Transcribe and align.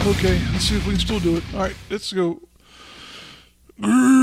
Okay, 0.06 0.38
let's 0.52 0.64
see 0.66 0.76
if 0.76 0.86
we 0.86 0.92
can 0.92 1.00
still 1.00 1.18
do 1.18 1.38
it. 1.38 1.44
All 1.54 1.60
right, 1.60 1.74
let's 1.88 2.12
go. 2.12 2.38
Greetings. 3.80 4.20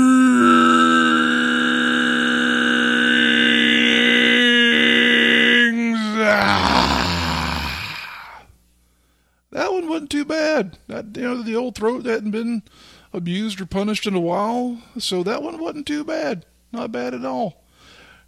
That 9.50 9.72
one 9.72 9.88
wasn't 9.88 10.10
too 10.10 10.24
bad. 10.24 10.78
That 10.86 11.16
you 11.16 11.22
know 11.22 11.42
the 11.42 11.56
old 11.56 11.74
throat 11.74 12.06
hadn't 12.06 12.30
been 12.30 12.62
abused 13.12 13.60
or 13.60 13.66
punished 13.66 14.06
in 14.06 14.14
a 14.14 14.20
while, 14.20 14.80
so 14.98 15.24
that 15.24 15.42
one 15.42 15.58
wasn't 15.58 15.88
too 15.88 16.04
bad. 16.04 16.46
Not 16.70 16.92
bad 16.92 17.12
at 17.12 17.24
all. 17.24 17.64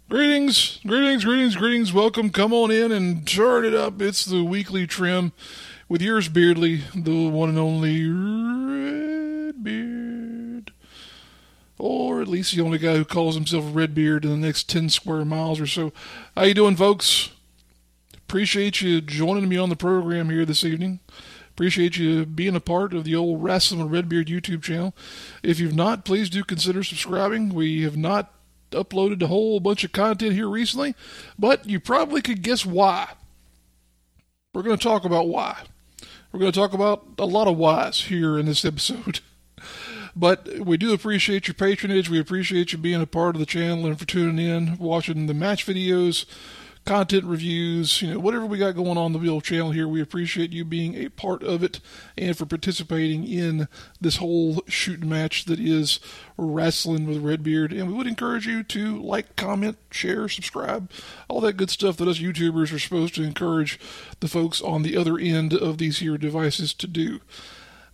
Greetings, 0.09 0.81
greetings, 0.85 1.23
greetings, 1.23 1.55
greetings. 1.55 1.93
Welcome. 1.93 2.31
Come 2.31 2.51
on 2.51 2.69
in 2.69 2.91
and 2.91 3.25
turn 3.25 3.63
it 3.63 3.73
up. 3.73 4.01
It's 4.01 4.25
the 4.25 4.43
weekly 4.43 4.85
trim 4.85 5.31
with 5.87 6.01
yours, 6.01 6.27
Beardly, 6.29 6.81
the 6.95 7.27
one 7.29 7.49
and 7.49 7.59
only 7.59 8.09
Redbeard. 9.53 10.71
Or 11.77 12.21
at 12.21 12.27
least 12.27 12.55
the 12.55 12.61
only 12.61 12.77
guy 12.77 12.95
who 12.95 13.05
calls 13.05 13.35
himself 13.35 13.65
Redbeard 13.73 14.25
in 14.25 14.31
the 14.31 14.37
next 14.47 14.69
10 14.69 14.89
square 14.89 15.25
miles 15.25 15.59
or 15.59 15.67
so. 15.67 15.91
How 16.35 16.43
you 16.43 16.53
doing, 16.53 16.75
folks? 16.75 17.29
Appreciate 18.15 18.81
you 18.81 19.01
joining 19.01 19.49
me 19.49 19.57
on 19.57 19.69
the 19.69 19.75
program 19.75 20.29
here 20.29 20.45
this 20.45 20.63
evening. 20.63 20.99
Appreciate 21.51 21.97
you 21.97 22.25
being 22.25 22.55
a 22.55 22.59
part 22.59 22.93
of 22.93 23.03
the 23.03 23.15
old 23.15 23.41
Rasslin' 23.41 23.77
with 23.77 23.91
Redbeard 23.91 24.27
YouTube 24.27 24.63
channel. 24.63 24.95
If 25.43 25.59
you've 25.59 25.75
not, 25.75 26.03
please 26.03 26.29
do 26.29 26.43
consider 26.43 26.83
subscribing. 26.83 27.53
We 27.53 27.83
have 27.83 27.95
not 27.95 28.33
uploaded 28.71 29.21
a 29.21 29.27
whole 29.27 29.59
bunch 29.59 29.83
of 29.83 29.91
content 29.91 30.33
here 30.33 30.49
recently, 30.49 30.95
but 31.37 31.69
you 31.69 31.79
probably 31.79 32.21
could 32.21 32.41
guess 32.41 32.65
why. 32.65 33.09
We're 34.53 34.63
going 34.63 34.77
to 34.77 34.83
talk 34.83 35.05
about 35.05 35.27
why. 35.27 35.63
We're 36.35 36.39
going 36.39 36.51
to 36.51 36.59
talk 36.59 36.73
about 36.73 37.05
a 37.17 37.25
lot 37.25 37.47
of 37.47 37.55
whys 37.55 38.01
here 38.01 38.37
in 38.37 38.45
this 38.45 38.65
episode. 38.65 39.21
But 40.17 40.47
we 40.59 40.77
do 40.77 40.93
appreciate 40.93 41.47
your 41.49 41.55
patronage. 41.55 42.09
We 42.09 42.21
appreciate 42.21 42.71
you 42.71 42.77
being 42.77 43.01
a 43.01 43.05
part 43.05 43.35
of 43.35 43.41
the 43.41 43.45
channel 43.45 43.85
and 43.85 43.99
for 43.99 44.05
tuning 44.05 44.45
in, 44.45 44.77
watching 44.77 45.27
the 45.27 45.33
match 45.33 45.65
videos, 45.65 46.25
content 46.85 47.25
reviews, 47.25 48.01
you 48.01 48.13
know, 48.13 48.19
whatever 48.19 48.45
we 48.45 48.59
got 48.59 48.75
going 48.75 48.97
on 48.97 49.11
the 49.11 49.19
Wheel 49.19 49.41
channel 49.41 49.71
here. 49.71 49.87
We 49.87 50.01
appreciate 50.01 50.53
you 50.53 50.63
being 50.63 50.95
a 50.95 51.09
part 51.09 51.41
of 51.41 51.63
it 51.63 51.79
and 52.17 52.37
for 52.37 52.45
participating 52.45 53.27
in 53.27 53.67
this 53.99 54.17
whole 54.17 54.61
shooting 54.67 55.09
match 55.09 55.45
that 55.45 55.59
is 55.59 55.99
Rasslin' 56.37 57.07
with 57.07 57.23
Redbeard. 57.23 57.73
And 57.73 57.87
we 57.87 57.93
would 57.93 58.07
encourage 58.07 58.45
you 58.45 58.61
to 58.63 59.01
like, 59.01 59.35
comment, 59.35 59.77
share, 59.89 60.29
subscribe, 60.29 60.91
all 61.27 61.41
that 61.41 61.57
good 61.57 61.71
stuff 61.71 61.97
that 61.97 62.07
us 62.07 62.19
YouTubers 62.19 62.71
are 62.71 62.79
supposed 62.79 63.15
to 63.15 63.23
encourage 63.23 63.79
the 64.19 64.27
folks 64.27 64.61
on 64.61 64.83
the 64.83 64.95
other 64.95 65.17
end 65.17 65.53
of 65.53 65.79
these 65.79 65.99
here 65.99 66.17
devices 66.17 66.73
to 66.75 66.87
do. 66.87 67.19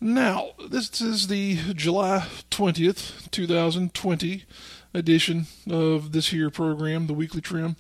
Now, 0.02 0.50
this 0.68 1.00
is 1.00 1.28
the 1.28 1.58
July 1.76 2.28
20th, 2.50 3.30
2020 3.32 4.46
edition 4.94 5.46
of 5.70 6.12
this 6.12 6.30
here 6.30 6.50
program, 6.50 7.08
the 7.08 7.14
weekly 7.14 7.40
trim. 7.40 7.78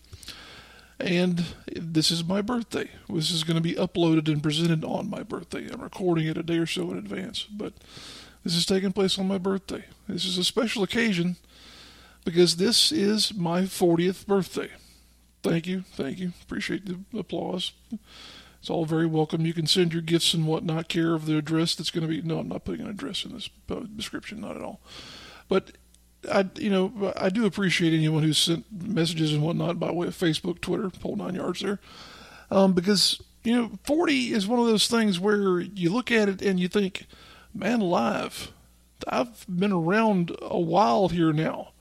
And 1.01 1.43
this 1.75 2.11
is 2.11 2.23
my 2.23 2.41
birthday. 2.41 2.89
This 3.09 3.31
is 3.31 3.43
going 3.43 3.55
to 3.55 3.61
be 3.61 3.73
uploaded 3.73 4.27
and 4.27 4.43
presented 4.43 4.83
on 4.83 5.09
my 5.09 5.23
birthday. 5.23 5.67
I'm 5.71 5.81
recording 5.81 6.27
it 6.27 6.37
a 6.37 6.43
day 6.43 6.57
or 6.57 6.67
so 6.67 6.91
in 6.91 6.97
advance, 6.97 7.43
but 7.43 7.73
this 8.43 8.55
is 8.55 8.65
taking 8.67 8.91
place 8.91 9.17
on 9.17 9.27
my 9.27 9.39
birthday. 9.39 9.85
This 10.07 10.25
is 10.25 10.37
a 10.37 10.43
special 10.43 10.83
occasion 10.83 11.37
because 12.23 12.57
this 12.57 12.91
is 12.91 13.33
my 13.33 13.61
40th 13.61 14.27
birthday. 14.27 14.69
Thank 15.41 15.65
you, 15.65 15.81
thank 15.93 16.19
you. 16.19 16.33
Appreciate 16.43 16.85
the 16.85 16.99
applause. 17.17 17.71
It's 18.59 18.69
all 18.69 18.85
very 18.85 19.07
welcome. 19.07 19.43
You 19.43 19.53
can 19.55 19.65
send 19.65 19.93
your 19.93 20.03
gifts 20.03 20.35
and 20.35 20.45
whatnot, 20.45 20.87
care 20.87 21.15
of 21.15 21.25
the 21.25 21.35
address 21.35 21.73
that's 21.73 21.89
going 21.89 22.07
to 22.07 22.07
be. 22.07 22.21
No, 22.21 22.37
I'm 22.37 22.47
not 22.47 22.63
putting 22.63 22.81
an 22.81 22.91
address 22.91 23.25
in 23.25 23.33
this 23.33 23.49
uh, 23.71 23.81
description, 23.95 24.41
not 24.41 24.55
at 24.55 24.61
all. 24.61 24.81
But 25.49 25.71
I, 26.29 26.49
you 26.55 26.69
know, 26.69 27.13
I 27.15 27.29
do 27.29 27.45
appreciate 27.45 27.93
anyone 27.93 28.23
who's 28.23 28.37
sent 28.37 28.65
messages 28.71 29.33
and 29.33 29.41
whatnot 29.41 29.79
by 29.79 29.91
way 29.91 30.07
of 30.07 30.17
Facebook, 30.17 30.61
Twitter, 30.61 30.91
whole 31.01 31.15
nine 31.15 31.35
yards 31.35 31.61
there, 31.61 31.79
um, 32.51 32.73
because 32.73 33.21
you 33.43 33.55
know, 33.55 33.71
40 33.85 34.33
is 34.33 34.47
one 34.47 34.59
of 34.59 34.67
those 34.67 34.87
things 34.87 35.19
where 35.19 35.59
you 35.59 35.91
look 35.91 36.11
at 36.11 36.29
it 36.29 36.41
and 36.41 36.59
you 36.59 36.67
think, 36.67 37.07
man, 37.53 37.81
alive, 37.81 38.51
I've 39.07 39.45
been 39.47 39.71
around 39.71 40.35
a 40.41 40.59
while 40.59 41.09
here 41.09 41.33
now, 41.33 41.71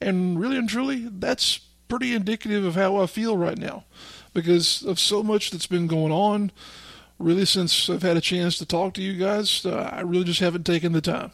and 0.00 0.40
really 0.40 0.56
and 0.56 0.68
truly, 0.68 1.08
that's 1.10 1.60
pretty 1.88 2.14
indicative 2.14 2.64
of 2.64 2.74
how 2.74 2.96
I 2.96 3.06
feel 3.06 3.36
right 3.36 3.58
now, 3.58 3.84
because 4.32 4.82
of 4.82 4.98
so 4.98 5.22
much 5.22 5.50
that's 5.50 5.66
been 5.66 5.86
going 5.86 6.12
on. 6.12 6.50
Really, 7.18 7.44
since 7.44 7.88
I've 7.88 8.02
had 8.02 8.16
a 8.16 8.20
chance 8.20 8.58
to 8.58 8.66
talk 8.66 8.94
to 8.94 9.02
you 9.02 9.12
guys, 9.12 9.64
uh, 9.64 9.90
I 9.92 10.00
really 10.00 10.24
just 10.24 10.40
haven't 10.40 10.64
taken 10.64 10.92
the 10.92 11.00
time 11.00 11.30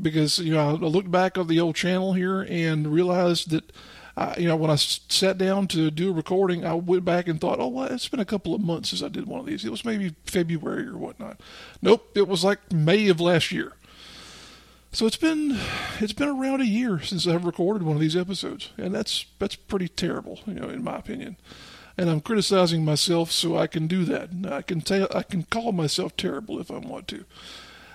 because 0.00 0.38
you 0.38 0.52
know 0.52 0.68
I 0.68 0.72
looked 0.72 1.10
back 1.10 1.38
on 1.38 1.46
the 1.46 1.60
old 1.60 1.76
channel 1.76 2.12
here 2.12 2.42
and 2.42 2.92
realized 2.92 3.50
that 3.50 3.72
uh, 4.16 4.34
you 4.38 4.46
know 4.46 4.56
when 4.56 4.70
I 4.70 4.76
sat 4.76 5.38
down 5.38 5.66
to 5.68 5.90
do 5.90 6.10
a 6.10 6.12
recording, 6.12 6.64
I 6.64 6.74
went 6.74 7.04
back 7.04 7.28
and 7.28 7.40
thought, 7.40 7.60
oh, 7.60 7.68
well, 7.68 7.86
it's 7.86 8.08
been 8.08 8.20
a 8.20 8.24
couple 8.24 8.54
of 8.54 8.60
months 8.60 8.90
since 8.90 9.02
I 9.02 9.08
did 9.08 9.26
one 9.26 9.40
of 9.40 9.46
these. 9.46 9.64
It 9.64 9.70
was 9.70 9.84
maybe 9.84 10.14
February 10.24 10.86
or 10.86 10.96
whatnot. 10.96 11.40
Nope, 11.82 12.16
it 12.16 12.28
was 12.28 12.44
like 12.44 12.72
May 12.72 13.08
of 13.08 13.20
last 13.20 13.50
year. 13.50 13.72
So 14.94 15.06
it's 15.06 15.16
been 15.16 15.58
it's 15.98 16.12
been 16.12 16.28
around 16.28 16.60
a 16.60 16.66
year 16.66 17.00
since 17.00 17.26
I've 17.26 17.44
recorded 17.44 17.82
one 17.82 17.96
of 17.96 18.00
these 18.00 18.16
episodes, 18.16 18.70
and 18.78 18.94
that's 18.94 19.26
that's 19.40 19.56
pretty 19.56 19.88
terrible, 19.88 20.38
you 20.46 20.54
know, 20.54 20.68
in 20.68 20.84
my 20.84 20.98
opinion. 20.98 21.36
And 21.98 22.08
I'm 22.08 22.20
criticizing 22.20 22.84
myself, 22.84 23.32
so 23.32 23.56
I 23.56 23.66
can 23.66 23.88
do 23.88 24.04
that. 24.04 24.30
I 24.48 24.62
can 24.62 24.80
tell 24.80 25.08
I 25.12 25.24
can 25.24 25.42
call 25.44 25.72
myself 25.72 26.16
terrible 26.16 26.60
if 26.60 26.70
I 26.70 26.78
want 26.78 27.08
to. 27.08 27.24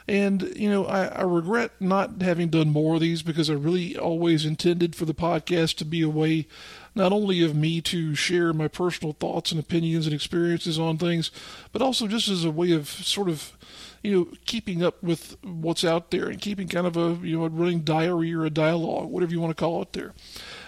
And, 0.10 0.54
you 0.56 0.72
know, 0.72 0.88
I, 0.88 1.06
I 1.06 1.22
regret 1.22 1.74
not 1.80 2.24
having 2.24 2.50
done 2.50 2.72
more 2.72 2.96
of 2.96 3.02
these 3.02 3.22
because 3.22 3.48
I 3.48 3.54
really 3.54 3.96
always 3.96 4.44
intended 4.44 4.96
for 4.96 5.06
the 5.06 5.14
podcast 5.14 5.76
to 5.78 5.86
be 5.86 6.02
a 6.02 6.10
way 6.10 6.48
not 6.96 7.14
only 7.14 7.44
of 7.44 7.56
me 7.56 7.80
to 7.82 8.16
share 8.16 8.52
my 8.52 8.68
personal 8.68 9.14
thoughts 9.14 9.52
and 9.52 9.60
opinions 9.60 10.08
and 10.08 10.16
experiences 10.16 10.80
on 10.80 10.98
things, 10.98 11.30
but 11.72 11.84
also 11.84 12.08
just 12.08 12.28
as 12.28 12.44
a 12.44 12.50
way 12.50 12.72
of 12.72 12.90
sort 12.90 13.30
of, 13.30 13.56
you 14.02 14.12
know, 14.12 14.28
keeping 14.48 14.84
up 14.84 15.04
with 15.04 15.38
what's 15.44 15.86
out 15.86 16.10
there 16.10 16.28
and 16.28 16.42
keeping 16.42 16.68
kind 16.68 16.88
of 16.88 16.98
a, 16.98 17.20
you 17.24 17.38
know, 17.38 17.46
a 17.46 17.50
running 17.50 17.82
diary 17.82 18.34
or 18.34 18.46
a 18.46 18.50
dialogue, 18.50 19.12
whatever 19.12 19.32
you 19.32 19.40
want 19.40 19.56
to 19.56 19.64
call 19.64 19.80
it 19.84 19.94
there. 19.94 20.16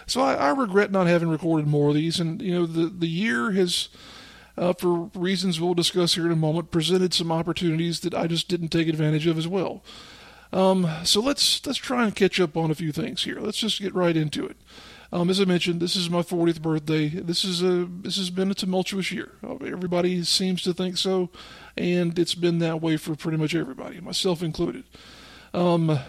So 0.05 0.21
I, 0.21 0.35
I 0.35 0.49
regret 0.51 0.91
not 0.91 1.07
having 1.07 1.29
recorded 1.29 1.65
more 1.65 1.89
of 1.89 1.95
these. 1.95 2.19
And, 2.19 2.39
you 2.43 2.53
know, 2.53 2.67
the, 2.67 2.85
the 2.89 3.09
year 3.09 3.53
has 3.53 3.89
uh, 4.61 4.73
for 4.73 5.09
reasons 5.15 5.59
we'll 5.59 5.73
discuss 5.73 6.13
here 6.13 6.27
in 6.27 6.31
a 6.31 6.35
moment, 6.35 6.69
presented 6.69 7.15
some 7.15 7.31
opportunities 7.31 8.01
that 8.01 8.13
I 8.13 8.27
just 8.27 8.47
didn't 8.47 8.69
take 8.69 8.87
advantage 8.87 9.25
of 9.25 9.37
as 9.37 9.47
well. 9.47 9.83
Um, 10.53 10.87
so 11.03 11.19
let's 11.19 11.65
let's 11.65 11.79
try 11.79 12.03
and 12.03 12.15
catch 12.15 12.39
up 12.39 12.55
on 12.55 12.69
a 12.69 12.75
few 12.75 12.91
things 12.91 13.23
here. 13.23 13.39
Let's 13.39 13.57
just 13.57 13.81
get 13.81 13.95
right 13.95 14.15
into 14.15 14.45
it. 14.45 14.57
Um, 15.11 15.29
as 15.29 15.41
I 15.41 15.45
mentioned, 15.45 15.81
this 15.81 15.95
is 15.95 16.09
my 16.09 16.21
40th 16.21 16.61
birthday. 16.61 17.09
This 17.09 17.43
is 17.43 17.63
a 17.63 17.87
this 17.89 18.17
has 18.17 18.29
been 18.29 18.51
a 18.51 18.53
tumultuous 18.53 19.11
year. 19.11 19.31
Uh, 19.43 19.55
Everybody 19.55 20.23
seems 20.23 20.61
to 20.63 20.73
think 20.73 20.97
so, 20.97 21.29
and 21.75 22.17
it's 22.19 22.35
been 22.35 22.59
that 22.59 22.81
way 22.81 22.97
for 22.97 23.15
pretty 23.15 23.37
much 23.37 23.55
everybody, 23.55 23.99
myself 23.99 24.43
included. 24.43 24.83
Um, 25.53 25.99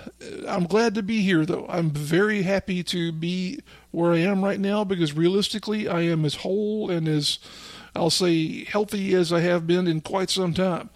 I'm 0.47 0.67
glad 0.67 0.95
to 0.95 1.03
be 1.03 1.23
here, 1.23 1.47
though. 1.47 1.67
I'm 1.69 1.91
very 1.91 2.43
happy 2.43 2.85
to 2.85 3.13
be 3.13 3.61
where 3.93 4.13
I 4.13 4.19
am 4.19 4.45
right 4.45 4.61
now 4.61 4.85
because 4.85 5.15
realistically, 5.15 5.89
I 5.89 6.03
am 6.03 6.25
as 6.25 6.37
whole 6.37 6.91
and 6.91 7.09
as 7.09 7.39
I'll 7.95 8.11
say 8.11 8.65
healthy 8.65 9.15
as 9.15 9.33
I 9.33 9.41
have 9.41 9.67
been 9.67 9.87
in 9.87 10.01
quite 10.01 10.31
some 10.31 10.55
time. 10.55 10.91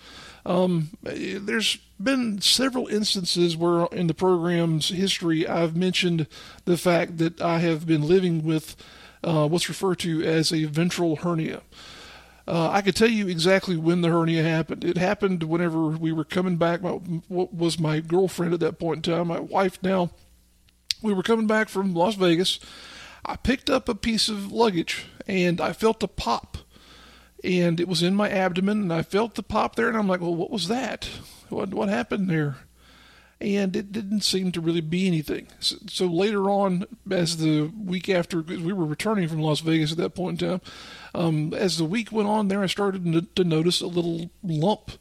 Um, 0.45 0.91
there's 1.03 1.79
been 2.01 2.41
several 2.41 2.87
instances 2.87 3.57
where 3.57 3.87
in 3.87 4.07
the 4.07 4.15
program's 4.15 4.91
history 4.91 5.47
I've 5.47 5.77
mentioned 5.77 6.27
the 6.65 6.77
fact 6.77 7.19
that 7.19 7.41
I 7.41 7.59
have 7.59 7.87
been 7.87 8.03
living 8.03 8.45
with 8.45 8.77
uh, 9.25 9.49
what's 9.49 9.69
referred 9.69 9.99
to 10.01 10.23
as 10.23 10.53
a 10.53 10.65
ventral 10.65 11.17
hernia. 11.17 11.63
Uh, 12.49 12.71
I 12.71 12.81
could 12.81 12.95
tell 12.95 13.11
you 13.11 13.27
exactly 13.27 13.77
when 13.77 14.03
the 14.03 14.09
hernia 14.09 14.45
happened. 14.45 14.85
It 14.85 14.97
happened 14.97 15.43
whenever 15.43 15.89
we 15.89 16.13
were 16.13 16.25
coming 16.25 16.57
back. 16.57 16.81
My, 16.81 16.91
what 16.91 17.53
was 17.53 17.81
my 17.81 17.99
girlfriend 17.99 18.55
at 18.55 18.61
that 18.61 18.79
point 18.79 19.05
in 19.07 19.13
time, 19.13 19.29
my 19.29 19.41
wife 19.41 19.83
now. 19.83 20.11
We 21.03 21.13
were 21.13 21.25
coming 21.25 21.49
back 21.49 21.69
from 21.69 21.93
Las 21.93 22.15
Vegas. 22.15 22.61
I 23.25 23.35
picked 23.35 23.69
up 23.69 23.89
a 23.89 23.97
piece 23.97 24.29
of 24.29 24.53
luggage 24.53 25.07
and 25.27 25.61
I 25.61 25.73
felt 25.73 26.05
a 26.05 26.09
pop. 26.09 26.59
And 27.47 27.79
it 27.79 27.89
was 27.89 28.03
in 28.03 28.15
my 28.15 28.29
abdomen, 28.29 28.83
and 28.83 28.93
I 28.93 29.03
felt 29.03 29.37
the 29.37 29.43
pop 29.43 29.77
there, 29.77 29.89
and 29.89 29.97
I'm 29.97 30.09
like, 30.09 30.21
well, 30.21 30.35
what 30.35 30.51
was 30.51 30.69
that? 30.69 31.09
What, 31.49 31.73
what 31.73 31.89
happened 31.89 32.29
there? 32.29 32.57
and 33.41 33.77
it 33.77 33.93
didn't 33.93 34.23
seem 34.23 34.51
to 34.53 34.61
really 34.61 34.81
be 34.81 35.07
anything. 35.07 35.49
So, 35.61 35.77
so, 35.89 36.07
later 36.07 36.49
on, 36.49 36.87
as 37.11 37.37
the 37.37 37.71
week 37.79 38.09
after, 38.09 38.41
we 38.41 38.73
were 38.73 38.87
returning 38.87 39.29
from 39.29 39.41
Las 39.41 39.61
Vegas 39.61 39.93
at 39.93 39.99
that 39.99 40.15
point 40.15 40.41
in 40.41 40.49
time, 40.49 40.61
um, 41.15 41.55
as 41.55 41.77
the 41.77 41.85
week 41.85 42.11
went 42.11 42.29
on 42.29 42.49
there, 42.49 42.63
I 42.63 42.67
started 42.67 43.05
to, 43.05 43.23
to 43.23 43.45
notice 43.45 43.81
a 43.81 43.87
little 43.87 44.31
lump 44.43 44.93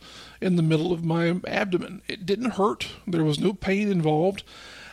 in 0.41 0.57
the 0.57 0.63
middle 0.63 0.91
of 0.91 1.05
my 1.05 1.39
abdomen. 1.47 2.01
It 2.07 2.25
didn't 2.25 2.51
hurt, 2.51 2.87
there 3.07 3.23
was 3.23 3.39
no 3.39 3.53
pain 3.53 3.89
involved. 3.89 4.43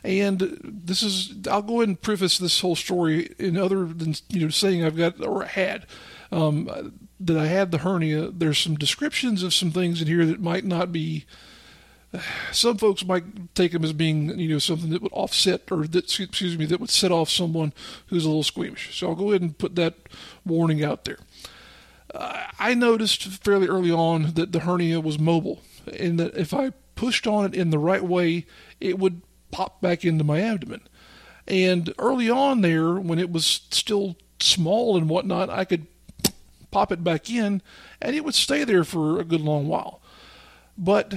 And 0.05 0.59
this 0.65 1.01
is, 1.01 1.47
I'll 1.49 1.63
go 1.63 1.77
ahead 1.77 1.89
and 1.89 2.01
preface 2.01 2.37
this 2.37 2.61
whole 2.61 2.75
story 2.75 3.35
in 3.39 3.57
other 3.57 3.87
than, 3.87 4.17
you 4.29 4.41
know, 4.41 4.49
saying 4.49 4.85
I've 4.85 4.97
got 4.97 5.25
or 5.25 5.45
had. 5.45 5.87
Um, 6.33 6.99
that 7.21 7.37
I 7.37 7.47
had 7.47 7.71
the 7.71 7.79
hernia, 7.79 8.31
there's 8.31 8.59
some 8.59 8.75
descriptions 8.75 9.43
of 9.43 9.55
some 9.55 9.71
things 9.71 10.01
in 10.01 10.09
here 10.09 10.27
that 10.27 10.41
might 10.41 10.65
not 10.65 10.91
be 10.91 11.25
some 12.51 12.77
folks 12.77 13.07
might 13.07 13.55
take 13.55 13.73
them 13.73 13.85
as 13.85 13.93
being, 13.93 14.39
you 14.39 14.49
know, 14.49 14.59
something 14.59 14.91
that 14.91 15.03
would 15.03 15.13
offset 15.13 15.63
or 15.71 15.87
that, 15.87 16.21
excuse 16.21 16.59
me, 16.59 16.67
that 16.67 16.81
would 16.81 16.91
set 16.91 17.11
off 17.11 17.31
someone 17.31 17.73
who's 18.09 18.25
a 18.25 18.29
little 18.29 18.43
squeamish. 18.43 18.99
So 18.99 19.09
I'll 19.09 19.15
go 19.15 19.31
ahead 19.31 19.41
and 19.41 19.57
put 19.57 19.77
that 19.77 19.95
warning 20.45 20.85
out 20.85 21.05
there. 21.05 21.19
Uh, 22.15 22.45
I 22.59 22.75
noticed 22.75 23.25
fairly 23.25 23.67
early 23.67 23.91
on 23.91 24.35
that 24.35 24.53
the 24.53 24.61
hernia 24.61 25.01
was 25.01 25.19
mobile 25.19 25.63
and 25.99 26.21
that 26.21 26.37
if 26.37 26.53
I 26.53 26.73
pushed 26.95 27.27
on 27.27 27.47
it 27.47 27.55
in 27.55 27.71
the 27.71 27.79
right 27.79 28.05
way, 28.05 28.45
it 28.79 28.99
would 28.99 29.23
pop 29.51 29.81
back 29.81 30.05
into 30.05 30.25
my 30.25 30.41
abdomen. 30.41 30.83
And 31.49 31.95
early 31.99 32.29
on 32.29 32.61
there, 32.61 32.95
when 32.95 33.19
it 33.19 33.33
was 33.33 33.47
still 33.71 34.17
small 34.39 34.97
and 34.97 35.09
whatnot, 35.09 35.49
I 35.49 35.65
could 35.65 35.87
pop 36.73 36.91
it 36.91 37.05
back 37.05 37.31
in 37.31 37.63
and 38.01 38.17
it 38.17 38.25
would 38.25 38.35
stay 38.35 38.65
there 38.65 38.83
for 38.83 39.21
a 39.21 39.25
good 39.25 39.41
long 39.41 39.69
while. 39.69 40.01
But 40.77 41.15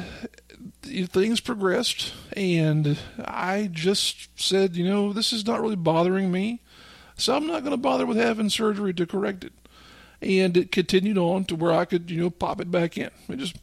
things 0.84 1.40
progressed, 1.40 2.14
and 2.34 3.00
I 3.24 3.70
just 3.72 4.30
said, 4.40 4.76
you 4.76 4.84
know, 4.84 5.14
this 5.14 5.32
is 5.34 5.48
not 5.48 5.62
really 5.62 5.78
bothering 5.78 6.32
me, 6.32 6.62
so 7.16 7.36
I'm 7.36 7.48
not 7.48 7.62
going 7.62 7.72
to 7.72 7.78
bother 7.78 8.06
with 8.06 8.18
having 8.18 8.50
surgery 8.50 8.94
to 8.94 9.08
correct 9.08 9.46
it. 9.46 9.54
And 10.22 10.58
it 10.58 10.72
continued 10.72 11.18
on 11.18 11.46
to 11.46 11.56
where 11.56 11.72
I 11.72 11.86
could, 11.86 12.12
you 12.12 12.20
know, 12.20 12.30
pop 12.30 12.60
it 12.60 12.70
back 12.70 12.98
in. 12.98 13.10
I 13.30 13.36
just 13.36 13.56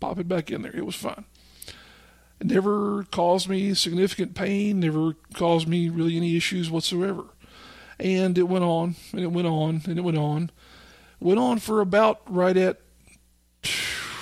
pop 0.00 0.18
it 0.18 0.28
back 0.28 0.50
in 0.50 0.62
there. 0.62 0.74
It 0.74 0.84
was 0.84 0.96
fine. 0.96 1.24
It 2.40 2.46
never 2.46 3.04
caused 3.04 3.48
me 3.48 3.74
significant 3.74 4.34
pain, 4.34 4.80
never 4.80 5.14
caused 5.34 5.68
me 5.68 5.88
really 5.88 6.16
any 6.16 6.36
issues 6.36 6.70
whatsoever. 6.70 7.24
And 8.00 8.38
it 8.38 8.44
went 8.44 8.64
on, 8.64 8.96
and 9.12 9.20
it 9.20 9.32
went 9.32 9.48
on, 9.48 9.82
and 9.86 9.98
it 9.98 10.02
went 10.02 10.18
on. 10.18 10.50
Went 11.20 11.38
on 11.38 11.58
for 11.58 11.80
about 11.80 12.20
right 12.26 12.56
at 12.56 12.80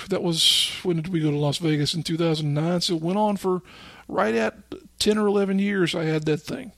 that 0.09 0.23
was 0.23 0.73
when 0.83 0.97
did 0.97 1.09
we 1.09 1.21
go 1.21 1.31
to 1.31 1.37
Las 1.37 1.59
Vegas 1.59 1.95
in 1.95 2.03
2009? 2.03 2.81
So 2.81 2.97
it 2.97 3.03
went 3.03 3.19
on 3.19 3.37
for 3.37 3.63
right 4.09 4.35
at 4.35 4.57
10 4.99 5.19
or 5.19 5.27
11 5.27 5.59
years. 5.59 5.95
I 5.95 6.05
had 6.05 6.25
that 6.25 6.39
thing, 6.39 6.73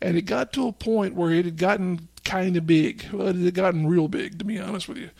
and 0.00 0.16
it 0.16 0.22
got 0.22 0.52
to 0.54 0.68
a 0.68 0.72
point 0.72 1.14
where 1.14 1.30
it 1.30 1.44
had 1.44 1.56
gotten 1.56 2.08
kind 2.24 2.56
of 2.56 2.66
big. 2.66 3.06
Well, 3.12 3.28
it 3.28 3.36
had 3.36 3.54
gotten 3.54 3.86
real 3.86 4.08
big, 4.08 4.38
to 4.38 4.44
be 4.44 4.58
honest 4.58 4.88
with 4.88 4.98
you, 4.98 5.10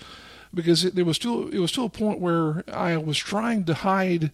because 0.53 0.85
it, 0.85 0.95
there 0.95 1.05
was 1.05 1.17
still 1.17 1.49
it 1.49 1.59
was 1.59 1.71
still 1.71 1.87
a 1.87 1.91
point 1.91 2.21
where 2.21 2.65
I 2.73 2.97
was 2.97 3.19
trying 3.19 3.65
to 3.65 3.75
hide 3.75 4.31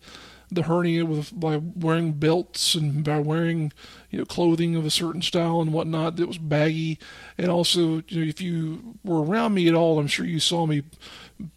the 0.51 0.63
hernia 0.65 1.07
with 1.07 1.39
by 1.39 1.57
wearing 1.57 2.13
belts 2.13 2.75
and 2.75 3.05
by 3.05 3.21
wearing 3.21 3.73
you 4.11 4.19
know 4.19 4.25
clothing 4.25 4.75
of 4.77 4.85
a 4.85 4.91
certain 4.91 5.23
style 5.23 5.61
and 5.61 5.73
whatnot 5.73 6.17
that 6.17 6.27
was 6.27 6.39
baggy 6.39 6.99
and 7.39 7.49
also 7.51 8.03
you 8.09 8.21
know 8.21 8.29
if 8.29 8.41
you 8.41 8.97
were 9.05 9.23
around 9.23 9.55
me 9.55 9.69
at 9.69 9.75
all 9.75 9.99
i'm 9.99 10.07
sure 10.07 10.27
you 10.27 10.41
saw 10.41 10.67
me 10.67 10.83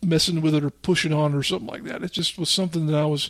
messing 0.02 0.42
with 0.42 0.56
it 0.56 0.64
or 0.64 0.70
pushing 0.70 1.14
on 1.14 1.34
or 1.34 1.44
something 1.44 1.68
like 1.68 1.84
that. 1.84 2.04
It 2.04 2.12
just 2.12 2.38
was 2.38 2.50
something 2.50 2.88
that 2.88 2.96
I 2.96 3.06
was 3.06 3.30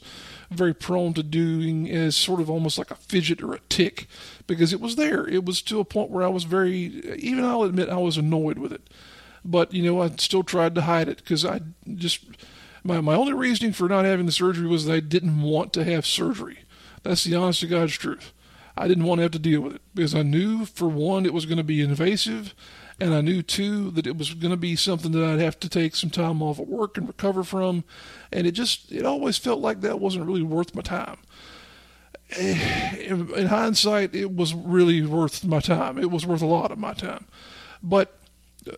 very 0.52 0.74
prone 0.74 1.14
to 1.14 1.24
doing 1.24 1.90
as 1.90 2.16
sort 2.16 2.42
of 2.42 2.50
almost 2.50 2.78
like 2.78 2.92
a 2.92 2.96
fidget 2.96 3.42
or 3.42 3.54
a 3.54 3.60
tick 3.70 4.08
because 4.48 4.74
it 4.74 4.81
was 4.81 4.96
there. 4.96 5.28
It 5.28 5.46
was 5.46 5.62
to 5.64 5.80
a 5.80 5.86
point 5.86 6.12
where 6.12 6.24
I 6.24 6.30
was 6.30 6.44
very, 6.44 6.78
even 7.18 7.44
I'll 7.44 7.64
admit, 7.64 7.90
I 7.90 7.98
was 7.98 8.18
annoyed 8.18 8.58
with 8.58 8.72
it. 8.72 8.90
But, 9.46 9.74
you 9.74 9.84
know, 9.84 10.02
I 10.02 10.10
still 10.18 10.44
tried 10.44 10.75
to 10.75 10.81
hide 10.81 11.10
it 11.10 11.18
because 11.18 11.46
I 11.46 11.62
just, 11.96 12.25
my, 12.84 13.02
my 13.02 13.16
only 13.16 13.34
reasoning 13.34 13.74
for 13.74 13.90
not 13.90 14.06
having 14.06 14.25
the 14.25 14.31
surgery 14.31 14.68
was 14.68 14.86
that 14.86 14.94
I 14.94 15.00
didn't 15.00 15.42
want 15.42 15.74
to 15.74 15.84
have 15.84 16.06
surgery. 16.06 16.60
That's 17.04 17.24
the 17.24 17.36
honest 17.36 17.60
to 17.62 17.68
God's 17.68 17.98
truth. 17.98 18.31
I 18.75 18.88
didn't 18.88 19.04
want 19.04 19.20
to 19.20 19.24
have 19.24 19.31
to 19.31 19.40
deal 19.40 19.62
with 19.62 19.75
it 19.75 19.81
because 19.94 20.16
I 20.16 20.24
knew, 20.24 20.66
for 20.66 20.88
one, 20.88 21.25
it 21.25 21.34
was 21.34 21.46
going 21.46 21.58
to 21.58 21.64
be 21.64 21.81
invasive 21.81 22.56
and 23.00 23.14
I 23.14 23.22
knew 23.22 23.42
too 23.42 23.92
that 23.92 24.08
it 24.08 24.18
was 24.18 24.34
going 24.34 24.52
to 24.52 24.58
be 24.58 24.75
something 24.75 25.12
that 25.12 25.24
I'd 25.24 25.40
have 25.40 25.60
to 25.62 25.70
take 25.70 25.96
some 25.96 26.10
time 26.10 26.42
off 26.42 26.60
of 26.60 26.68
work 26.68 26.98
and 26.98 27.08
recover 27.08 27.44
from, 27.44 27.84
and 28.31 28.46
it 28.46 28.52
just 28.52 28.92
it 28.92 29.06
always 29.06 29.38
felt 29.38 29.60
like 29.60 29.81
that 29.81 30.00
wasn't 30.00 30.25
really 30.25 30.44
worth 30.44 30.75
my 30.75 30.81
time. 30.81 31.18
Eh, 32.31 32.98
in 33.02 33.48
hindsight, 33.48 34.16
it 34.16 34.36
was 34.36 34.54
really 34.54 35.02
worth 35.06 35.44
my 35.44 35.60
time. 35.60 35.98
It 35.98 36.12
was 36.12 36.25
worth 36.25 36.42
a 36.42 36.48
lot 36.48 36.72
of 36.72 36.78
my 36.78 36.94
time, 36.94 37.25
but 37.81 38.18
uh, 38.70 38.75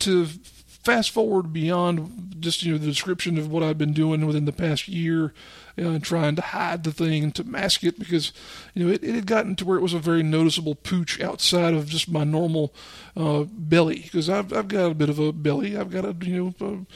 to 0.00 0.26
fast 0.26 1.10
forward 1.10 1.52
beyond 1.52 2.36
just 2.38 2.62
you 2.62 2.72
know 2.72 2.78
the 2.78 2.86
description 2.86 3.36
of 3.38 3.50
what 3.50 3.62
I've 3.62 3.78
been 3.78 3.92
doing 3.92 4.24
within 4.26 4.44
the 4.44 4.52
past 4.52 4.86
year, 4.86 5.34
you 5.76 5.84
know, 5.84 5.90
and 5.90 6.02
trying 6.02 6.34
to 6.36 6.42
hide 6.42 6.84
the 6.84 6.92
thing 6.92 7.22
and 7.22 7.34
to 7.34 7.44
mask 7.44 7.84
it 7.84 7.98
because 7.98 8.32
you 8.74 8.84
know 8.84 8.92
it, 8.92 9.04
it 9.04 9.14
had 9.14 9.26
gotten 9.26 9.54
to 9.56 9.64
where 9.64 9.76
it 9.76 9.82
was 9.82 9.94
a 9.94 9.98
very 9.98 10.22
noticeable 10.22 10.74
pooch 10.74 11.20
outside 11.20 11.74
of 11.74 11.86
just 11.86 12.10
my 12.10 12.24
normal 12.24 12.74
uh, 13.16 13.44
belly 13.44 14.00
because 14.00 14.30
I've 14.30 14.52
I've 14.52 14.68
got 14.68 14.90
a 14.90 14.94
bit 14.94 15.10
of 15.10 15.18
a 15.18 15.32
belly. 15.32 15.76
I've 15.76 15.90
got 15.90 16.04
a 16.04 16.16
you 16.26 16.54
know 16.60 16.86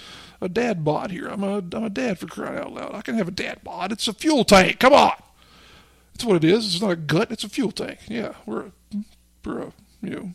a, 0.41 0.45
a 0.47 0.49
dad 0.49 0.85
bod 0.85 1.11
here. 1.11 1.27
I'm 1.27 1.45
a 1.45 1.59
I'm 1.59 1.85
a 1.85 1.91
dad 1.91 2.19
for 2.19 2.27
crying 2.27 2.59
out 2.59 2.73
loud. 2.73 2.95
I 2.95 3.03
can 3.03 3.17
have 3.17 3.29
a 3.29 3.33
dad 3.33 3.63
bod. 3.63 3.93
It's 3.93 4.09
a 4.09 4.15
fuel 4.15 4.45
tank. 4.45 4.81
Come 4.81 4.95
on. 4.95 5.13
That's 6.15 6.25
what 6.25 6.37
it 6.37 6.45
is. 6.45 6.67
It's 6.67 6.83
not 6.83 6.91
a 6.91 6.97
gut. 6.97 7.31
It's 7.31 7.45
a 7.45 7.49
fuel 7.49 7.73
tank. 7.73 7.99
Yeah, 8.09 8.35
we're 8.47 8.67
a, 8.67 8.73
we're 9.45 9.61
a 9.61 9.73
you 10.03 10.11
know 10.11 10.31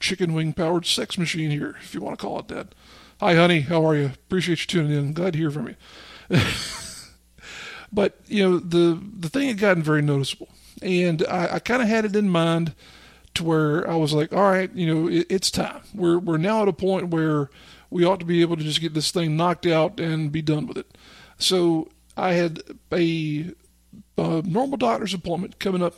chicken 0.00 0.32
wing 0.32 0.52
powered 0.52 0.86
sex 0.86 1.16
machine 1.18 1.50
here, 1.50 1.76
if 1.82 1.94
you 1.94 2.00
want 2.00 2.18
to 2.18 2.24
call 2.24 2.40
it 2.40 2.48
that. 2.48 2.74
Hi, 3.20 3.34
honey. 3.34 3.60
How 3.60 3.86
are 3.86 3.94
you? 3.94 4.06
Appreciate 4.06 4.60
you 4.60 4.66
tuning 4.66 4.96
in. 4.96 5.12
Glad 5.12 5.34
to 5.34 5.38
hear 5.38 5.50
from 5.50 5.68
you. 5.68 5.76
but 7.92 8.18
you 8.26 8.42
know, 8.42 8.58
the 8.58 9.00
the 9.18 9.28
thing 9.28 9.48
had 9.48 9.58
gotten 9.58 9.82
very 9.82 10.02
noticeable, 10.02 10.48
and 10.82 11.24
I, 11.28 11.54
I 11.54 11.58
kind 11.58 11.82
of 11.82 11.88
had 11.88 12.04
it 12.04 12.16
in 12.16 12.28
mind 12.28 12.74
to 13.34 13.44
where 13.44 13.88
I 13.88 13.96
was 13.96 14.12
like, 14.12 14.32
all 14.32 14.50
right, 14.50 14.72
you 14.74 14.92
know, 14.92 15.08
it, 15.08 15.26
it's 15.28 15.50
time. 15.50 15.82
We're 15.94 16.18
we're 16.18 16.36
now 16.36 16.62
at 16.62 16.68
a 16.68 16.72
point 16.72 17.08
where 17.08 17.50
we 17.90 18.04
ought 18.04 18.20
to 18.20 18.26
be 18.26 18.40
able 18.40 18.56
to 18.56 18.62
just 18.62 18.80
get 18.80 18.94
this 18.94 19.10
thing 19.10 19.36
knocked 19.36 19.66
out 19.66 19.98
and 19.98 20.30
be 20.30 20.42
done 20.42 20.66
with 20.66 20.78
it. 20.78 20.96
So 21.38 21.88
I 22.16 22.34
had 22.34 22.62
a, 22.92 23.52
a 24.16 24.42
normal 24.42 24.76
doctor's 24.76 25.14
appointment 25.14 25.58
coming 25.58 25.82
up 25.82 25.94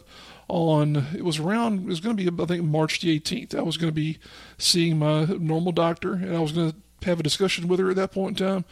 on 0.49 1.07
it 1.15 1.25
was 1.25 1.39
around 1.39 1.85
it 1.85 1.87
was 1.87 2.01
going 2.01 2.17
to 2.17 2.31
be 2.31 2.43
I 2.43 2.47
think 2.47 2.65
March 2.65 3.01
the 3.01 3.19
18th. 3.19 3.55
I 3.55 3.63
was 3.63 3.77
going 3.77 3.91
to 3.91 3.95
be 3.95 4.19
seeing 4.59 4.99
my 4.99 5.25
normal 5.25 5.73
doctor 5.73 6.15
and 6.15 6.35
I 6.35 6.41
was 6.41 6.53
going 6.53 6.73
to 6.73 7.07
have 7.07 7.21
a 7.21 7.23
discussion 7.23 7.69
with 7.69 7.81
her 7.81 7.91
at 7.91 7.97
that 7.97 8.13
point 8.13 8.41
in 8.41 8.47
time 8.47 8.65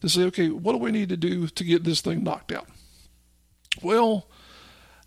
to 0.00 0.08
say, 0.08 0.22
okay, 0.24 0.48
what 0.48 0.72
do 0.72 0.78
we 0.78 0.92
need 0.92 1.08
to 1.08 1.16
do 1.16 1.48
to 1.48 1.64
get 1.64 1.84
this 1.84 2.00
thing 2.00 2.22
knocked 2.22 2.52
out? 2.52 2.68
Well, 3.82 4.26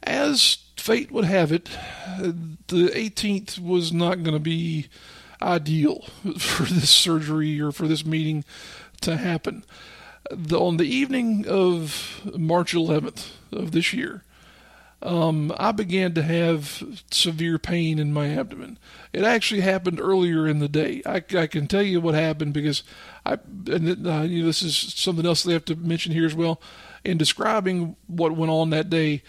as 0.04 0.58
fate 0.78 1.12
would 1.12 1.26
have 1.26 1.52
it, 1.52 1.70
the 2.18 2.88
18th 2.88 3.60
was 3.60 3.92
not 3.92 4.24
going 4.24 4.36
to 4.36 4.40
be 4.40 4.88
ideal 5.42 6.02
for 6.40 6.64
this 6.64 6.90
surgery 6.90 7.60
or 7.60 7.72
for 7.72 7.88
this 7.88 8.06
meeting 8.06 8.44
to 9.02 9.18
happen. 9.18 9.64
The, 10.30 10.60
on 10.60 10.78
the 10.78 10.86
evening 10.86 11.46
of 11.48 12.22
March 12.38 12.74
11th 12.74 13.30
of 13.52 13.72
this 13.72 13.92
year, 13.92 14.24
um, 15.04 15.54
I 15.58 15.72
began 15.72 16.14
to 16.14 16.22
have 16.22 16.84
severe 17.10 17.58
pain 17.58 17.98
in 17.98 18.14
my 18.14 18.30
abdomen. 18.30 18.78
It 19.14 19.24
actually 19.24 19.62
happened 19.62 20.00
earlier 20.00 20.48
in 20.48 20.60
the 20.60 20.68
day. 20.68 21.02
I, 21.06 21.24
I 21.36 21.48
can 21.48 21.68
tell 21.68 21.82
you 21.82 22.00
what 22.00 22.14
happened 22.14 22.54
because 22.54 22.84
I, 23.26 23.38
and 23.68 24.08
uh, 24.08 24.22
you 24.22 24.42
know, 24.42 24.46
this 24.46 24.62
is 24.62 24.78
something 24.78 25.26
else 25.26 25.44
they 25.44 25.54
have 25.54 25.66
to 25.66 25.76
mention 25.76 26.12
here 26.12 26.26
as 26.26 26.36
well. 26.36 26.62
In 27.04 27.18
describing 27.18 27.96
what 28.06 28.36
went 28.36 28.52
on 28.52 28.70
that 28.70 28.92
day, 28.92 29.24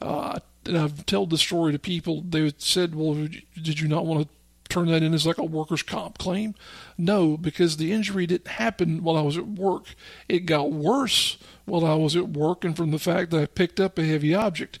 uh, 0.00 0.38
and 0.64 0.78
I've 0.78 1.04
told 1.06 1.30
the 1.30 1.38
story 1.38 1.72
to 1.72 1.78
people, 1.78 2.22
they 2.22 2.52
said, 2.58 2.94
"Well, 2.94 3.14
did 3.14 3.80
you 3.80 3.88
not 3.88 4.06
want 4.06 4.28
to 4.28 4.34
turn 4.68 4.86
that 4.88 5.02
in 5.02 5.12
as 5.12 5.26
like 5.26 5.38
a 5.38 5.44
workers' 5.44 5.82
comp 5.82 6.18
claim?" 6.18 6.54
No, 6.96 7.36
because 7.36 7.76
the 7.76 7.92
injury 7.92 8.26
didn't 8.26 8.46
happen 8.46 9.02
while 9.02 9.16
I 9.16 9.22
was 9.22 9.36
at 9.36 9.48
work. 9.48 9.86
It 10.28 10.40
got 10.46 10.70
worse 10.70 11.36
while 11.64 11.84
I 11.84 11.94
was 11.94 12.14
at 12.14 12.28
work, 12.28 12.64
and 12.64 12.76
from 12.76 12.92
the 12.92 13.00
fact 13.00 13.32
that 13.32 13.42
I 13.42 13.46
picked 13.46 13.80
up 13.80 13.98
a 13.98 14.04
heavy 14.04 14.32
object 14.32 14.78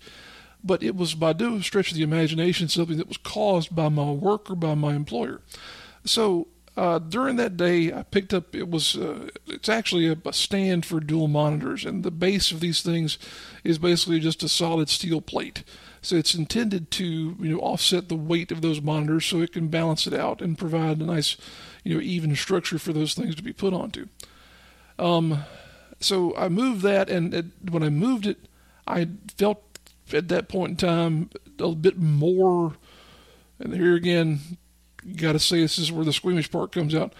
but 0.66 0.82
it 0.82 0.96
was 0.96 1.14
by 1.14 1.32
no 1.32 1.60
stretch 1.60 1.90
of 1.90 1.96
the 1.96 2.02
imagination 2.02 2.68
something 2.68 2.96
that 2.96 3.08
was 3.08 3.18
caused 3.18 3.74
by 3.74 3.88
my 3.88 4.10
work 4.10 4.50
or 4.50 4.56
by 4.56 4.74
my 4.74 4.94
employer. 4.94 5.40
So 6.04 6.48
uh, 6.76 6.98
during 6.98 7.36
that 7.36 7.56
day, 7.56 7.90
I 7.92 8.02
picked 8.02 8.34
up. 8.34 8.54
It 8.54 8.68
was. 8.68 8.96
Uh, 8.96 9.30
it's 9.46 9.68
actually 9.68 10.08
a, 10.08 10.16
a, 10.26 10.32
stand 10.32 10.84
for 10.84 11.00
dual 11.00 11.26
monitors, 11.26 11.86
and 11.86 12.02
the 12.02 12.10
base 12.10 12.52
of 12.52 12.60
these 12.60 12.82
things 12.82 13.18
is 13.64 13.78
basically 13.78 14.20
just 14.20 14.42
a 14.42 14.48
solid 14.48 14.90
steel 14.90 15.22
plate. 15.22 15.64
So 16.02 16.16
it's 16.16 16.34
intended 16.34 16.90
to 16.92 17.04
you 17.04 17.48
know 17.48 17.58
offset 17.60 18.10
the 18.10 18.14
weight 18.14 18.52
of 18.52 18.60
those 18.60 18.82
monitors, 18.82 19.24
so 19.24 19.40
it 19.40 19.54
can 19.54 19.68
balance 19.68 20.06
it 20.06 20.12
out 20.12 20.42
and 20.42 20.58
provide 20.58 21.00
a 21.00 21.04
nice 21.04 21.38
you 21.82 21.94
know 21.94 22.00
even 22.02 22.36
structure 22.36 22.78
for 22.78 22.92
those 22.92 23.14
things 23.14 23.34
to 23.36 23.42
be 23.42 23.54
put 23.54 23.72
onto. 23.72 24.08
Um, 24.98 25.44
so 25.98 26.36
I 26.36 26.50
moved 26.50 26.82
that, 26.82 27.08
and 27.08 27.32
it, 27.32 27.46
when 27.70 27.82
I 27.82 27.88
moved 27.88 28.26
it, 28.26 28.36
I 28.86 29.08
felt 29.38 29.65
at 30.12 30.28
that 30.28 30.48
point 30.48 30.70
in 30.70 30.76
time 30.76 31.30
a 31.58 31.74
bit 31.74 31.98
more. 31.98 32.74
And 33.58 33.74
here 33.74 33.94
again, 33.94 34.40
you 35.04 35.14
got 35.14 35.32
to 35.32 35.38
say 35.38 35.60
this 35.60 35.78
is 35.78 35.90
where 35.90 36.04
the 36.04 36.12
squeamish 36.12 36.50
part 36.50 36.72
comes 36.72 36.94
out. 36.94 37.12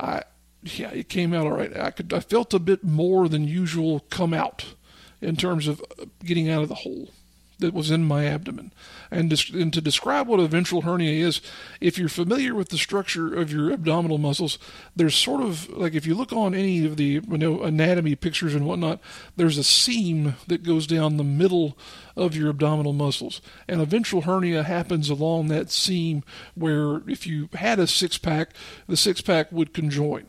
I 0.00 0.22
yeah, 0.62 0.90
it 0.90 1.08
came 1.08 1.34
out 1.34 1.46
all 1.46 1.52
right. 1.52 1.76
I 1.76 1.90
could 1.90 2.12
I 2.12 2.20
felt 2.20 2.54
a 2.54 2.58
bit 2.58 2.84
more 2.84 3.28
than 3.28 3.46
usual 3.46 4.00
come 4.10 4.32
out 4.32 4.74
in 5.20 5.36
terms 5.36 5.68
of 5.68 5.82
getting 6.24 6.48
out 6.48 6.62
of 6.62 6.68
the 6.68 6.74
hole 6.74 7.10
that 7.58 7.74
was 7.74 7.90
in 7.90 8.04
my 8.04 8.26
abdomen. 8.26 8.72
And, 9.10 9.32
and 9.52 9.72
to 9.72 9.80
describe 9.80 10.26
what 10.26 10.40
a 10.40 10.46
ventral 10.46 10.82
hernia 10.82 11.26
is, 11.26 11.40
if 11.80 11.98
you're 11.98 12.08
familiar 12.08 12.54
with 12.54 12.70
the 12.70 12.78
structure 12.78 13.34
of 13.34 13.52
your 13.52 13.72
abdominal 13.72 14.18
muscles, 14.18 14.58
there's 14.96 15.14
sort 15.14 15.42
of 15.42 15.68
like 15.70 15.94
if 15.94 16.06
you 16.06 16.14
look 16.14 16.32
on 16.32 16.54
any 16.54 16.84
of 16.84 16.96
the 16.96 17.20
you 17.28 17.38
know 17.38 17.62
anatomy 17.62 18.16
pictures 18.16 18.54
and 18.54 18.66
whatnot, 18.66 19.00
there's 19.36 19.58
a 19.58 19.64
seam 19.64 20.34
that 20.46 20.62
goes 20.62 20.86
down 20.86 21.16
the 21.16 21.24
middle 21.24 21.76
of 22.16 22.36
your 22.36 22.50
abdominal 22.50 22.92
muscles, 22.92 23.40
and 23.68 23.80
a 23.80 23.86
ventral 23.86 24.22
hernia 24.22 24.62
happens 24.62 25.08
along 25.08 25.48
that 25.48 25.70
seam 25.70 26.22
where 26.54 27.02
if 27.08 27.26
you 27.26 27.48
had 27.54 27.78
a 27.78 27.86
six 27.86 28.18
pack, 28.18 28.50
the 28.88 28.96
six 28.96 29.20
pack 29.20 29.50
would 29.52 29.72
conjoin. 29.72 30.26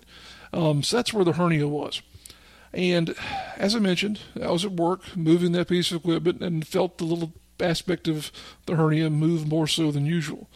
Um, 0.53 0.83
so 0.83 0.97
that's 0.97 1.13
where 1.13 1.25
the 1.25 1.33
hernia 1.33 1.67
was. 1.67 2.01
And 2.75 3.15
as 3.57 3.75
I 3.75 3.79
mentioned, 3.79 4.19
I 4.41 4.51
was 4.51 4.65
at 4.65 4.73
work 4.73 5.15
moving 5.15 5.53
that 5.53 5.69
piece 5.69 5.91
of 5.91 5.97
equipment 6.01 6.41
and 6.41 6.67
felt 6.67 6.97
the 6.97 7.05
little 7.05 7.33
aspect 7.59 8.07
of 8.07 8.31
the 8.65 8.75
hernia 8.75 9.09
move 9.09 9.47
more 9.47 9.65
so 9.65 9.91
than 9.91 10.05
usual. 10.05 10.49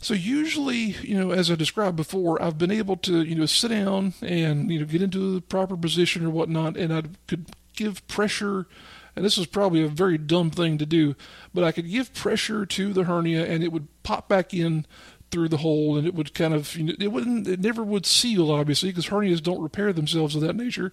So 0.00 0.14
usually, 0.14 0.96
you 1.02 1.18
know, 1.18 1.32
as 1.32 1.50
I 1.50 1.56
described 1.56 1.96
before, 1.96 2.40
I've 2.40 2.56
been 2.56 2.70
able 2.70 2.96
to, 2.98 3.22
you 3.22 3.34
know, 3.34 3.44
sit 3.44 3.68
down 3.68 4.14
and, 4.22 4.70
you 4.70 4.78
know, 4.78 4.86
get 4.86 5.02
into 5.02 5.34
the 5.34 5.42
proper 5.42 5.76
position 5.76 6.24
or 6.24 6.30
whatnot, 6.30 6.76
and 6.76 6.92
I 6.92 7.02
could 7.26 7.46
give 7.76 8.06
pressure, 8.08 8.66
and 9.14 9.24
this 9.24 9.36
is 9.36 9.46
probably 9.46 9.82
a 9.82 9.88
very 9.88 10.16
dumb 10.16 10.50
thing 10.50 10.78
to 10.78 10.86
do, 10.86 11.16
but 11.52 11.64
I 11.64 11.72
could 11.72 11.90
give 11.90 12.14
pressure 12.14 12.64
to 12.64 12.92
the 12.92 13.04
hernia 13.04 13.44
and 13.44 13.62
it 13.62 13.72
would 13.72 13.88
pop 14.02 14.28
back 14.28 14.54
in 14.54 14.86
through 15.30 15.48
the 15.48 15.58
hole 15.58 15.96
and 15.96 16.06
it 16.06 16.14
would 16.14 16.34
kind 16.34 16.54
of 16.54 16.76
you 16.76 16.84
know, 16.84 16.94
it 16.98 17.12
wouldn't 17.12 17.46
it 17.46 17.60
never 17.60 17.82
would 17.84 18.06
seal 18.06 18.50
obviously 18.50 18.90
because 18.90 19.06
hernias 19.06 19.42
don't 19.42 19.62
repair 19.62 19.92
themselves 19.92 20.34
of 20.34 20.42
that 20.42 20.56
nature. 20.56 20.92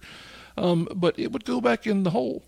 Um, 0.56 0.88
but 0.94 1.18
it 1.18 1.30
would 1.30 1.44
go 1.44 1.60
back 1.60 1.86
in 1.86 2.02
the 2.02 2.10
hole. 2.10 2.42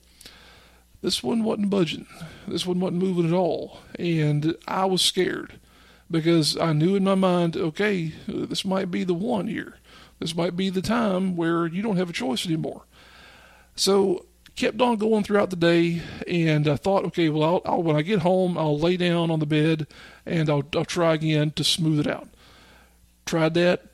This 1.00 1.22
one 1.22 1.44
wasn't 1.44 1.70
budging. 1.70 2.06
This 2.46 2.66
one 2.66 2.80
wasn't 2.80 3.02
moving 3.02 3.26
at 3.26 3.32
all. 3.32 3.80
And 3.98 4.56
i 4.66 4.84
was 4.84 5.02
scared 5.02 5.58
because 6.10 6.56
i 6.56 6.72
knew 6.72 6.96
in 6.96 7.04
my 7.04 7.14
mind 7.14 7.56
okay 7.56 8.12
this 8.26 8.64
might 8.64 8.90
be 8.90 9.04
the 9.04 9.14
one 9.14 9.46
here. 9.46 9.76
This 10.18 10.34
might 10.34 10.56
be 10.56 10.68
the 10.68 10.82
time 10.82 11.34
where 11.34 11.66
you 11.66 11.82
don't 11.82 11.96
have 11.96 12.10
a 12.10 12.14
choice 12.14 12.44
anymore. 12.44 12.82
So 13.74 14.26
kept 14.60 14.80
on 14.80 14.96
going 14.96 15.24
throughout 15.24 15.48
the 15.48 15.56
day, 15.56 16.02
and 16.28 16.68
I 16.68 16.76
thought, 16.76 17.04
okay, 17.06 17.30
well, 17.30 17.42
I'll, 17.64 17.72
I'll, 17.72 17.82
when 17.82 17.96
I 17.96 18.02
get 18.02 18.20
home, 18.20 18.58
I'll 18.58 18.78
lay 18.78 18.98
down 18.98 19.30
on 19.30 19.38
the 19.38 19.46
bed 19.46 19.86
and 20.30 20.48
I'll, 20.48 20.62
I'll 20.74 20.84
try 20.84 21.14
again 21.14 21.50
to 21.52 21.64
smooth 21.64 22.00
it 22.00 22.06
out. 22.06 22.28
Tried 23.26 23.54
that, 23.54 23.86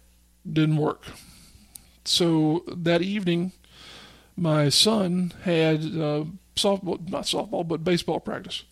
didn't 0.50 0.76
work. 0.76 1.02
So 2.04 2.62
that 2.68 3.02
evening, 3.02 3.52
my 4.36 4.68
son 4.68 5.32
had 5.42 5.80
uh, 5.80 6.24
softball, 6.54 7.08
not 7.08 7.24
softball, 7.24 7.66
but 7.66 7.82
baseball 7.82 8.20
practice. 8.20 8.64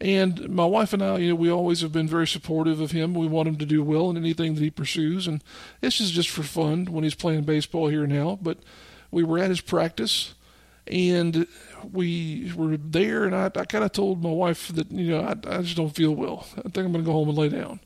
And 0.00 0.48
my 0.50 0.64
wife 0.64 0.92
and 0.92 1.02
I, 1.02 1.18
you 1.18 1.30
know, 1.30 1.34
we 1.34 1.50
always 1.50 1.80
have 1.82 1.92
been 1.92 2.08
very 2.08 2.26
supportive 2.26 2.80
of 2.80 2.90
him. 2.90 3.14
We 3.14 3.26
want 3.26 3.48
him 3.48 3.56
to 3.56 3.66
do 3.66 3.82
well 3.82 4.10
in 4.10 4.16
anything 4.16 4.54
that 4.54 4.60
he 4.60 4.70
pursues. 4.70 5.26
And 5.26 5.42
this 5.80 6.00
is 6.00 6.10
just 6.10 6.28
for 6.28 6.42
fun 6.42 6.86
when 6.86 7.04
he's 7.04 7.14
playing 7.14 7.44
baseball 7.44 7.88
here 7.88 8.06
now. 8.06 8.38
But 8.42 8.58
we 9.10 9.22
were 9.22 9.38
at 9.38 9.48
his 9.50 9.60
practice 9.60 10.34
and 10.86 11.46
we 11.92 12.52
were 12.56 12.76
there, 12.76 13.24
and 13.24 13.34
I, 13.34 13.46
I 13.46 13.64
kind 13.64 13.84
of 13.84 13.92
told 13.92 14.22
my 14.22 14.30
wife 14.30 14.68
that 14.68 14.90
you 14.90 15.10
know 15.10 15.20
I, 15.20 15.56
I 15.56 15.62
just 15.62 15.76
don't 15.76 15.94
feel 15.94 16.12
well. 16.12 16.46
I 16.58 16.62
think 16.62 16.78
I'm 16.78 16.92
going 16.92 17.04
to 17.04 17.08
go 17.08 17.12
home 17.12 17.28
and 17.28 17.38
lay 17.38 17.48
down. 17.48 17.80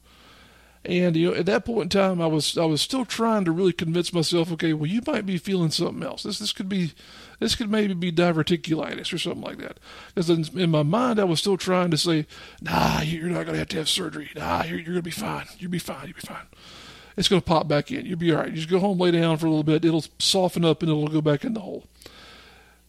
And 0.82 1.14
you 1.14 1.30
know, 1.30 1.36
at 1.36 1.44
that 1.44 1.66
point 1.66 1.94
in 1.94 2.00
time, 2.00 2.22
I 2.22 2.26
was 2.26 2.56
I 2.56 2.64
was 2.64 2.80
still 2.80 3.04
trying 3.04 3.44
to 3.44 3.52
really 3.52 3.72
convince 3.72 4.14
myself, 4.14 4.50
okay, 4.52 4.72
well, 4.72 4.86
you 4.86 5.02
might 5.06 5.26
be 5.26 5.36
feeling 5.36 5.70
something 5.70 6.02
else. 6.02 6.22
This 6.22 6.38
this 6.38 6.54
could 6.54 6.70
be, 6.70 6.92
this 7.38 7.54
could 7.54 7.70
maybe 7.70 7.92
be 7.92 8.10
diverticulitis 8.10 9.12
or 9.12 9.18
something 9.18 9.42
like 9.42 9.58
that. 9.58 9.78
Because 10.14 10.30
in, 10.30 10.58
in 10.58 10.70
my 10.70 10.82
mind, 10.82 11.20
I 11.20 11.24
was 11.24 11.38
still 11.38 11.58
trying 11.58 11.90
to 11.90 11.98
say, 11.98 12.26
nah, 12.62 13.02
you're 13.02 13.28
not 13.28 13.44
going 13.44 13.52
to 13.52 13.58
have 13.58 13.68
to 13.68 13.76
have 13.76 13.90
surgery. 13.90 14.30
Nah, 14.34 14.64
you're, 14.64 14.76
you're 14.76 14.84
going 14.84 14.96
to 14.96 15.02
be 15.02 15.10
fine. 15.10 15.46
You'll 15.58 15.70
be 15.70 15.78
fine. 15.78 16.06
You'll 16.06 16.14
be 16.14 16.26
fine. 16.26 16.46
It's 17.14 17.28
going 17.28 17.42
to 17.42 17.46
pop 17.46 17.68
back 17.68 17.90
in. 17.90 18.06
You'll 18.06 18.18
be 18.18 18.32
all 18.32 18.38
right. 18.38 18.48
You 18.48 18.56
just 18.56 18.70
go 18.70 18.78
home, 18.78 18.98
lay 18.98 19.10
down 19.10 19.36
for 19.36 19.44
a 19.44 19.50
little 19.50 19.62
bit. 19.64 19.84
It'll 19.84 20.04
soften 20.18 20.64
up 20.64 20.82
and 20.82 20.90
it'll 20.90 21.08
go 21.08 21.20
back 21.20 21.44
in 21.44 21.52
the 21.52 21.60
hole. 21.60 21.84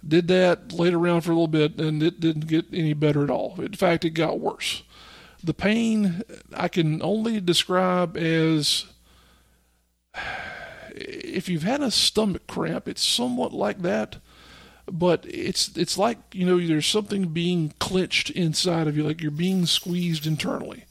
Did 0.07 0.27
that, 0.29 0.71
laid 0.71 0.93
around 0.93 1.21
for 1.21 1.31
a 1.31 1.35
little 1.35 1.47
bit, 1.47 1.79
and 1.79 2.01
it 2.01 2.19
didn't 2.19 2.47
get 2.47 2.65
any 2.73 2.93
better 2.93 3.23
at 3.23 3.29
all. 3.29 3.55
In 3.59 3.73
fact, 3.73 4.03
it 4.03 4.11
got 4.11 4.39
worse. 4.39 4.83
The 5.43 5.53
pain 5.53 6.23
I 6.53 6.67
can 6.67 7.01
only 7.01 7.39
describe 7.39 8.17
as 8.17 8.85
if 10.95 11.49
you've 11.49 11.63
had 11.63 11.81
a 11.81 11.91
stomach 11.91 12.47
cramp, 12.47 12.87
it's 12.87 13.05
somewhat 13.05 13.53
like 13.53 13.81
that, 13.81 14.17
but 14.91 15.25
it's 15.27 15.75
it's 15.77 15.97
like 15.97 16.17
you 16.33 16.45
know 16.45 16.59
there's 16.59 16.87
something 16.87 17.27
being 17.27 17.73
clenched 17.79 18.29
inside 18.31 18.87
of 18.87 18.97
you, 18.97 19.03
like 19.03 19.21
you're 19.21 19.31
being 19.31 19.65
squeezed 19.65 20.25
internally. 20.25 20.85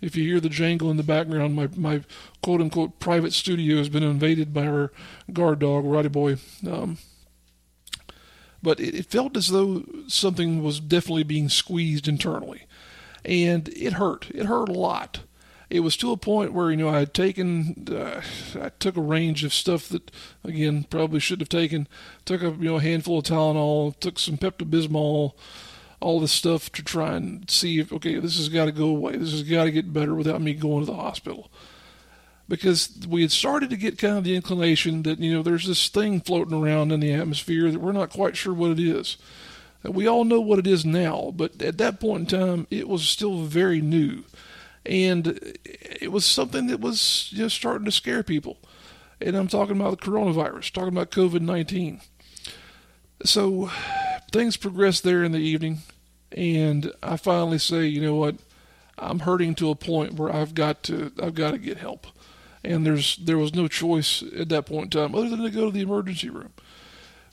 If 0.00 0.16
you 0.16 0.24
hear 0.24 0.40
the 0.40 0.48
jangle 0.48 0.90
in 0.90 0.96
the 0.96 1.02
background, 1.02 1.54
my 1.54 1.68
my 1.76 2.02
quote 2.42 2.60
unquote 2.60 2.98
private 3.00 3.32
studio 3.32 3.76
has 3.78 3.88
been 3.88 4.02
invaded 4.02 4.52
by 4.52 4.66
our 4.66 4.92
guard 5.32 5.60
dog, 5.60 5.84
Roddy 5.84 6.08
Boy. 6.08 6.36
Um, 6.70 6.98
but 8.64 8.80
it, 8.80 8.94
it 8.94 9.06
felt 9.06 9.36
as 9.36 9.48
though 9.48 9.84
something 10.08 10.62
was 10.62 10.80
definitely 10.80 11.22
being 11.22 11.48
squeezed 11.48 12.08
internally. 12.08 12.66
And 13.24 13.68
it 13.68 13.94
hurt. 13.94 14.30
It 14.34 14.46
hurt 14.46 14.68
a 14.68 14.72
lot. 14.72 15.20
It 15.70 15.80
was 15.80 15.96
to 15.98 16.12
a 16.12 16.16
point 16.16 16.52
where, 16.52 16.70
you 16.70 16.76
know, 16.76 16.88
I 16.88 16.98
had 16.98 17.14
taken, 17.14 17.86
uh, 17.90 18.20
I 18.60 18.70
took 18.78 18.96
a 18.96 19.00
range 19.00 19.44
of 19.44 19.54
stuff 19.54 19.88
that, 19.88 20.10
again, 20.42 20.84
probably 20.90 21.20
should 21.20 21.40
have 21.40 21.48
taken. 21.48 21.88
Took 22.24 22.42
a, 22.42 22.50
you 22.50 22.64
know, 22.64 22.76
a 22.76 22.82
handful 22.82 23.18
of 23.18 23.24
Tylenol, 23.24 23.98
took 23.98 24.18
some 24.18 24.36
Pepto 24.36 24.68
Bismol, 24.68 25.32
all 26.00 26.20
this 26.20 26.32
stuff 26.32 26.70
to 26.72 26.82
try 26.82 27.14
and 27.14 27.50
see 27.50 27.78
if, 27.78 27.92
okay, 27.92 28.18
this 28.18 28.36
has 28.36 28.48
got 28.48 28.66
to 28.66 28.72
go 28.72 28.88
away. 28.88 29.16
This 29.16 29.32
has 29.32 29.42
got 29.42 29.64
to 29.64 29.70
get 29.70 29.92
better 29.92 30.14
without 30.14 30.42
me 30.42 30.52
going 30.52 30.84
to 30.84 30.90
the 30.90 30.98
hospital 30.98 31.50
because 32.48 32.98
we 33.08 33.22
had 33.22 33.32
started 33.32 33.70
to 33.70 33.76
get 33.76 33.98
kind 33.98 34.18
of 34.18 34.24
the 34.24 34.36
inclination 34.36 35.02
that 35.04 35.18
you 35.18 35.32
know 35.32 35.42
there's 35.42 35.66
this 35.66 35.88
thing 35.88 36.20
floating 36.20 36.54
around 36.54 36.92
in 36.92 37.00
the 37.00 37.12
atmosphere 37.12 37.70
that 37.70 37.80
we're 37.80 37.92
not 37.92 38.10
quite 38.10 38.36
sure 38.36 38.54
what 38.54 38.72
it 38.72 38.80
is. 38.80 39.16
We 39.82 40.06
all 40.06 40.24
know 40.24 40.40
what 40.40 40.58
it 40.58 40.66
is 40.66 40.84
now, 40.84 41.32
but 41.36 41.60
at 41.60 41.78
that 41.78 42.00
point 42.00 42.32
in 42.32 42.38
time, 42.38 42.66
it 42.70 42.88
was 42.88 43.06
still 43.06 43.42
very 43.42 43.80
new, 43.80 44.24
and 44.84 45.56
it 45.64 46.10
was 46.10 46.24
something 46.24 46.66
that 46.68 46.80
was 46.80 47.30
just 47.32 47.56
starting 47.56 47.84
to 47.84 47.92
scare 47.92 48.22
people. 48.22 48.58
And 49.20 49.36
I'm 49.36 49.48
talking 49.48 49.76
about 49.76 50.00
the 50.00 50.06
coronavirus, 50.06 50.72
talking 50.72 50.88
about 50.88 51.10
COVID 51.10 51.40
19. 51.40 52.00
So 53.24 53.70
things 54.32 54.56
progressed 54.56 55.02
there 55.02 55.22
in 55.22 55.32
the 55.32 55.38
evening, 55.38 55.78
and 56.32 56.92
I 57.02 57.16
finally 57.16 57.58
say, 57.58 57.86
you 57.86 58.02
know 58.02 58.16
what, 58.16 58.36
I'm 58.98 59.20
hurting 59.20 59.54
to 59.56 59.70
a 59.70 59.74
point 59.74 60.14
where 60.14 60.34
I've 60.34 60.54
got 60.54 60.82
to 60.84 61.12
I've 61.22 61.34
got 61.34 61.52
to 61.52 61.58
get 61.58 61.78
help 61.78 62.06
and 62.64 62.86
there's 62.86 63.16
there 63.16 63.38
was 63.38 63.54
no 63.54 63.68
choice 63.68 64.22
at 64.36 64.48
that 64.48 64.66
point 64.66 64.94
in 64.94 65.02
time 65.02 65.14
other 65.14 65.28
than 65.28 65.42
to 65.42 65.50
go 65.50 65.66
to 65.66 65.70
the 65.70 65.82
emergency 65.82 66.30
room, 66.30 66.52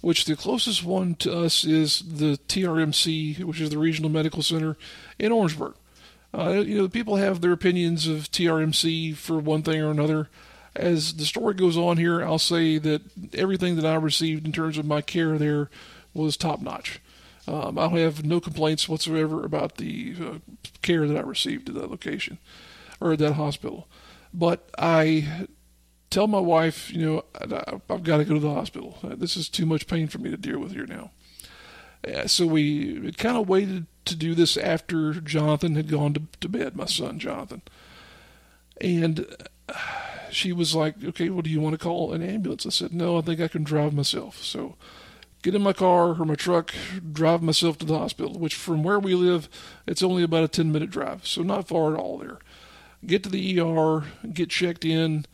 which 0.02 0.26
the 0.26 0.36
closest 0.36 0.84
one 0.84 1.16
to 1.16 1.34
us 1.34 1.64
is 1.64 2.02
the 2.02 2.38
TRMC, 2.48 3.44
which 3.44 3.62
is 3.62 3.70
the 3.70 3.78
Regional 3.78 4.10
Medical 4.10 4.44
Center 4.44 4.78
in 5.18 5.32
Orangeburg. 5.32 5.76
Uh, 6.34 6.64
you 6.66 6.78
know, 6.78 6.88
people 6.88 7.18
have 7.18 7.42
their 7.42 7.52
opinions 7.52 8.08
of 8.08 8.32
TRMC 8.32 9.16
for 9.16 9.40
one 9.40 9.64
thing 9.64 9.82
or 9.82 9.92
another. 9.92 10.30
As 10.74 11.16
the 11.16 11.26
story 11.26 11.54
goes 11.54 11.78
on 11.78 11.98
here, 11.98 12.24
I'll 12.24 12.40
say 12.40 12.78
that 12.78 13.02
everything 13.34 13.76
that 13.76 13.86
I 13.86 13.96
received 13.96 14.46
in 14.46 14.54
terms 14.54 14.78
of 14.78 14.86
my 14.86 15.02
care 15.02 15.38
there 15.38 15.70
was 16.14 16.38
top 16.38 16.62
notch. 16.62 17.02
Um, 17.48 17.78
I 17.78 17.90
have 18.00 18.24
no 18.24 18.40
complaints 18.40 18.88
whatsoever 18.88 19.44
about 19.44 19.78
the 19.78 20.16
uh, 20.22 20.54
care 20.82 21.08
that 21.08 21.18
I 21.18 21.22
received 21.22 21.68
at 21.70 21.76
that 21.76 21.90
location 21.90 22.38
or 23.02 23.14
at 23.14 23.20
that 23.20 23.34
hospital. 23.34 23.88
But 24.34 24.70
I 24.78 25.48
tell 26.10 26.28
my 26.28 26.40
wife, 26.40 26.92
you 26.92 27.06
know, 27.06 27.26
I've 27.90 28.04
got 28.04 28.18
to 28.18 28.26
go 28.26 28.36
to 28.36 28.40
the 28.40 28.54
hospital. 28.54 28.98
This 29.04 29.36
is 29.36 29.50
too 29.50 29.66
much 29.66 29.88
pain 29.88 30.08
for 30.08 30.20
me 30.20 30.30
to 30.30 30.38
deal 30.38 30.60
with 30.60 30.74
here 30.74 30.86
now. 30.86 31.12
Uh, 32.08 32.28
so 32.28 32.46
we 32.46 33.12
kind 33.14 33.38
of 33.38 33.48
waited 33.48 33.86
to 34.06 34.16
do 34.16 34.34
this 34.34 34.58
after 34.58 35.14
Jonathan 35.14 35.76
had 35.76 35.90
gone 35.90 36.14
to, 36.14 36.22
to 36.40 36.50
bed, 36.50 36.76
my 36.76 36.86
son 36.86 37.20
Jonathan. 37.20 37.62
And 38.80 39.26
uh, 39.70 39.74
she 40.32 40.52
was 40.52 40.74
like, 40.74 40.96
okay, 41.04 41.30
well, 41.30 41.44
do 41.44 41.50
you 41.50 41.62
want 41.62 41.74
to 41.74 41.84
call 41.84 42.14
an 42.14 42.24
ambulance? 42.24 42.66
I 42.66 42.70
said, 42.70 42.94
no, 42.94 43.18
I 43.18 43.22
think 43.22 43.40
I 43.40 43.48
can 43.48 43.64
drive 43.64 43.94
myself. 43.94 44.44
So 44.44 44.76
get 45.44 45.54
in 45.56 45.62
my 45.62 45.74
car 45.74 46.20
or 46.20 46.26
my 46.26 46.36
truck, 46.36 46.74
drive 47.12 47.44
myself 47.44 47.78
to 47.80 47.86
the 47.86 47.98
hospital, 47.98 48.38
which 48.40 48.56
from 48.56 48.84
where 48.84 49.00
we 49.00 49.14
live, 49.14 49.48
it's 49.86 50.04
only 50.04 50.24
about 50.24 50.44
a 50.44 50.48
10 50.48 50.72
minute 50.72 50.90
drive, 50.90 51.28
so 51.28 51.44
not 51.44 51.68
far 51.68 51.94
at 51.94 52.00
all 52.00 52.18
there. 52.18 52.40
Get 53.06 53.24
to 53.24 53.30
the 53.30 53.60
ER, 53.60 54.04
get 54.32 54.50
checked 54.50 54.86
in, 54.86 55.26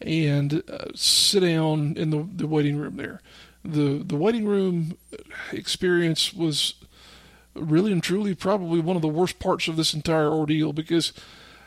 and 0.00 0.62
uh, 0.68 0.86
sit 0.94 1.40
down 1.40 1.94
in 1.96 2.10
the, 2.10 2.26
the 2.34 2.46
waiting 2.46 2.76
room 2.76 2.96
there. 2.96 3.20
The, 3.64 4.02
the 4.04 4.16
waiting 4.16 4.46
room 4.46 4.98
experience 5.52 6.34
was 6.34 6.74
really 7.54 7.92
and 7.92 8.02
truly 8.02 8.34
probably 8.34 8.80
one 8.80 8.96
of 8.96 9.02
the 9.02 9.08
worst 9.08 9.38
parts 9.38 9.68
of 9.68 9.76
this 9.76 9.94
entire 9.94 10.28
ordeal 10.28 10.72
because 10.72 11.12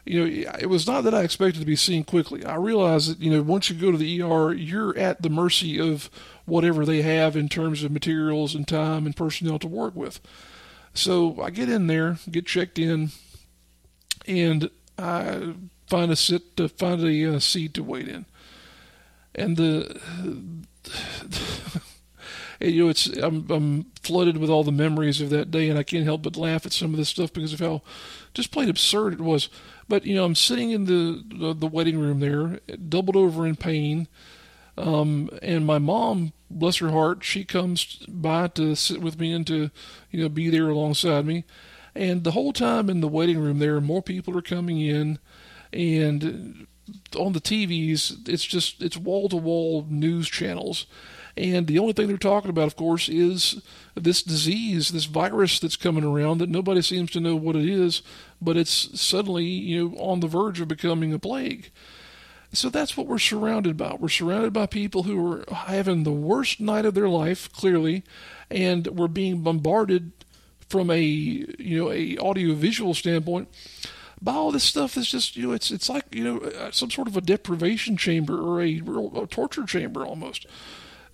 you 0.08 0.20
know, 0.20 0.52
it 0.58 0.68
was 0.68 0.88
not 0.88 1.04
that 1.04 1.14
I 1.14 1.24
expected 1.24 1.60
to 1.60 1.66
be 1.66 1.76
seen 1.76 2.04
quickly. 2.06 2.46
I 2.46 2.56
realized 2.56 3.12
that, 3.12 3.20
you 3.20 3.30
know, 3.30 3.42
once 3.42 3.70
you 3.70 3.76
go 3.76 3.92
to 3.92 3.98
the 3.98 4.22
ER, 4.22 4.54
you're 4.54 4.98
at 4.98 5.22
the 5.22 5.30
mercy 5.30 5.80
of 5.80 6.10
whatever 6.46 6.86
they 6.86 7.02
have 7.02 7.36
in 7.36 7.50
terms 7.50 7.84
of 7.84 7.92
materials 7.92 8.56
and 8.56 8.66
time 8.66 9.06
and 9.06 9.16
personnel 9.16 9.60
to 9.60 9.68
work 9.68 9.96
with. 9.96 10.22
So 10.94 11.42
I 11.42 11.50
get 11.50 11.68
in 11.68 11.88
there, 11.88 12.20
get 12.32 12.46
checked 12.46 12.80
in, 12.80 13.10
and 14.26 14.70
I 14.98 15.54
find 15.88 16.12
a 16.12 16.16
sit 16.16 16.58
to 16.58 16.68
find 16.68 17.04
a 17.04 17.36
uh, 17.36 17.40
seat 17.40 17.74
to 17.76 17.84
wait 17.84 18.08
in. 18.08 18.26
And 19.36 19.56
the 19.58 20.02
you 22.60 22.86
know, 22.86 22.90
it's 22.90 23.08
I'm 23.08 23.50
I'm 23.50 23.86
flooded 24.02 24.38
with 24.38 24.50
all 24.50 24.64
the 24.64 24.72
memories 24.72 25.22
of 25.22 25.30
that 25.30 25.52
day, 25.52 25.70
and 25.70 25.78
I 25.78 25.84
can't 25.84 26.06
help 26.06 26.24
but 26.24 26.38
laugh 26.38 26.66
at 26.66 26.74
some 26.74 26.92
of 26.92 26.98
this 26.98 27.10
stuff 27.10 27.34
because 27.34 27.54
of 27.54 27.60
how 27.60 27.82
just 28.34 28.52
plain 28.52 28.70
absurd 28.70 29.14
it 29.14 29.22
was. 29.22 29.50
But 29.88 30.06
you 30.06 30.16
know, 30.16 30.26
I'm 30.26 30.36
sitting 30.36 30.72
in 30.72 30.86
the 30.86 31.24
the, 31.28 31.54
the 31.54 31.68
waiting 31.68 32.00
room 32.00 32.20
there, 32.20 32.60
doubled 32.90 33.16
over 33.16 33.46
in 33.46 33.56
pain, 33.56 34.08
um, 34.78 35.30
and 35.42 35.66
my 35.66 35.78
mom, 35.78 36.34
bless 36.50 36.78
her 36.78 36.92
heart, 36.92 37.24
she 37.24 37.44
comes 37.44 37.98
by 38.08 38.48
to 38.50 38.76
sit 38.76 39.02
with 39.02 39.20
me 39.20 39.34
and 39.34 39.46
to 39.48 39.70
you 40.12 40.22
know 40.22 40.30
be 40.30 40.50
there 40.50 40.70
alongside 40.70 41.26
me. 41.26 41.44
And 41.98 42.24
the 42.24 42.32
whole 42.32 42.54
time 42.54 42.90
in 42.90 43.02
the 43.02 43.08
waiting 43.08 43.40
room 43.40 43.60
there, 43.60 43.82
more 43.82 44.02
people 44.02 44.38
are 44.38 44.42
coming 44.42 44.80
in, 44.80 45.20
and 45.74 46.68
on 47.18 47.34
the 47.34 47.42
TVs, 47.42 48.28
it's 48.30 48.46
just 48.46 48.82
it's 48.82 48.98
wall 48.98 49.30
to 49.30 49.38
wall 49.38 49.86
news 49.90 50.30
channels 50.30 50.86
and 51.38 51.68
the 51.68 51.78
only 51.78 51.94
thing 51.94 52.08
they're 52.08 52.18
talking 52.18 52.50
about, 52.50 52.66
of 52.66 52.76
course, 52.76 53.08
is 53.08 53.62
this 53.94 54.24
disease, 54.24 54.90
this 54.90 55.06
virus 55.06 55.60
that's 55.60 55.76
coming 55.76 56.04
around 56.04 56.40
that 56.40 56.50
nobody 56.50 56.82
seems 56.82 57.12
to 57.12 57.20
know 57.20 57.36
what 57.36 57.56
it 57.56 57.66
is, 57.66 58.02
but 58.42 58.58
it's 58.58 59.00
suddenly, 59.00 59.46
you 59.46 59.90
know, 59.90 59.98
on 59.98 60.20
the 60.20 60.28
verge 60.28 60.60
of 60.60 60.68
becoming 60.68 61.14
a 61.14 61.20
plague. 61.20 61.70
So 62.54 62.70
that's 62.70 62.98
what 62.98 63.06
we're 63.06 63.20
surrounded 63.20 63.78
by. 63.78 63.96
We're 64.00 64.10
surrounded 64.10 64.52
by 64.52 64.66
people 64.66 65.04
who 65.04 65.32
are 65.32 65.46
having 65.54 66.04
the 66.04 66.12
worst 66.12 66.60
night 66.60 66.86
of 66.86 66.96
their 66.96 67.10
life, 67.10 67.52
clearly, 67.52 68.04
and 68.50 68.88
we're 68.88 69.08
being 69.08 69.42
bombarded 69.42 70.12
from 70.70 70.90
a 70.90 71.00
you 71.00 71.78
know 71.78 71.92
a 71.92 72.18
audio 72.18 72.54
visual 72.54 72.94
standpoint 72.94 73.48
by 74.22 74.34
all 74.34 74.52
this 74.52 74.64
stuff 74.64 74.96
that's 74.96 75.10
just 75.10 75.36
you 75.36 75.48
know 75.48 75.54
it's 75.54 75.72
it's 75.72 75.90
like 75.90 76.04
you 76.12 76.24
know 76.24 76.40
uh, 76.40 76.72
some 76.72 76.90
sort 76.90 77.08
of 77.08 77.16
a 77.16 77.22
deprivation 77.22 77.98
chamber 77.98 78.40
or 78.40 78.62
a, 78.62 78.82
a 79.16 79.28
torture 79.28 79.66
chamber 79.66 80.06
almost 80.06 80.48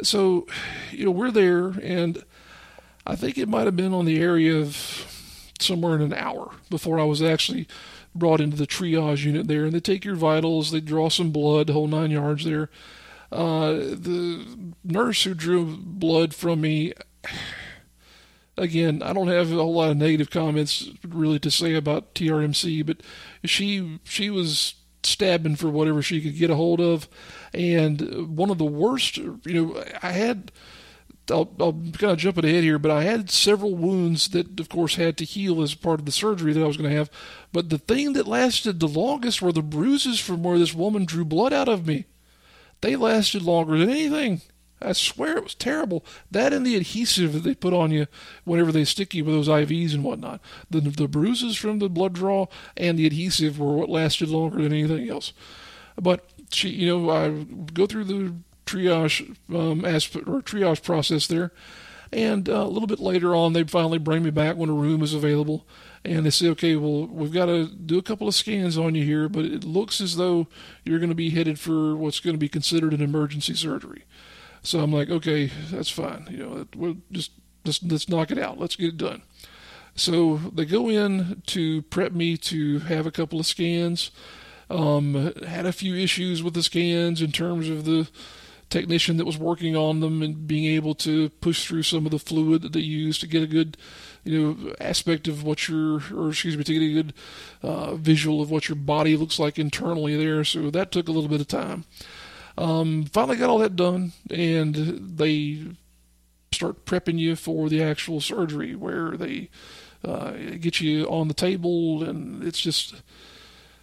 so, 0.01 0.48
you 0.91 1.05
know, 1.05 1.12
we're 1.12 1.31
there, 1.31 1.67
and 1.67 2.24
I 3.05 3.15
think 3.15 3.38
it 3.38 3.48
might 3.48 3.65
have 3.65 3.75
been 3.75 3.93
on 3.93 4.05
the 4.05 4.19
area 4.19 4.57
of 4.57 5.48
somewhere 5.60 5.95
in 5.95 6.01
an 6.01 6.13
hour 6.13 6.51
before 6.69 7.00
I 7.00 7.03
was 7.03 7.22
actually 7.22 7.67
brought 8.15 8.41
into 8.41 8.57
the 8.57 8.67
triage 8.67 9.24
unit 9.24 9.48
there. 9.48 9.65
And 9.65 9.74
they 9.74 9.79
take 9.79 10.03
your 10.03 10.15
vitals, 10.15 10.72
they 10.72 10.81
draw 10.81 11.10
some 11.10 11.31
blood, 11.31 11.69
whole 11.69 11.88
nine 11.88 12.12
yards 12.12 12.45
there. 12.45 12.69
Uh, 13.31 13.74
the 13.74 14.45
nurse 14.83 15.24
who 15.24 15.33
drew 15.33 15.77
blood 15.77 16.36
from 16.36 16.62
me, 16.62 16.93
again, 18.57 19.01
I 19.01 19.13
don't 19.13 19.27
have 19.27 19.51
a 19.51 19.55
whole 19.55 19.74
lot 19.74 19.91
of 19.91 19.98
negative 19.98 20.29
comments 20.29 20.89
really 21.07 21.39
to 21.39 21.51
say 21.51 21.74
about 21.75 22.13
TRMC, 22.15 22.86
but 22.86 23.01
she 23.43 24.00
she 24.03 24.29
was 24.29 24.75
stabbing 25.03 25.55
for 25.55 25.69
whatever 25.69 26.01
she 26.01 26.22
could 26.22 26.38
get 26.38 26.50
a 26.50 26.55
hold 26.55 26.79
of. 26.79 27.07
And 27.53 28.38
one 28.38 28.50
of 28.50 28.57
the 28.57 28.65
worst, 28.65 29.17
you 29.17 29.39
know, 29.45 29.83
I 30.01 30.12
had. 30.12 30.51
I'll, 31.31 31.55
I'll 31.57 31.72
kind 31.72 32.11
of 32.11 32.18
jump 32.18 32.37
ahead 32.37 32.66
here, 32.66 32.77
but 32.77 32.92
I 32.92 33.03
had 33.03 33.29
several 33.29 33.75
wounds 33.75 34.27
that, 34.31 34.59
of 34.59 34.68
course, 34.68 34.96
had 34.96 35.18
to 35.20 35.24
heal 35.24 35.61
as 35.61 35.74
part 35.74 36.01
of 36.01 36.05
the 36.05 36.11
surgery 36.11 36.51
that 36.51 36.61
I 36.61 36.68
was 36.68 36.75
going 36.75 36.89
to 36.89 36.98
have. 36.98 37.09
But 37.53 37.70
the 37.70 37.77
thing 37.77 38.11
that 38.11 38.27
lasted 38.27 38.81
the 38.81 38.89
longest 38.89 39.42
were 39.42 39.53
the 39.53 39.61
bruises 39.61 40.20
from 40.20 40.44
where 40.44 40.59
this 40.59 40.74
woman 40.74 41.05
drew 41.05 41.24
blood 41.24 41.53
out 41.53 41.70
of 41.70 41.87
me. 41.87 42.07
They 42.81 42.98
lasted 42.98 43.42
longer 43.42 43.77
than 43.77 43.89
anything. 43.89 44.42
I 44.83 44.93
swear 44.93 45.37
it 45.37 45.43
was 45.43 45.55
terrible. 45.55 46.05
That 46.31 46.53
and 46.53 46.65
the 46.65 46.75
adhesive 46.75 47.33
that 47.33 47.43
they 47.43 47.55
put 47.55 47.74
on 47.74 47.91
you 47.91 48.07
whenever 48.43 48.72
they 48.72 48.85
stick 48.85 49.13
you 49.13 49.25
with 49.25 49.35
those 49.35 49.48
IVs 49.48 49.93
and 49.93 50.03
whatnot. 50.03 50.41
The 50.69 50.81
the 50.81 51.07
bruises 51.07 51.57
from 51.57 51.79
the 51.79 51.89
blood 51.89 52.13
draw 52.13 52.48
and 52.75 52.98
the 52.98 53.05
adhesive 53.05 53.59
were 53.59 53.74
what 53.74 53.89
lasted 53.89 54.29
longer 54.29 54.61
than 54.61 54.74
anything 54.74 55.09
else. 55.09 55.33
But 56.00 56.25
she, 56.51 56.69
you 56.69 56.87
know, 56.87 57.09
I 57.09 57.43
go 57.74 57.85
through 57.85 58.05
the 58.05 58.33
triage 58.65 59.35
um, 59.53 59.85
aspect 59.85 60.27
or 60.27 60.41
triage 60.41 60.83
process 60.83 61.27
there, 61.27 61.51
and 62.13 62.48
uh, 62.48 62.53
a 62.53 62.67
little 62.67 62.87
bit 62.87 63.00
later 63.00 63.33
on, 63.33 63.53
they 63.53 63.63
finally 63.63 63.98
bring 63.98 64.24
me 64.24 64.29
back 64.29 64.55
when 64.55 64.69
a 64.69 64.74
room 64.74 65.01
is 65.01 65.13
available, 65.13 65.65
and 66.05 66.25
they 66.25 66.29
say, 66.29 66.48
okay, 66.50 66.75
well, 66.75 67.07
we've 67.07 67.33
got 67.33 67.48
to 67.48 67.67
do 67.67 67.98
a 67.98 68.03
couple 68.03 68.27
of 68.27 68.35
scans 68.35 68.77
on 68.77 68.93
you 68.93 69.03
here, 69.03 69.27
but 69.27 69.46
it 69.46 69.63
looks 69.63 70.00
as 70.00 70.15
though 70.15 70.48
you're 70.83 71.00
going 71.00 71.09
to 71.09 71.15
be 71.15 71.31
headed 71.31 71.59
for 71.59 71.96
what's 71.96 72.19
going 72.19 72.35
to 72.35 72.39
be 72.39 72.50
considered 72.50 72.93
an 72.93 73.01
emergency 73.01 73.55
surgery. 73.55 74.03
So 74.64 74.80
I'm 74.80 74.94
like, 74.94 75.10
okay, 75.10 75.52
that's 75.70 75.90
fine. 75.90 76.28
You 76.32 76.38
know, 76.38 76.68
we'll 76.76 76.98
just 77.12 77.32
let's, 77.66 78.10
knock 78.10 78.32
it 78.32 78.38
out. 78.38 78.60
Let's 78.60 78.78
get 78.78 78.90
it 78.90 78.98
done. 78.98 79.22
So 79.96 80.38
they 80.38 80.66
go 80.66 80.90
in 80.90 81.44
to 81.48 81.82
prep 81.84 82.14
me 82.14 82.38
to 82.38 82.80
have 82.80 83.06
a 83.06 83.12
couple 83.12 83.40
of 83.40 83.46
scans. 83.46 84.10
Um, 84.70 85.34
had 85.46 85.66
a 85.66 85.74
few 85.74 85.96
issues 85.96 86.42
with 86.42 86.54
the 86.54 86.64
scans 86.64 87.22
in 87.22 87.32
terms 87.32 87.70
of 87.70 87.86
the 87.86 88.08
technician 88.70 89.18
that 89.18 89.26
was 89.26 89.38
working 89.38 89.76
on 89.76 90.00
them 90.00 90.24
and 90.24 90.48
being 90.48 90.66
able 90.66 90.96
to 90.96 91.30
push 91.30 91.68
through 91.68 91.84
some 91.84 92.06
of 92.06 92.12
the 92.12 92.18
fluid 92.18 92.64
that 92.64 92.74
they 92.74 92.80
use 92.80 93.20
to 93.20 93.28
get 93.28 93.44
a 93.44 93.48
good, 93.48 93.78
you 94.24 94.42
know, 94.42 94.74
aspect 94.80 95.28
of 95.28 95.44
what 95.44 95.68
your, 95.68 96.02
or 96.16 96.30
excuse 96.30 96.58
me, 96.58 96.64
to 96.64 96.74
get 96.74 96.82
a 96.82 96.94
good 96.94 97.14
uh, 97.62 97.96
visual 97.96 98.42
of 98.42 98.50
what 98.50 98.68
your 98.68 98.76
body 98.76 99.16
looks 99.16 99.38
like 99.38 99.60
internally 99.60 100.18
there. 100.18 100.44
So 100.44 100.72
that 100.72 100.92
took 100.92 101.08
a 101.08 101.12
little 101.12 101.30
bit 101.30 101.42
of 101.42 101.48
time. 101.48 101.84
Um, 102.57 103.05
finally 103.05 103.37
got 103.37 103.50
all 103.50 103.59
that 103.59 103.75
done, 103.75 104.13
and 104.29 104.75
they 104.75 105.66
start 106.51 106.85
prepping 106.85 107.20
you 107.20 107.35
for 107.35 107.68
the 107.70 107.81
actual 107.81 108.22
surgery 108.22 108.75
where 108.75 109.11
they 109.11 109.50
uh, 110.03 110.31
get 110.59 110.79
you 110.79 111.05
on 111.05 111.27
the 111.27 111.33
table, 111.33 112.03
and 112.03 112.44
it's 112.44 112.61
just 112.61 112.96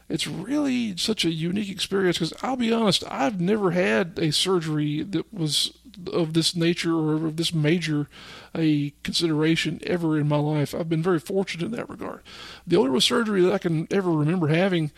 it's 0.08 0.26
really 0.26 0.96
such 0.96 1.24
a 1.24 1.30
unique 1.30 1.70
experience 1.70 2.18
because 2.18 2.34
I'll 2.42 2.56
be 2.56 2.72
honest, 2.72 3.04
I've 3.08 3.40
never 3.40 3.70
had 3.70 4.18
a 4.18 4.32
surgery 4.32 5.02
that 5.02 5.32
was 5.32 5.72
of 6.12 6.34
this 6.34 6.56
nature 6.56 6.94
or 6.94 7.26
of 7.26 7.36
this 7.36 7.54
major 7.54 8.08
a 8.54 8.92
consideration 9.02 9.80
ever 9.84 10.18
in 10.18 10.28
my 10.28 10.38
life. 10.38 10.74
I've 10.74 10.88
been 10.88 11.02
very 11.02 11.20
fortunate 11.20 11.66
in 11.66 11.72
that 11.72 11.88
regard. 11.88 12.22
The 12.66 12.76
only 12.76 13.00
surgery 13.00 13.42
that 13.42 13.52
I 13.52 13.58
can 13.58 13.86
ever 13.90 14.10
remember 14.10 14.48
having, 14.48 14.90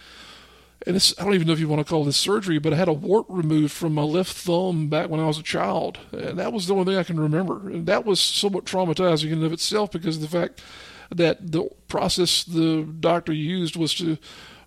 and 0.87 0.97
this, 0.97 1.15
I 1.19 1.25
don't 1.25 1.35
even 1.35 1.47
know 1.47 1.53
if 1.53 1.61
you 1.61 1.69
want 1.69 1.85
to 1.85 1.89
call 1.89 2.05
this 2.05 2.17
surgery, 2.17 2.59
but 2.59 2.73
I 2.73 2.77
had 2.77 2.89
a 2.89 2.93
wart 2.93 3.27
removed 3.29 3.73
from 3.73 3.95
my 3.95 4.03
left 4.03 4.33
thumb 4.33 4.89
back 4.89 5.09
when 5.09 5.21
I 5.21 5.27
was 5.27 5.39
a 5.39 5.43
child. 5.43 5.99
And 6.13 6.39
that 6.39 6.53
was 6.53 6.67
the 6.67 6.75
only 6.75 6.93
thing 6.93 6.99
I 6.99 7.05
can 7.05 7.21
remember. 7.21 7.69
And 7.69 7.87
that 7.87 8.05
was 8.05 8.21
somewhat 8.21 8.65
traumatizing 8.65 9.27
in 9.27 9.35
and 9.35 9.45
of 9.45 9.53
itself 9.53 9.93
because 9.93 10.17
of 10.17 10.23
the 10.23 10.29
fact 10.29 10.63
that 11.11 11.53
the 11.53 11.69
process 11.89 12.43
the 12.45 12.83
doctor 12.83 13.33
used 13.33 13.77
was 13.77 13.95
to 13.95 14.19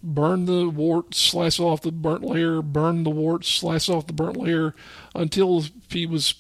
burn 0.02 0.46
the 0.46 0.70
wart, 0.70 1.16
slice 1.16 1.60
off 1.60 1.82
the 1.82 1.92
burnt 1.92 2.24
layer, 2.24 2.62
burn 2.62 3.04
the 3.04 3.10
wart, 3.10 3.44
slice 3.44 3.90
off 3.90 4.08
the 4.08 4.14
burnt 4.14 4.38
layer 4.38 4.74
until 5.16 5.66
he 5.90 6.06
was, 6.06 6.36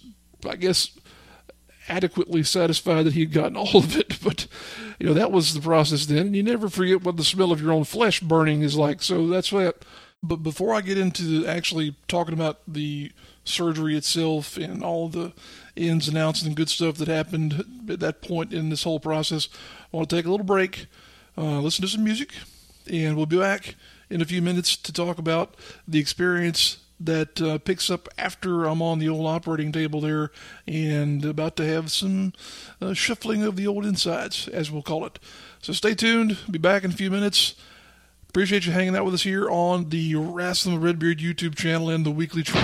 I 0.48 0.56
guess, 0.56 0.92
adequately 1.88 2.44
satisfied 2.44 3.04
that 3.04 3.14
he'd 3.14 3.32
gotten 3.32 3.58
all 3.58 3.78
of 3.78 3.98
it. 3.98 4.20
But, 4.26 4.48
you 5.00 5.06
know, 5.06 5.14
that 5.14 5.32
was 5.32 5.54
the 5.54 5.62
process 5.62 6.08
then. 6.08 6.28
And 6.28 6.36
you 6.36 6.42
never 6.42 6.68
forget 6.68 7.04
what 7.04 7.16
the 7.16 7.24
smell 7.24 7.52
of 7.52 7.62
your 7.62 7.72
own 7.72 7.84
flesh 7.84 8.22
burning 8.22 8.62
is 8.64 8.76
like. 8.76 9.04
So 9.04 9.28
that's 9.28 9.52
that. 9.52 9.86
But 10.24 10.38
before 10.38 10.74
I 10.74 10.82
get 10.82 10.98
into 10.98 11.46
actually 11.46 11.96
talking 12.08 12.34
about 12.34 12.62
the 12.68 13.12
surgery 13.44 13.96
itself 13.96 14.58
and 14.58 14.84
all 14.84 15.10
the 15.10 15.34
ins 15.76 16.08
and 16.08 16.18
outs 16.18 16.42
and 16.42 16.56
good 16.56 16.70
stuff 16.70 16.98
that 16.98 17.08
happened 17.08 17.64
at 17.88 18.00
that 18.00 18.24
point 18.24 18.52
in 18.52 18.70
this 18.70 18.84
whole 18.84 19.00
process, 19.00 19.48
I 19.94 19.98
want 19.98 20.10
to 20.10 20.16
take 20.16 20.26
a 20.26 20.32
little 20.32 20.46
break, 20.46 20.88
uh, 21.38 21.60
listen 21.60 21.84
to 21.84 21.88
some 21.88 22.04
music, 22.04 22.34
and 22.92 23.16
we'll 23.16 23.28
be 23.28 23.38
back 23.38 23.76
in 24.10 24.22
a 24.22 24.26
few 24.26 24.42
minutes 24.42 24.76
to 24.78 24.92
talk 24.92 25.20
about 25.20 25.56
the 25.88 26.00
experience 26.00 26.78
that 27.00 27.42
uh, 27.42 27.58
picks 27.58 27.90
up 27.90 28.08
after 28.18 28.66
I'm 28.66 28.82
on 28.82 29.00
the 29.00 29.10
old 29.10 29.28
operating 29.28 29.72
table 29.72 30.02
there 30.02 30.32
and 30.68 31.24
about 31.26 31.56
to 31.58 31.66
have 31.66 31.92
some 31.92 32.34
uh, 32.82 32.94
shuffling 32.94 33.44
of 33.44 33.56
the 33.56 33.68
old 33.68 33.86
insides, 33.86 34.48
as 34.48 34.72
we'll 34.72 34.82
call 34.82 35.06
it. 35.06 35.20
So 35.62 35.74
stay 35.74 35.94
tuned. 35.94 36.38
Be 36.50 36.58
back 36.58 36.84
in 36.84 36.92
a 36.92 36.96
few 36.96 37.12
minutes. 37.12 37.56
Appreciate 38.30 38.66
you 38.66 38.72
hanging 38.72 38.96
out 38.96 39.06
with 39.06 39.14
us 39.14 39.24
here 39.24 39.50
on 39.50 39.90
the 39.90 40.14
Rasslin' 40.14 40.82
Redbeard 40.82 41.20
YouTube 41.20 41.56
channel 41.56 41.90
and 41.90 42.06
the 42.06 42.12
weekly. 42.12 42.44
Tra- 42.44 42.62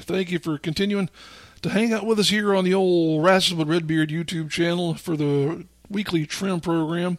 Thank 0.00 0.30
you 0.30 0.38
for 0.38 0.58
continuing 0.58 1.08
to 1.62 1.70
hang 1.70 1.92
out 1.92 2.06
with 2.06 2.18
us 2.18 2.28
here 2.28 2.54
on 2.54 2.64
the 2.64 2.74
old 2.74 3.24
Rasslin' 3.24 3.68
Redbeard 3.68 4.10
YouTube 4.10 4.50
channel 4.50 4.94
for 4.94 5.16
the 5.16 5.66
weekly 5.88 6.26
trim 6.26 6.60
program. 6.60 7.18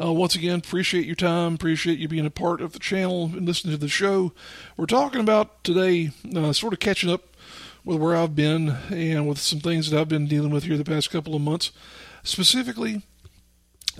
Uh, 0.00 0.12
once 0.12 0.34
again, 0.34 0.60
appreciate 0.60 1.06
your 1.06 1.16
time. 1.16 1.54
Appreciate 1.54 1.98
you 1.98 2.08
being 2.08 2.26
a 2.26 2.30
part 2.30 2.60
of 2.60 2.72
the 2.72 2.78
channel 2.78 3.24
and 3.34 3.46
listening 3.46 3.74
to 3.74 3.80
the 3.80 3.88
show. 3.88 4.32
We're 4.76 4.86
talking 4.86 5.20
about 5.20 5.64
today, 5.64 6.10
uh, 6.34 6.52
sort 6.52 6.72
of 6.72 6.78
catching 6.78 7.10
up 7.10 7.36
with 7.84 7.98
where 7.98 8.14
I've 8.14 8.36
been 8.36 8.68
and 8.90 9.28
with 9.28 9.38
some 9.38 9.60
things 9.60 9.90
that 9.90 10.00
I've 10.00 10.08
been 10.08 10.28
dealing 10.28 10.50
with 10.50 10.64
here 10.64 10.76
the 10.76 10.84
past 10.84 11.10
couple 11.10 11.34
of 11.34 11.42
months. 11.42 11.72
Specifically, 12.22 13.02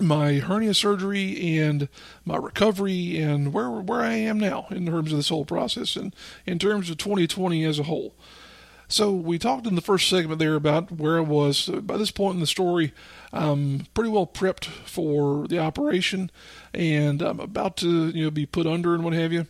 my 0.01 0.35
hernia 0.35 0.73
surgery 0.73 1.57
and 1.59 1.89
my 2.25 2.37
recovery 2.37 3.19
and 3.19 3.53
where 3.53 3.69
where 3.69 4.01
I 4.01 4.13
am 4.13 4.39
now 4.39 4.67
in 4.71 4.85
terms 4.85 5.11
of 5.11 5.17
this 5.17 5.29
whole 5.29 5.45
process 5.45 5.95
and 5.95 6.15
in 6.45 6.59
terms 6.59 6.89
of 6.89 6.97
2020 6.97 7.63
as 7.65 7.79
a 7.79 7.83
whole. 7.83 8.15
So 8.91 9.11
we 9.11 9.37
talked 9.37 9.67
in 9.67 9.75
the 9.75 9.81
first 9.81 10.09
segment 10.09 10.39
there 10.39 10.55
about 10.55 10.91
where 10.91 11.17
I 11.17 11.21
was. 11.21 11.69
By 11.69 11.97
this 11.97 12.09
point 12.09 12.33
in 12.33 12.39
the 12.39 12.47
story, 12.47 12.91
I'm 13.31 13.85
pretty 13.93 14.09
well 14.09 14.25
prepped 14.25 14.65
for 14.65 15.47
the 15.47 15.59
operation, 15.59 16.31
and 16.73 17.21
I'm 17.21 17.39
about 17.39 17.77
to 17.77 18.09
you 18.09 18.23
know 18.23 18.31
be 18.31 18.47
put 18.47 18.65
under 18.65 18.95
and 18.95 19.03
what 19.03 19.13
have 19.13 19.31
you. 19.31 19.45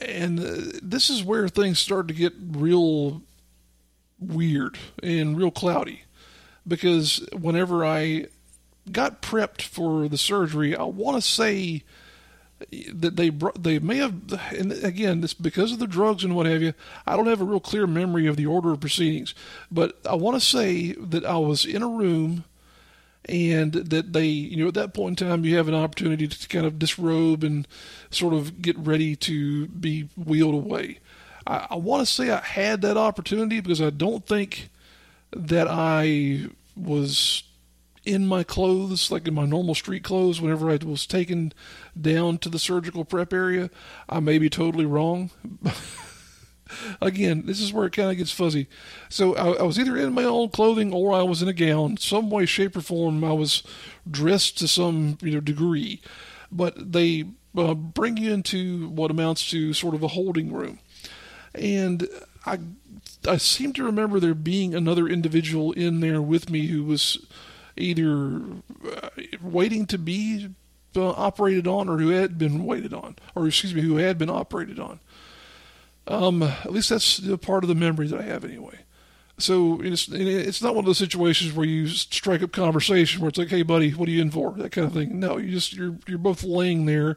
And 0.00 0.40
uh, 0.40 0.78
this 0.82 1.10
is 1.10 1.22
where 1.22 1.48
things 1.48 1.78
start 1.78 2.08
to 2.08 2.14
get 2.14 2.32
real 2.36 3.22
weird 4.18 4.78
and 5.00 5.38
real 5.38 5.52
cloudy, 5.52 6.02
because 6.66 7.24
whenever 7.32 7.84
I 7.84 8.26
got 8.90 9.22
prepped 9.22 9.62
for 9.62 10.08
the 10.08 10.18
surgery, 10.18 10.76
I 10.76 10.84
want 10.84 11.16
to 11.16 11.22
say 11.22 11.82
that 12.92 13.16
they 13.16 13.30
br- 13.30 13.48
they 13.58 13.78
may 13.78 13.98
have, 13.98 14.14
and 14.52 14.72
again, 14.72 15.22
it's 15.22 15.34
because 15.34 15.72
of 15.72 15.78
the 15.78 15.86
drugs 15.86 16.24
and 16.24 16.34
what 16.34 16.46
have 16.46 16.62
you. 16.62 16.72
I 17.06 17.16
don't 17.16 17.26
have 17.26 17.40
a 17.40 17.44
real 17.44 17.60
clear 17.60 17.86
memory 17.86 18.26
of 18.26 18.36
the 18.36 18.46
order 18.46 18.72
of 18.72 18.80
proceedings, 18.80 19.34
but 19.70 19.98
I 20.08 20.14
want 20.14 20.40
to 20.40 20.46
say 20.46 20.92
that 20.92 21.24
I 21.24 21.36
was 21.36 21.64
in 21.64 21.82
a 21.82 21.88
room, 21.88 22.44
and 23.26 23.72
that 23.72 24.12
they, 24.12 24.26
you 24.26 24.56
know, 24.62 24.68
at 24.68 24.74
that 24.74 24.94
point 24.94 25.20
in 25.20 25.28
time, 25.28 25.44
you 25.44 25.56
have 25.56 25.68
an 25.68 25.74
opportunity 25.74 26.28
to 26.28 26.48
kind 26.48 26.66
of 26.66 26.78
disrobe 26.78 27.42
and 27.42 27.66
sort 28.10 28.34
of 28.34 28.62
get 28.62 28.78
ready 28.78 29.16
to 29.16 29.66
be 29.68 30.08
wheeled 30.16 30.54
away. 30.54 31.00
I, 31.46 31.66
I 31.70 31.76
want 31.76 32.06
to 32.06 32.12
say 32.12 32.30
I 32.30 32.40
had 32.40 32.82
that 32.82 32.96
opportunity 32.96 33.60
because 33.60 33.82
I 33.82 33.90
don't 33.90 34.26
think 34.26 34.68
that 35.32 35.66
I 35.68 36.46
was 36.76 37.42
in 38.04 38.26
my 38.26 38.44
clothes, 38.44 39.10
like 39.10 39.26
in 39.26 39.34
my 39.34 39.46
normal 39.46 39.74
street 39.74 40.04
clothes, 40.04 40.40
whenever 40.40 40.70
I 40.70 40.78
was 40.84 41.06
taken 41.06 41.52
down 41.98 42.38
to 42.38 42.48
the 42.48 42.58
surgical 42.58 43.04
prep 43.04 43.32
area. 43.32 43.70
I 44.08 44.20
may 44.20 44.38
be 44.38 44.50
totally 44.50 44.86
wrong. 44.86 45.30
Again, 47.00 47.42
this 47.46 47.60
is 47.60 47.72
where 47.72 47.86
it 47.86 47.92
kind 47.92 48.10
of 48.10 48.16
gets 48.16 48.30
fuzzy. 48.30 48.68
So 49.08 49.34
I, 49.36 49.60
I 49.60 49.62
was 49.62 49.78
either 49.78 49.96
in 49.96 50.12
my 50.12 50.24
own 50.24 50.48
clothing 50.50 50.92
or 50.92 51.12
I 51.12 51.22
was 51.22 51.42
in 51.42 51.48
a 51.48 51.52
gown. 51.52 51.96
Some 51.98 52.30
way, 52.30 52.46
shape, 52.46 52.76
or 52.76 52.80
form, 52.80 53.22
I 53.22 53.32
was 53.32 53.62
dressed 54.10 54.58
to 54.58 54.68
some 54.68 55.18
you 55.22 55.32
know 55.32 55.40
degree. 55.40 56.00
But 56.50 56.92
they 56.92 57.24
uh, 57.56 57.74
bring 57.74 58.16
you 58.16 58.32
into 58.32 58.88
what 58.88 59.10
amounts 59.10 59.48
to 59.50 59.72
sort 59.72 59.94
of 59.94 60.02
a 60.02 60.08
holding 60.08 60.52
room, 60.52 60.78
and 61.54 62.08
I 62.46 62.58
I 63.26 63.36
seem 63.38 63.72
to 63.74 63.84
remember 63.84 64.20
there 64.20 64.34
being 64.34 64.74
another 64.74 65.06
individual 65.08 65.72
in 65.72 66.00
there 66.00 66.20
with 66.20 66.50
me 66.50 66.66
who 66.66 66.84
was 66.84 67.26
either 67.76 68.40
uh, 68.86 69.08
waiting 69.42 69.86
to 69.86 69.98
be 69.98 70.48
uh, 70.96 71.10
operated 71.10 71.66
on 71.66 71.88
or 71.88 71.98
who 71.98 72.10
had 72.10 72.38
been 72.38 72.64
waited 72.64 72.94
on, 72.94 73.16
or 73.34 73.46
excuse 73.46 73.74
me, 73.74 73.82
who 73.82 73.96
had 73.96 74.18
been 74.18 74.30
operated 74.30 74.78
on. 74.78 75.00
Um, 76.06 76.42
at 76.42 76.72
least 76.72 76.90
that's 76.90 77.16
the 77.16 77.38
part 77.38 77.64
of 77.64 77.68
the 77.68 77.74
memory 77.74 78.06
that 78.08 78.20
I 78.20 78.24
have 78.24 78.44
anyway. 78.44 78.80
So 79.38 79.80
it's 79.82 80.08
it's 80.08 80.62
not 80.62 80.74
one 80.74 80.84
of 80.84 80.86
those 80.86 80.98
situations 80.98 81.52
where 81.52 81.66
you 81.66 81.88
strike 81.88 82.42
up 82.42 82.52
conversation 82.52 83.20
where 83.20 83.28
it's 83.28 83.38
like, 83.38 83.48
"Hey, 83.48 83.62
buddy, 83.62 83.90
what 83.90 84.08
are 84.08 84.12
you 84.12 84.22
in 84.22 84.30
for?" 84.30 84.52
That 84.52 84.70
kind 84.70 84.86
of 84.86 84.92
thing. 84.92 85.18
No, 85.18 85.38
you 85.38 85.50
just 85.50 85.72
you're 85.72 85.96
you're 86.06 86.18
both 86.18 86.44
laying 86.44 86.86
there, 86.86 87.16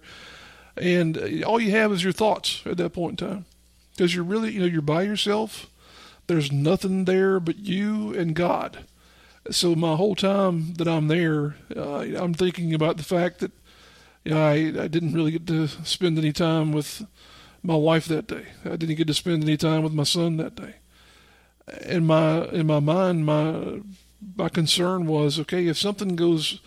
and 0.76 1.44
all 1.44 1.60
you 1.60 1.72
have 1.72 1.92
is 1.92 2.04
your 2.04 2.14
thoughts 2.14 2.64
at 2.66 2.78
that 2.78 2.94
point 2.94 3.22
in 3.22 3.28
time, 3.28 3.46
because 3.96 4.16
you're 4.16 4.24
really 4.24 4.52
you 4.54 4.62
know 4.62 4.66
you're 4.66 4.82
by 4.82 5.04
yourself. 5.04 5.68
There's 6.26 6.52
nothing 6.52 7.06
there 7.06 7.40
but 7.40 7.58
you 7.58 8.14
and 8.16 8.36
God. 8.36 8.86
So 9.50 9.76
my 9.76 9.96
whole 9.96 10.16
time 10.16 10.74
that 10.74 10.88
I'm 10.88 11.08
there, 11.08 11.56
uh, 11.76 12.00
I'm 12.00 12.34
thinking 12.34 12.74
about 12.74 12.98
the 12.98 13.04
fact 13.04 13.40
that 13.40 13.52
you 14.24 14.34
know, 14.34 14.46
I 14.46 14.84
I 14.84 14.88
didn't 14.88 15.14
really 15.14 15.32
get 15.32 15.48
to 15.48 15.68
spend 15.68 16.18
any 16.18 16.34
time 16.34 16.72
with 16.72 17.06
my 17.64 17.76
wife 17.76 18.06
that 18.08 18.28
day. 18.28 18.46
I 18.66 18.76
didn't 18.76 18.96
get 18.96 19.08
to 19.08 19.14
spend 19.14 19.44
any 19.44 19.58
time 19.58 19.84
with 19.84 19.94
my 19.94 20.04
son 20.04 20.38
that 20.38 20.56
day. 20.56 20.76
In 21.86 22.06
my 22.06 22.46
in 22.48 22.68
my 22.68 22.80
mind, 22.80 23.26
my 23.26 23.82
my 24.36 24.50
concern 24.50 25.06
was 25.06 25.40
okay 25.40 25.68
if 25.68 25.78
something 25.78 26.16
goes 26.16 26.60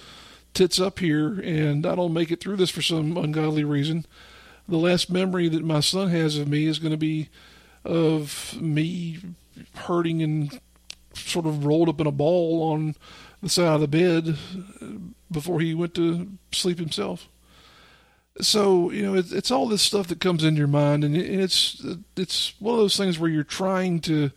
tits 0.54 0.80
up 0.80 0.98
here 0.98 1.40
and 1.40 1.86
I 1.86 1.94
don't 1.94 2.12
make 2.12 2.30
it 2.30 2.40
through 2.40 2.56
this 2.56 2.70
for 2.70 2.82
some 2.82 3.16
ungodly 3.16 3.64
reason. 3.64 4.06
The 4.68 4.78
last 4.78 5.10
memory 5.10 5.48
that 5.48 5.64
my 5.64 5.80
son 5.80 6.08
has 6.10 6.36
of 6.38 6.48
me 6.48 6.66
is 6.66 6.78
going 6.78 6.92
to 6.92 6.96
be 6.96 7.28
of 7.84 8.56
me 8.60 9.18
hurting 9.74 10.22
and 10.22 10.60
sort 11.14 11.46
of 11.46 11.64
rolled 11.64 11.88
up 11.88 12.00
in 12.00 12.06
a 12.06 12.12
ball 12.12 12.62
on 12.72 12.94
the 13.42 13.48
side 13.48 13.74
of 13.74 13.80
the 13.80 13.88
bed 13.88 14.36
before 15.30 15.60
he 15.60 15.74
went 15.74 15.94
to 15.94 16.28
sleep 16.52 16.78
himself. 16.78 17.28
So 18.40 18.90
you 18.90 19.02
know, 19.02 19.14
it's, 19.14 19.32
it's 19.32 19.50
all 19.50 19.68
this 19.68 19.82
stuff 19.82 20.06
that 20.08 20.20
comes 20.20 20.44
into 20.44 20.58
your 20.58 20.68
mind, 20.68 21.04
and 21.04 21.16
it's 21.16 21.84
it's 22.16 22.54
one 22.58 22.74
of 22.74 22.80
those 22.80 22.96
things 22.96 23.18
where 23.18 23.30
you're 23.30 23.44
trying 23.44 24.00
to, 24.02 24.30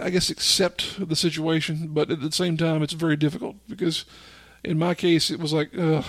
I 0.00 0.10
guess, 0.10 0.30
accept 0.30 1.08
the 1.08 1.16
situation, 1.16 1.88
but 1.88 2.10
at 2.10 2.20
the 2.20 2.32
same 2.32 2.56
time, 2.56 2.82
it's 2.82 2.94
very 2.94 3.16
difficult 3.16 3.56
because, 3.68 4.04
in 4.64 4.78
my 4.78 4.94
case, 4.94 5.30
it 5.30 5.38
was 5.38 5.52
like, 5.52 5.76
uh, 5.78 6.02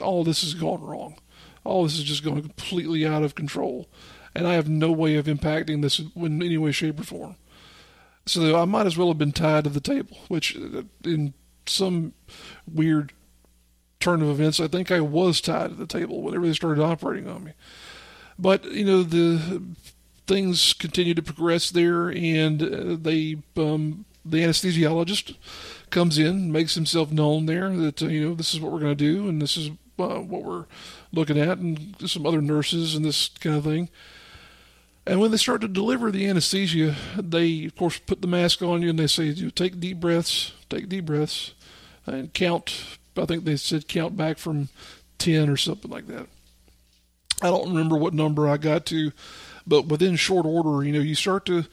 all 0.00 0.24
this 0.24 0.42
has 0.42 0.54
gone 0.54 0.82
wrong, 0.82 1.18
all 1.64 1.82
this 1.84 1.98
is 1.98 2.04
just 2.04 2.24
going 2.24 2.40
completely 2.42 3.06
out 3.06 3.22
of 3.22 3.34
control, 3.34 3.86
and 4.34 4.46
I 4.46 4.54
have 4.54 4.68
no 4.68 4.92
way 4.92 5.16
of 5.16 5.26
impacting 5.26 5.82
this 5.82 5.98
in 5.98 6.42
any 6.42 6.56
way, 6.56 6.72
shape, 6.72 7.00
or 7.00 7.04
form. 7.04 7.36
So 8.26 8.60
I 8.60 8.64
might 8.64 8.86
as 8.86 8.96
well 8.96 9.08
have 9.08 9.18
been 9.18 9.32
tied 9.32 9.64
to 9.64 9.70
the 9.70 9.80
table, 9.80 10.18
which 10.28 10.56
in 11.04 11.32
some 11.66 12.12
weird 12.66 13.12
turn 14.00 14.22
of 14.22 14.28
events, 14.28 14.60
I 14.60 14.68
think 14.68 14.90
I 14.90 15.00
was 15.00 15.40
tied 15.40 15.70
to 15.70 15.74
the 15.76 15.86
table 15.86 16.22
whenever 16.22 16.46
they 16.46 16.52
started 16.52 16.82
operating 16.82 17.28
on 17.28 17.44
me. 17.44 17.52
But 18.38 18.64
you 18.64 18.84
know 18.84 19.02
the 19.02 19.62
things 20.26 20.72
continue 20.72 21.14
to 21.14 21.22
progress 21.22 21.70
there, 21.70 22.08
and 22.08 22.62
uh, 22.62 22.96
they 23.00 23.38
um, 23.56 24.04
the 24.24 24.38
anesthesiologist 24.38 25.36
comes 25.90 26.18
in, 26.18 26.52
makes 26.52 26.74
himself 26.74 27.10
known 27.10 27.46
there 27.46 27.70
that 27.70 28.02
uh, 28.02 28.06
you 28.06 28.28
know 28.28 28.34
this 28.34 28.52
is 28.52 28.60
what 28.60 28.72
we're 28.72 28.80
going 28.80 28.96
to 28.96 29.12
do, 29.12 29.28
and 29.28 29.40
this 29.40 29.56
is 29.56 29.70
uh, 29.98 30.18
what 30.18 30.42
we're 30.42 30.66
looking 31.12 31.38
at, 31.38 31.58
and 31.58 31.96
some 32.08 32.26
other 32.26 32.42
nurses 32.42 32.94
and 32.94 33.04
this 33.04 33.28
kind 33.40 33.56
of 33.56 33.64
thing. 33.64 33.88
And 35.06 35.20
when 35.20 35.30
they 35.30 35.36
start 35.36 35.60
to 35.60 35.68
deliver 35.68 36.10
the 36.10 36.26
anesthesia, 36.26 36.96
they 37.16 37.66
of 37.66 37.76
course 37.76 37.98
put 37.98 38.22
the 38.22 38.26
mask 38.26 38.60
on 38.62 38.82
you 38.82 38.90
and 38.90 38.98
they 38.98 39.06
say, 39.06 39.24
you 39.24 39.50
take 39.50 39.78
deep 39.78 40.00
breaths, 40.00 40.52
take 40.68 40.88
deep 40.88 41.06
breaths, 41.06 41.54
and 42.06 42.32
count. 42.34 42.98
I 43.16 43.24
think 43.24 43.44
they 43.44 43.56
said 43.56 43.88
count 43.88 44.16
back 44.16 44.36
from 44.36 44.68
ten 45.18 45.48
or 45.48 45.56
something 45.56 45.90
like 45.90 46.06
that. 46.08 46.26
I 47.40 47.48
don't 47.48 47.68
remember 47.68 47.96
what 47.96 48.14
number 48.14 48.48
I 48.48 48.56
got 48.56 48.86
to, 48.86 49.12
but 49.66 49.86
within 49.86 50.16
short 50.16 50.44
order, 50.44 50.84
you 50.84 50.92
know, 50.92 51.00
you 51.00 51.14
start 51.14 51.46
to 51.46 51.66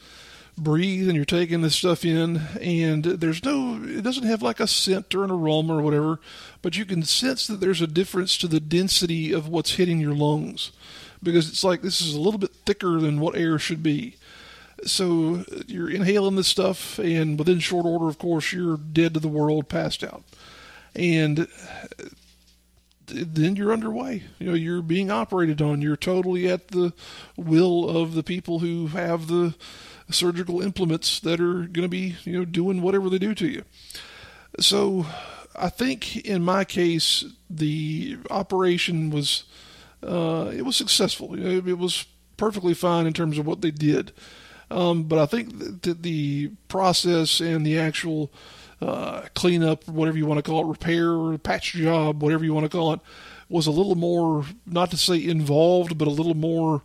breathe 0.56 1.08
and 1.08 1.16
you're 1.16 1.24
taking 1.24 1.62
this 1.62 1.74
stuff 1.74 2.04
in, 2.04 2.40
and 2.60 3.02
there's 3.04 3.44
no, 3.44 3.82
it 3.82 4.02
doesn't 4.02 4.26
have 4.26 4.42
like 4.42 4.60
a 4.60 4.68
scent 4.68 5.14
or 5.14 5.24
an 5.24 5.30
aroma 5.30 5.78
or 5.78 5.82
whatever, 5.82 6.20
but 6.62 6.76
you 6.76 6.84
can 6.84 7.02
sense 7.02 7.46
that 7.46 7.60
there's 7.60 7.80
a 7.80 7.86
difference 7.86 8.38
to 8.38 8.46
the 8.46 8.60
density 8.60 9.32
of 9.32 9.48
what's 9.48 9.74
hitting 9.74 10.00
your 10.00 10.14
lungs 10.14 10.70
because 11.24 11.48
it's 11.48 11.64
like 11.64 11.82
this 11.82 12.00
is 12.00 12.14
a 12.14 12.20
little 12.20 12.38
bit 12.38 12.54
thicker 12.66 13.00
than 13.00 13.20
what 13.20 13.36
air 13.36 13.58
should 13.58 13.82
be. 13.82 14.16
So 14.84 15.44
you're 15.66 15.90
inhaling 15.90 16.36
this 16.36 16.48
stuff, 16.48 16.98
and 16.98 17.38
within 17.38 17.58
short 17.58 17.86
order, 17.86 18.08
of 18.08 18.18
course, 18.18 18.52
you're 18.52 18.76
dead 18.76 19.14
to 19.14 19.20
the 19.20 19.28
world, 19.28 19.68
passed 19.68 20.04
out. 20.04 20.22
And 20.94 21.48
then 23.06 23.56
you're 23.56 23.72
underway. 23.72 24.24
You 24.38 24.48
know, 24.48 24.54
you're 24.54 24.82
being 24.82 25.10
operated 25.10 25.60
on. 25.60 25.82
You're 25.82 25.96
totally 25.96 26.48
at 26.48 26.68
the 26.68 26.92
will 27.36 27.88
of 27.88 28.14
the 28.14 28.22
people 28.22 28.60
who 28.60 28.88
have 28.88 29.26
the 29.26 29.54
surgical 30.10 30.60
implements 30.60 31.18
that 31.20 31.40
are 31.40 31.62
going 31.62 31.82
to 31.82 31.88
be, 31.88 32.16
you 32.24 32.38
know, 32.38 32.44
doing 32.44 32.82
whatever 32.82 33.08
they 33.08 33.18
do 33.18 33.34
to 33.34 33.48
you. 33.48 33.64
So, 34.60 35.06
I 35.56 35.68
think 35.68 36.16
in 36.16 36.42
my 36.42 36.64
case, 36.64 37.24
the 37.48 38.18
operation 38.30 39.10
was 39.10 39.44
uh, 40.06 40.50
it 40.54 40.62
was 40.62 40.76
successful. 40.76 41.38
You 41.38 41.44
know, 41.44 41.70
it 41.70 41.78
was 41.78 42.06
perfectly 42.36 42.74
fine 42.74 43.06
in 43.06 43.12
terms 43.12 43.38
of 43.38 43.46
what 43.46 43.60
they 43.60 43.70
did. 43.70 44.12
Um, 44.70 45.04
but 45.04 45.18
I 45.18 45.26
think 45.26 45.82
that 45.82 46.02
the 46.02 46.50
process 46.68 47.40
and 47.40 47.66
the 47.66 47.78
actual 47.78 48.32
uh, 48.80 49.22
cleanup, 49.34 49.86
whatever 49.88 50.18
you 50.18 50.26
want 50.26 50.38
to 50.38 50.50
call 50.50 50.64
it, 50.64 50.68
repair, 50.68 51.38
patch 51.38 51.72
job, 51.72 52.22
whatever 52.22 52.44
you 52.44 52.54
want 52.54 52.64
to 52.64 52.76
call 52.76 52.92
it, 52.92 53.00
was 53.48 53.66
a 53.66 53.70
little 53.70 53.94
more, 53.94 54.46
not 54.66 54.90
to 54.90 54.96
say 54.96 55.22
involved, 55.22 55.96
but 55.98 56.08
a 56.08 56.10
little 56.10 56.34
more 56.34 56.82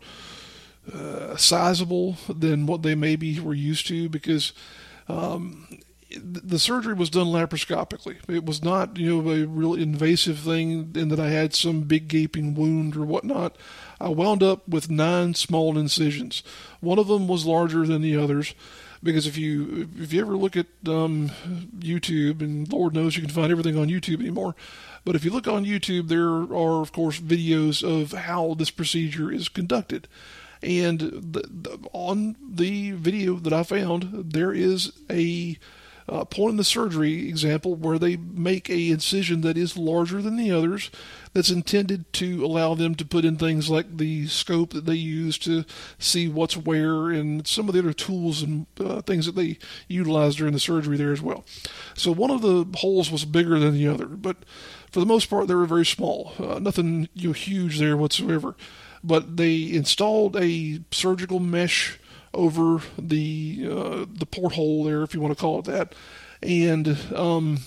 uh, 0.93 1.35
sizable 1.35 2.17
than 2.27 2.65
what 2.65 2.83
they 2.83 2.95
maybe 2.95 3.39
were 3.39 3.53
used 3.53 3.87
to 3.87 4.09
because 4.09 4.53
um, 5.07 5.79
the 6.11 6.59
surgery 6.59 6.93
was 6.93 7.09
done 7.09 7.27
laparoscopically. 7.27 8.17
It 8.27 8.45
was 8.45 8.63
not, 8.63 8.97
you 8.97 9.21
know, 9.21 9.31
a 9.31 9.45
real 9.45 9.75
invasive 9.75 10.39
thing 10.39 10.91
in 10.95 11.09
that 11.09 11.19
I 11.19 11.29
had 11.29 11.53
some 11.53 11.81
big 11.81 12.07
gaping 12.07 12.55
wound 12.55 12.95
or 12.95 13.05
whatnot. 13.05 13.55
I 13.99 14.09
wound 14.09 14.41
up 14.41 14.67
with 14.67 14.89
nine 14.89 15.35
small 15.35 15.77
incisions. 15.77 16.41
One 16.79 16.99
of 16.99 17.07
them 17.07 17.27
was 17.27 17.45
larger 17.45 17.85
than 17.85 18.01
the 18.01 18.17
others 18.17 18.55
because 19.03 19.27
if 19.27 19.37
you 19.37 19.89
if 19.97 20.11
you 20.11 20.21
ever 20.21 20.35
look 20.35 20.57
at 20.57 20.67
um, 20.87 21.29
YouTube, 21.77 22.41
and 22.41 22.71
Lord 22.71 22.93
knows 22.93 23.15
you 23.15 23.21
can 23.21 23.31
find 23.31 23.51
everything 23.51 23.77
on 23.77 23.87
YouTube 23.87 24.19
anymore, 24.19 24.55
but 25.05 25.15
if 25.15 25.23
you 25.23 25.31
look 25.31 25.47
on 25.47 25.65
YouTube, 25.65 26.07
there 26.07 26.27
are 26.27 26.81
of 26.81 26.91
course 26.91 27.19
videos 27.19 27.83
of 27.83 28.11
how 28.11 28.55
this 28.55 28.71
procedure 28.71 29.31
is 29.31 29.49
conducted. 29.49 30.07
And 30.61 30.99
the, 30.99 31.47
the, 31.49 31.79
on 31.93 32.35
the 32.41 32.91
video 32.91 33.35
that 33.35 33.53
I 33.53 33.63
found, 33.63 34.33
there 34.33 34.51
is 34.51 34.91
a 35.09 35.57
uh, 36.09 36.25
point 36.25 36.51
in 36.51 36.57
the 36.57 36.63
surgery 36.63 37.29
example 37.29 37.75
where 37.75 37.99
they 37.99 38.17
make 38.17 38.69
a 38.69 38.89
incision 38.89 39.41
that 39.41 39.57
is 39.57 39.77
larger 39.77 40.21
than 40.21 40.35
the 40.35 40.51
others 40.51 40.89
that's 41.33 41.51
intended 41.51 42.11
to 42.13 42.43
allow 42.43 42.73
them 42.73 42.95
to 42.95 43.05
put 43.05 43.23
in 43.23 43.37
things 43.37 43.69
like 43.69 43.97
the 43.97 44.25
scope 44.27 44.73
that 44.73 44.85
they 44.85 44.95
use 44.95 45.37
to 45.37 45.63
see 45.99 46.27
what's 46.27 46.57
where 46.57 47.09
and 47.11 47.47
some 47.47 47.67
of 47.67 47.73
the 47.73 47.79
other 47.79 47.93
tools 47.93 48.41
and 48.41 48.65
uh, 48.79 49.01
things 49.01 49.25
that 49.25 49.35
they 49.35 49.57
utilize 49.87 50.35
during 50.35 50.53
the 50.53 50.59
surgery 50.59 50.97
there 50.97 51.11
as 51.11 51.21
well. 51.21 51.45
So 51.95 52.11
one 52.11 52.31
of 52.31 52.41
the 52.41 52.65
holes 52.79 53.11
was 53.11 53.25
bigger 53.25 53.59
than 53.59 53.75
the 53.75 53.87
other, 53.87 54.07
but 54.07 54.37
for 54.91 54.99
the 54.99 55.05
most 55.05 55.29
part 55.29 55.47
they 55.47 55.55
were 55.55 55.65
very 55.65 55.85
small. 55.85 56.33
Uh, 56.39 56.59
nothing 56.59 57.09
you 57.13 57.29
know, 57.29 57.33
huge 57.33 57.79
there 57.79 57.95
whatsoever. 57.95 58.55
But 59.03 59.37
they 59.37 59.71
installed 59.71 60.35
a 60.35 60.81
surgical 60.91 61.39
mesh 61.39 61.99
over 62.33 62.81
the 62.97 63.67
uh, 63.69 64.05
the 64.11 64.25
porthole 64.25 64.83
there, 64.83 65.03
if 65.03 65.13
you 65.13 65.21
want 65.21 65.35
to 65.35 65.41
call 65.41 65.59
it 65.59 65.65
that, 65.65 65.93
and 66.41 66.97
um, 67.15 67.59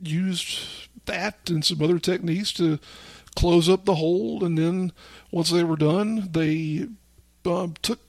used 0.00 0.88
that 1.06 1.50
and 1.50 1.64
some 1.64 1.82
other 1.82 1.98
techniques 1.98 2.52
to 2.52 2.78
close 3.34 3.68
up 3.68 3.84
the 3.84 3.96
hole. 3.96 4.44
And 4.44 4.58
then 4.58 4.92
once 5.30 5.50
they 5.50 5.64
were 5.64 5.76
done, 5.76 6.28
they 6.32 6.88
um, 7.44 7.74
took 7.82 8.00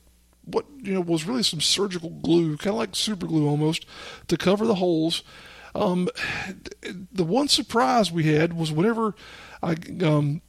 what 0.46 0.66
you 0.82 0.94
know 0.94 1.02
was 1.02 1.26
really 1.26 1.44
some 1.44 1.62
surgical 1.62 2.10
glue, 2.10 2.58
kind 2.58 2.74
of 2.74 2.80
like 2.80 2.96
super 2.96 3.26
glue 3.26 3.48
almost, 3.48 3.86
to 4.28 4.38
cover 4.38 4.66
the 4.66 4.76
holes. 4.76 5.24
Um, 5.76 6.10
the 7.12 7.24
one 7.24 7.48
surprise 7.48 8.12
we 8.12 8.26
had 8.26 8.54
was 8.54 8.72
whenever 8.72 9.16
I, 9.64 9.76
um, 10.04 10.42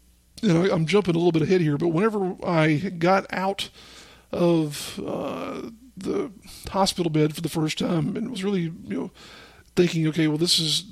you 0.43 0.53
know, 0.53 0.71
I'm 0.71 0.87
jumping 0.87 1.15
a 1.15 1.19
little 1.19 1.33
bit 1.33 1.43
ahead 1.43 1.63
here, 1.63 1.79
but 1.79 1.89
whenever 1.89 2.37
I 2.45 2.77
got 2.77 3.27
out 3.33 3.71
of 4.35 5.01
uh, 5.07 5.71
the 5.97 6.31
hospital 6.71 7.11
bed 7.11 7.35
for 7.35 7.41
the 7.41 7.49
first 7.49 7.79
time 7.79 8.17
and 8.17 8.31
was 8.31 8.45
really, 8.45 8.63
you 8.63 8.99
know, 8.99 9.11
thinking, 9.77 10.07
okay, 10.09 10.29
well, 10.29 10.39
this 10.39 10.59
is 10.59 10.85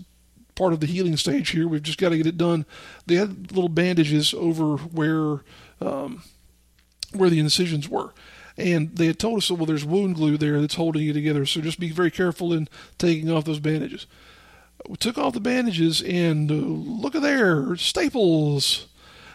part 0.55 0.73
of 0.73 0.81
the 0.81 0.87
healing 0.87 1.17
stage 1.17 1.51
here. 1.51 1.67
We've 1.67 1.83
just 1.83 1.99
got 1.99 2.11
to 2.11 2.17
get 2.17 2.27
it 2.27 2.37
done. 2.37 2.67
They 3.07 3.17
had 3.17 3.53
little 3.53 3.69
bandages 3.69 4.33
over 4.35 4.77
where 4.77 5.41
um, 5.81 6.23
where 7.13 7.31
the 7.31 7.41
incisions 7.41 7.89
were. 7.89 8.13
And 8.57 8.97
they 8.97 9.07
had 9.07 9.19
told 9.19 9.39
us, 9.39 9.51
well, 9.51 9.67
there's 9.67 9.85
wound 9.85 10.17
glue 10.17 10.37
there 10.37 10.61
that's 10.61 10.75
holding 10.75 11.03
you 11.03 11.13
together, 11.13 11.47
so 11.47 11.61
just 11.61 11.81
be 11.81 11.91
very 11.91 12.11
careful 12.11 12.53
in 12.53 12.69
taking 12.99 13.31
off 13.31 13.45
those 13.45 13.61
bandages. 13.61 14.07
We 14.89 14.97
took 14.97 15.17
off 15.17 15.33
the 15.33 15.41
bandages, 15.41 16.03
and 16.03 16.51
uh, 16.51 16.55
look 16.55 17.15
at 17.15 17.23
there, 17.23 17.77
staples. 17.77 18.89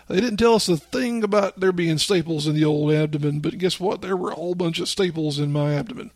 They 0.08 0.22
didn't 0.22 0.38
tell 0.38 0.56
us 0.56 0.70
a 0.70 0.78
thing 0.78 1.24
about 1.24 1.60
there 1.60 1.72
being 1.72 1.98
staples 1.98 2.48
in 2.48 2.56
the 2.56 2.64
old 2.64 2.92
abdomen, 2.94 3.40
but 3.40 3.58
guess 3.58 3.80
what? 3.80 4.02
There 4.02 4.16
were 4.16 4.32
a 4.32 4.36
whole 4.36 4.56
bunch 4.56 4.80
of 4.80 4.88
staples 4.88 5.38
in 5.38 5.52
my 5.52 5.74
abdomen. 5.74 6.12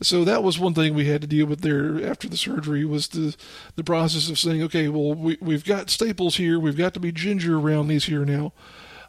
So 0.00 0.24
that 0.24 0.42
was 0.42 0.58
one 0.58 0.74
thing 0.74 0.94
we 0.94 1.06
had 1.06 1.20
to 1.20 1.26
deal 1.26 1.46
with 1.46 1.60
there 1.60 2.04
after 2.04 2.28
the 2.28 2.36
surgery 2.36 2.84
was 2.84 3.08
the 3.08 3.36
the 3.76 3.84
process 3.84 4.28
of 4.28 4.38
saying, 4.38 4.62
okay, 4.64 4.88
well 4.88 5.14
we 5.14 5.38
we've 5.40 5.64
got 5.64 5.90
staples 5.90 6.36
here, 6.36 6.58
we've 6.58 6.76
got 6.76 6.94
to 6.94 7.00
be 7.00 7.12
ginger 7.12 7.58
around 7.58 7.88
these 7.88 8.06
here 8.06 8.24
now. 8.24 8.52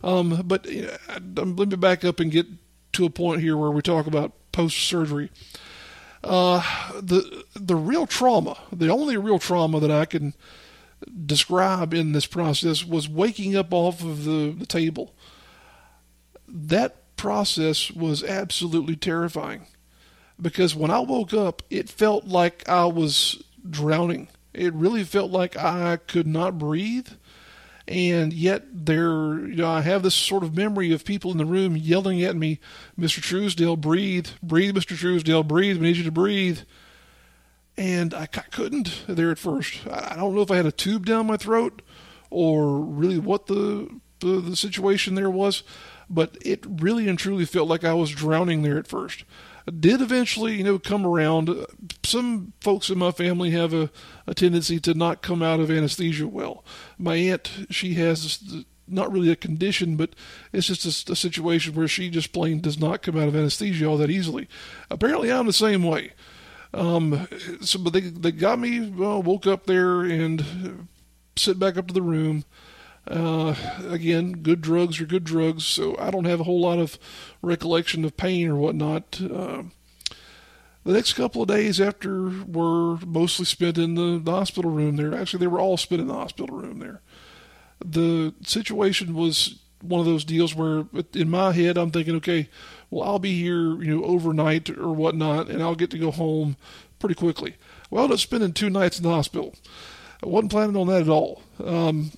Um, 0.04 0.42
but 0.46 0.68
let 0.68 1.70
me 1.70 1.76
back 1.78 2.04
up 2.04 2.20
and 2.20 2.32
get 2.32 2.46
to 2.94 3.06
a 3.06 3.10
point 3.10 3.42
here 3.42 3.58
where 3.58 3.72
we 3.72 3.82
talk 3.82 4.06
about 4.06 4.34
post 4.52 4.78
surgery. 4.78 5.32
Uh, 6.24 6.62
the 7.02 7.44
the 7.56 7.76
real 7.76 8.06
trauma, 8.06 8.58
the 8.72 8.90
only 8.90 9.18
real 9.18 9.40
trauma 9.40 9.80
that 9.80 9.92
I 9.92 10.06
can 10.06 10.34
describe 11.26 11.94
in 11.94 12.12
this 12.12 12.26
process 12.26 12.86
was 12.86 13.10
waking 13.10 13.56
up 13.56 13.74
off 13.74 14.04
of 14.04 14.26
the, 14.26 14.56
the 14.58 14.66
table. 14.66 15.14
That 16.48 17.16
process 17.16 17.92
was 17.92 18.24
absolutely 18.24 18.96
terrifying 18.96 19.68
because 20.42 20.76
when 20.76 20.92
I 20.92 21.00
woke 21.00 21.34
up, 21.34 21.62
it 21.70 21.90
felt 21.90 22.26
like 22.26 22.68
I 22.68 22.86
was 22.86 23.44
drowning. 23.68 24.28
It 24.54 24.74
really 24.74 25.04
felt 25.04 25.32
like 25.32 25.58
I 25.58 25.98
could 25.98 26.28
not 26.28 26.60
breathe. 26.60 27.08
And 27.88 28.32
yet, 28.32 28.64
there, 28.72 29.40
you 29.46 29.58
know, 29.58 29.70
I 29.70 29.82
have 29.82 30.04
this 30.04 30.16
sort 30.16 30.44
of 30.44 30.56
memory 30.56 30.94
of 30.94 31.04
people 31.04 31.32
in 31.32 31.38
the 31.38 31.46
room 31.46 31.76
yelling 31.76 32.24
at 32.24 32.36
me, 32.36 32.60
Mr. 32.98 33.22
Truesdale, 33.22 33.76
breathe, 33.76 34.28
breathe, 34.42 34.76
Mr. 34.76 34.96
Truesdale, 34.96 35.44
breathe, 35.44 35.78
we 35.78 35.88
need 35.88 35.98
you 35.98 36.04
to 36.04 36.12
breathe 36.12 36.60
and 37.78 38.14
I, 38.14 38.28
couldn't 38.28 39.04
there 39.08 39.32
at 39.32 39.40
first. 39.40 39.88
I 39.88 40.16
don't 40.16 40.36
know 40.36 40.42
if 40.42 40.52
I 40.52 40.58
had 40.58 40.66
a 40.66 40.72
tube 40.72 41.06
down 41.06 41.28
my 41.28 41.38
throat 41.38 41.82
or 42.30 42.80
really 42.80 43.20
what 43.20 43.48
the, 43.48 43.90
the, 44.20 44.42
the 44.42 44.56
situation 44.56 45.16
there 45.16 45.30
was, 45.30 45.64
but 46.10 46.38
it 46.42 46.66
really 46.68 47.08
and 47.08 47.18
truly 47.18 47.46
felt 47.46 47.68
like 47.70 47.84
I 47.84 47.94
was 47.94 48.12
drowning 48.12 48.62
there 48.62 48.78
at 48.78 48.88
first. 48.88 49.24
I 49.68 49.72
did 49.72 50.02
eventually, 50.02 50.56
you 50.56 50.64
know, 50.64 50.78
come 50.78 51.06
around. 51.06 51.50
Uh, 51.50 51.66
some 52.04 52.54
folks 52.60 52.90
in 52.90 52.98
my 52.98 53.12
family 53.12 53.52
have 53.52 53.74
a, 53.74 53.90
a 54.28 54.34
tendency 54.34 54.80
to 54.82 54.94
not 54.94 55.22
come 55.22 55.42
out 55.42 55.60
of 55.60 55.72
anesthesia 55.72 56.28
well. 56.28 56.66
My 56.98 57.16
aunt, 57.16 57.50
she 57.70 57.94
has 57.96 58.66
not 58.88 59.12
really 59.12 59.32
a 59.32 59.36
condition, 59.36 59.96
but 59.96 60.12
it's 60.52 60.68
just 60.68 61.10
a, 61.10 61.14
a, 61.14 61.16
situation 61.16 61.74
where 61.74 61.88
she 61.88 62.10
just 62.10 62.34
plain 62.34 62.60
does 62.60 62.78
not 62.78 63.02
come 63.02 63.18
out 63.18 63.30
of 63.30 63.36
anesthesia 63.36 63.86
all 63.86 63.98
that 63.98 64.10
easily. 64.10 64.50
Apparently, 64.92 65.32
I'm 65.32 65.46
the 65.46 65.54
same 65.54 65.84
way. 65.84 66.12
Um, 66.74 67.28
so, 67.62 67.80
but 67.80 67.94
they 67.94 68.02
they 68.02 68.32
got 68.32 68.60
me. 68.60 68.90
Well, 68.90 69.22
woke 69.22 69.46
up 69.46 69.66
there 69.66 70.02
and 70.02 70.88
sit 71.36 71.60
back 71.60 71.78
up 71.78 71.88
to 71.88 71.94
the 71.94 72.02
room. 72.02 72.46
Uh, 73.08 73.56
again, 73.90 74.32
good 74.42 74.62
drugs 74.62 75.00
are 75.02 75.06
good 75.06 75.26
drugs, 75.26 75.66
so 75.66 75.98
I 76.00 76.10
don't 76.10 76.26
have 76.26 76.40
a 76.40 76.46
whole 76.46 76.62
lot 76.62 76.80
of 76.80 76.98
recollection 77.42 78.06
of 78.06 78.16
pain 78.16 78.48
or 78.48 78.56
whatnot. 78.56 79.20
Uh, 79.22 79.64
the 80.86 80.94
next 80.94 81.14
couple 81.14 81.42
of 81.42 81.48
days 81.48 81.80
after 81.82 82.30
were 82.46 82.98
mostly 83.06 83.46
spent 83.46 83.78
in 83.78 83.96
the, 83.96 84.20
the 84.24 84.32
hospital 84.32 84.72
room 84.72 84.96
there. 84.96 85.14
Actually, 85.14 85.40
they 85.40 85.48
were 85.48 85.60
all 85.60 85.78
spent 85.78 86.02
in 86.02 86.08
the 86.08 86.14
hospital 86.14 86.56
room 86.56 86.80
there. 86.80 87.02
The 87.84 88.34
situation 88.46 89.14
was 89.14 89.60
one 89.82 90.00
of 90.00 90.06
those 90.06 90.24
deals 90.24 90.56
where, 90.56 90.86
in 91.14 91.30
my 91.30 91.52
head, 91.52 91.78
I'm 91.78 91.92
thinking, 91.92 92.16
okay, 92.16 92.50
well, 92.94 93.08
I'll 93.08 93.20
be 93.20 93.40
here, 93.40 93.82
you 93.82 93.98
know, 93.98 94.04
overnight 94.04 94.70
or 94.70 94.94
whatnot, 94.94 95.50
and 95.50 95.62
I'll 95.62 95.76
get 95.76 95.92
to 95.92 95.98
go 95.98 96.12
home 96.12 96.58
pretty 97.00 97.16
quickly. 97.16 97.56
Well, 97.90 98.02
I 98.02 98.04
ended 98.06 98.16
up 98.16 98.20
spending 98.20 98.54
two 98.54 98.70
nights 98.70 98.98
in 98.98 99.04
the 99.04 99.10
hospital. 99.10 99.56
I 100.24 100.28
wasn't 100.28 100.52
planning 100.52 100.78
on 100.78 100.88
that 100.88 101.02
at 101.02 101.10
all. 101.10 101.42
Um, 101.64 102.12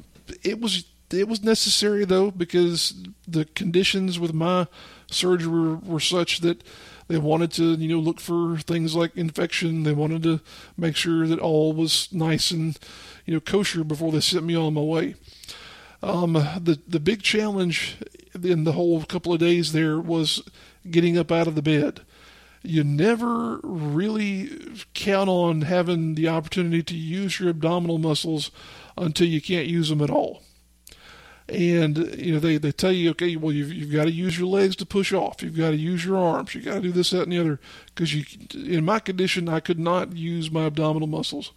it 0.43 0.59
was 0.59 0.85
it 1.11 1.27
was 1.27 1.43
necessary 1.43 2.03
though 2.03 2.31
because 2.31 2.93
the 3.27 3.45
conditions 3.45 4.19
with 4.19 4.33
my 4.33 4.67
surgery 5.07 5.51
were, 5.51 5.75
were 5.75 5.99
such 5.99 6.39
that 6.39 6.63
they 7.07 7.17
wanted 7.17 7.51
to 7.53 7.73
you 7.73 7.87
know 7.87 7.99
look 7.99 8.19
for 8.19 8.57
things 8.57 8.95
like 8.95 9.15
infection. 9.15 9.83
They 9.83 9.93
wanted 9.93 10.23
to 10.23 10.41
make 10.77 10.95
sure 10.95 11.27
that 11.27 11.39
all 11.39 11.73
was 11.73 12.09
nice 12.11 12.51
and 12.51 12.77
you 13.25 13.33
know 13.33 13.39
kosher 13.39 13.83
before 13.83 14.11
they 14.11 14.19
sent 14.19 14.45
me 14.45 14.55
on 14.55 14.73
my 14.73 14.81
way. 14.81 15.15
Um, 16.03 16.33
the 16.33 16.79
the 16.87 16.99
big 16.99 17.23
challenge 17.23 17.97
in 18.43 18.63
the 18.63 18.73
whole 18.73 19.03
couple 19.03 19.33
of 19.33 19.39
days 19.39 19.71
there 19.71 19.99
was 19.99 20.43
getting 20.89 21.17
up 21.17 21.31
out 21.31 21.47
of 21.47 21.55
the 21.55 21.61
bed. 21.61 22.01
You 22.63 22.83
never 22.83 23.59
really 23.63 24.49
count 24.93 25.29
on 25.29 25.61
having 25.61 26.15
the 26.15 26.27
opportunity 26.27 26.81
to 26.81 26.95
use 26.95 27.39
your 27.39 27.49
abdominal 27.49 27.99
muscles 27.99 28.49
until 28.97 29.27
you 29.27 29.41
can't 29.41 29.67
use 29.67 29.89
them 29.89 30.01
at 30.01 30.09
all. 30.09 30.41
And 31.47 31.97
you 32.17 32.33
know 32.33 32.39
they, 32.39 32.57
they 32.57 32.71
tell 32.71 32.91
you, 32.91 33.11
okay, 33.11 33.35
well 33.35 33.51
you've, 33.51 33.71
you've 33.71 33.91
got 33.91 34.05
to 34.05 34.11
use 34.11 34.39
your 34.39 34.47
legs 34.47 34.75
to 34.77 34.85
push 34.85 35.13
off. 35.13 35.43
You've 35.43 35.57
got 35.57 35.71
to 35.71 35.77
use 35.77 36.03
your 36.03 36.17
arms. 36.17 36.55
You 36.55 36.61
got 36.61 36.75
to 36.75 36.81
do 36.81 36.91
this, 36.91 37.11
that, 37.11 37.21
and 37.21 37.31
the 37.31 37.37
other. 37.39 37.59
Because 37.93 38.15
you, 38.15 38.25
in 38.55 38.83
my 38.83 38.97
condition, 38.97 39.47
I 39.47 39.59
could 39.59 39.79
not 39.79 40.15
use 40.15 40.49
my 40.49 40.65
abdominal 40.65 41.07
muscles. 41.07 41.51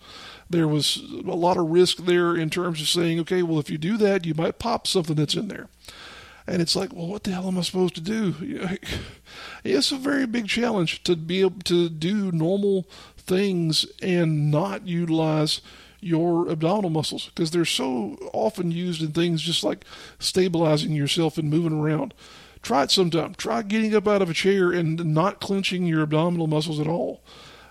There 0.50 0.68
was 0.68 0.98
a 0.98 1.34
lot 1.34 1.56
of 1.56 1.70
risk 1.70 1.98
there 2.04 2.36
in 2.36 2.50
terms 2.50 2.82
of 2.82 2.88
saying, 2.88 3.18
okay, 3.20 3.42
well 3.42 3.58
if 3.58 3.70
you 3.70 3.78
do 3.78 3.96
that, 3.96 4.26
you 4.26 4.34
might 4.34 4.58
pop 4.58 4.86
something 4.86 5.16
that's 5.16 5.34
in 5.34 5.48
there. 5.48 5.68
And 6.48 6.62
it's 6.62 6.74
like, 6.74 6.94
well, 6.94 7.06
what 7.06 7.24
the 7.24 7.32
hell 7.32 7.46
am 7.46 7.58
I 7.58 7.62
supposed 7.62 7.94
to 7.96 8.00
do? 8.00 8.78
It's 9.64 9.92
a 9.92 9.96
very 9.96 10.26
big 10.26 10.48
challenge 10.48 11.02
to 11.02 11.14
be 11.14 11.40
able 11.40 11.60
to 11.64 11.88
do 11.90 12.32
normal 12.32 12.86
things 13.16 13.84
and 14.00 14.50
not 14.50 14.86
utilize 14.86 15.60
your 16.00 16.48
abdominal 16.48 16.90
muscles 16.90 17.26
because 17.26 17.50
they're 17.50 17.64
so 17.64 18.16
often 18.32 18.70
used 18.70 19.02
in 19.02 19.12
things 19.12 19.42
just 19.42 19.64
like 19.64 19.84
stabilizing 20.18 20.92
yourself 20.92 21.36
and 21.36 21.50
moving 21.50 21.78
around. 21.78 22.14
Try 22.62 22.84
it 22.84 22.90
sometime. 22.90 23.34
Try 23.34 23.62
getting 23.62 23.94
up 23.94 24.08
out 24.08 24.22
of 24.22 24.30
a 24.30 24.34
chair 24.34 24.72
and 24.72 25.12
not 25.12 25.40
clenching 25.40 25.84
your 25.84 26.02
abdominal 26.02 26.46
muscles 26.46 26.80
at 26.80 26.86
all. 26.86 27.22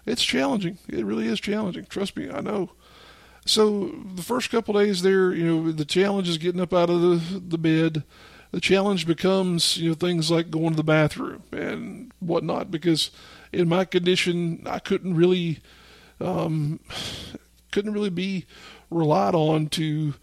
It's 0.05 0.23
challenging. 0.23 0.77
It 0.87 1.05
really 1.05 1.27
is 1.27 1.39
challenging. 1.39 1.85
Trust 1.85 2.15
me, 2.15 2.29
I 2.29 2.41
know. 2.41 2.71
So 3.45 3.95
the 4.13 4.21
first 4.21 4.51
couple 4.51 4.73
days 4.73 5.01
there, 5.01 5.33
you 5.33 5.45
know, 5.45 5.71
the 5.71 5.85
challenge 5.85 6.29
is 6.29 6.37
getting 6.37 6.61
up 6.61 6.73
out 6.73 6.89
of 6.89 7.01
the, 7.01 7.39
the 7.39 7.57
bed. 7.57 8.03
The 8.57 8.61
challenge 8.61 9.05
becomes, 9.05 9.77
you 9.77 9.89
know, 9.89 9.93
things 9.93 10.31
like 10.31 10.49
going 10.49 10.71
to 10.71 10.77
the 10.77 10.83
bathroom 10.83 11.43
and 11.51 12.11
whatnot 12.19 12.71
because 12.71 13.11
in 13.51 13.69
my 13.69 13.85
condition, 13.85 14.63
I 14.65 14.79
couldn't 14.79 15.13
really 15.13 15.59
um, 16.19 16.79
couldn't 17.71 17.93
really 17.93 18.09
be 18.09 18.47
relied 18.89 19.35
on 19.35 19.67
to, 19.67 20.15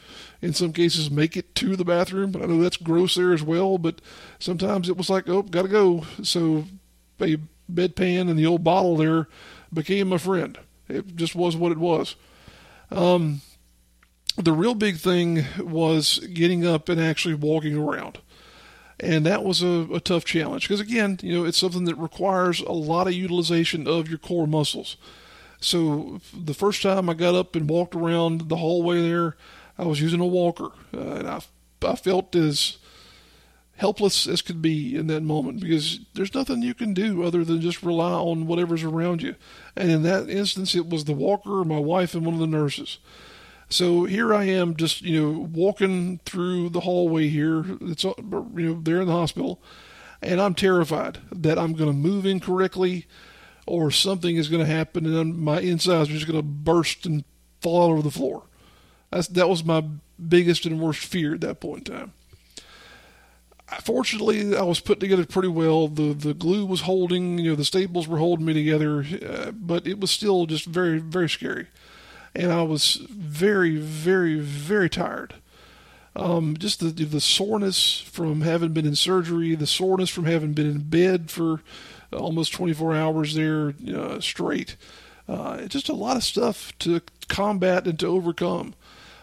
in 0.43 0.53
some 0.53 0.72
cases, 0.72 1.12
make 1.12 1.37
it 1.37 1.55
to 1.55 1.76
the 1.76 1.85
bathroom. 1.85 2.35
I 2.35 2.47
know 2.47 2.61
that's 2.61 2.76
gross 2.76 3.14
there 3.14 3.32
as 3.32 3.45
well, 3.45 3.78
but 3.78 4.01
sometimes 4.41 4.89
it 4.89 4.97
was 4.97 5.09
like, 5.09 5.28
oh, 5.28 5.43
gotta 5.43 5.68
go. 5.68 6.05
So 6.24 6.64
a 7.20 7.37
bedpan 7.72 8.28
and 8.28 8.37
the 8.37 8.47
old 8.47 8.64
bottle 8.64 8.97
there 8.97 9.28
became 9.72 10.09
my 10.09 10.18
friend. 10.18 10.59
It 10.89 11.14
just 11.14 11.37
was 11.37 11.55
what 11.55 11.70
it 11.70 11.78
was. 11.78 12.16
Um, 12.91 13.43
the 14.37 14.53
real 14.53 14.74
big 14.74 14.97
thing 14.97 15.45
was 15.59 16.18
getting 16.18 16.66
up 16.66 16.89
and 16.89 17.01
actually 17.01 17.35
walking 17.35 17.76
around. 17.76 18.18
And 19.01 19.26
that 19.26 19.45
was 19.45 19.62
a, 19.62 19.86
a 19.92 20.01
tough 20.01 20.24
challenge 20.24 20.68
because, 20.68 20.80
again, 20.80 21.18
you 21.22 21.34
know, 21.34 21.45
it's 21.45 21.59
something 21.59 21.84
that 21.84 21.97
requires 21.97 22.61
a 22.61 22.72
lot 22.72 23.07
of 23.07 23.12
utilization 23.12 23.88
of 23.88 24.09
your 24.09 24.18
core 24.18 24.47
muscles. 24.47 24.97
So 25.61 26.20
the 26.32 26.55
first 26.55 26.82
time 26.82 27.09
I 27.09 27.14
got 27.14 27.34
up 27.34 27.57
and 27.57 27.68
walked 27.68 27.95
around 27.95 28.49
the 28.49 28.57
hallway 28.57 29.01
there, 29.01 29.36
I 29.78 29.84
was 29.84 30.01
using 30.01 30.20
a 30.20 30.26
walker, 30.26 30.70
uh, 30.92 30.99
and 30.99 31.28
I, 31.28 31.40
I 31.82 31.97
felt 31.97 32.36
as 32.36 32.78
helpless 33.76 34.28
as 34.28 34.42
could 34.42 34.62
be 34.62 34.95
in 34.97 35.09
that 35.09 35.22
moment 35.22 35.61
because 35.61 36.01
there's 36.14 36.34
nothing 36.34 36.62
you 36.62 36.74
can 36.74 36.95
do 36.95 37.24
other 37.24 37.45
than 37.45 37.61
just 37.61 37.82
rely 37.82 38.12
on 38.12 38.47
whatever's 38.47 38.84
around 38.84 39.22
you. 39.22 39.34
And 39.74 39.90
in 39.90 40.03
that 40.05 40.30
instance, 40.30 40.76
it 40.76 40.88
was 40.88 41.05
the 41.05 41.12
walker, 41.12 41.64
my 41.64 41.78
wife, 41.78 42.14
and 42.14 42.24
one 42.24 42.34
of 42.34 42.40
the 42.40 42.47
nurses. 42.47 42.99
So 43.68 44.04
here 44.04 44.32
I 44.34 44.44
am, 44.44 44.76
just 44.76 45.02
you 45.02 45.20
know, 45.20 45.38
walking 45.52 46.20
through 46.24 46.70
the 46.70 46.80
hallway 46.80 47.28
here. 47.28 47.64
It's 47.80 48.04
you 48.04 48.14
know 48.20 48.80
they're 48.80 49.00
in 49.00 49.06
the 49.06 49.12
hospital, 49.12 49.60
and 50.22 50.40
I'm 50.40 50.54
terrified 50.54 51.18
that 51.32 51.58
I'm 51.58 51.72
going 51.72 51.90
to 51.90 51.96
move 51.96 52.26
incorrectly 52.26 53.06
or 53.66 53.90
something 53.90 54.36
is 54.36 54.48
going 54.48 54.64
to 54.64 54.70
happen 54.70 55.06
and 55.06 55.38
my 55.38 55.60
insides 55.60 56.10
are 56.10 56.12
just 56.14 56.26
going 56.26 56.38
to 56.38 56.42
burst 56.42 57.06
and 57.06 57.24
fall 57.60 57.80
all 57.80 57.92
over 57.92 58.02
the 58.02 58.10
floor. 58.10 58.42
That's, 59.10 59.28
that 59.28 59.48
was 59.48 59.64
my 59.64 59.84
biggest 60.28 60.66
and 60.66 60.80
worst 60.80 61.04
fear 61.04 61.34
at 61.34 61.40
that 61.42 61.60
point 61.60 61.88
in 61.88 61.96
time. 61.96 62.12
Fortunately, 63.82 64.54
I 64.54 64.62
was 64.62 64.80
put 64.80 65.00
together 65.00 65.24
pretty 65.24 65.48
well. 65.48 65.88
The 65.88 66.12
the 66.12 66.34
glue 66.34 66.66
was 66.66 66.82
holding, 66.82 67.38
you 67.38 67.50
know, 67.50 67.56
the 67.56 67.64
staples 67.64 68.06
were 68.06 68.18
holding 68.18 68.44
me 68.44 68.52
together, 68.52 69.04
uh, 69.26 69.52
but 69.52 69.86
it 69.86 69.98
was 69.98 70.10
still 70.10 70.46
just 70.46 70.66
very 70.66 70.98
very 70.98 71.28
scary, 71.28 71.68
and 72.35 72.53
I 72.53 72.62
was 72.62 72.97
very 73.11 73.76
very 73.76 74.39
very 74.39 74.91
tired. 74.91 75.35
Um, 76.16 76.57
just 76.57 76.80
the 76.80 76.91
the 76.91 77.20
soreness 77.20 78.01
from 78.01 78.43
having 78.43 78.72
been 78.72 78.87
in 78.87 78.97
surgery, 78.97 79.55
the 79.55 79.66
soreness 79.66 80.11
from 80.11 80.26
having 80.26 80.53
been 80.53 80.70
in 80.70 80.80
bed 80.89 81.30
for 81.30 81.61
almost 82.12 82.53
24 82.53 82.95
hours 82.95 83.35
there 83.35 83.74
uh, 83.95 84.20
straight. 84.20 84.76
Uh, 85.28 85.62
just 85.66 85.89
a 85.89 85.95
lot 85.95 86.16
of 86.16 86.22
stuff 86.22 86.76
to 86.78 87.01
combat 87.28 87.87
and 87.87 87.99
to 87.99 88.07
overcome. 88.07 88.74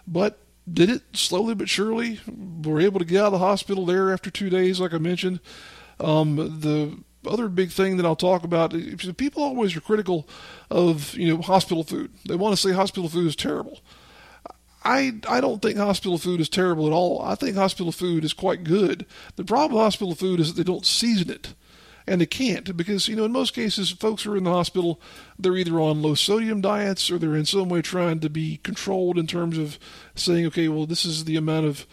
But 0.07 0.39
did 0.71 0.89
it 0.89 1.01
slowly 1.13 1.55
but 1.55 1.69
surely. 1.69 2.19
We're 2.27 2.81
able 2.81 2.99
to 2.99 3.05
get 3.05 3.21
out 3.21 3.27
of 3.27 3.31
the 3.33 3.37
hospital 3.39 3.85
there 3.85 4.11
after 4.11 4.29
two 4.29 4.49
days, 4.49 4.79
like 4.79 4.93
I 4.93 4.97
mentioned. 4.97 5.39
Um, 5.99 6.35
the 6.35 6.97
other 7.27 7.47
big 7.47 7.71
thing 7.71 7.97
that 7.97 8.05
I'll 8.05 8.15
talk 8.15 8.43
about 8.43 8.73
people 9.17 9.43
always 9.43 9.75
are 9.75 9.81
critical 9.81 10.27
of 10.69 11.15
you 11.15 11.27
know 11.27 11.41
hospital 11.41 11.83
food. 11.83 12.11
They 12.27 12.35
want 12.35 12.55
to 12.55 12.61
say 12.61 12.73
hospital 12.73 13.09
food 13.09 13.27
is 13.27 13.35
terrible. 13.35 13.79
I 14.83 15.19
I 15.27 15.41
don't 15.41 15.61
think 15.61 15.77
hospital 15.77 16.17
food 16.17 16.39
is 16.39 16.49
terrible 16.49 16.87
at 16.87 16.93
all. 16.93 17.21
I 17.21 17.35
think 17.35 17.55
hospital 17.55 17.91
food 17.91 18.23
is 18.23 18.33
quite 18.33 18.63
good. 18.63 19.05
The 19.35 19.43
problem 19.43 19.73
with 19.73 19.83
hospital 19.83 20.15
food 20.15 20.39
is 20.39 20.53
that 20.53 20.57
they 20.57 20.71
don't 20.71 20.85
season 20.85 21.29
it 21.29 21.53
and 22.07 22.21
they 22.21 22.25
can't 22.25 22.75
because 22.75 23.07
you 23.07 23.15
know 23.15 23.25
in 23.25 23.31
most 23.31 23.53
cases 23.53 23.91
folks 23.91 24.23
who 24.23 24.33
are 24.33 24.37
in 24.37 24.43
the 24.43 24.51
hospital 24.51 24.99
they're 25.37 25.55
either 25.55 25.79
on 25.79 26.01
low 26.01 26.15
sodium 26.15 26.61
diets 26.61 27.11
or 27.11 27.17
they're 27.17 27.35
in 27.35 27.45
some 27.45 27.69
way 27.69 27.81
trying 27.81 28.19
to 28.19 28.29
be 28.29 28.57
controlled 28.63 29.17
in 29.17 29.27
terms 29.27 29.57
of 29.57 29.77
saying 30.15 30.45
okay 30.45 30.67
well 30.67 30.85
this 30.85 31.05
is 31.05 31.25
the 31.25 31.35
amount 31.35 31.65
of 31.65 31.85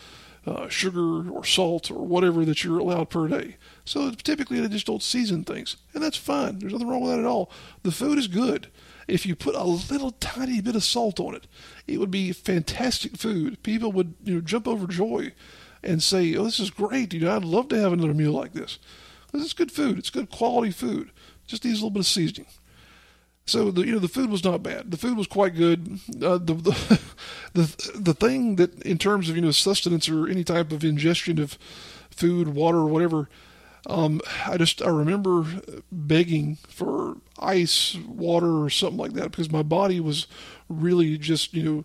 uh, 0.49 0.69
sugar 0.69 1.31
or 1.31 1.45
salt 1.45 1.91
or 1.91 2.05
whatever 2.05 2.45
that 2.45 2.65
you're 2.65 2.79
allowed 2.79 3.11
per 3.11 3.29
day 3.29 3.57
so 3.85 4.11
typically 4.11 4.61
they 4.61 4.69
just 4.69 4.87
don't 4.87 5.03
season 5.03 5.45
things 5.45 5.77
and 5.95 6.03
that's 6.03 6.17
fine 6.17 6.59
there's 6.59 6.73
nothing 6.73 6.89
wrong 6.89 7.03
with 7.03 7.11
that 7.11 7.21
at 7.21 7.27
all 7.27 7.51
the 7.83 7.93
food 7.93 8.19
is 8.19 8.29
good 8.29 8.69
if 9.07 9.25
you 9.25 9.35
put 9.35 9.55
a 9.55 9.65
little 9.65 10.13
tiny 10.13 10.61
bit 10.61 10.77
of 10.77 10.85
salt 10.85 11.21
on 11.21 11.35
it 11.35 11.47
it 11.87 11.99
would 11.99 12.11
be 12.11 12.33
fantastic 12.33 13.17
food 13.17 13.63
people 13.63 13.93
would 13.93 14.15
you 14.25 14.35
know 14.35 14.41
jump 14.41 14.67
over 14.67 14.87
joy 14.87 15.33
and 15.83 16.03
say 16.03 16.35
oh 16.35 16.45
this 16.45 16.61
is 16.61 16.71
great 16.71 17.13
you 17.13 17.21
know 17.21 17.37
i'd 17.37 17.45
love 17.45 17.69
to 17.69 17.79
have 17.79 17.93
another 17.93 18.15
meal 18.15 18.33
like 18.33 18.53
this 18.53 18.79
this 19.33 19.45
is 19.45 19.53
good 19.53 19.71
food. 19.71 19.99
It's 19.99 20.11
good 20.11 20.31
quality 20.31 20.71
food. 20.71 21.11
Just 21.47 21.65
needs 21.65 21.79
a 21.79 21.83
little 21.83 21.91
bit 21.91 22.01
of 22.01 22.07
seasoning. 22.07 22.47
So 23.49 23.71
the 23.71 23.87
you 23.87 23.93
know 23.93 23.99
the 23.99 24.09
food 24.09 24.31
was 24.31 24.45
not 24.45 24.63
bad. 24.63 24.91
The 24.91 24.97
food 24.99 25.17
was 25.17 25.27
quite 25.27 25.55
good. 25.55 26.01
Uh, 26.23 26.39
the, 26.39 26.55
the 26.55 27.01
the 27.55 27.93
the 27.95 28.15
thing 28.15 28.57
that 28.57 28.83
in 28.83 28.99
terms 28.99 29.29
of 29.31 29.37
you 29.37 29.43
know 29.43 29.51
sustenance 29.51 30.09
or 30.09 30.29
any 30.29 30.45
type 30.45 30.71
of 30.71 30.85
ingestion 30.85 31.39
of 31.39 31.59
food, 32.11 32.49
water, 32.49 32.79
or 32.79 32.87
whatever, 32.87 33.29
um, 33.87 34.21
I 34.47 34.59
just 34.59 34.83
I 34.83 34.89
remember 34.89 35.47
begging 35.91 36.57
for 36.69 37.17
ice, 37.39 37.97
water, 38.07 38.63
or 38.65 38.71
something 38.71 38.99
like 38.99 39.15
that 39.15 39.31
because 39.31 39.51
my 39.51 39.63
body 39.63 39.99
was 39.99 40.27
really 40.69 41.17
just 41.17 41.55
you 41.55 41.85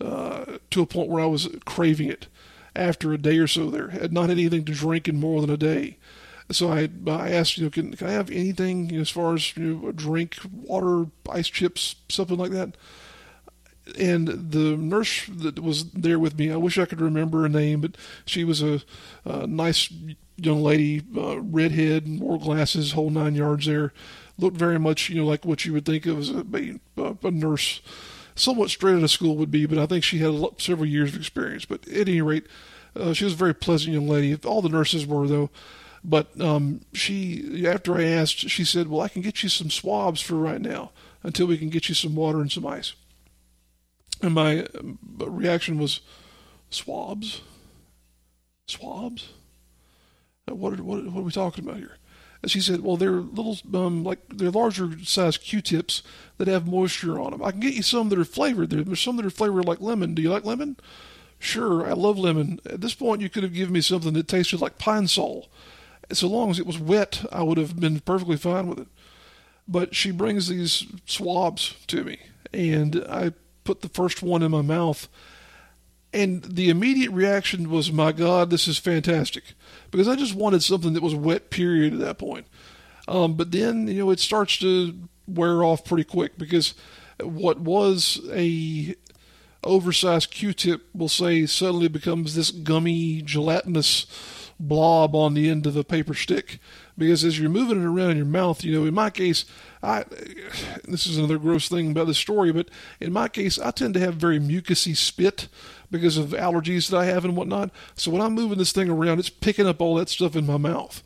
know 0.00 0.06
uh, 0.06 0.58
to 0.70 0.82
a 0.82 0.86
point 0.86 1.08
where 1.08 1.22
I 1.22 1.26
was 1.26 1.48
craving 1.64 2.10
it 2.10 2.26
after 2.76 3.12
a 3.12 3.18
day 3.18 3.38
or 3.38 3.46
so. 3.46 3.70
There 3.70 3.88
had 3.88 4.12
not 4.12 4.28
had 4.28 4.38
anything 4.38 4.64
to 4.66 4.72
drink 4.72 5.08
in 5.08 5.18
more 5.18 5.40
than 5.40 5.50
a 5.50 5.56
day. 5.56 5.96
So 6.50 6.72
I, 6.72 6.88
I 7.06 7.30
asked, 7.30 7.58
you 7.58 7.64
know, 7.64 7.70
can, 7.70 7.94
can 7.94 8.06
I 8.06 8.12
have 8.12 8.30
anything 8.30 8.88
you 8.88 8.96
know, 8.96 9.02
as 9.02 9.10
far 9.10 9.34
as 9.34 9.56
you 9.56 9.80
know, 9.82 9.92
drink, 9.92 10.36
water, 10.50 11.06
ice 11.30 11.48
chips, 11.48 11.96
something 12.08 12.38
like 12.38 12.52
that? 12.52 12.76
And 13.98 14.28
the 14.28 14.76
nurse 14.76 15.26
that 15.26 15.60
was 15.60 15.90
there 15.92 16.18
with 16.18 16.38
me, 16.38 16.50
I 16.50 16.56
wish 16.56 16.78
I 16.78 16.84
could 16.84 17.00
remember 17.00 17.42
her 17.42 17.48
name, 17.48 17.80
but 17.80 17.96
she 18.24 18.44
was 18.44 18.62
a, 18.62 18.82
a 19.24 19.46
nice 19.46 19.92
young 20.36 20.62
lady, 20.62 21.02
uh, 21.16 21.40
redhead, 21.40 22.20
wore 22.20 22.38
glasses, 22.38 22.92
whole 22.92 23.10
nine 23.10 23.34
yards 23.34 23.66
there. 23.66 23.92
Looked 24.38 24.56
very 24.56 24.78
much, 24.78 25.10
you 25.10 25.16
know, 25.16 25.26
like 25.26 25.44
what 25.44 25.64
you 25.64 25.72
would 25.72 25.84
think 25.84 26.06
of 26.06 26.18
as 26.18 26.30
a, 26.30 26.44
a, 26.96 27.30
nurse, 27.30 27.80
somewhat 28.36 28.70
straight 28.70 28.94
out 28.94 29.02
of 29.02 29.10
school 29.10 29.36
would 29.36 29.50
be, 29.50 29.66
but 29.66 29.78
I 29.78 29.86
think 29.86 30.04
she 30.04 30.18
had 30.18 30.30
lot, 30.30 30.60
several 30.60 30.86
years 30.86 31.12
of 31.12 31.18
experience. 31.18 31.64
But 31.64 31.88
at 31.88 32.08
any 32.08 32.22
rate, 32.22 32.46
uh, 32.94 33.12
she 33.14 33.24
was 33.24 33.34
a 33.34 33.36
very 33.36 33.54
pleasant 33.54 33.94
young 33.94 34.08
lady. 34.08 34.36
All 34.44 34.62
the 34.62 34.68
nurses 34.68 35.06
were, 35.06 35.26
though. 35.26 35.50
But 36.08 36.40
um, 36.40 36.80
she, 36.94 37.66
after 37.66 37.98
I 37.98 38.04
asked, 38.04 38.48
she 38.48 38.64
said, 38.64 38.88
"Well, 38.88 39.02
I 39.02 39.08
can 39.08 39.20
get 39.20 39.42
you 39.42 39.50
some 39.50 39.68
swabs 39.68 40.22
for 40.22 40.36
right 40.36 40.60
now 40.60 40.90
until 41.22 41.46
we 41.46 41.58
can 41.58 41.68
get 41.68 41.90
you 41.90 41.94
some 41.94 42.14
water 42.14 42.40
and 42.40 42.50
some 42.50 42.66
ice." 42.66 42.94
And 44.22 44.32
my 44.32 44.62
uh, 44.62 45.26
reaction 45.30 45.78
was, 45.78 46.00
"Swabs, 46.70 47.42
swabs. 48.66 49.28
What 50.46 50.80
are, 50.80 50.82
what, 50.82 51.04
what 51.04 51.20
are 51.20 51.24
we 51.24 51.30
talking 51.30 51.64
about 51.64 51.76
here?" 51.76 51.98
And 52.40 52.50
she 52.50 52.60
said, 52.60 52.80
"Well, 52.80 52.96
they're 52.96 53.20
little, 53.20 53.58
um, 53.74 54.02
like 54.02 54.20
they're 54.30 54.50
larger 54.50 54.98
size 55.04 55.36
Q-tips 55.36 56.02
that 56.38 56.48
have 56.48 56.66
moisture 56.66 57.20
on 57.20 57.32
them. 57.32 57.44
I 57.44 57.50
can 57.50 57.60
get 57.60 57.74
you 57.74 57.82
some 57.82 58.08
that 58.08 58.18
are 58.18 58.24
flavored. 58.24 58.70
There's 58.70 59.00
some 59.00 59.18
that 59.18 59.26
are 59.26 59.30
flavored 59.30 59.66
like 59.66 59.82
lemon. 59.82 60.14
Do 60.14 60.22
you 60.22 60.30
like 60.30 60.46
lemon?" 60.46 60.78
Sure, 61.40 61.86
I 61.86 61.92
love 61.92 62.18
lemon. 62.18 62.60
At 62.64 62.80
this 62.80 62.94
point, 62.94 63.20
you 63.20 63.28
could 63.28 63.44
have 63.44 63.52
given 63.52 63.72
me 63.72 63.80
something 63.80 64.14
that 64.14 64.26
tasted 64.26 64.60
like 64.60 64.78
Pine 64.78 65.06
Sol 65.06 65.48
So 66.12 66.28
long 66.28 66.50
as 66.50 66.58
it 66.58 66.66
was 66.66 66.78
wet, 66.78 67.24
I 67.30 67.42
would 67.42 67.58
have 67.58 67.78
been 67.78 68.00
perfectly 68.00 68.36
fine 68.36 68.68
with 68.68 68.80
it. 68.80 68.88
But 69.66 69.94
she 69.94 70.10
brings 70.10 70.48
these 70.48 70.86
swabs 71.04 71.74
to 71.88 72.02
me, 72.02 72.18
and 72.52 73.04
I 73.08 73.32
put 73.64 73.82
the 73.82 73.90
first 73.90 74.22
one 74.22 74.42
in 74.42 74.50
my 74.50 74.62
mouth. 74.62 75.08
And 76.10 76.42
the 76.42 76.70
immediate 76.70 77.10
reaction 77.10 77.68
was, 77.68 77.92
my 77.92 78.12
God, 78.12 78.48
this 78.48 78.66
is 78.66 78.78
fantastic. 78.78 79.44
Because 79.90 80.08
I 80.08 80.16
just 80.16 80.34
wanted 80.34 80.62
something 80.62 80.94
that 80.94 81.02
was 81.02 81.14
wet, 81.14 81.50
period, 81.50 81.92
at 81.92 81.98
that 81.98 82.18
point. 82.18 82.46
Um, 83.06 83.34
but 83.34 83.52
then, 83.52 83.86
you 83.88 83.98
know, 83.98 84.10
it 84.10 84.20
starts 84.20 84.56
to 84.58 84.98
wear 85.26 85.62
off 85.62 85.84
pretty 85.84 86.04
quick 86.04 86.38
because 86.38 86.72
what 87.20 87.60
was 87.60 88.20
a 88.32 88.94
oversized 89.64 90.30
Q-tip, 90.30 90.88
we'll 90.94 91.08
say, 91.08 91.44
suddenly 91.44 91.88
becomes 91.88 92.34
this 92.34 92.50
gummy, 92.50 93.20
gelatinous 93.22 94.06
blob 94.60 95.14
on 95.14 95.34
the 95.34 95.48
end 95.48 95.66
of 95.66 95.74
the 95.74 95.84
paper 95.84 96.14
stick. 96.14 96.58
Because 96.96 97.24
as 97.24 97.38
you're 97.38 97.48
moving 97.48 97.80
it 97.80 97.86
around 97.86 98.10
in 98.10 98.16
your 98.16 98.26
mouth, 98.26 98.64
you 98.64 98.72
know, 98.72 98.84
in 98.84 98.94
my 98.94 99.10
case, 99.10 99.44
I 99.82 100.04
this 100.84 101.06
is 101.06 101.16
another 101.16 101.38
gross 101.38 101.68
thing 101.68 101.92
about 101.92 102.08
the 102.08 102.14
story, 102.14 102.52
but 102.52 102.68
in 103.00 103.12
my 103.12 103.28
case, 103.28 103.58
I 103.58 103.70
tend 103.70 103.94
to 103.94 104.00
have 104.00 104.14
very 104.14 104.40
mucousy 104.40 104.96
spit 104.96 105.48
because 105.90 106.16
of 106.16 106.30
allergies 106.30 106.90
that 106.90 106.96
I 106.98 107.04
have 107.04 107.24
and 107.24 107.36
whatnot. 107.36 107.70
So 107.94 108.10
when 108.10 108.20
I'm 108.20 108.34
moving 108.34 108.58
this 108.58 108.72
thing 108.72 108.90
around, 108.90 109.20
it's 109.20 109.30
picking 109.30 109.66
up 109.66 109.80
all 109.80 109.94
that 109.94 110.08
stuff 110.08 110.34
in 110.34 110.46
my 110.46 110.56
mouth. 110.56 111.02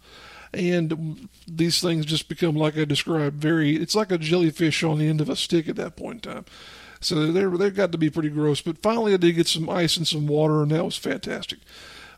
And 0.55 1.29
these 1.47 1.81
things 1.81 2.05
just 2.05 2.29
become, 2.29 2.57
like 2.57 2.77
I 2.77 2.85
described, 2.85 3.37
very, 3.41 3.77
it's 3.77 3.95
like 3.95 4.11
a 4.11 4.19
jellyfish 4.19 4.83
on 4.83 4.99
the 4.99 5.09
end 5.09 5.21
of 5.21 5.31
a 5.31 5.37
stick 5.37 5.69
at 5.69 5.77
that 5.77 5.97
point 5.97 6.27
in 6.27 6.33
time. 6.33 6.45
So 7.01 7.33
they've 7.33 7.75
got 7.75 7.91
to 7.93 7.99
be 7.99 8.11
pretty 8.11 8.29
gross. 8.29 8.61
But 8.61 8.83
finally, 8.83 9.15
I 9.15 9.17
did 9.17 9.33
get 9.35 9.47
some 9.47 9.71
ice 9.71 9.97
and 9.97 10.07
some 10.07 10.27
water, 10.27 10.63
and 10.63 10.71
that 10.71 10.85
was 10.85 10.97
fantastic. 10.97 11.61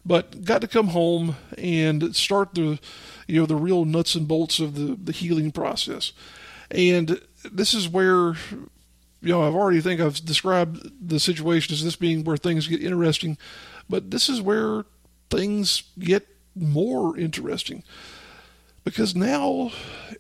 But 0.07 0.45
got 0.45 0.61
to 0.61 0.69
come 0.69 0.89
home 0.89 1.37
and 1.57 2.15
start 2.15 2.55
the, 2.55 2.79
you 3.27 3.41
know, 3.41 3.47
the 3.47 3.57
real 3.57 3.85
nuts 3.85 4.15
and 4.15 4.29
bolts 4.29 4.61
of 4.61 4.75
the, 4.75 4.99
the 5.03 5.13
healing 5.13 5.51
process. 5.51 6.13
And 6.71 7.21
this 7.51 7.73
is 7.73 7.89
where, 7.89 8.35
you 9.23 9.33
know, 9.33 9.43
I've 9.43 9.55
already 9.55 9.81
think 9.81 10.01
I've 10.01 10.25
described 10.25 11.09
the 11.09 11.19
situation 11.19 11.73
as 11.73 11.83
this 11.83 11.97
being 11.97 12.25
where 12.25 12.37
things 12.37 12.69
get 12.69 12.83
interesting, 12.83 13.39
but 13.89 14.11
this 14.11 14.29
is 14.29 14.43
where 14.43 14.85
things 15.31 15.85
get 15.99 16.27
more 16.55 17.17
interesting. 17.17 17.83
Because 18.85 19.17
now 19.17 19.71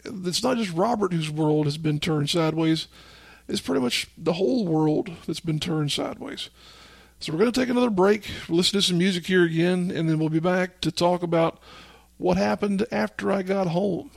it's 0.04 0.42
not 0.42 0.56
just 0.56 0.72
Robert 0.72 1.12
whose 1.12 1.30
world 1.30 1.66
has 1.66 1.76
been 1.76 2.00
turned 2.00 2.30
sideways, 2.30 2.88
it's 3.46 3.60
pretty 3.60 3.82
much 3.82 4.08
the 4.16 4.32
whole 4.34 4.66
world 4.66 5.10
that's 5.26 5.40
been 5.40 5.60
turned 5.60 5.92
sideways. 5.92 6.48
So 7.20 7.32
we're 7.32 7.38
going 7.38 7.52
to 7.52 7.58
take 7.58 7.70
another 7.70 7.90
break, 7.90 8.28
listen 8.48 8.78
to 8.78 8.82
some 8.82 8.98
music 8.98 9.26
here 9.26 9.44
again, 9.44 9.90
and 9.90 10.08
then 10.08 10.18
we'll 10.18 10.28
be 10.28 10.40
back 10.40 10.80
to 10.82 10.92
talk 10.92 11.22
about 11.22 11.58
what 12.18 12.36
happened 12.36 12.86
after 12.92 13.32
I 13.32 13.42
got 13.42 13.68
home. 13.68 14.10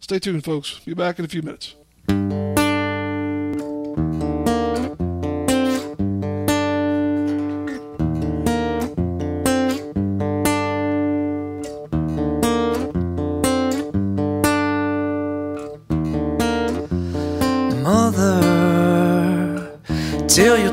Stay 0.00 0.18
tuned, 0.18 0.44
folks. 0.44 0.78
Be 0.80 0.94
back 0.94 1.18
in 1.18 1.24
a 1.24 1.28
few 1.28 1.42
minutes. 1.42 1.74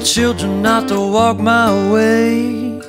Children 0.03 0.61
not 0.61 0.87
to 0.87 0.99
walk 0.99 1.39
my 1.39 1.91
way. 1.91 2.81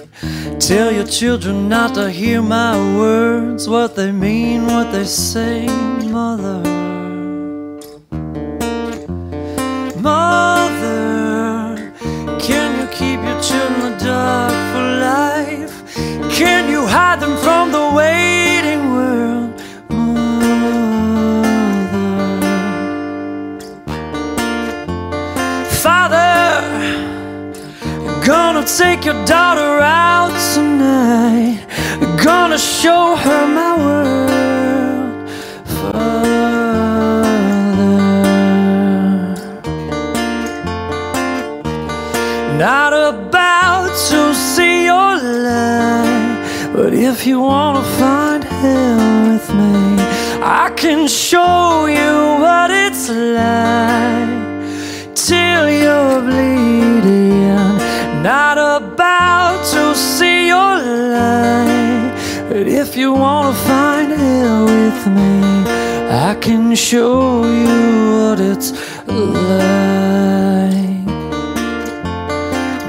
Tell 0.59 0.93
your 0.93 1.07
children 1.07 1.69
not 1.69 1.95
to 1.95 2.11
hear 2.11 2.41
my 2.41 2.77
words, 2.97 3.69
what 3.69 3.97
they 3.97 4.13
mean, 4.13 4.67
what 4.67 4.93
they 4.93 5.05
say, 5.05 5.67
Mother. 6.09 6.63
Mother, 10.01 11.93
can 12.39 12.81
you 12.81 12.87
keep 12.93 13.21
your 13.23 13.41
children 13.41 13.99
dark 13.99 14.53
for 14.73 14.85
life? 15.01 15.75
Can 16.33 16.71
you 16.71 16.87
hide 16.87 17.21
them 17.21 17.37
from 17.39 17.73
the 17.73 17.93
waiting 17.95 18.42
gonna 28.63 28.79
take 28.79 29.05
your 29.05 29.25
daughter 29.25 29.81
out 29.81 30.31
tonight. 30.55 31.67
Gonna 32.23 32.59
show 32.59 33.17
her 33.17 33.47
my 33.47 33.77
world, 33.85 35.29
Father. 35.67 36.29
Not 42.59 42.93
about 42.93 43.89
to 44.11 44.35
see 44.35 44.85
your 44.85 45.17
light, 45.49 46.71
but 46.73 46.95
if 46.95 47.27
you 47.27 47.41
wanna 47.41 47.83
find 47.99 48.45
hell 48.45 49.33
with 49.33 49.49
me, 49.55 49.97
I 50.41 50.71
can 50.77 51.09
show 51.09 51.87
you 51.87 52.13
what 52.45 52.71
it's 52.71 53.09
like 53.09 55.15
till 55.15 55.69
you're 55.69 56.21
bleeding. 56.21 56.62
Not 58.23 58.57
about 58.57 59.65
to 59.73 59.97
see 59.97 60.47
your 60.47 60.77
light, 60.77 62.15
but 62.49 62.69
if 62.69 62.97
you 62.97 63.13
wanna 63.13 63.53
find 63.53 64.13
hell 64.13 64.65
with 64.67 65.07
me, 65.09 65.65
I 66.09 66.37
can 66.41 66.77
show 66.77 67.43
you 67.43 67.79
what 68.13 68.39
it's 68.39 68.71
like. 69.09 69.43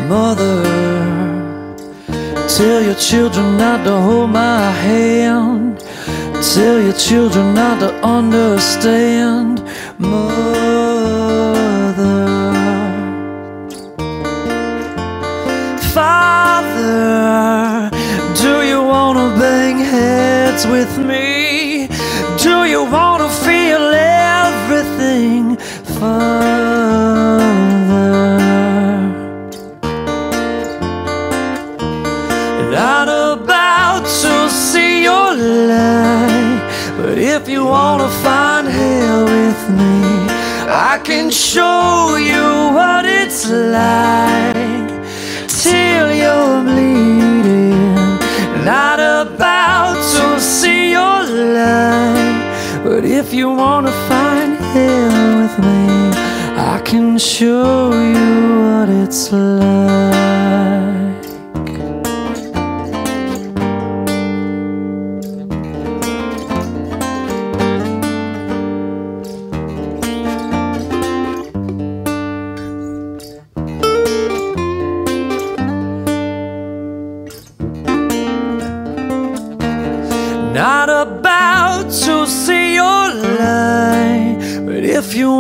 Mother, 0.08 0.62
tell 2.48 2.84
your 2.84 3.00
children 3.10 3.58
not 3.58 3.84
to 3.86 3.96
hold 4.02 4.30
my 4.30 4.70
hand. 4.70 5.80
Tell 6.54 6.80
your 6.80 6.94
children 6.94 7.56
not 7.56 7.80
to 7.80 7.92
understand, 8.06 9.64
Mother. 9.98 10.83
Do 18.44 18.54
you 18.72 18.82
wanna 18.84 19.28
bang 19.40 19.78
heads 19.78 20.64
with 20.68 20.98
me? 20.98 21.88
Do 22.46 22.66
you 22.74 22.84
wanna 22.84 23.30
feel 23.46 23.84
everything, 23.94 25.56
Father? 25.98 26.74
Not 32.80 33.08
about 33.08 34.04
to 34.24 34.36
see 34.50 35.04
your 35.04 35.30
light, 35.72 36.62
but 36.98 37.18
if 37.18 37.48
you 37.48 37.62
wanna 37.66 38.10
find 38.26 38.68
hell 38.68 39.24
with 39.24 39.62
me, 39.80 39.96
I 40.68 41.00
can 41.04 41.30
show 41.32 42.18
you 42.32 42.46
what 42.78 43.06
it's 43.06 43.42
like 43.50 44.33
you 53.44 53.50
wanna 53.50 53.92
find 54.08 54.56
hell 54.72 55.42
with 55.42 55.60
me, 55.60 55.86
I 56.56 56.80
can 56.86 57.18
show 57.18 57.92
you 57.92 58.30
what 58.64 58.88
it's 58.88 59.34
like. 59.34 60.13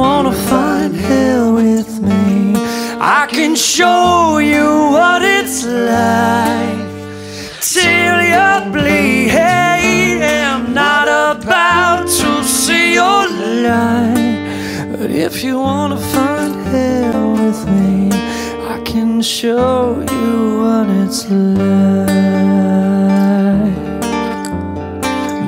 wanna 0.03 0.33
find 0.51 0.93
hell 0.93 1.53
with 1.53 2.01
me, 2.01 2.53
I 2.99 3.25
can 3.35 3.55
show 3.55 4.39
you 4.53 4.67
what 4.95 5.21
it's 5.37 5.59
like 5.93 6.81
till 7.73 8.17
you 8.33 8.49
bleed. 8.73 9.31
I'm 10.51 10.65
not 10.83 11.07
about 11.07 12.03
to 12.19 12.29
see 12.43 12.95
your 12.99 13.23
light, 13.67 14.39
but 14.91 15.09
if 15.27 15.33
you 15.45 15.55
wanna 15.67 16.01
find 16.15 16.53
hell 16.73 17.25
with 17.41 17.61
me, 17.75 18.09
I 18.75 18.77
can 18.91 19.21
show 19.21 20.03
you 20.13 20.31
what 20.63 20.87
it's 21.03 21.21
like, 21.29 21.73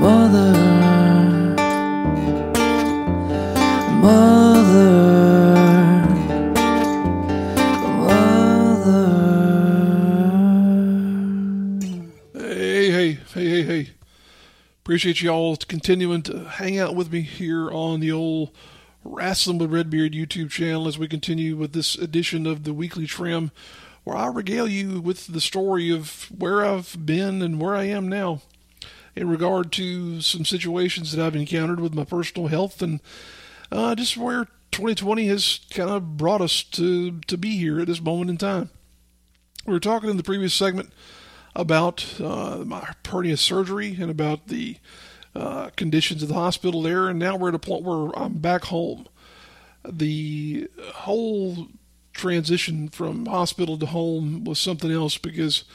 mother. 0.01 0.55
mother. 4.05 4.44
Appreciate 14.85 15.19
you 15.19 15.31
all 15.31 15.57
continuing 15.57 16.21
to 16.21 16.43
hang 16.43 16.77
out 16.77 16.95
with 16.95 17.11
me 17.11 17.21
here 17.21 17.71
on 17.71 18.01
the 18.01 18.11
old 18.11 18.51
Rasslin' 19.03 19.57
with 19.57 19.73
Redbeard 19.73 20.13
YouTube 20.13 20.51
channel 20.51 20.87
as 20.87 20.99
we 20.99 21.07
continue 21.07 21.57
with 21.57 21.73
this 21.73 21.95
edition 21.95 22.45
of 22.45 22.65
the 22.65 22.73
Weekly 22.73 23.07
Trim, 23.07 23.49
where 24.03 24.15
I 24.15 24.27
regale 24.27 24.67
you 24.67 25.01
with 25.01 25.25
the 25.25 25.41
story 25.41 25.89
of 25.89 26.27
where 26.29 26.63
I've 26.63 27.03
been 27.03 27.41
and 27.41 27.59
where 27.59 27.75
I 27.75 27.85
am 27.85 28.07
now 28.07 28.43
in 29.15 29.27
regard 29.27 29.71
to 29.71 30.21
some 30.21 30.45
situations 30.45 31.11
that 31.11 31.25
I've 31.25 31.35
encountered 31.35 31.79
with 31.79 31.95
my 31.95 32.03
personal 32.03 32.49
health 32.49 32.83
and 32.83 32.99
uh, 33.71 33.95
just 33.95 34.17
where 34.17 34.45
2020 34.69 35.27
has 35.29 35.61
kind 35.71 35.89
of 35.89 36.15
brought 36.15 36.41
us 36.41 36.61
to, 36.61 37.21
to 37.21 37.37
be 37.39 37.57
here 37.57 37.79
at 37.79 37.87
this 37.87 38.01
moment 38.01 38.29
in 38.29 38.37
time. 38.37 38.69
We 39.65 39.73
were 39.73 39.79
talking 39.79 40.11
in 40.11 40.17
the 40.17 40.21
previous 40.21 40.53
segment 40.53 40.93
about 41.55 42.19
uh, 42.19 42.63
my 42.65 42.93
hernia 43.07 43.37
surgery 43.37 43.97
and 43.99 44.11
about 44.11 44.47
the 44.47 44.77
uh, 45.35 45.69
conditions 45.75 46.21
of 46.21 46.29
the 46.29 46.35
hospital 46.35 46.81
there, 46.81 47.07
and 47.07 47.19
now 47.19 47.35
we're 47.35 47.49
at 47.49 47.55
a 47.55 47.59
point 47.59 47.83
where 47.83 48.17
I'm 48.17 48.33
back 48.35 48.65
home. 48.65 49.07
The 49.87 50.69
whole 50.93 51.67
transition 52.13 52.89
from 52.89 53.25
hospital 53.25 53.77
to 53.77 53.85
home 53.85 54.43
was 54.43 54.59
something 54.59 54.91
else 54.91 55.17
because, 55.17 55.65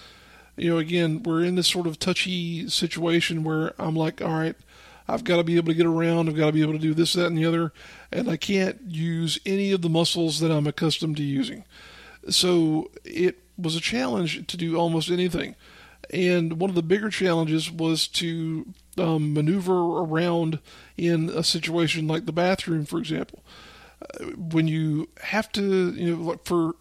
you 0.56 0.70
know, 0.70 0.78
again, 0.78 1.22
we're 1.22 1.44
in 1.44 1.54
this 1.54 1.68
sort 1.68 1.86
of 1.86 1.98
touchy 1.98 2.68
situation 2.68 3.44
where 3.44 3.74
I'm 3.78 3.94
like, 3.94 4.22
all 4.22 4.38
right, 4.38 4.56
I've 5.06 5.24
got 5.24 5.36
to 5.36 5.44
be 5.44 5.56
able 5.56 5.68
to 5.68 5.74
get 5.74 5.86
around, 5.86 6.28
I've 6.28 6.36
got 6.36 6.46
to 6.46 6.52
be 6.52 6.62
able 6.62 6.72
to 6.72 6.78
do 6.78 6.94
this, 6.94 7.12
that, 7.14 7.26
and 7.26 7.36
the 7.36 7.46
other, 7.46 7.72
and 8.10 8.30
I 8.30 8.36
can't 8.36 8.80
use 8.86 9.38
any 9.44 9.72
of 9.72 9.82
the 9.82 9.88
muscles 9.88 10.40
that 10.40 10.50
I'm 10.50 10.66
accustomed 10.66 11.16
to 11.18 11.22
using. 11.22 11.64
So 12.28 12.90
it 13.04 13.38
was 13.56 13.76
a 13.76 13.80
challenge 13.80 14.46
to 14.46 14.56
do 14.56 14.76
almost 14.76 15.10
anything. 15.10 15.54
And 16.12 16.54
one 16.54 16.70
of 16.70 16.76
the 16.76 16.82
bigger 16.82 17.10
challenges 17.10 17.70
was 17.70 18.08
to 18.08 18.66
um, 18.98 19.32
maneuver 19.32 19.74
around 20.02 20.58
in 20.96 21.28
a 21.30 21.44
situation 21.44 22.08
like 22.08 22.26
the 22.26 22.32
bathroom, 22.32 22.84
for 22.84 22.98
example. 22.98 23.44
Uh, 24.02 24.26
when 24.36 24.66
you 24.66 25.08
have 25.22 25.52
to, 25.52 25.92
you 25.92 26.16
know, 26.16 26.22
like 26.22 26.44
for 26.44 26.74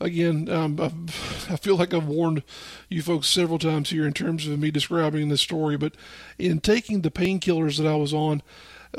again, 0.00 0.48
um, 0.48 0.78
I 1.50 1.56
feel 1.56 1.76
like 1.76 1.94
I've 1.94 2.06
warned 2.06 2.42
you 2.88 3.02
folks 3.02 3.28
several 3.28 3.58
times 3.58 3.90
here 3.90 4.06
in 4.06 4.12
terms 4.12 4.46
of 4.46 4.58
me 4.58 4.70
describing 4.70 5.28
this 5.28 5.40
story, 5.40 5.76
but 5.76 5.94
in 6.38 6.60
taking 6.60 7.02
the 7.02 7.10
painkillers 7.10 7.78
that 7.78 7.86
I 7.86 7.96
was 7.96 8.12
on, 8.12 8.42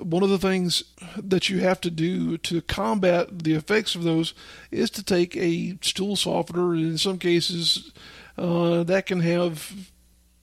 one 0.02 0.24
of 0.24 0.30
the 0.30 0.38
things 0.38 0.84
that 1.18 1.50
you 1.50 1.60
have 1.60 1.82
to 1.82 1.90
do 1.90 2.38
to 2.40 2.62
combat 2.62 3.40
the 3.44 3.54
effects 3.54 3.96
of 3.96 4.04
those 4.04 4.34
is 4.72 4.90
to 4.92 5.04
take 5.04 5.36
a 5.36 5.78
stool 5.82 6.16
softener. 6.16 6.76
In 6.76 6.98
some 6.98 7.18
cases, 7.18 7.92
uh, 8.38 8.84
that 8.84 9.06
can 9.06 9.22
have 9.22 9.74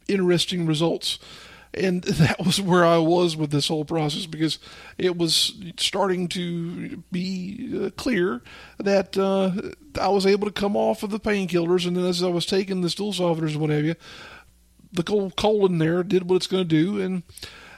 interesting 0.08 0.66
results. 0.66 1.18
And 1.72 2.02
that 2.04 2.44
was 2.44 2.60
where 2.60 2.84
I 2.84 2.98
was 2.98 3.36
with 3.36 3.50
this 3.50 3.68
whole 3.68 3.84
process 3.84 4.26
because 4.26 4.58
it 4.98 5.16
was 5.16 5.54
starting 5.76 6.28
to 6.28 7.02
be 7.10 7.84
uh, 7.84 7.90
clear 7.90 8.42
that 8.78 9.16
uh, 9.18 9.52
I 10.00 10.08
was 10.08 10.26
able 10.26 10.46
to 10.46 10.52
come 10.52 10.76
off 10.76 11.02
of 11.02 11.10
the 11.10 11.20
painkillers, 11.20 11.86
and 11.86 11.96
then 11.96 12.04
as 12.04 12.22
I 12.22 12.28
was 12.28 12.46
taking 12.46 12.80
the 12.80 12.90
stool 12.90 13.12
softeners 13.12 13.52
and 13.52 13.60
what 13.60 13.70
have 13.70 13.84
you, 13.84 13.96
the 14.92 15.02
colon 15.02 15.78
there 15.78 16.02
did 16.04 16.28
what 16.28 16.36
it's 16.36 16.46
going 16.46 16.62
to 16.62 16.68
do, 16.68 17.00
and 17.00 17.24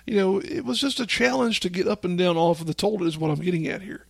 you 0.07 0.17
know 0.17 0.39
it 0.39 0.65
was 0.65 0.81
just 0.81 1.01
a 1.01 1.07
challenge 1.07 1.61
to 1.61 1.69
get 1.69 1.89
up 1.89 2.05
and 2.05 2.17
down 2.17 2.37
off 2.37 2.61
of 2.61 2.67
the 2.67 2.75
toilet 2.75 3.07
is 3.07 3.19
what 3.19 3.31
I'm 3.31 3.41
getting 3.41 3.67
at 3.67 3.83
here, 3.83 4.07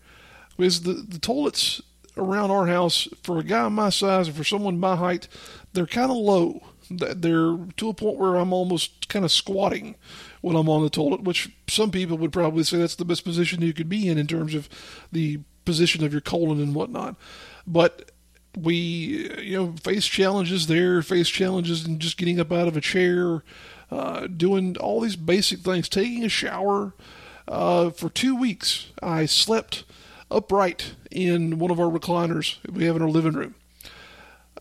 because 0.57 0.82
the 0.82 0.92
the 0.92 1.18
toilets 1.18 1.82
around 2.16 2.51
our 2.51 2.66
house 2.66 3.09
for 3.22 3.38
a 3.38 3.44
guy 3.44 3.68
my 3.68 3.90
size 3.90 4.28
and 4.28 4.36
for 4.36 4.44
someone 4.44 4.80
my 4.80 4.97
height, 4.97 5.28
they're 5.72 5.86
kind 5.86 6.11
of 6.11 6.16
low. 6.16 6.62
They're 6.88 7.59
to 7.76 7.88
a 7.88 7.94
point 7.94 8.18
where 8.18 8.36
I'm 8.36 8.53
almost 8.53 9.09
kind 9.09 9.24
of 9.24 9.32
squatting 9.32 9.97
when 10.40 10.55
I'm 10.55 10.68
on 10.68 10.82
the 10.82 10.90
toilet, 10.90 11.24
which 11.24 11.51
some 11.68 11.90
people 11.90 12.16
would 12.18 12.32
probably 12.32 12.62
say 12.62 12.78
that's 12.78 12.94
the 12.94 13.05
best 13.05 13.24
position 13.24 13.61
you 13.61 13.72
could 13.72 13.88
be 13.88 14.09
in 14.09 14.18
in 14.18 14.28
terms 14.28 14.55
of 14.55 14.68
the 15.11 15.40
position 15.64 16.05
of 16.05 16.12
your 16.12 16.20
colon 16.20 16.61
and 16.61 16.74
whatnot. 16.74 17.16
But 17.66 18.12
we, 18.57 18.74
you 19.42 19.57
know, 19.57 19.74
face 19.82 20.07
challenges 20.07 20.68
there, 20.68 21.03
face 21.03 21.28
challenges 21.28 21.84
in 21.84 21.99
just 21.99 22.16
getting 22.16 22.40
up 22.40 22.53
out 22.53 22.68
of 22.68 22.76
a 22.76 22.80
chair, 22.80 23.42
uh, 23.91 24.26
doing 24.26 24.76
all 24.78 25.01
these 25.01 25.16
basic 25.16 25.61
things, 25.61 25.89
taking 25.89 26.24
a 26.24 26.28
shower. 26.28 26.93
Uh, 27.49 27.91
for 27.91 28.11
two 28.11 28.34
weeks, 28.34 28.89
I 29.03 29.26
slept 29.26 29.84
upright 30.30 30.95
in 31.11 31.59
one 31.59 31.70
of 31.70 31.78
our 31.78 31.91
recliners 31.91 32.57
we 32.70 32.84
have 32.84 32.97
in 32.97 33.03
our 33.03 33.09
living 33.09 33.34
room 33.34 33.55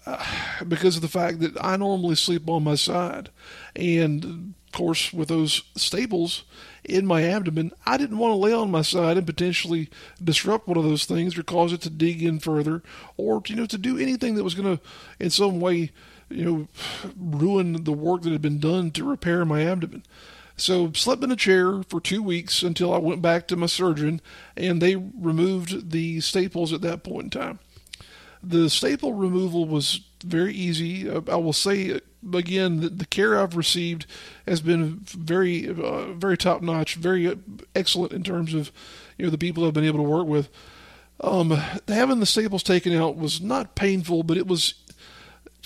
uh, 0.06 0.24
because 0.68 0.96
of 0.96 1.02
the 1.02 1.08
fact 1.08 1.40
that 1.40 1.58
I 1.64 1.78
normally 1.78 2.16
sleep 2.16 2.50
on 2.50 2.64
my 2.64 2.76
side. 2.76 3.30
And 3.76 4.54
of 4.66 4.72
course, 4.72 5.12
with 5.12 5.30
those 5.30 5.64
staples 5.76 6.44
in 6.84 7.06
my 7.06 7.24
abdomen, 7.24 7.72
I 7.86 7.98
didn't 7.98 8.18
want 8.18 8.32
to 8.32 8.36
lay 8.36 8.54
on 8.54 8.70
my 8.70 8.82
side 8.82 9.18
and 9.18 9.26
potentially 9.26 9.90
disrupt 10.24 10.68
one 10.68 10.78
of 10.78 10.84
those 10.84 11.06
things 11.06 11.38
or 11.38 11.44
cause 11.44 11.74
it 11.74 11.82
to 11.82 11.90
dig 11.90 12.22
in 12.22 12.40
further 12.40 12.84
or, 13.18 13.42
you 13.48 13.56
know, 13.56 13.66
to 13.66 13.78
do 13.78 13.98
anything 13.98 14.36
that 14.36 14.44
was 14.44 14.56
going 14.56 14.78
to, 14.78 14.84
in 15.20 15.30
some 15.30 15.60
way, 15.60 15.92
you 16.30 16.46
know, 16.46 16.68
ruin 17.18 17.84
the 17.84 17.94
work 17.94 18.24
that 18.24 18.32
had 18.32 18.42
been 18.42 18.60
done 18.60 18.92
to 18.92 19.04
repair 19.04 19.46
my 19.46 19.64
abdomen. 19.64 20.04
So 20.58 20.92
slept 20.94 21.24
in 21.24 21.32
a 21.32 21.36
chair 21.36 21.84
for 21.84 22.00
two 22.00 22.24
weeks 22.24 22.64
until 22.64 22.94
I 22.94 22.98
went 22.98 23.22
back 23.22 23.48
to 23.48 23.56
my 23.56 23.66
surgeon, 23.66 24.22
and 24.56 24.82
they 24.82 24.96
removed 24.96 25.92
the 25.92 26.22
staples 26.22 26.72
at 26.72 26.82
that 26.82 27.04
point 27.04 27.26
in 27.26 27.30
time. 27.42 27.60
The 28.42 28.70
staple 28.70 29.14
removal 29.14 29.66
was 29.66 30.02
very 30.24 30.54
easy. 30.54 31.10
Uh, 31.10 31.22
I 31.30 31.36
will 31.36 31.54
say 31.54 32.00
again 32.34 32.80
that 32.82 33.00
the 33.00 33.06
care 33.06 33.38
I've 33.38 33.58
received 33.58 34.06
has 34.48 34.62
been 34.62 35.00
very, 35.04 35.68
uh, 35.68 36.14
very 36.14 36.38
top 36.38 36.62
notch, 36.62 36.96
very 36.96 37.38
excellent 37.76 38.14
in 38.14 38.24
terms 38.24 38.54
of 38.54 38.72
you 39.18 39.26
know 39.26 39.32
the 39.32 39.38
people 39.38 39.66
I've 39.66 39.74
been 39.74 39.84
able 39.84 40.04
to 40.04 40.10
work 40.10 40.28
with. 40.28 40.50
Um, 41.22 41.52
having 41.88 42.20
the 42.20 42.26
staples 42.26 42.64
taken 42.64 42.94
out 42.94 43.16
was 43.16 43.42
not 43.42 43.76
painful, 43.76 44.24
but 44.24 44.38
it 44.38 44.48
was 44.48 44.74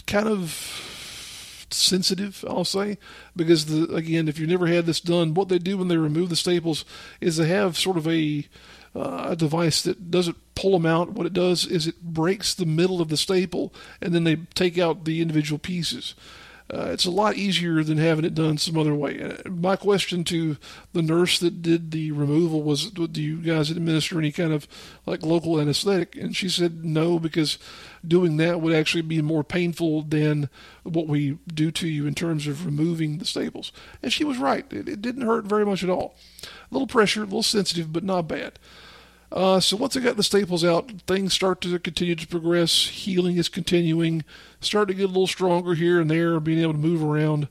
kind 0.10 0.28
of 0.28 1.68
sensitive, 1.72 2.44
I'll 2.48 2.66
say, 2.66 2.98
because 3.36 3.68
the 3.68 3.94
again, 3.96 4.28
if 4.28 4.40
you've 4.40 4.50
never 4.50 4.68
had 4.68 4.86
this 4.86 5.00
done, 5.00 5.34
what 5.34 5.50
they 5.50 5.60
do 5.60 5.78
when 5.78 5.88
they 5.88 5.98
remove 5.98 6.30
the 6.30 6.36
staples 6.36 6.84
is 7.22 7.38
they 7.38 7.48
have 7.48 7.78
sort 7.78 7.98
of 7.98 8.08
a 8.08 8.48
uh, 8.96 9.28
a 9.30 9.36
device 9.36 9.84
that 9.84 10.10
doesn't 10.10 10.38
pull 10.56 10.72
them 10.72 10.86
out. 10.86 11.12
What 11.12 11.28
it 11.28 11.34
does 11.34 11.66
is 11.66 11.86
it 11.86 12.02
breaks 12.02 12.54
the 12.54 12.66
middle 12.66 13.02
of 13.02 13.10
the 13.10 13.18
staple, 13.18 13.74
and 14.02 14.14
then 14.14 14.24
they 14.24 14.38
take 14.56 14.78
out 14.78 15.06
the 15.06 15.22
individual 15.22 15.60
pieces. 15.60 16.16
Uh, 16.72 16.90
it's 16.92 17.06
a 17.06 17.12
lot 17.12 17.36
easier 17.36 17.84
than 17.84 17.98
having 17.98 18.24
it 18.24 18.36
done 18.36 18.58
some 18.58 18.78
other 18.78 18.94
way. 18.94 19.22
Uh, 19.22 19.50
my 19.50 19.76
question 19.76 20.24
to 20.24 20.56
the 20.94 21.02
nurse 21.02 21.40
that 21.40 21.62
did 21.64 21.90
the 21.90 22.12
removal 22.12 22.62
was, 22.62 22.92
"Do 22.92 23.22
you 23.22 23.38
guys 23.38 23.72
administer 23.72 24.20
any 24.20 24.32
kind 24.32 24.54
of 24.54 24.68
like 25.06 25.24
local 25.24 25.60
anesthetic?" 25.60 26.16
And 26.16 26.36
she 26.36 26.48
said 26.48 26.86
no, 26.86 27.18
because 27.18 27.58
doing 28.08 28.38
that 28.38 28.62
would 28.62 28.76
actually 28.76 29.02
be 29.02 29.22
more 29.22 29.44
painful 29.44 30.04
than 30.04 30.50
what 30.84 31.08
we 31.08 31.40
do 31.52 31.72
to 31.72 31.88
you 31.88 32.06
in 32.06 32.14
terms 32.14 32.46
of 32.46 32.66
removing 32.66 33.18
the 33.18 33.26
staples. 33.26 33.72
And 34.04 34.14
she 34.14 34.24
was 34.24 34.38
right. 34.38 34.66
It, 34.72 34.88
it 34.88 35.02
didn't 35.02 35.26
hurt 35.26 35.46
very 35.46 35.66
much 35.66 35.84
at 35.84 35.90
all. 35.90 36.16
A 36.44 36.48
little 36.74 36.88
pressure, 36.88 37.22
a 37.22 37.26
little 37.26 37.44
sensitive, 37.44 37.92
but 37.92 38.04
not 38.04 38.28
bad. 38.28 38.60
Uh, 39.32 39.60
so 39.60 39.78
once 39.78 39.96
I 39.96 40.00
got 40.00 40.18
the 40.18 40.24
staples 40.24 40.64
out, 40.64 40.92
things 41.06 41.34
start 41.34 41.62
to 41.62 41.78
continue 41.80 42.16
to 42.16 42.28
progress. 42.28 42.88
Healing 42.88 43.38
is 43.38 43.48
continuing. 43.48 44.24
Start 44.60 44.88
to 44.88 44.94
get 44.94 45.04
a 45.04 45.08
little 45.08 45.28
stronger 45.28 45.76
here 45.76 46.02
and 46.02 46.10
there, 46.10 46.40
being 46.40 46.60
able 46.60 46.74
to 46.74 46.80
move 46.80 47.04
around. 47.04 47.48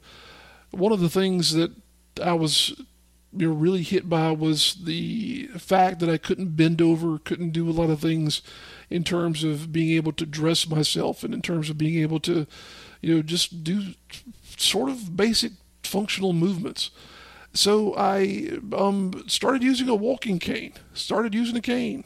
One 0.71 0.93
of 0.93 1.01
the 1.01 1.09
things 1.09 1.55
that 1.55 1.73
I 2.23 2.33
was 2.33 2.75
you 3.33 3.49
know, 3.49 3.55
really 3.55 3.83
hit 3.83 4.09
by 4.09 4.33
was 4.33 4.75
the 4.85 5.49
fact 5.59 6.01
that 6.01 6.09
I 6.09 6.19
couldn't 6.19 6.57
bend 6.57 6.83
over, 6.83 7.19
couldn't 7.19 7.51
do 7.51 7.69
a 7.69 7.73
lot 7.73 7.91
of 7.91 8.01
things 8.01 8.43
in 8.91 9.05
terms 9.05 9.45
of 9.45 9.73
being 9.73 9.91
able 9.91 10.13
to 10.13 10.27
dress 10.27 10.69
myself 10.69 11.23
and 11.23 11.33
in 11.33 11.43
terms 11.43 11.71
of 11.71 11.79
being 11.79 12.03
able 12.03 12.21
to, 12.21 12.47
you 13.03 13.15
know, 13.15 13.23
just 13.23 13.63
do 13.63 13.95
sort 14.57 14.89
of 14.89 15.17
basic 15.17 15.53
functional 15.83 16.33
movements. 16.33 16.91
So 17.53 17.95
I 17.97 18.59
um, 18.77 19.25
started 19.27 19.63
using 19.63 19.89
a 19.89 19.95
walking 19.95 20.39
cane, 20.39 20.75
started 20.95 21.35
using 21.35 21.57
a 21.57 21.63
cane 21.63 22.05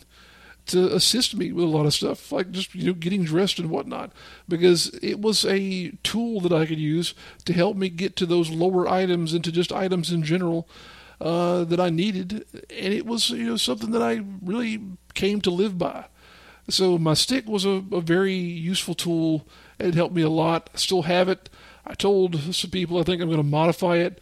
to 0.66 0.94
assist 0.94 1.36
me 1.36 1.52
with 1.52 1.64
a 1.64 1.68
lot 1.68 1.86
of 1.86 1.94
stuff, 1.94 2.30
like 2.30 2.52
just 2.52 2.74
you 2.74 2.86
know 2.86 2.92
getting 2.92 3.24
dressed 3.24 3.58
and 3.58 3.68
whatnot, 3.68 4.12
because 4.48 4.88
it 5.02 5.20
was 5.20 5.44
a 5.44 5.90
tool 6.02 6.40
that 6.40 6.52
I 6.52 6.66
could 6.66 6.78
use 6.78 7.14
to 7.44 7.52
help 7.52 7.76
me 7.76 7.88
get 7.88 8.14
to 8.16 8.26
those 8.26 8.50
lower 8.50 8.88
items 8.88 9.34
and 9.34 9.42
to 9.44 9.52
just 9.52 9.72
items 9.72 10.12
in 10.12 10.22
general 10.22 10.68
uh, 11.20 11.64
that 11.64 11.80
I 11.80 11.90
needed, 11.90 12.46
and 12.70 12.94
it 12.94 13.06
was 13.06 13.30
you 13.30 13.46
know 13.46 13.56
something 13.56 13.90
that 13.90 14.02
I 14.02 14.22
really 14.40 14.80
came 15.14 15.40
to 15.42 15.50
live 15.50 15.78
by. 15.78 16.06
So 16.68 16.96
my 16.96 17.14
stick 17.14 17.48
was 17.48 17.64
a, 17.64 17.82
a 17.90 18.00
very 18.00 18.34
useful 18.34 18.94
tool. 18.94 19.48
It 19.80 19.94
helped 19.94 20.14
me 20.14 20.22
a 20.22 20.30
lot. 20.30 20.70
I 20.72 20.78
still 20.78 21.02
have 21.02 21.28
it. 21.28 21.50
I 21.84 21.94
told 21.94 22.54
some 22.54 22.70
people 22.70 22.98
I 22.98 23.02
think 23.02 23.20
I'm 23.20 23.28
going 23.28 23.38
to 23.38 23.42
modify 23.42 23.96
it 23.96 24.20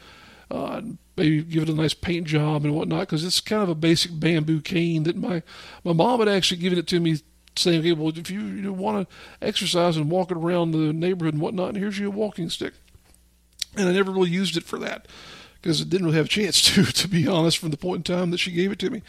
uh, 0.51 0.81
maybe 1.17 1.43
give 1.43 1.65
it 1.65 1.69
a 1.69 1.75
nice 1.75 1.95
paint 1.95 2.27
job 2.27 2.65
and 2.65 2.75
whatnot 2.75 3.01
because 3.01 3.25
it's 3.25 3.41
kind 3.41 3.63
of 3.63 3.69
a 3.69 3.75
basic 3.75 4.19
bamboo 4.19 4.61
cane 4.61 5.05
that 5.05 5.17
my 5.17 5.43
my 5.85 5.93
mom 5.93 6.21
had 6.21 6.29
actually 6.29 6.61
given 6.61 6.79
it 6.79 6.87
to 6.87 7.01
me 7.01 7.19
saying 7.57 7.81
okay 7.81 7.93
well 7.93 8.17
if 8.17 8.31
you, 8.31 8.41
you 8.41 8.73
want 8.73 9.09
to 9.09 9.47
exercise 9.47 9.97
and 9.97 10.11
walk 10.11 10.33
around 10.33 10.71
the 10.71 10.93
neighborhood 10.93 11.35
and 11.35 11.43
whatnot 11.43 11.77
here's 11.77 11.99
your 11.99 12.11
walking 12.11 12.49
stick 12.49 12.75
and 13.77 13.89
I 13.89 13.93
never 13.93 14.11
really 14.11 14.31
used 14.31 14.57
it 14.57 14.65
for 14.65 14.79
that 14.79 15.07
because 15.61 15.81
it 15.81 15.91
didn't 15.91 16.07
really 16.07 16.17
have 16.17 16.27
a 16.27 16.31
chance 16.31 16.61
to, 16.75 16.85
to 16.85 17.09
be 17.09 17.27
honest, 17.27 17.59
from 17.59 17.71
the 17.71 17.77
point 17.77 18.09
in 18.09 18.15
time 18.15 18.31
that 18.31 18.39
she 18.39 18.51
gave 18.51 18.73
it 18.73 18.79
to 18.81 18.91
me. 18.91 19.03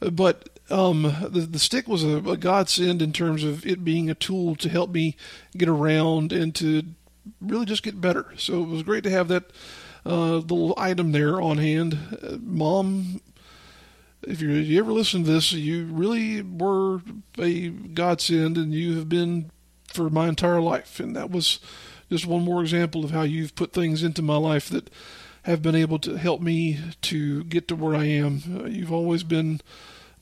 But 0.00 0.48
um, 0.70 1.02
the 1.02 1.40
the 1.40 1.58
stick 1.58 1.88
was 1.88 2.04
a, 2.04 2.18
a 2.18 2.36
godsend 2.36 3.02
in 3.02 3.12
terms 3.12 3.42
of 3.42 3.66
it 3.66 3.84
being 3.84 4.08
a 4.08 4.14
tool 4.14 4.54
to 4.56 4.68
help 4.68 4.90
me 4.90 5.16
get 5.56 5.68
around 5.68 6.32
and 6.32 6.54
to 6.56 6.84
really 7.40 7.66
just 7.66 7.82
get 7.82 8.00
better. 8.00 8.32
So 8.36 8.62
it 8.62 8.68
was 8.68 8.82
great 8.84 9.02
to 9.04 9.10
have 9.10 9.26
that 9.28 9.50
uh, 10.08 10.36
little 10.36 10.74
item 10.76 11.12
there 11.12 11.40
on 11.40 11.58
hand. 11.58 11.98
Uh, 12.22 12.38
Mom, 12.40 13.20
if 14.22 14.40
you 14.40 14.50
you 14.50 14.78
ever 14.80 14.92
listen 14.92 15.24
to 15.24 15.30
this, 15.30 15.52
you 15.52 15.84
really 15.86 16.42
were 16.42 17.02
a 17.38 17.68
godsend, 17.68 18.56
and 18.56 18.72
you 18.72 18.96
have 18.96 19.08
been 19.08 19.50
for 19.86 20.10
my 20.10 20.28
entire 20.28 20.60
life. 20.60 20.98
And 20.98 21.14
that 21.14 21.30
was 21.30 21.60
just 22.10 22.26
one 22.26 22.42
more 22.44 22.62
example 22.62 23.04
of 23.04 23.10
how 23.10 23.22
you've 23.22 23.54
put 23.54 23.72
things 23.72 24.02
into 24.02 24.22
my 24.22 24.36
life 24.36 24.68
that 24.70 24.90
have 25.42 25.62
been 25.62 25.74
able 25.74 25.98
to 26.00 26.16
help 26.16 26.40
me 26.40 26.78
to 27.02 27.44
get 27.44 27.68
to 27.68 27.76
where 27.76 27.94
I 27.94 28.04
am. 28.04 28.42
Uh, 28.50 28.64
you've 28.66 28.92
always 28.92 29.22
been 29.22 29.60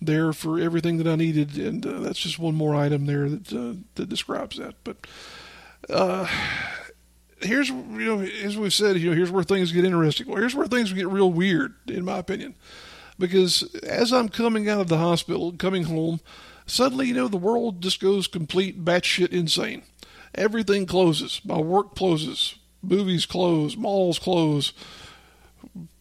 there 0.00 0.32
for 0.32 0.60
everything 0.60 0.98
that 0.98 1.06
I 1.06 1.16
needed, 1.16 1.56
and 1.56 1.84
uh, 1.86 2.00
that's 2.00 2.18
just 2.18 2.38
one 2.38 2.54
more 2.54 2.74
item 2.74 3.06
there 3.06 3.28
that 3.28 3.52
uh, 3.52 3.74
that 3.94 4.08
describes 4.08 4.58
that. 4.58 4.74
But 4.84 4.96
uh, 5.88 6.28
here's 7.40 7.68
you 7.68 7.76
know 7.76 8.20
as 8.20 8.56
we've 8.56 8.72
said, 8.72 8.96
you 8.96 9.10
know 9.10 9.16
here's 9.16 9.30
where 9.30 9.44
things 9.44 9.72
get 9.72 9.84
interesting. 9.84 10.26
Well, 10.26 10.38
here's 10.38 10.54
where 10.54 10.66
things 10.66 10.92
get 10.92 11.08
real 11.08 11.30
weird, 11.30 11.74
in 11.86 12.04
my 12.04 12.18
opinion, 12.18 12.54
because 13.18 13.62
as 13.82 14.12
I'm 14.12 14.28
coming 14.28 14.68
out 14.68 14.80
of 14.80 14.88
the 14.88 14.98
hospital, 14.98 15.52
coming 15.52 15.84
home, 15.84 16.20
suddenly 16.66 17.06
you 17.06 17.14
know 17.14 17.28
the 17.28 17.36
world 17.36 17.82
just 17.82 18.00
goes 18.00 18.26
complete 18.26 18.84
batshit 18.84 19.30
insane. 19.30 19.82
Everything 20.34 20.86
closes. 20.86 21.40
My 21.44 21.58
work 21.58 21.94
closes. 21.94 22.56
Movies 22.82 23.26
close. 23.26 23.76
Malls 23.76 24.18
close. 24.18 24.72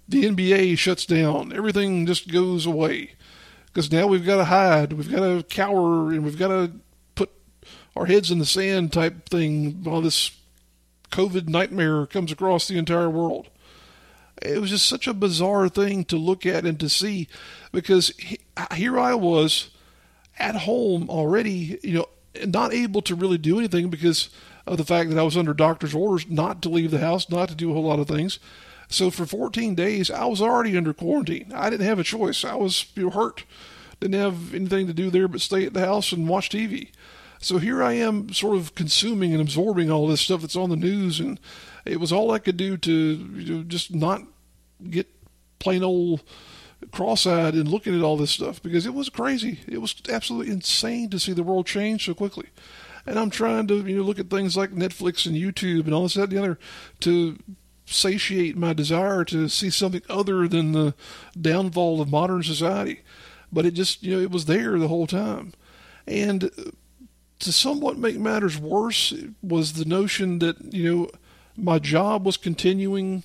The 0.07 0.25
NBA 0.25 0.77
shuts 0.77 1.05
down. 1.05 1.53
Everything 1.53 2.05
just 2.05 2.31
goes 2.31 2.65
away 2.65 3.15
because 3.75 3.91
now 3.91 4.07
we've 4.07 4.25
got 4.25 4.38
to 4.38 4.45
hide, 4.45 4.93
we've 4.93 5.11
got 5.11 5.19
to 5.19 5.43
cower, 5.43 6.11
and 6.11 6.23
we've 6.23 6.39
got 6.39 6.47
to 6.47 6.71
put 7.13 7.29
our 7.93 8.05
heads 8.05 8.31
in 8.31 8.39
the 8.39 8.45
sand 8.45 8.93
type 8.93 9.27
thing 9.27 9.83
while 9.83 10.01
this 10.01 10.31
COVID 11.12 11.47
nightmare 11.47 12.06
comes 12.06 12.32
across 12.32 12.68
the 12.68 12.78
entire 12.78 13.10
world. 13.10 13.47
It 14.41 14.60
was 14.60 14.72
just 14.72 14.88
such 14.88 15.08
a 15.08 15.14
bizarre 15.14 15.70
thing 15.70 16.03
to 16.06 16.18
look 16.18 16.45
at 16.45 16.66
and 16.66 16.80
to 16.80 16.89
see 16.89 17.28
because 17.72 18.10
he, 18.18 18.39
here 18.74 18.99
I 18.99 19.14
was 19.16 19.70
at 20.38 20.56
home 20.56 21.10
already, 21.10 21.80
you 21.82 21.93
know, 21.93 22.08
not 22.45 22.74
able 22.74 23.01
to 23.03 23.16
really 23.16 23.38
do 23.38 23.58
anything 23.58 23.89
because 23.89 24.30
of 24.68 24.78
the 24.78 24.84
fact 24.84 25.10
that 25.10 25.20
I 25.20 25.24
was 25.24 25.38
under 25.38 25.53
doctor's 25.53 25.95
orders 25.95 26.30
not 26.30 26.62
to 26.64 26.70
leave 26.70 26.91
the 26.91 26.99
house, 26.99 27.30
not 27.30 27.49
to 27.49 27.56
do 27.56 27.72
a 27.72 27.74
whole 27.74 27.84
lot 27.84 27.99
of 27.99 28.08
things. 28.08 28.39
So 28.88 29.10
for 29.10 29.26
14 29.26 29.74
days, 29.74 30.12
I 30.12 30.26
was 30.26 30.41
already 30.41 30.78
under 30.78 30.93
quarantine. 30.93 31.51
I 31.56 31.70
didn't 31.70 31.88
have 31.88 31.99
a 31.99 32.03
choice. 32.03 32.43
I 32.43 32.56
was 32.56 32.88
you 32.95 33.06
know, 33.06 33.10
hurt. 33.12 33.45
Didn't 33.99 34.20
have 34.20 34.53
anything 34.53 34.88
to 34.88 34.93
do 34.93 35.10
there 35.10 35.28
but 35.28 35.41
stay 35.41 35.66
at 35.66 35.74
the 35.74 35.86
house 35.86 36.12
and 36.12 36.28
watch 36.28 36.49
TV. 36.49 36.89
So 37.39 37.57
here 37.57 37.83
I 37.83 37.93
am, 37.93 38.33
sort 38.33 38.57
of 38.57 38.75
consuming 38.75 39.33
and 39.33 39.41
absorbing 39.41 39.91
all 39.91 40.07
this 40.07 40.21
stuff 40.21 40.41
that's 40.41 40.55
on 40.55 40.69
the 40.69 40.75
news, 40.75 41.19
and 41.19 41.39
it 41.86 41.99
was 41.99 42.11
all 42.11 42.31
I 42.31 42.39
could 42.39 42.57
do 42.57 42.77
to 42.77 42.91
you 42.91 43.55
know, 43.55 43.63
just 43.63 43.93
not 43.93 44.23
get 44.89 45.07
plain 45.59 45.83
old 45.83 46.23
cross-eyed 46.91 47.53
and 47.53 47.67
looking 47.67 47.97
at 47.97 48.03
all 48.03 48.17
this 48.17 48.31
stuff 48.31 48.61
because 48.61 48.86
it 48.86 48.93
was 48.93 49.09
crazy. 49.09 49.59
It 49.67 49.81
was 49.81 49.95
absolutely 50.09 50.51
insane 50.53 51.09
to 51.09 51.19
see 51.19 51.33
the 51.33 51.43
world 51.43 51.65
change 51.65 52.05
so 52.05 52.13
quickly. 52.13 52.47
And 53.05 53.19
I'm 53.19 53.29
trying 53.29 53.67
to 53.67 53.86
you 53.86 53.97
know 53.97 54.03
look 54.03 54.19
at 54.19 54.29
things 54.29 54.57
like 54.57 54.71
Netflix 54.71 55.25
and 55.25 55.36
YouTube 55.36 55.86
and 55.86 55.93
all 55.93 56.03
this 56.03 56.15
that 56.15 56.23
and 56.23 56.31
the 56.31 56.38
other 56.39 56.59
to 57.01 57.38
satiate 57.86 58.57
my 58.57 58.73
desire 58.73 59.23
to 59.25 59.47
see 59.47 59.69
something 59.69 60.01
other 60.09 60.47
than 60.47 60.71
the 60.71 60.95
downfall 61.39 62.01
of 62.01 62.09
modern 62.09 62.41
society. 62.41 63.01
But 63.51 63.65
it 63.65 63.71
just 63.71 64.03
you 64.03 64.15
know 64.15 64.21
it 64.21 64.31
was 64.31 64.45
there 64.45 64.79
the 64.79 64.88
whole 64.88 65.07
time, 65.07 65.53
and 66.07 66.49
to 67.39 67.51
somewhat 67.51 67.97
make 67.97 68.17
matters 68.17 68.57
worse 68.57 69.13
was 69.41 69.73
the 69.73 69.86
notion 69.86 70.39
that 70.39 70.73
you 70.73 70.95
know 70.95 71.09
my 71.57 71.79
job 71.79 72.25
was 72.25 72.38
continuing 72.38 73.23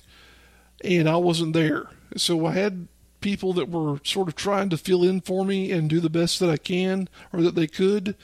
and 0.83 1.07
I 1.07 1.17
wasn't 1.17 1.53
there. 1.53 1.89
So 2.17 2.45
I 2.45 2.53
had 2.53 2.87
people 3.21 3.53
that 3.53 3.69
were 3.69 3.99
sort 4.03 4.27
of 4.27 4.35
trying 4.35 4.69
to 4.69 4.77
fill 4.77 5.03
in 5.03 5.21
for 5.21 5.45
me 5.45 5.71
and 5.71 5.89
do 5.89 5.99
the 5.99 6.09
best 6.09 6.39
that 6.39 6.49
I 6.49 6.57
can 6.57 7.07
or 7.31 7.41
that 7.41 7.55
they 7.55 7.67
could. 7.67 8.15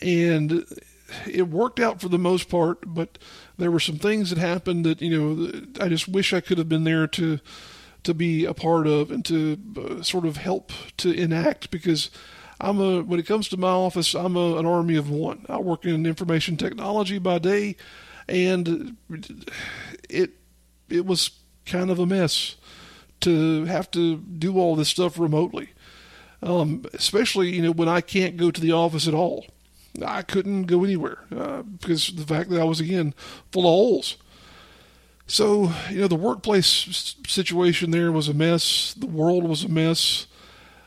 And 0.00 0.64
it 1.26 1.48
worked 1.48 1.80
out 1.80 2.00
for 2.00 2.08
the 2.08 2.18
most 2.18 2.48
part, 2.48 2.78
but 2.86 3.18
there 3.58 3.70
were 3.70 3.80
some 3.80 3.98
things 3.98 4.30
that 4.30 4.38
happened 4.38 4.86
that, 4.86 5.02
you 5.02 5.18
know, 5.18 5.66
I 5.80 5.88
just 5.88 6.08
wish 6.08 6.32
I 6.32 6.40
could 6.40 6.58
have 6.58 6.68
been 6.68 6.84
there 6.84 7.06
to 7.08 7.40
to 8.04 8.14
be 8.14 8.44
a 8.44 8.52
part 8.52 8.88
of 8.88 9.12
and 9.12 9.24
to 9.24 9.56
uh, 9.76 10.02
sort 10.02 10.26
of 10.26 10.36
help 10.36 10.72
to 10.96 11.12
enact 11.12 11.70
because 11.70 12.10
I'm 12.62 12.80
a 12.80 13.02
when 13.02 13.18
it 13.20 13.26
comes 13.26 13.48
to 13.48 13.56
my 13.56 13.68
office, 13.68 14.14
I'm 14.14 14.36
a, 14.36 14.56
an 14.56 14.66
army 14.66 14.96
of 14.96 15.10
one. 15.10 15.44
I 15.48 15.58
work 15.58 15.84
in 15.84 16.06
information 16.06 16.56
technology 16.56 17.18
by 17.18 17.38
day 17.38 17.76
and 18.28 18.96
it 20.08 20.30
it 20.88 21.04
was 21.04 21.30
kind 21.66 21.90
of 21.90 21.98
a 21.98 22.06
mess 22.06 22.56
to 23.20 23.64
have 23.64 23.90
to 23.92 24.16
do 24.16 24.58
all 24.58 24.76
this 24.76 24.88
stuff 24.88 25.18
remotely. 25.18 25.70
Um, 26.42 26.84
especially, 26.92 27.54
you 27.54 27.62
know, 27.62 27.70
when 27.70 27.88
I 27.88 28.00
can't 28.00 28.36
go 28.36 28.50
to 28.50 28.60
the 28.60 28.72
office 28.72 29.06
at 29.06 29.14
all. 29.14 29.46
I 30.04 30.22
couldn't 30.22 30.64
go 30.64 30.84
anywhere 30.84 31.18
uh, 31.36 31.62
because 31.62 32.08
the 32.08 32.26
fact 32.26 32.50
that 32.50 32.60
I 32.60 32.64
was, 32.64 32.80
again, 32.80 33.14
full 33.52 33.62
of 33.62 33.66
holes. 33.66 34.16
So, 35.26 35.72
you 35.90 36.00
know, 36.00 36.08
the 36.08 36.16
workplace 36.16 37.14
situation 37.26 37.90
there 37.90 38.10
was 38.10 38.28
a 38.28 38.34
mess. 38.34 38.94
The 38.94 39.06
world 39.06 39.44
was 39.44 39.64
a 39.64 39.68
mess. 39.68 40.26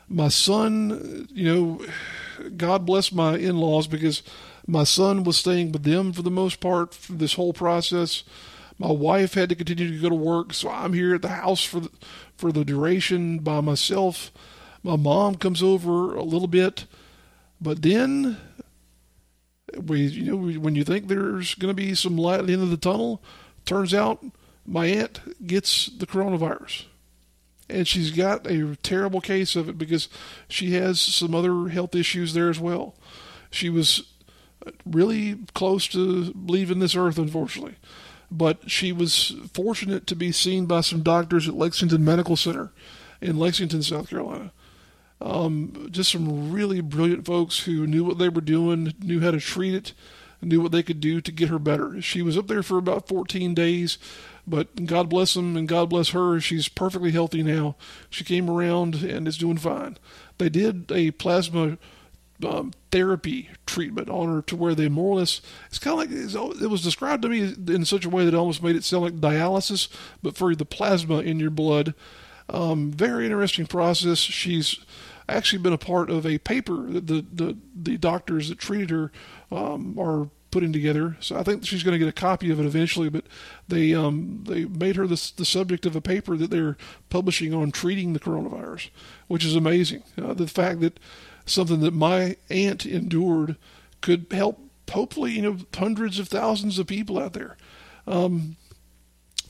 My 0.08 0.28
son, 0.28 1.28
you 1.32 1.52
know, 1.52 2.50
God 2.56 2.86
bless 2.86 3.10
my 3.12 3.36
in 3.36 3.56
laws 3.56 3.86
because 3.86 4.22
my 4.66 4.84
son 4.84 5.24
was 5.24 5.36
staying 5.36 5.72
with 5.72 5.82
them 5.82 6.12
for 6.12 6.22
the 6.22 6.30
most 6.30 6.60
part 6.60 6.94
for 6.94 7.12
this 7.12 7.34
whole 7.34 7.52
process. 7.52 8.22
My 8.78 8.90
wife 8.90 9.34
had 9.34 9.48
to 9.48 9.54
continue 9.54 9.90
to 9.90 10.02
go 10.02 10.08
to 10.08 10.14
work, 10.14 10.52
so 10.52 10.70
I'm 10.70 10.92
here 10.92 11.14
at 11.14 11.22
the 11.22 11.28
house 11.28 11.64
for 11.64 11.80
the, 11.80 11.90
for 12.36 12.52
the 12.52 12.64
duration 12.64 13.38
by 13.38 13.60
myself. 13.60 14.30
My 14.82 14.96
mom 14.96 15.36
comes 15.36 15.62
over 15.62 16.14
a 16.14 16.22
little 16.22 16.48
bit, 16.48 16.86
but 17.60 17.82
then 17.82 18.36
we, 19.76 20.02
you 20.02 20.24
know, 20.24 20.60
when 20.60 20.74
you 20.74 20.84
think 20.84 21.08
there's 21.08 21.54
going 21.54 21.74
to 21.74 21.82
be 21.82 21.94
some 21.94 22.16
light 22.16 22.40
at 22.40 22.46
the 22.46 22.52
end 22.52 22.62
of 22.62 22.70
the 22.70 22.76
tunnel, 22.76 23.22
turns 23.64 23.94
out 23.94 24.24
my 24.66 24.86
aunt 24.86 25.46
gets 25.46 25.86
the 25.86 26.06
coronavirus, 26.06 26.84
and 27.68 27.86
she's 27.86 28.10
got 28.10 28.46
a 28.46 28.76
terrible 28.82 29.20
case 29.20 29.56
of 29.56 29.68
it 29.68 29.78
because 29.78 30.08
she 30.48 30.72
has 30.74 31.00
some 31.00 31.34
other 31.34 31.68
health 31.68 31.94
issues 31.94 32.34
there 32.34 32.50
as 32.50 32.60
well. 32.60 32.94
She 33.50 33.68
was 33.68 34.12
really 34.84 35.38
close 35.54 35.86
to 35.88 36.32
leaving 36.34 36.80
this 36.80 36.96
earth, 36.96 37.18
unfortunately 37.18 37.76
but 38.30 38.70
she 38.70 38.92
was 38.92 39.34
fortunate 39.52 40.06
to 40.06 40.16
be 40.16 40.32
seen 40.32 40.66
by 40.66 40.80
some 40.80 41.02
doctors 41.02 41.48
at 41.48 41.54
Lexington 41.54 42.04
Medical 42.04 42.36
Center 42.36 42.72
in 43.20 43.38
Lexington, 43.38 43.82
South 43.82 44.10
Carolina. 44.10 44.52
Um, 45.20 45.88
just 45.90 46.12
some 46.12 46.52
really 46.52 46.80
brilliant 46.80 47.24
folks 47.24 47.60
who 47.60 47.86
knew 47.86 48.04
what 48.04 48.18
they 48.18 48.28
were 48.28 48.40
doing, 48.40 48.92
knew 49.00 49.20
how 49.20 49.30
to 49.30 49.40
treat 49.40 49.74
it, 49.74 49.92
knew 50.42 50.60
what 50.60 50.72
they 50.72 50.82
could 50.82 51.00
do 51.00 51.20
to 51.20 51.32
get 51.32 51.48
her 51.48 51.58
better. 51.58 52.00
She 52.00 52.22
was 52.22 52.36
up 52.36 52.46
there 52.46 52.62
for 52.62 52.78
about 52.78 53.08
14 53.08 53.54
days, 53.54 53.98
but 54.46 54.86
God 54.86 55.08
bless 55.08 55.34
them 55.34 55.56
and 55.56 55.68
God 55.68 55.90
bless 55.90 56.10
her. 56.10 56.40
She's 56.40 56.68
perfectly 56.68 57.10
healthy 57.10 57.42
now. 57.42 57.76
She 58.10 58.24
came 58.24 58.48
around 58.48 58.96
and 58.96 59.26
is 59.26 59.38
doing 59.38 59.58
fine. 59.58 59.98
They 60.38 60.48
did 60.48 60.92
a 60.92 61.10
plasma 61.12 61.78
um, 62.44 62.72
therapy 62.90 63.48
treatment 63.64 64.10
on 64.10 64.28
her 64.28 64.42
to 64.42 64.56
where 64.56 64.74
they 64.74 64.88
more 64.88 65.14
or 65.14 65.20
less 65.20 65.40
it's 65.68 65.78
kind 65.78 65.94
of 65.94 65.98
like 65.98 66.62
it 66.62 66.66
was 66.68 66.82
described 66.82 67.22
to 67.22 67.28
me 67.28 67.54
in 67.74 67.84
such 67.84 68.04
a 68.04 68.10
way 68.10 68.24
that 68.24 68.34
almost 68.34 68.62
made 68.62 68.76
it 68.76 68.84
sound 68.84 69.04
like 69.04 69.20
dialysis 69.20 69.88
but 70.22 70.36
for 70.36 70.54
the 70.54 70.64
plasma 70.64 71.20
in 71.20 71.40
your 71.40 71.50
blood 71.50 71.94
um, 72.50 72.92
very 72.92 73.24
interesting 73.24 73.66
process 73.66 74.18
she's 74.18 74.78
actually 75.28 75.62
been 75.62 75.72
a 75.72 75.78
part 75.78 76.10
of 76.10 76.26
a 76.26 76.38
paper 76.38 76.82
that 76.90 77.06
the 77.06 77.24
the, 77.32 77.56
the 77.74 77.96
doctors 77.96 78.48
that 78.48 78.58
treated 78.58 78.90
her 78.90 79.10
um, 79.50 79.98
are 79.98 80.28
putting 80.50 80.72
together. 80.72 81.16
So 81.20 81.36
I 81.36 81.42
think 81.42 81.66
she's 81.66 81.82
going 81.82 81.92
to 81.92 81.98
get 81.98 82.08
a 82.08 82.12
copy 82.12 82.50
of 82.50 82.58
it 82.60 82.66
eventually 82.66 83.08
but 83.08 83.24
they 83.68 83.92
um, 83.94 84.44
they 84.48 84.64
made 84.64 84.96
her 84.96 85.06
the, 85.06 85.32
the 85.36 85.44
subject 85.44 85.84
of 85.86 85.96
a 85.96 86.00
paper 86.00 86.36
that 86.36 86.50
they're 86.50 86.76
publishing 87.10 87.52
on 87.52 87.70
treating 87.72 88.12
the 88.12 88.20
coronavirus 88.20 88.90
which 89.26 89.44
is 89.44 89.56
amazing. 89.56 90.02
Uh, 90.20 90.34
the 90.34 90.46
fact 90.46 90.80
that 90.80 90.98
something 91.44 91.80
that 91.80 91.92
my 91.92 92.36
aunt 92.50 92.86
endured 92.86 93.56
could 94.00 94.26
help 94.30 94.60
hopefully 94.90 95.32
you 95.32 95.42
know 95.42 95.58
hundreds 95.74 96.18
of 96.18 96.28
thousands 96.28 96.78
of 96.78 96.86
people 96.86 97.18
out 97.18 97.32
there. 97.32 97.56
Um, 98.06 98.56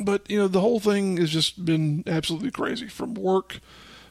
but 0.01 0.29
you 0.31 0.39
know 0.39 0.49
the 0.49 0.61
whole 0.61 0.81
thing 0.81 1.17
has 1.19 1.31
just 1.31 1.65
been 1.65 2.03
absolutely 2.07 2.51
crazy 2.51 2.89
from 2.89 3.15
work 3.15 3.61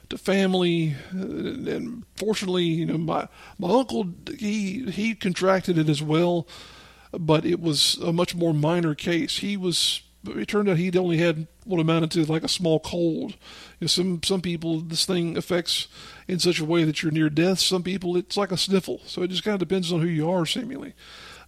to 0.10 0.18
family 0.18 0.95
uh, 1.14 1.20
and 1.20 2.03
fortunately 2.16 2.64
you 2.64 2.86
know 2.86 2.97
my 2.97 3.28
my 3.58 3.70
uncle 3.70 4.08
he 4.38 4.89
he 4.91 5.16
contracted 5.16 5.78
it 5.78 5.89
as 5.89 6.01
well 6.01 6.47
but 7.18 7.45
it 7.45 7.60
was 7.60 7.95
a 7.97 8.12
much 8.12 8.36
more 8.36 8.53
minor 8.53 8.95
case 8.95 9.38
he 9.39 9.58
was 9.58 10.01
it 10.28 10.47
turned 10.47 10.70
out 10.70 10.78
he'd 10.78 10.97
only 10.97 11.18
had 11.18 11.47
what 11.66 11.80
amounted 11.80 12.12
to 12.12 12.32
like 12.32 12.43
a 12.43 12.47
small 12.47 12.80
cold. 12.80 13.32
You 13.32 13.38
know, 13.82 13.88
some 13.88 14.22
some 14.24 14.41
people 14.41 14.80
this 14.80 15.06
thing 15.06 15.38
affects 15.38 15.88
in 16.28 16.39
such 16.39 16.60
a 16.60 16.66
way 16.66 16.84
that 16.84 17.01
you're 17.01 17.12
near 17.12 17.30
death. 17.30 17.60
Some 17.60 17.84
people 17.84 18.16
it's 18.16 18.38
like 18.38 18.51
a 18.51 18.58
sniffle. 18.58 19.01
So 19.06 19.24
it 19.24 19.30
just 19.30 19.43
kind 19.43 19.53
of 19.53 19.68
depends 19.68 19.91
on 19.91 20.01
who 20.01 20.08
you 20.08 20.30
are, 20.30 20.45
seemingly. 20.45 20.93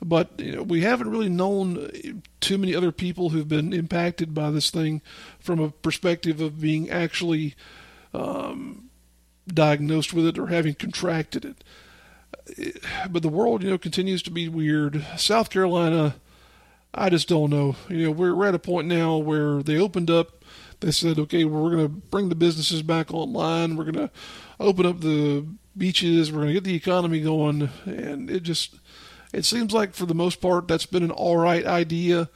But 0.04 0.32
you 0.38 0.56
know, 0.58 0.64
we 0.64 0.82
haven't 0.82 1.10
really 1.10 1.30
known 1.30 2.22
too 2.40 2.58
many 2.58 2.76
other 2.76 2.92
people 2.92 3.30
who've 3.30 3.48
been 3.48 3.74
impacted 3.74 4.34
by 4.34 4.52
this 4.52 4.70
thing 4.70 5.02
from 5.40 5.60
a 5.60 5.72
perspective 5.72 6.42
of 6.42 6.62
being 6.62 6.90
actually 6.90 7.56
um, 8.18 8.90
diagnosed 9.48 10.14
with 10.14 10.26
it 10.26 10.38
or 10.38 10.48
having 10.48 10.74
contracted 10.74 11.46
it. 11.46 11.64
But 13.10 13.22
the 13.22 13.30
world, 13.30 13.64
you 13.64 13.70
know, 13.70 13.78
continues 13.78 14.22
to 14.24 14.32
be 14.32 14.48
weird. 14.48 15.06
South 15.18 15.50
Carolina, 15.50 16.16
I 16.94 17.10
just 17.10 17.28
don't 17.28 17.50
know. 17.50 17.76
You 17.90 18.06
know, 18.06 18.12
we're, 18.12 18.36
we're 18.36 18.48
at 18.48 18.56
a 18.56 18.60
point 18.60 18.88
now 18.88 19.18
where 19.18 19.62
they 19.62 19.78
opened 19.78 20.10
up. 20.10 20.44
They 20.80 20.92
said, 20.92 21.20
okay, 21.20 21.44
well, 21.44 21.64
we're 21.64 21.76
going 21.76 21.88
to 21.88 21.90
bring 21.90 22.30
the 22.30 22.36
businesses 22.36 22.84
back 22.84 23.14
online. 23.14 23.76
We're 23.76 23.92
going 23.92 24.08
to 24.08 24.12
open 24.60 24.86
up 24.86 25.02
the 25.02 25.46
beaches. 25.76 26.32
We're 26.32 26.42
going 26.42 26.48
to 26.50 26.54
get 26.54 26.64
the 26.64 26.76
economy 26.76 27.22
going. 27.22 27.70
And 27.86 28.30
it 28.30 28.44
just, 28.44 28.76
it 29.34 29.44
seems 29.44 29.74
like 29.74 29.94
for 29.94 30.06
the 30.06 30.16
most 30.16 30.40
part, 30.40 30.68
that's 30.68 30.86
been 30.86 31.04
an 31.04 31.12
all 31.12 31.38
right 31.38 31.66
idea. 31.66 32.30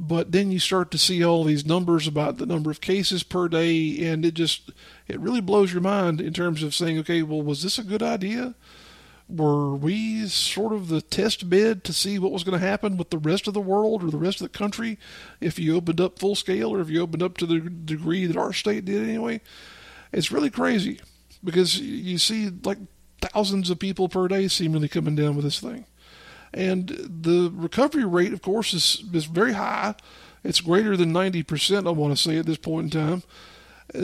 But 0.00 0.30
then 0.30 0.52
you 0.52 0.60
start 0.60 0.92
to 0.92 0.98
see 0.98 1.24
all 1.24 1.42
these 1.42 1.66
numbers 1.66 2.06
about 2.06 2.38
the 2.38 2.46
number 2.46 2.70
of 2.70 2.80
cases 2.80 3.24
per 3.24 3.48
day, 3.48 4.06
and 4.06 4.24
it 4.24 4.34
just, 4.34 4.70
it 5.08 5.18
really 5.18 5.40
blows 5.40 5.72
your 5.72 5.82
mind 5.82 6.20
in 6.20 6.32
terms 6.32 6.62
of 6.62 6.72
saying, 6.72 6.98
okay, 7.00 7.22
well, 7.22 7.42
was 7.42 7.64
this 7.64 7.78
a 7.78 7.82
good 7.82 8.02
idea? 8.02 8.54
were 9.28 9.74
we 9.74 10.26
sort 10.26 10.72
of 10.72 10.88
the 10.88 11.02
test 11.02 11.50
bed 11.50 11.84
to 11.84 11.92
see 11.92 12.18
what 12.18 12.32
was 12.32 12.44
going 12.44 12.58
to 12.58 12.66
happen 12.66 12.96
with 12.96 13.10
the 13.10 13.18
rest 13.18 13.46
of 13.46 13.52
the 13.52 13.60
world 13.60 14.02
or 14.02 14.10
the 14.10 14.16
rest 14.16 14.40
of 14.40 14.50
the 14.50 14.58
country 14.58 14.98
if 15.40 15.58
you 15.58 15.76
opened 15.76 16.00
up 16.00 16.18
full 16.18 16.34
scale 16.34 16.74
or 16.74 16.80
if 16.80 16.88
you 16.88 17.02
opened 17.02 17.22
up 17.22 17.36
to 17.36 17.44
the 17.44 17.60
degree 17.60 18.24
that 18.24 18.38
our 18.38 18.54
state 18.54 18.86
did 18.86 19.02
anyway? 19.02 19.40
It's 20.12 20.32
really 20.32 20.48
crazy 20.48 21.00
because 21.44 21.78
you 21.78 22.16
see 22.16 22.50
like 22.64 22.78
thousands 23.20 23.68
of 23.68 23.78
people 23.78 24.08
per 24.08 24.28
day 24.28 24.48
seemingly 24.48 24.88
coming 24.88 25.14
down 25.14 25.36
with 25.36 25.44
this 25.44 25.60
thing. 25.60 25.84
And 26.52 26.88
the 26.88 27.50
recovery 27.54 28.04
rate, 28.04 28.32
of 28.32 28.42
course, 28.42 28.72
is, 28.72 29.04
is 29.12 29.26
very 29.26 29.52
high. 29.52 29.94
It's 30.44 30.60
greater 30.60 30.96
than 30.96 31.12
90%, 31.12 31.86
I 31.86 31.90
want 31.90 32.16
to 32.16 32.22
say, 32.22 32.38
at 32.38 32.46
this 32.46 32.58
point 32.58 32.94
in 32.94 33.00
time, 33.00 33.22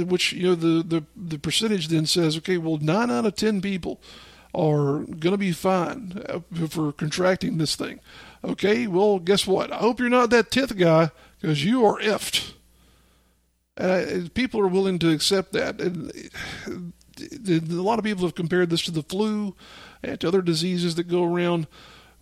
which, 0.06 0.32
you 0.32 0.48
know, 0.48 0.54
the, 0.54 0.82
the, 0.82 1.04
the 1.16 1.38
percentage 1.38 1.88
then 1.88 2.06
says, 2.06 2.36
okay, 2.38 2.58
well, 2.58 2.78
9 2.78 3.10
out 3.10 3.26
of 3.26 3.34
10 3.36 3.60
people 3.60 4.00
are 4.54 5.00
going 5.00 5.32
to 5.32 5.38
be 5.38 5.52
fine 5.52 6.22
uh, 6.28 6.40
for 6.68 6.92
contracting 6.92 7.58
this 7.58 7.76
thing. 7.76 8.00
Okay, 8.42 8.86
well, 8.86 9.18
guess 9.18 9.46
what? 9.46 9.72
I 9.72 9.76
hope 9.76 9.98
you're 9.98 10.08
not 10.08 10.30
that 10.30 10.50
10th 10.50 10.76
guy 10.78 11.10
because 11.40 11.64
you 11.64 11.84
are 11.84 11.98
effed. 12.00 12.52
Uh, 13.76 14.28
people 14.34 14.60
are 14.60 14.68
willing 14.68 14.98
to 15.00 15.10
accept 15.10 15.52
that. 15.52 15.80
And 15.80 16.12
a 17.48 17.82
lot 17.82 17.98
of 17.98 18.04
people 18.04 18.24
have 18.24 18.34
compared 18.34 18.70
this 18.70 18.82
to 18.82 18.90
the 18.90 19.02
flu 19.02 19.56
and 20.02 20.20
to 20.20 20.28
other 20.28 20.42
diseases 20.42 20.94
that 20.94 21.08
go 21.08 21.24
around. 21.24 21.66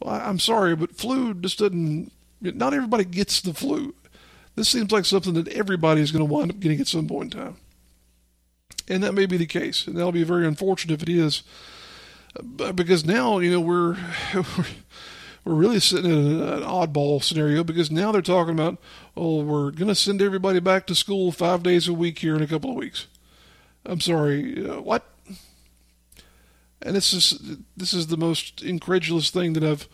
Well, 0.03 0.14
I'm 0.14 0.38
sorry, 0.38 0.74
but 0.76 0.96
flu 0.96 1.34
just 1.34 1.59
doesn't, 1.59 2.12
not 2.40 2.74
everybody 2.74 3.05
gets 3.05 3.40
the 3.40 3.55
flu. 3.55 3.94
This 4.55 4.68
seems 4.68 4.92
like 4.92 5.05
something 5.05 5.34
that 5.34 5.48
everybody 5.48 6.00
is 6.00 6.12
going 6.12 6.26
to 6.26 6.32
wind 6.32 6.50
up 6.50 6.61
getting 6.61 6.80
at 6.80 6.86
some 6.86 7.09
point 7.09 7.34
in 7.34 7.40
time. 7.40 7.57
And 8.88 9.03
that 9.03 9.14
may 9.14 9.26
be 9.26 9.36
the 9.36 9.46
case. 9.46 9.86
And 9.86 9.96
that'll 9.96 10.12
be 10.12 10.24
very 10.24 10.46
unfortunate 10.46 10.94
if 10.94 11.09
it 11.09 11.09
is 11.09 11.42
because 12.74 13.05
now 13.05 13.38
you 13.38 13.50
know 13.50 13.61
we're 13.61 13.96
we're 15.44 15.55
really 15.55 15.80
sitting 15.80 16.11
in 16.11 16.40
an 16.40 16.62
oddball 16.62 17.22
scenario 17.22 17.62
because 17.62 17.90
now 17.90 18.12
they're 18.12 18.22
talking 18.22 18.55
about 18.55 18.78
oh 19.16 19.42
we're 19.42 19.70
going 19.70 19.88
to 19.88 19.94
send 19.94 20.22
everybody 20.22 20.61
back 20.61 20.86
to 20.86 20.94
school 20.94 21.32
five 21.32 21.62
days 21.62 21.88
a 21.88 21.92
week 21.92 22.18
here 22.20 22.34
in 22.34 22.42
a 22.42 22.46
couple 22.46 22.70
of 22.70 22.76
weeks. 22.76 23.07
I'm 23.84 24.00
sorry, 24.00 24.66
uh, 24.68 24.80
what? 24.80 25.05
And 26.85 26.97
this 26.97 27.12
is 27.12 27.59
this 27.76 27.93
is 27.93 28.09
the 28.09 28.16
most 28.16 28.62
incredulous 28.62 29.30
thing 29.30 29.53
that 29.55 29.64
I've 29.64 29.89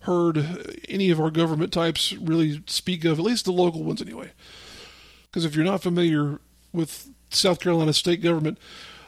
heard 0.00 0.74
any 0.88 1.10
of 1.10 1.20
our 1.20 1.30
government 1.30 1.72
types 1.72 2.12
really 2.14 2.62
speak 2.66 3.04
of, 3.04 3.18
at 3.18 3.24
least 3.24 3.44
the 3.44 3.52
local 3.52 3.84
ones 3.84 4.02
anyway. 4.02 4.32
Because 5.30 5.44
if 5.44 5.54
you're 5.54 5.64
not 5.64 5.82
familiar 5.82 6.40
with 6.72 7.08
South 7.30 7.60
Carolina 7.60 7.92
state 7.92 8.22
government, 8.22 8.58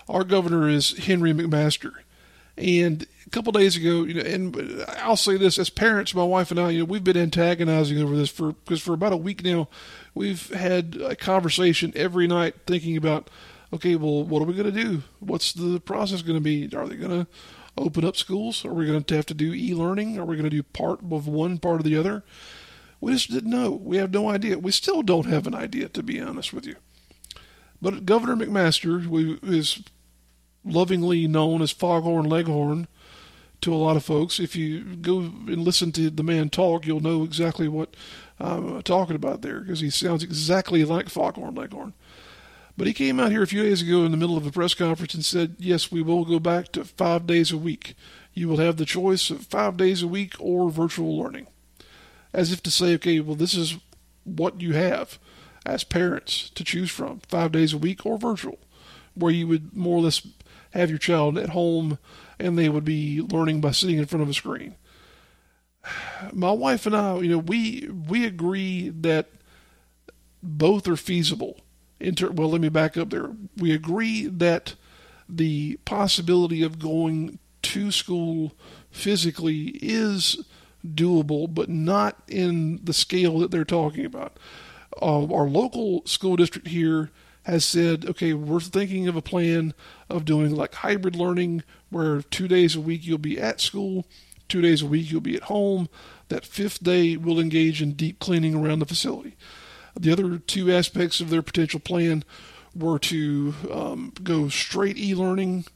our 0.08 0.24
governor 0.24 0.68
is 0.68 0.96
Henry 0.98 1.32
McMaster 1.32 1.92
and 2.56 3.06
a 3.26 3.30
couple 3.30 3.52
days 3.52 3.76
ago, 3.76 4.04
you 4.04 4.14
know, 4.14 4.20
and 4.20 4.84
I'll 4.98 5.16
say 5.16 5.36
this 5.36 5.58
as 5.58 5.70
parents, 5.70 6.14
my 6.14 6.22
wife 6.22 6.50
and 6.50 6.60
I, 6.60 6.70
you 6.70 6.80
know, 6.80 6.84
we've 6.84 7.02
been 7.02 7.16
antagonizing 7.16 8.00
over 8.00 8.16
this 8.16 8.30
for 8.30 8.52
because 8.52 8.80
for 8.80 8.92
about 8.92 9.12
a 9.12 9.16
week 9.16 9.42
now, 9.42 9.68
we've 10.14 10.50
had 10.50 10.96
a 10.96 11.16
conversation 11.16 11.92
every 11.96 12.26
night 12.26 12.54
thinking 12.66 12.96
about, 12.96 13.28
okay, 13.72 13.96
well, 13.96 14.24
what 14.24 14.42
are 14.42 14.46
we 14.46 14.54
going 14.54 14.72
to 14.72 14.84
do? 14.84 15.02
What's 15.20 15.52
the 15.52 15.80
process 15.80 16.22
going 16.22 16.36
to 16.36 16.40
be? 16.40 16.64
Are 16.76 16.86
they 16.86 16.96
going 16.96 17.24
to 17.24 17.26
open 17.76 18.04
up 18.04 18.16
schools? 18.16 18.64
Are 18.64 18.72
we 18.72 18.86
going 18.86 19.02
to 19.02 19.16
have 19.16 19.26
to 19.26 19.34
do 19.34 19.52
e-learning? 19.52 20.18
Are 20.18 20.24
we 20.24 20.36
going 20.36 20.48
to 20.48 20.56
do 20.56 20.62
part 20.62 21.00
of 21.10 21.26
one, 21.26 21.58
part 21.58 21.80
of 21.80 21.84
the 21.84 21.96
other? 21.96 22.24
We 23.00 23.12
just 23.12 23.30
didn't 23.30 23.50
know. 23.50 23.70
We 23.70 23.96
have 23.98 24.12
no 24.12 24.28
idea. 24.28 24.58
We 24.58 24.70
still 24.70 25.02
don't 25.02 25.26
have 25.26 25.46
an 25.46 25.54
idea, 25.54 25.88
to 25.90 26.02
be 26.02 26.20
honest 26.20 26.52
with 26.52 26.66
you. 26.66 26.76
But 27.82 28.06
Governor 28.06 28.36
McMaster, 28.36 29.42
is 29.42 29.82
lovingly 30.64 31.26
known 31.26 31.60
as 31.60 31.70
Foghorn 31.70 32.28
Leghorn 32.28 32.88
to 33.60 33.74
a 33.74 33.76
lot 33.76 33.96
of 33.96 34.04
folks. 34.04 34.40
If 34.40 34.56
you 34.56 34.82
go 34.96 35.18
and 35.18 35.58
listen 35.58 35.92
to 35.92 36.10
the 36.10 36.22
man 36.22 36.48
talk, 36.50 36.86
you'll 36.86 37.00
know 37.00 37.24
exactly 37.24 37.68
what 37.68 37.94
I'm 38.38 38.82
talking 38.82 39.16
about 39.16 39.42
there 39.42 39.60
because 39.60 39.80
he 39.80 39.90
sounds 39.90 40.22
exactly 40.22 40.84
like 40.84 41.08
Foghorn 41.08 41.54
Leghorn. 41.54 41.92
But 42.76 42.86
he 42.88 42.92
came 42.92 43.20
out 43.20 43.30
here 43.30 43.42
a 43.42 43.46
few 43.46 43.62
days 43.62 43.82
ago 43.82 44.04
in 44.04 44.10
the 44.10 44.16
middle 44.16 44.36
of 44.36 44.46
a 44.46 44.50
press 44.50 44.74
conference 44.74 45.14
and 45.14 45.24
said, 45.24 45.56
Yes, 45.58 45.92
we 45.92 46.02
will 46.02 46.24
go 46.24 46.40
back 46.40 46.72
to 46.72 46.84
five 46.84 47.26
days 47.26 47.52
a 47.52 47.58
week. 47.58 47.94
You 48.32 48.48
will 48.48 48.56
have 48.56 48.76
the 48.76 48.84
choice 48.84 49.30
of 49.30 49.46
five 49.46 49.76
days 49.76 50.02
a 50.02 50.08
week 50.08 50.34
or 50.40 50.70
virtual 50.70 51.16
learning. 51.16 51.46
As 52.32 52.50
if 52.50 52.62
to 52.64 52.70
say, 52.70 52.94
okay, 52.94 53.20
well, 53.20 53.36
this 53.36 53.54
is 53.54 53.76
what 54.24 54.60
you 54.60 54.72
have 54.72 55.18
as 55.64 55.84
parents 55.84 56.50
to 56.50 56.64
choose 56.64 56.90
from 56.90 57.20
five 57.28 57.52
days 57.52 57.72
a 57.72 57.78
week 57.78 58.04
or 58.04 58.18
virtual, 58.18 58.58
where 59.14 59.32
you 59.32 59.46
would 59.46 59.76
more 59.76 59.98
or 59.98 60.02
less 60.02 60.26
have 60.72 60.90
your 60.90 60.98
child 60.98 61.38
at 61.38 61.50
home 61.50 61.98
and 62.40 62.58
they 62.58 62.68
would 62.68 62.84
be 62.84 63.20
learning 63.20 63.60
by 63.60 63.70
sitting 63.70 63.98
in 63.98 64.06
front 64.06 64.22
of 64.22 64.28
a 64.28 64.34
screen. 64.34 64.74
My 66.32 66.50
wife 66.50 66.86
and 66.86 66.96
I, 66.96 67.18
you 67.18 67.28
know, 67.28 67.38
we 67.38 67.88
we 67.88 68.26
agree 68.26 68.88
that 68.88 69.28
both 70.42 70.88
are 70.88 70.96
feasible. 70.96 71.60
Inter- 72.04 72.30
well, 72.30 72.50
let 72.50 72.60
me 72.60 72.68
back 72.68 72.96
up 72.96 73.10
there. 73.10 73.30
We 73.56 73.72
agree 73.72 74.26
that 74.26 74.74
the 75.28 75.78
possibility 75.84 76.62
of 76.62 76.78
going 76.78 77.38
to 77.62 77.90
school 77.90 78.52
physically 78.90 79.78
is 79.80 80.44
doable, 80.86 81.52
but 81.52 81.68
not 81.68 82.22
in 82.28 82.78
the 82.84 82.92
scale 82.92 83.38
that 83.38 83.50
they're 83.50 83.64
talking 83.64 84.04
about. 84.04 84.38
Uh, 85.00 85.24
our 85.32 85.48
local 85.48 86.04
school 86.04 86.36
district 86.36 86.68
here 86.68 87.10
has 87.44 87.64
said, 87.64 88.04
okay, 88.06 88.32
we're 88.32 88.60
thinking 88.60 89.08
of 89.08 89.16
a 89.16 89.22
plan 89.22 89.74
of 90.08 90.24
doing 90.24 90.54
like 90.54 90.74
hybrid 90.74 91.16
learning 91.16 91.62
where 91.90 92.22
two 92.22 92.48
days 92.48 92.76
a 92.76 92.80
week 92.80 93.06
you'll 93.06 93.18
be 93.18 93.40
at 93.40 93.60
school, 93.60 94.06
two 94.48 94.60
days 94.60 94.82
a 94.82 94.86
week 94.86 95.10
you'll 95.10 95.20
be 95.20 95.36
at 95.36 95.44
home. 95.44 95.88
That 96.28 96.44
fifth 96.44 96.82
day 96.82 97.16
we'll 97.16 97.40
engage 97.40 97.82
in 97.82 97.92
deep 97.92 98.18
cleaning 98.18 98.54
around 98.54 98.78
the 98.78 98.86
facility. 98.86 99.36
The 99.98 100.12
other 100.12 100.38
two 100.38 100.72
aspects 100.72 101.20
of 101.20 101.30
their 101.30 101.42
potential 101.42 101.80
plan 101.80 102.24
were 102.74 102.98
to 102.98 103.54
um, 103.70 104.12
go 104.22 104.48
straight 104.48 104.98
e 104.98 105.14
learning 105.14 105.66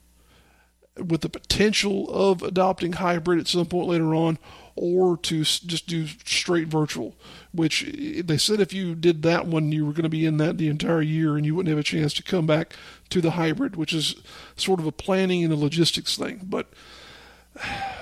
with 0.97 1.21
the 1.21 1.29
potential 1.29 2.11
of 2.11 2.43
adopting 2.43 2.95
hybrid 2.95 3.39
at 3.39 3.47
some 3.47 3.67
point 3.67 3.89
later 3.89 4.15
on, 4.15 4.39
or 4.75 5.17
to 5.17 5.43
just 5.43 5.87
do 5.87 6.07
straight 6.25 6.69
virtual, 6.69 7.15
which 7.53 7.85
they 8.25 8.37
said 8.37 8.61
if 8.61 8.73
you 8.73 8.95
did 8.95 9.23
that 9.23 9.47
one, 9.47 9.73
you 9.73 9.87
were 9.87 9.93
going 9.93 10.03
to 10.03 10.09
be 10.09 10.27
in 10.27 10.37
that 10.39 10.59
the 10.59 10.69
entire 10.69 11.03
year 11.03 11.37
and 11.37 11.47
you 11.47 11.55
wouldn't 11.55 11.71
have 11.71 11.79
a 11.79 11.85
chance 11.85 12.13
to 12.15 12.23
come 12.23 12.47
back 12.47 12.75
to 13.11 13.21
the 13.21 13.33
hybrid, 13.33 13.77
which 13.77 13.93
is 13.93 14.17
sort 14.57 14.81
of 14.81 14.87
a 14.87 14.93
planning 14.93 15.45
and 15.45 15.53
a 15.53 15.57
logistics 15.57 16.17
thing. 16.17 16.41
But 16.43 16.69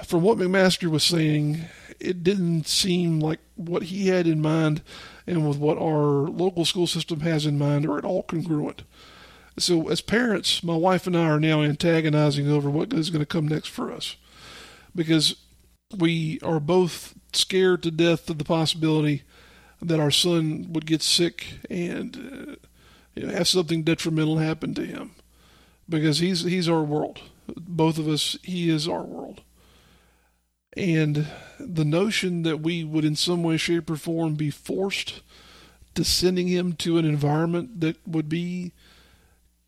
from 0.04 0.22
what 0.22 0.38
McMaster 0.38 0.88
was 0.88 1.04
saying, 1.04 1.66
it 2.00 2.22
didn't 2.22 2.66
seem 2.66 3.20
like 3.20 3.40
what 3.54 3.84
he 3.84 4.08
had 4.08 4.26
in 4.26 4.40
mind 4.40 4.82
and 5.26 5.48
with 5.48 5.58
what 5.58 5.78
our 5.78 6.28
local 6.28 6.64
school 6.64 6.86
system 6.86 7.20
has 7.20 7.46
in 7.46 7.58
mind 7.58 7.86
are 7.86 7.98
at 7.98 8.04
all 8.04 8.22
congruent. 8.22 8.82
So, 9.58 9.88
as 9.88 10.00
parents, 10.00 10.62
my 10.62 10.76
wife 10.76 11.06
and 11.06 11.16
I 11.16 11.24
are 11.26 11.40
now 11.40 11.62
antagonizing 11.62 12.50
over 12.50 12.68
what 12.68 12.92
is 12.92 13.10
going 13.10 13.20
to 13.20 13.26
come 13.26 13.48
next 13.48 13.68
for 13.68 13.90
us 13.90 14.16
because 14.94 15.36
we 15.96 16.38
are 16.42 16.60
both 16.60 17.14
scared 17.32 17.82
to 17.82 17.90
death 17.90 18.28
of 18.28 18.38
the 18.38 18.44
possibility 18.44 19.22
that 19.80 20.00
our 20.00 20.10
son 20.10 20.66
would 20.72 20.86
get 20.86 21.02
sick 21.02 21.58
and 21.70 22.16
uh, 22.16 22.68
you 23.14 23.26
know, 23.26 23.32
have 23.32 23.48
something 23.48 23.82
detrimental 23.82 24.38
happen 24.38 24.74
to 24.74 24.84
him 24.84 25.12
because 25.88 26.18
he's 26.18 26.42
he's 26.42 26.68
our 26.68 26.82
world. 26.82 27.20
Both 27.48 27.98
of 27.98 28.08
us, 28.08 28.36
he 28.42 28.70
is 28.70 28.88
our 28.88 29.02
world. 29.02 29.42
And 30.76 31.26
the 31.58 31.84
notion 31.84 32.42
that 32.42 32.60
we 32.60 32.84
would 32.84 33.04
in 33.04 33.16
some 33.16 33.42
way, 33.42 33.56
shape, 33.56 33.88
or 33.88 33.96
form 33.96 34.34
be 34.34 34.50
forced 34.50 35.22
to 35.94 36.04
sending 36.04 36.48
him 36.48 36.74
to 36.74 36.98
an 36.98 37.06
environment 37.06 37.80
that 37.80 37.96
would 38.06 38.28
be 38.28 38.72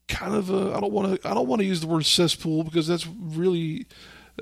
kind 0.09 0.34
of 0.34 0.50
a 0.50 0.74
I 0.74 0.80
don't 0.80 0.92
want 0.92 1.20
to 1.20 1.28
I 1.28 1.34
don't 1.34 1.48
want 1.48 1.61
to 1.61 1.66
use 1.66 1.80
the 1.80 1.86
word 1.86 2.04
cesspool 2.04 2.64
because 2.64 2.86
that's 2.86 3.06
really 3.06 3.86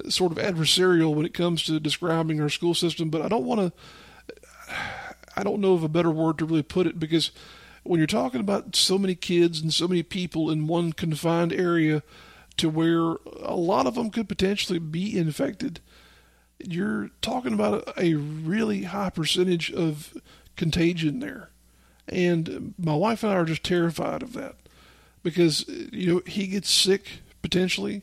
uh, 0.04 0.10
sort 0.10 0.32
of 0.32 0.38
adversarial 0.38 1.14
when 1.14 1.26
it 1.26 1.34
comes 1.34 1.64
to 1.64 1.78
describing 1.80 2.40
our 2.40 2.48
school 2.48 2.74
system, 2.74 3.10
but 3.10 3.22
I 3.22 3.28
don't 3.28 3.44
want 3.44 3.60
to 3.60 3.72
I 5.36 5.42
don't 5.42 5.60
know 5.60 5.74
of 5.74 5.84
a 5.84 5.88
better 5.88 6.10
word 6.10 6.38
to 6.38 6.44
really 6.44 6.62
put 6.62 6.86
it 6.86 6.98
because 6.98 7.30
when 7.82 7.98
you're 7.98 8.06
talking 8.06 8.40
about 8.40 8.74
so 8.74 8.98
many 8.98 9.14
kids 9.14 9.60
and 9.60 9.72
so 9.72 9.86
many 9.86 10.02
people 10.02 10.50
in 10.50 10.66
one 10.66 10.92
confined 10.92 11.52
area 11.52 12.02
to 12.56 12.68
where 12.68 13.16
a 13.42 13.54
lot 13.54 13.86
of 13.86 13.94
them 13.94 14.10
could 14.10 14.28
potentially 14.28 14.78
be 14.78 15.16
infected, 15.16 15.80
you're 16.58 17.10
talking 17.20 17.52
about 17.52 17.88
a, 17.96 18.02
a 18.02 18.14
really 18.14 18.84
high 18.84 19.10
percentage 19.10 19.72
of 19.72 20.16
contagion 20.56 21.20
there. 21.20 21.50
And 22.08 22.74
my 22.78 22.94
wife 22.94 23.22
and 23.22 23.32
I 23.32 23.36
are 23.36 23.44
just 23.44 23.64
terrified 23.64 24.22
of 24.22 24.32
that 24.34 24.56
because, 25.22 25.66
you 25.68 26.14
know, 26.14 26.22
he 26.26 26.46
gets 26.46 26.70
sick 26.70 27.20
potentially. 27.42 28.02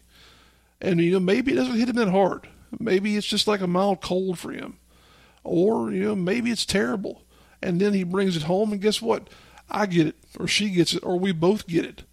And, 0.82 0.99
you 0.99 1.12
know, 1.12 1.20
maybe 1.20 1.54
it 1.54 1.56
doesn't 1.56 1.80
hit 1.80 1.89
him 1.89 1.95
that 1.95 2.10
hard. 2.10 2.47
Maybe 2.78 3.16
it's 3.16 3.28
just 3.28 3.47
like 3.47 3.62
a 3.62 3.68
mild 3.68 4.01
cold 4.01 4.38
for 4.38 4.51
him. 4.51 4.78
Or, 5.43 5.91
you 5.91 6.04
know, 6.04 6.16
maybe 6.16 6.51
it's 6.51 6.66
terrible. 6.66 7.22
And 7.62 7.80
then 7.80 7.93
he 7.93 8.04
brings 8.04 8.36
it 8.36 8.43
home, 8.43 8.74
and 8.74 8.82
guess 8.82 9.01
what? 9.01 9.30
I 9.70 9.86
get 9.86 10.08
it, 10.08 10.16
or 10.38 10.47
she 10.47 10.70
gets 10.70 10.93
it, 10.93 11.04
or 11.04 11.18
we 11.18 11.32
both 11.32 11.66
get 11.66 11.86
it. 11.86 12.04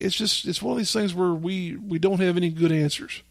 It's 0.00 0.16
just, 0.16 0.46
it's 0.46 0.60
one 0.60 0.72
of 0.72 0.78
these 0.78 0.92
things 0.92 1.14
where 1.14 1.32
we, 1.32 1.76
we 1.76 1.98
don't 1.98 2.20
have 2.20 2.36
any 2.36 2.50
good 2.50 2.72
answers. 2.72 3.22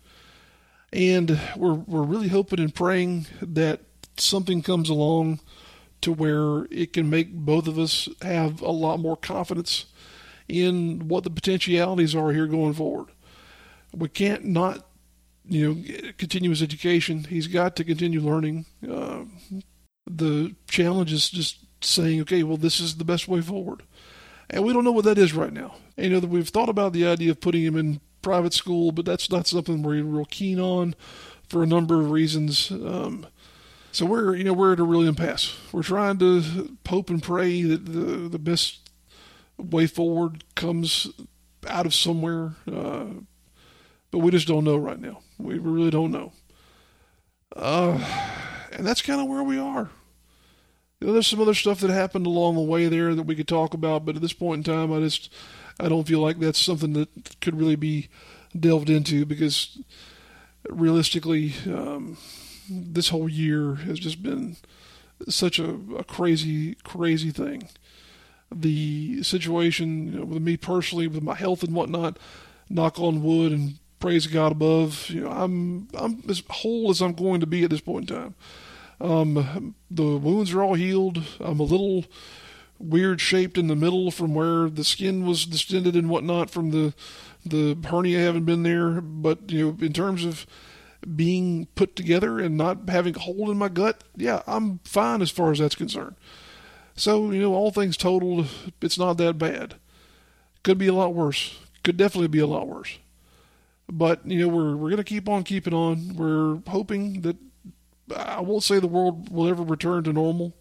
And 0.94 1.40
we're, 1.56 1.74
we're 1.74 2.04
really 2.04 2.28
hoping 2.28 2.60
and 2.60 2.74
praying 2.74 3.28
that 3.42 3.82
something 4.18 4.62
comes 4.62 4.90
along 4.90 5.40
to 6.02 6.12
where 6.12 6.68
it 6.72 6.94
can 6.94 7.10
make 7.10 7.34
both 7.34 7.68
of 7.68 7.80
us 7.80 8.10
have 8.22 8.62
a 8.62 8.72
lot 8.72 9.00
more 9.00 9.16
confidence 9.16 9.86
in 10.48 11.08
what 11.08 11.24
the 11.24 11.30
potentialities 11.30 12.16
are 12.16 12.32
here 12.32 12.48
going 12.48 12.74
forward. 12.74 13.08
We 13.96 14.10
can't 14.10 14.46
not, 14.46 14.86
you 15.46 15.74
know, 15.74 16.12
continue 16.18 16.50
his 16.50 16.64
education. 16.64 17.26
He's 17.26 17.48
got 17.48 17.76
to 17.78 17.84
continue 17.84 18.20
learning. 18.20 18.66
Uh, 18.88 19.24
the 20.10 20.56
challenge 20.68 21.14
is 21.14 21.30
just 21.30 21.60
saying, 21.82 22.22
okay, 22.22 22.44
well, 22.44 22.58
this 22.58 22.80
is 22.80 22.98
the 22.98 23.06
best 23.06 23.28
way 23.28 23.42
forward. 23.42 23.84
And 24.50 24.66
we 24.66 24.74
don't 24.74 24.84
know 24.84 24.92
what 24.92 25.06
that 25.06 25.18
is 25.18 25.34
right 25.34 25.54
now. 25.54 25.76
You 25.98 26.10
know, 26.10 26.20
we've 26.20 26.50
thought 26.50 26.70
about 26.70 26.94
the 26.94 27.08
idea 27.08 27.32
of 27.32 27.40
putting 27.40 27.64
him 27.64 27.78
in 27.78 28.02
private 28.22 28.54
school, 28.54 28.92
but 28.92 29.06
that's 29.06 29.30
not 29.30 29.48
something 29.48 29.82
we're 29.82 30.04
real 30.04 30.26
keen 30.26 30.60
on 30.60 30.96
for 31.48 31.64
a 31.64 31.68
number 31.68 32.00
of 32.00 32.12
reasons. 32.12 32.72
Um, 32.72 33.28
so 33.92 34.06
we're 34.06 34.36
you 34.36 34.44
know 34.44 34.54
we're 34.54 34.74
at 34.74 34.80
a 34.80 34.84
real 34.84 35.02
impasse. 35.02 35.58
We're 35.72 35.84
trying 35.84 36.18
to 36.20 36.78
hope 36.88 37.10
and 37.10 37.22
pray 37.22 37.62
that 37.64 37.86
the 37.86 38.30
the 38.30 38.40
best 38.40 38.90
way 39.58 39.88
forward 39.88 40.44
comes 40.56 41.10
out 41.68 41.86
of 41.86 41.94
somewhere, 41.94 42.56
uh, 42.72 43.06
but 44.10 44.20
we 44.20 44.32
just 44.32 44.48
don't 44.48 44.64
know 44.64 44.78
right 44.78 45.00
now. 45.00 45.22
We 45.38 45.58
really 45.60 45.92
don't 45.92 46.12
know. 46.12 46.32
Uh, 47.56 48.00
and 48.72 48.86
that's 48.86 49.02
kind 49.02 49.20
of 49.20 49.28
where 49.28 49.44
we 49.44 49.60
are. 49.60 49.90
You 51.02 51.08
know, 51.08 51.14
there's 51.14 51.28
some 51.28 51.42
other 51.42 51.56
stuff 51.56 51.80
that 51.80 51.90
happened 51.90 52.28
along 52.28 52.56
the 52.56 52.62
way 52.62 52.88
there 52.88 53.16
that 53.16 53.24
we 53.24 53.36
could 53.36 53.48
talk 53.48 53.74
about, 53.74 54.06
but 54.06 54.16
at 54.16 54.22
this 54.22 54.34
point 54.34 54.68
in 54.68 54.74
time, 54.74 54.94
I 54.94 55.00
just 55.00 55.34
I 55.80 55.90
don't 55.90 56.08
feel 56.08 56.20
like 56.20 56.40
that's 56.40 56.60
something 56.60 56.94
that 56.94 57.42
could 57.42 57.58
really 57.58 57.76
be 57.76 58.08
delved 58.58 58.90
into 58.90 59.26
because 59.26 59.80
realistically, 60.70 61.54
um, 61.66 62.18
this 62.70 63.10
whole 63.10 63.28
year 63.28 63.76
has 63.76 63.98
just 63.98 64.22
been 64.22 64.58
such 65.28 65.58
a, 65.58 65.76
a 65.98 66.04
crazy, 66.04 66.76
crazy 66.84 67.32
thing. 67.32 67.70
The 68.52 69.24
situation 69.24 70.14
you 70.14 70.20
know, 70.20 70.26
with 70.26 70.44
me 70.44 70.56
personally, 70.56 71.08
with 71.08 71.24
my 71.24 71.36
health 71.36 71.64
and 71.64 71.74
whatnot, 71.74 72.20
knock 72.70 73.00
on 73.00 73.24
wood 73.24 73.52
and 73.52 73.80
praise 74.00 74.28
God 74.28 74.52
above. 74.52 75.10
You 75.10 75.22
know, 75.22 75.32
I'm 75.32 75.88
I'm 75.96 76.24
as 76.30 76.44
whole 76.48 76.92
as 76.92 77.02
I'm 77.02 77.14
going 77.14 77.40
to 77.40 77.48
be 77.48 77.64
at 77.64 77.72
this 77.72 77.82
point 77.82 78.10
in 78.10 78.16
time. 78.16 78.36
Um, 79.02 79.76
the 79.90 80.18
wounds 80.18 80.54
are 80.54 80.62
all 80.62 80.76
healed. 80.76 81.24
I'm 81.40 81.60
a 81.60 81.64
little 81.64 82.06
weird 82.78 83.22
shaped 83.22 83.58
in 83.58 83.68
the 83.68 83.76
middle 83.76 84.12
from 84.12 84.34
where 84.34 84.70
the 84.70 84.84
skin 84.84 85.26
was 85.26 85.46
distended 85.46 85.96
and 85.96 86.10
whatnot 86.10 86.50
from 86.50 86.72
the 86.72 86.94
the 87.46 87.78
hernia 87.88 88.20
having 88.20 88.46
been 88.46 88.64
there. 88.64 89.02
But 89.02 89.52
you 89.52 89.66
know, 89.66 89.86
in 89.86 89.94
terms 89.94 90.24
of 90.26 90.46
being 91.16 91.68
put 91.76 91.96
together 91.96 92.40
and 92.40 92.58
not 92.58 92.90
having 92.90 93.16
a 93.16 93.20
hole 93.20 93.50
in 93.50 93.58
my 93.58 93.70
gut, 93.70 94.04
yeah, 94.16 94.44
I'm 94.46 94.80
fine 94.84 95.22
as 95.22 95.32
far 95.32 95.52
as 95.52 95.60
that's 95.60 95.76
concerned. 95.76 96.16
So, 96.96 97.32
you 97.32 97.42
know, 97.42 97.56
all 97.56 97.72
things 97.72 97.98
totaled, 97.98 98.48
it's 98.82 99.00
not 99.00 99.18
that 99.18 99.38
bad. 99.38 99.76
Could 100.64 100.78
be 100.78 100.88
a 100.88 100.94
lot 100.94 101.16
worse. 101.16 101.60
Could 101.84 101.98
definitely 101.98 102.28
be 102.28 102.40
a 102.40 102.48
lot 102.48 102.68
worse. 102.68 103.00
But, 103.90 104.26
you 104.26 104.40
know, 104.40 104.48
we're 104.48 104.76
we're 104.76 104.90
gonna 104.92 105.04
keep 105.04 105.28
on 105.28 105.44
keeping 105.44 105.74
on. 105.74 106.16
We're 106.16 106.62
hoping 106.68 107.22
that 107.22 107.38
I 108.16 108.42
won't 108.42 108.64
say 108.64 108.80
the 108.80 108.88
world 108.88 109.30
will 109.32 109.48
ever 109.48 109.64
return 109.64 110.04
to 110.04 110.14
normal, 110.14 110.54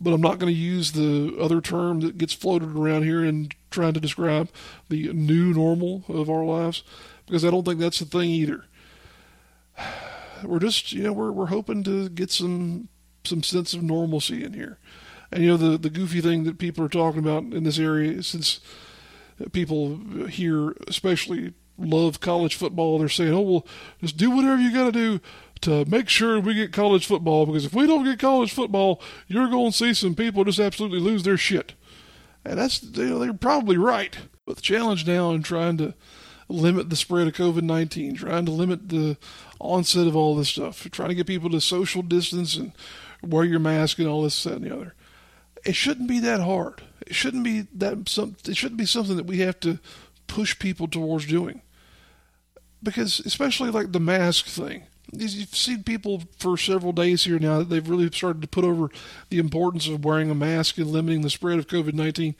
but 0.00 0.12
I'm 0.12 0.20
not 0.20 0.38
going 0.38 0.52
to 0.52 0.58
use 0.58 0.92
the 0.92 1.36
other 1.40 1.60
term 1.60 2.00
that 2.00 2.18
gets 2.18 2.32
floated 2.32 2.76
around 2.76 3.02
here 3.04 3.24
in 3.24 3.50
trying 3.70 3.94
to 3.94 4.00
describe 4.00 4.50
the 4.88 5.12
new 5.12 5.52
normal 5.52 6.04
of 6.08 6.28
our 6.28 6.44
lives 6.44 6.82
because 7.26 7.44
I 7.44 7.50
don't 7.50 7.64
think 7.64 7.80
that's 7.80 7.98
the 7.98 8.04
thing 8.04 8.30
either 8.30 8.64
we're 10.44 10.58
just 10.58 10.92
you 10.92 11.02
know 11.02 11.12
we're 11.12 11.32
we're 11.32 11.46
hoping 11.46 11.82
to 11.84 12.08
get 12.08 12.30
some 12.30 12.88
some 13.24 13.42
sense 13.42 13.74
of 13.74 13.82
normalcy 13.82 14.44
in 14.44 14.52
here. 14.54 14.78
And 15.32 15.42
you 15.44 15.50
know 15.50 15.56
the 15.56 15.78
the 15.78 15.90
goofy 15.90 16.20
thing 16.20 16.44
that 16.44 16.58
people 16.58 16.84
are 16.84 16.88
talking 16.88 17.20
about 17.20 17.44
in 17.44 17.64
this 17.64 17.78
area 17.78 18.22
since 18.22 18.60
people 19.52 19.96
here 20.26 20.74
especially 20.86 21.54
love 21.78 22.20
college 22.20 22.56
football 22.56 22.98
they're 22.98 23.08
saying 23.08 23.32
oh 23.32 23.40
well 23.40 23.66
just 24.02 24.18
do 24.18 24.30
whatever 24.30 24.60
you 24.60 24.70
got 24.70 24.84
to 24.84 24.92
do 24.92 25.20
to 25.62 25.84
make 25.86 26.08
sure 26.08 26.40
we 26.40 26.54
get 26.54 26.72
college 26.72 27.06
football 27.06 27.46
because 27.46 27.64
if 27.64 27.74
we 27.74 27.86
don't 27.86 28.04
get 28.04 28.18
college 28.18 28.52
football 28.52 29.00
you're 29.26 29.48
going 29.48 29.70
to 29.70 29.76
see 29.76 29.92
some 29.92 30.14
people 30.14 30.44
just 30.44 30.58
absolutely 30.58 31.00
lose 31.00 31.22
their 31.22 31.36
shit 31.36 31.74
and 32.44 32.58
that's 32.58 32.82
you 32.82 33.04
know, 33.06 33.18
they're 33.18 33.34
probably 33.34 33.76
right 33.76 34.18
but 34.46 34.56
the 34.56 34.62
challenge 34.62 35.06
now 35.06 35.30
in 35.30 35.42
trying 35.42 35.76
to 35.76 35.94
limit 36.50 36.90
the 36.90 36.96
spread 36.96 37.26
of 37.26 37.34
COVID 37.34 37.62
19, 37.62 38.16
trying 38.16 38.44
to 38.44 38.50
limit 38.50 38.88
the 38.88 39.16
onset 39.60 40.06
of 40.06 40.16
all 40.16 40.34
this 40.34 40.48
stuff, 40.48 40.88
trying 40.90 41.10
to 41.10 41.14
get 41.14 41.26
people 41.26 41.50
to 41.50 41.60
social 41.60 42.02
distance 42.02 42.56
and 42.56 42.72
wear 43.22 43.44
your 43.44 43.60
mask 43.60 43.98
and 43.98 44.08
all 44.08 44.22
this, 44.22 44.42
that, 44.42 44.54
and 44.54 44.64
the 44.64 44.74
other. 44.74 44.94
It 45.64 45.74
shouldn't 45.74 46.08
be 46.08 46.20
that 46.20 46.40
hard. 46.40 46.82
It 47.06 47.14
shouldn't 47.14 47.44
be 47.44 47.66
that 47.74 48.08
some. 48.08 48.36
It 48.46 48.56
shouldn't 48.56 48.78
be 48.78 48.86
something 48.86 49.16
that 49.16 49.26
we 49.26 49.38
have 49.38 49.60
to 49.60 49.78
push 50.26 50.58
people 50.58 50.88
towards 50.88 51.26
doing. 51.26 51.62
Because 52.82 53.20
especially 53.20 53.70
like 53.70 53.92
the 53.92 54.00
mask 54.00 54.46
thing, 54.46 54.84
you've 55.12 55.54
seen 55.54 55.82
people 55.82 56.22
for 56.38 56.56
several 56.56 56.92
days 56.92 57.24
here 57.24 57.38
now 57.38 57.58
that 57.58 57.68
they've 57.68 57.88
really 57.88 58.10
started 58.10 58.42
to 58.42 58.48
put 58.48 58.64
over 58.64 58.88
the 59.28 59.38
importance 59.38 59.88
of 59.88 60.04
wearing 60.04 60.30
a 60.30 60.34
mask 60.34 60.78
and 60.78 60.86
limiting 60.86 61.22
the 61.22 61.30
spread 61.30 61.58
of 61.58 61.66
COVID 61.66 61.94
nineteen. 61.94 62.34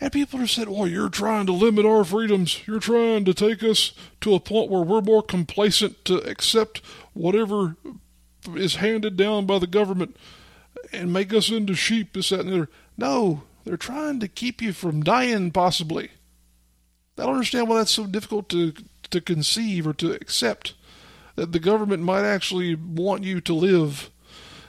And 0.00 0.12
people 0.12 0.42
are 0.42 0.46
saying, 0.46 0.70
well, 0.70 0.88
you're 0.88 1.08
trying 1.08 1.46
to 1.46 1.52
limit 1.52 1.86
our 1.86 2.04
freedoms. 2.04 2.66
You're 2.66 2.80
trying 2.80 3.24
to 3.24 3.32
take 3.32 3.62
us 3.62 3.92
to 4.20 4.34
a 4.34 4.40
point 4.40 4.70
where 4.70 4.82
we're 4.82 5.00
more 5.00 5.22
complacent 5.22 6.04
to 6.06 6.16
accept 6.28 6.82
whatever 7.12 7.76
is 8.54 8.76
handed 8.76 9.16
down 9.16 9.46
by 9.46 9.58
the 9.58 9.68
government 9.68 10.16
and 10.92 11.12
make 11.12 11.32
us 11.32 11.48
into 11.48 11.74
sheep, 11.74 12.12
this, 12.12 12.30
that, 12.30 12.40
and 12.40 12.48
the 12.48 12.54
other. 12.54 12.68
No, 12.98 13.44
they're 13.64 13.76
trying 13.76 14.20
to 14.20 14.28
keep 14.28 14.60
you 14.60 14.72
from 14.72 15.04
dying, 15.04 15.52
possibly. 15.52 16.10
I 17.16 17.22
don't 17.22 17.34
understand 17.34 17.68
why 17.68 17.78
that's 17.78 17.92
so 17.92 18.06
difficult 18.06 18.48
to, 18.50 18.74
to 19.10 19.20
conceive 19.20 19.86
or 19.86 19.94
to 19.94 20.12
accept 20.12 20.74
that 21.36 21.52
the 21.52 21.58
government 21.58 22.02
might 22.02 22.24
actually 22.24 22.74
want 22.74 23.24
you 23.24 23.40
to 23.42 23.54
live. 23.54 24.10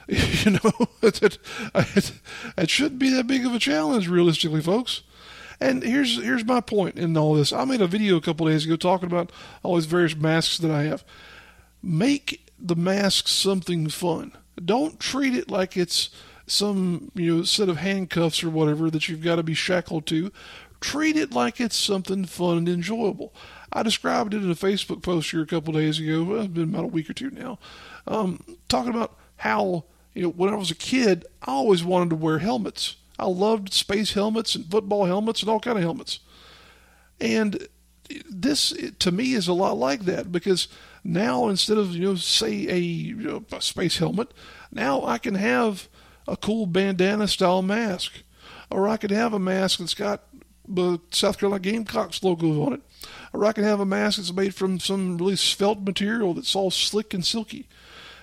You 0.08 0.52
know, 0.52 0.72
it, 1.02 1.20
it, 1.74 2.12
it 2.56 2.70
shouldn't 2.70 3.00
be 3.00 3.10
that 3.10 3.26
big 3.26 3.44
of 3.44 3.52
a 3.52 3.58
challenge, 3.58 4.06
realistically, 4.06 4.62
folks. 4.62 5.02
And 5.60 5.82
here's 5.82 6.22
here's 6.22 6.44
my 6.44 6.60
point 6.60 6.96
in 6.96 7.16
all 7.16 7.34
this. 7.34 7.52
I 7.52 7.64
made 7.64 7.80
a 7.80 7.86
video 7.86 8.16
a 8.16 8.20
couple 8.20 8.46
days 8.46 8.64
ago 8.64 8.76
talking 8.76 9.08
about 9.08 9.32
all 9.62 9.74
these 9.74 9.86
various 9.86 10.14
masks 10.14 10.58
that 10.58 10.70
I 10.70 10.84
have. 10.84 11.04
Make 11.82 12.48
the 12.58 12.76
mask 12.76 13.28
something 13.28 13.88
fun. 13.88 14.32
Don't 14.62 15.00
treat 15.00 15.34
it 15.34 15.50
like 15.50 15.76
it's 15.76 16.10
some 16.46 17.10
you 17.14 17.38
know 17.38 17.42
set 17.42 17.68
of 17.68 17.78
handcuffs 17.78 18.44
or 18.44 18.50
whatever 18.50 18.90
that 18.90 19.08
you've 19.08 19.22
got 19.22 19.36
to 19.36 19.42
be 19.42 19.54
shackled 19.54 20.06
to. 20.06 20.30
Treat 20.80 21.16
it 21.16 21.32
like 21.32 21.60
it's 21.60 21.76
something 21.76 22.26
fun 22.26 22.58
and 22.58 22.68
enjoyable. 22.68 23.32
I 23.72 23.82
described 23.82 24.34
it 24.34 24.42
in 24.42 24.50
a 24.50 24.54
Facebook 24.54 25.02
post 25.02 25.30
here 25.30 25.42
a 25.42 25.46
couple 25.46 25.72
days 25.72 25.98
ago. 25.98 26.24
Well, 26.24 26.40
it's 26.40 26.48
been 26.48 26.74
about 26.74 26.84
a 26.84 26.88
week 26.88 27.10
or 27.10 27.14
two 27.14 27.30
now, 27.30 27.58
um, 28.06 28.42
talking 28.68 28.94
about 28.94 29.16
how 29.36 29.84
you 30.14 30.22
know 30.22 30.30
when 30.30 30.52
I 30.52 30.56
was 30.56 30.70
a 30.70 30.76
kid, 30.76 31.26
I 31.42 31.52
always 31.52 31.84
wanted 31.84 32.10
to 32.10 32.16
wear 32.16 32.38
helmets. 32.38 32.96
I 33.18 33.26
loved 33.26 33.72
space 33.72 34.12
helmets 34.12 34.54
and 34.54 34.70
football 34.70 35.06
helmets 35.06 35.40
and 35.40 35.50
all 35.50 35.60
kind 35.60 35.78
of 35.78 35.84
helmets. 35.84 36.20
And 37.20 37.66
this 38.30 38.74
to 38.98 39.10
me 39.10 39.32
is 39.32 39.48
a 39.48 39.52
lot 39.52 39.76
like 39.76 40.04
that 40.04 40.30
because 40.30 40.68
now 41.02 41.48
instead 41.48 41.78
of 41.78 41.94
you 41.94 42.02
know 42.02 42.14
say 42.14 42.68
a, 42.68 42.78
you 42.78 43.16
know, 43.16 43.44
a 43.52 43.60
space 43.60 43.98
helmet, 43.98 44.32
now 44.70 45.04
I 45.04 45.18
can 45.18 45.34
have 45.34 45.88
a 46.28 46.36
cool 46.36 46.66
bandana 46.66 47.28
style 47.28 47.62
mask 47.62 48.12
or 48.70 48.88
I 48.88 48.96
could 48.96 49.10
have 49.10 49.32
a 49.32 49.38
mask 49.38 49.78
that's 49.78 49.94
got 49.94 50.24
the 50.68 51.00
South 51.10 51.38
Carolina 51.38 51.60
Gamecocks 51.60 52.22
logo 52.22 52.64
on 52.64 52.72
it, 52.74 52.80
or 53.36 53.44
I 53.44 53.52
can 53.52 53.64
have 53.64 53.80
a 53.80 53.86
mask 53.86 54.16
that's 54.16 54.32
made 54.32 54.54
from 54.54 54.80
some 54.80 55.18
really 55.18 55.36
svelte 55.36 55.84
material 55.84 56.32
that's 56.32 56.56
all 56.56 56.70
slick 56.70 57.12
and 57.12 57.24
silky. 57.24 57.68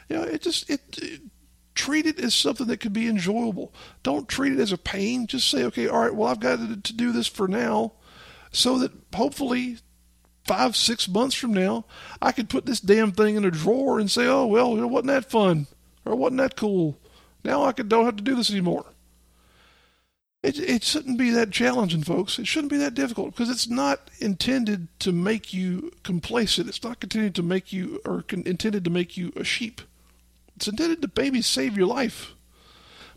You 0.10 0.18
know, 0.18 0.24
it 0.24 0.42
just 0.42 0.70
it, 0.70 0.82
it 0.98 1.22
treat 1.76 2.06
it 2.08 2.20
as 2.20 2.34
something 2.34 2.68
that 2.68 2.80
could 2.80 2.94
be 2.94 3.08
enjoyable. 3.08 3.74
Don't 4.02 4.28
treat 4.28 4.54
it 4.54 4.60
as 4.60 4.72
a 4.72 4.78
pain. 4.78 5.28
Just 5.28 5.50
say, 5.50 5.64
okay, 5.66 5.88
all 5.88 6.00
right, 6.00 6.14
well, 6.14 6.30
I've 6.30 6.40
got 6.40 6.58
to, 6.58 6.82
to 6.82 6.94
do 6.94 7.12
this 7.12 7.28
for 7.28 7.48
now, 7.48 7.94
so 8.52 8.80
that 8.80 8.92
hopefully 9.14 9.78
five, 10.46 10.76
six 10.76 11.08
months 11.08 11.36
from 11.36 11.54
now, 11.54 11.86
I 12.22 12.32
could 12.32 12.50
put 12.50 12.66
this 12.66 12.80
damn 12.80 13.12
thing 13.12 13.36
in 13.36 13.46
a 13.46 13.52
drawer 13.52 14.00
and 14.00 14.10
say, 14.10 14.26
oh 14.26 14.48
well, 14.48 14.78
it 14.78 14.86
wasn't 14.86 15.08
that 15.08 15.30
fun 15.30 15.68
or 16.06 16.16
wasn't 16.16 16.40
that 16.40 16.56
cool. 16.56 16.98
Now 17.44 17.66
I 17.66 17.72
could 17.72 17.88
don't 17.88 18.06
have 18.06 18.18
to 18.18 18.24
do 18.24 18.36
this 18.36 18.52
anymore. 18.52 18.86
It, 20.44 20.60
it 20.60 20.84
shouldn't 20.84 21.18
be 21.18 21.30
that 21.30 21.52
challenging, 21.52 22.04
folks. 22.04 22.38
It 22.38 22.48
shouldn't 22.48 22.72
be 22.72 22.78
that 22.78 22.94
difficult 22.94 23.32
because 23.32 23.50
it's 23.50 23.70
not 23.70 24.12
intended 24.20 24.90
to 25.00 25.14
make 25.14 25.54
you 25.54 25.92
complacent. 26.04 26.68
It's 26.68 26.84
not 26.84 27.02
intended 27.02 27.34
to 27.36 27.44
make 27.44 27.72
you 27.72 28.02
or 28.06 28.24
con- 28.24 28.44
intended 28.46 28.84
to 28.84 28.90
make 28.90 29.16
you 29.16 29.32
a 29.38 29.46
sheep. 29.46 29.82
It's 30.58 30.68
intended 30.68 31.02
to 31.02 31.12
maybe 31.16 31.42
save 31.42 31.78
your 31.78 31.88
life. 31.88 32.34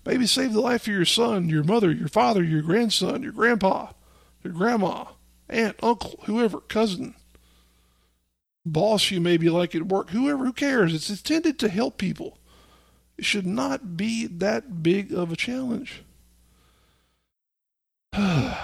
Maybe 0.05 0.27
save 0.29 0.53
the 0.53 0.61
life 0.61 0.83
of 0.83 0.95
your 0.95 1.05
son, 1.05 1.49
your 1.49 1.65
mother, 1.65 1.91
your 1.91 2.07
father, 2.07 2.45
your 2.45 2.63
grandson, 2.63 3.25
your 3.25 3.33
grandpa, 3.33 3.91
your 4.45 4.53
grandma, 4.53 5.07
aunt, 5.49 5.77
uncle, 5.83 6.21
whoever, 6.27 6.61
cousin, 6.61 7.17
boss 8.65 9.11
you 9.11 9.21
may 9.21 9.37
be 9.37 9.51
like 9.51 9.75
at 9.75 9.89
work, 9.89 10.11
whoever, 10.11 10.45
who 10.45 10.53
cares? 10.53 10.95
It's 10.95 11.11
intended 11.11 11.59
to 11.59 11.69
help 11.69 11.99
people. 11.99 12.39
It 13.19 13.25
should 13.25 13.47
not 13.47 13.97
be 13.97 14.29
that 14.29 14.85
big 14.85 15.13
of 15.13 15.33
a 15.33 15.37
challenge. 15.37 16.05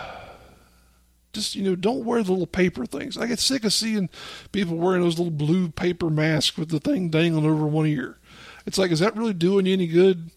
Just, 1.33 1.55
you 1.55 1.63
know, 1.63 1.75
don't 1.75 2.05
wear 2.05 2.23
the 2.23 2.31
little 2.31 2.47
paper 2.47 2.85
things. 2.85 3.17
I 3.17 3.27
get 3.27 3.39
sick 3.39 3.65
of 3.65 3.73
seeing 3.73 4.11
people 4.53 4.77
wearing 4.77 5.01
those 5.03 5.19
little 5.19 5.31
blue 5.31 5.71
paper 5.71 6.11
masks 6.11 6.59
with 6.59 6.69
the 6.69 6.81
thing 6.81 7.09
dangling 7.09 7.47
over 7.47 7.67
one 7.67 7.87
ear. 7.87 8.19
It's 8.67 8.79
like, 8.79 8.91
is 8.91 9.01
that 9.01 9.17
really 9.17 9.33
doing 9.33 9.67
you 9.67 9.73
any 9.73 9.87
good? 9.87 10.31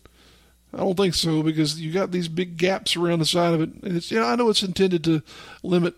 I 0.73 0.79
don't 0.79 0.97
think 0.97 1.13
so 1.13 1.41
because 1.41 1.79
you 1.79 1.91
got 1.91 2.11
these 2.11 2.27
big 2.27 2.57
gaps 2.57 2.95
around 2.95 3.19
the 3.19 3.25
side 3.25 3.53
of 3.53 3.61
it, 3.61 3.69
and 3.81 3.95
it's 3.95 4.11
you 4.11 4.19
know 4.19 4.25
I 4.25 4.35
know 4.35 4.49
it's 4.49 4.63
intended 4.63 5.05
to 5.05 5.21
limit 5.63 5.95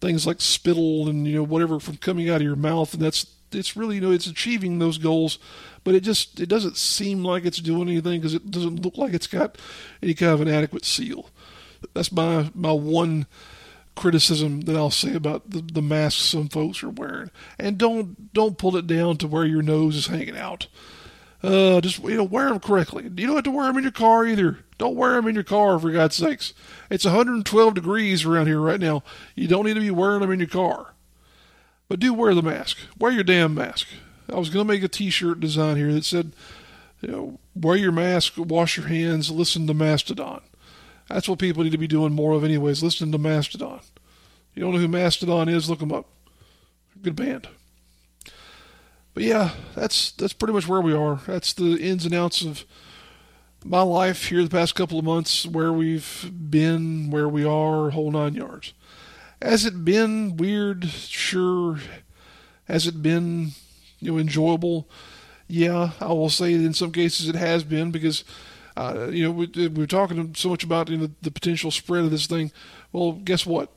things 0.00 0.26
like 0.26 0.40
spittle 0.40 1.08
and 1.08 1.26
you 1.26 1.34
know 1.34 1.42
whatever 1.42 1.78
from 1.78 1.98
coming 1.98 2.30
out 2.30 2.36
of 2.36 2.42
your 2.42 2.56
mouth, 2.56 2.94
and 2.94 3.02
that's 3.02 3.26
it's 3.52 3.76
really 3.76 3.96
you 3.96 4.00
know 4.00 4.12
it's 4.12 4.26
achieving 4.26 4.78
those 4.78 4.96
goals, 4.96 5.38
but 5.84 5.94
it 5.94 6.00
just 6.00 6.40
it 6.40 6.48
doesn't 6.48 6.78
seem 6.78 7.22
like 7.22 7.44
it's 7.44 7.58
doing 7.58 7.88
anything 7.88 8.20
because 8.20 8.34
it 8.34 8.50
doesn't 8.50 8.82
look 8.82 8.96
like 8.96 9.12
it's 9.12 9.26
got 9.26 9.58
any 10.02 10.14
kind 10.14 10.32
of 10.32 10.40
an 10.40 10.48
adequate 10.48 10.86
seal. 10.86 11.28
That's 11.92 12.12
my 12.12 12.50
my 12.54 12.72
one 12.72 13.26
criticism 13.94 14.62
that 14.62 14.76
I'll 14.76 14.90
say 14.90 15.14
about 15.14 15.50
the, 15.50 15.60
the 15.60 15.82
masks 15.82 16.22
some 16.22 16.48
folks 16.48 16.82
are 16.82 16.90
wearing, 16.90 17.30
and 17.58 17.78
don't 17.78 18.32
don't 18.32 18.58
pull 18.58 18.76
it 18.76 18.86
down 18.86 19.16
to 19.18 19.26
where 19.26 19.44
your 19.44 19.62
nose 19.62 19.96
is 19.96 20.06
hanging 20.06 20.36
out. 20.36 20.66
Uh, 21.42 21.80
just 21.80 22.02
you 22.02 22.16
know, 22.16 22.24
wear 22.24 22.48
them 22.48 22.58
correctly. 22.58 23.04
You 23.04 23.26
don't 23.26 23.34
have 23.36 23.44
to 23.44 23.50
wear 23.50 23.66
them 23.66 23.76
in 23.76 23.82
your 23.82 23.92
car 23.92 24.24
either. 24.24 24.60
Don't 24.78 24.96
wear 24.96 25.12
them 25.12 25.28
in 25.28 25.34
your 25.34 25.44
car 25.44 25.78
for 25.78 25.90
God's 25.92 26.16
sakes. 26.16 26.54
It's 26.90 27.04
112 27.04 27.74
degrees 27.74 28.24
around 28.24 28.46
here 28.46 28.60
right 28.60 28.80
now. 28.80 29.02
You 29.34 29.46
don't 29.46 29.66
need 29.66 29.74
to 29.74 29.80
be 29.80 29.90
wearing 29.90 30.20
them 30.20 30.32
in 30.32 30.40
your 30.40 30.48
car. 30.48 30.94
But 31.88 32.00
do 32.00 32.14
wear 32.14 32.34
the 32.34 32.42
mask. 32.42 32.78
Wear 32.98 33.12
your 33.12 33.24
damn 33.24 33.54
mask. 33.54 33.88
I 34.32 34.36
was 34.36 34.48
to 34.50 34.64
make 34.64 34.82
a 34.82 34.88
T-shirt 34.88 35.38
design 35.38 35.76
here 35.76 35.92
that 35.92 36.04
said, 36.04 36.32
you 37.00 37.08
know, 37.08 37.38
wear 37.54 37.76
your 37.76 37.92
mask, 37.92 38.34
wash 38.36 38.78
your 38.78 38.86
hands, 38.86 39.30
listen 39.30 39.66
to 39.66 39.74
Mastodon. 39.74 40.40
That's 41.08 41.28
what 41.28 41.38
people 41.38 41.62
need 41.62 41.72
to 41.72 41.78
be 41.78 41.86
doing 41.86 42.12
more 42.12 42.32
of, 42.32 42.44
anyways. 42.44 42.82
Listening 42.82 43.12
to 43.12 43.18
Mastodon. 43.18 43.80
You 44.54 44.62
don't 44.62 44.72
know 44.72 44.78
who 44.78 44.88
Mastodon 44.88 45.48
is? 45.48 45.68
Look 45.68 45.80
them 45.80 45.92
up. 45.92 46.06
Good 47.02 47.16
band. 47.16 47.48
But 49.12 49.22
yeah, 49.22 49.50
that's 49.74 50.10
that's 50.12 50.32
pretty 50.32 50.54
much 50.54 50.66
where 50.66 50.80
we 50.80 50.92
are. 50.92 51.20
That's 51.26 51.52
the 51.52 51.76
ins 51.76 52.04
and 52.04 52.14
outs 52.14 52.42
of 52.42 52.64
my 53.64 53.82
life 53.82 54.28
here 54.28 54.42
the 54.42 54.50
past 54.50 54.74
couple 54.74 54.98
of 54.98 55.04
months, 55.04 55.46
where 55.46 55.72
we've 55.72 56.30
been, 56.50 57.10
where 57.10 57.28
we 57.28 57.44
are, 57.44 57.90
whole 57.90 58.10
nine 58.10 58.34
yards. 58.34 58.74
Has 59.40 59.64
it 59.64 59.84
been 59.84 60.36
weird? 60.36 60.86
Sure. 60.86 61.78
Has 62.64 62.86
it 62.86 63.02
been, 63.02 63.50
you 64.00 64.12
know, 64.12 64.18
enjoyable? 64.18 64.88
Yeah, 65.46 65.90
I 66.00 66.08
will 66.08 66.30
say 66.30 66.56
that 66.56 66.64
in 66.64 66.74
some 66.74 66.92
cases 66.92 67.28
it 67.28 67.34
has 67.34 67.64
been 67.64 67.90
because, 67.90 68.24
uh, 68.76 69.08
you 69.10 69.24
know, 69.24 69.30
we, 69.30 69.46
we 69.54 69.68
were 69.68 69.86
talking 69.86 70.34
so 70.34 70.48
much 70.48 70.64
about 70.64 70.88
you 70.88 70.96
know, 70.96 71.10
the 71.22 71.30
potential 71.30 71.70
spread 71.70 72.04
of 72.04 72.10
this 72.10 72.26
thing. 72.26 72.52
Well, 72.92 73.12
guess 73.12 73.46
what? 73.46 73.70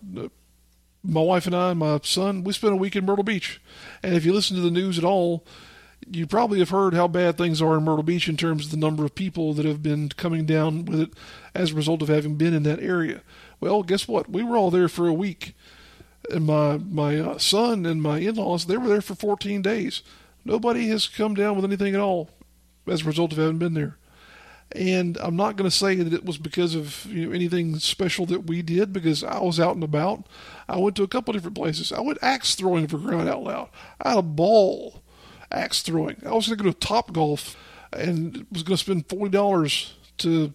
my 1.07 1.21
wife 1.21 1.45
and 1.45 1.55
I 1.55 1.71
and 1.71 1.79
my 1.79 1.99
son, 2.03 2.43
we 2.43 2.53
spent 2.53 2.73
a 2.73 2.77
week 2.77 2.95
in 2.95 3.05
Myrtle 3.05 3.23
Beach. 3.23 3.61
And 4.03 4.15
if 4.15 4.25
you 4.25 4.33
listen 4.33 4.55
to 4.57 4.61
the 4.61 4.71
news 4.71 4.97
at 4.97 5.05
all, 5.05 5.45
you 6.09 6.27
probably 6.27 6.59
have 6.59 6.69
heard 6.69 6.93
how 6.93 7.07
bad 7.07 7.37
things 7.37 7.61
are 7.61 7.77
in 7.77 7.83
Myrtle 7.83 8.03
Beach 8.03 8.27
in 8.27 8.37
terms 8.37 8.65
of 8.65 8.71
the 8.71 8.77
number 8.77 9.05
of 9.05 9.15
people 9.15 9.53
that 9.53 9.65
have 9.65 9.81
been 9.81 10.09
coming 10.09 10.45
down 10.45 10.85
with 10.85 10.99
it 10.99 11.09
as 11.55 11.71
a 11.71 11.75
result 11.75 12.01
of 12.01 12.07
having 12.07 12.35
been 12.35 12.53
in 12.53 12.63
that 12.63 12.81
area. 12.81 13.21
Well, 13.59 13.83
guess 13.83 14.07
what? 14.07 14.29
We 14.29 14.43
were 14.43 14.57
all 14.57 14.69
there 14.69 14.89
for 14.89 15.07
a 15.07 15.13
week. 15.13 15.53
And 16.29 16.45
my 16.45 16.77
my 16.77 17.17
uh, 17.17 17.37
son 17.37 17.85
and 17.85 18.01
my 18.01 18.19
in-laws, 18.19 18.65
they 18.65 18.77
were 18.77 18.89
there 18.89 19.01
for 19.01 19.15
14 19.15 19.61
days. 19.61 20.01
Nobody 20.43 20.89
has 20.89 21.07
come 21.07 21.35
down 21.35 21.55
with 21.55 21.65
anything 21.65 21.95
at 21.95 22.01
all 22.01 22.29
as 22.85 23.01
a 23.01 23.05
result 23.05 23.31
of 23.31 23.37
having 23.37 23.59
been 23.59 23.73
there. 23.73 23.97
And 24.73 25.17
I'm 25.21 25.35
not 25.35 25.55
going 25.55 25.69
to 25.69 25.75
say 25.75 25.95
that 25.95 26.13
it 26.13 26.25
was 26.25 26.37
because 26.37 26.75
of 26.75 27.05
you 27.05 27.27
know, 27.27 27.31
anything 27.31 27.79
special 27.79 28.25
that 28.27 28.47
we 28.47 28.61
did 28.61 28.91
because 28.91 29.23
I 29.23 29.39
was 29.39 29.59
out 29.59 29.75
and 29.75 29.83
about. 29.83 30.25
I 30.67 30.77
went 30.77 30.95
to 30.97 31.03
a 31.03 31.07
couple 31.07 31.33
different 31.33 31.55
places. 31.55 31.91
I 31.91 32.01
went 32.01 32.19
axe 32.21 32.55
throwing 32.55 32.87
for 32.87 32.99
crying 32.99 33.29
out 33.29 33.43
loud. 33.43 33.69
I 34.01 34.09
had 34.09 34.17
a 34.19 34.23
ball 34.23 35.01
axe 35.51 35.81
throwing. 35.81 36.17
I 36.25 36.33
was 36.33 36.47
going 36.47 36.57
to 36.57 36.63
go 36.65 36.71
to 36.71 36.77
Top 36.77 37.13
Golf 37.13 37.55
and 37.93 38.45
was 38.51 38.63
going 38.63 38.77
to 38.77 38.83
spend 38.83 39.07
forty 39.07 39.31
dollars 39.31 39.95
to 40.17 40.53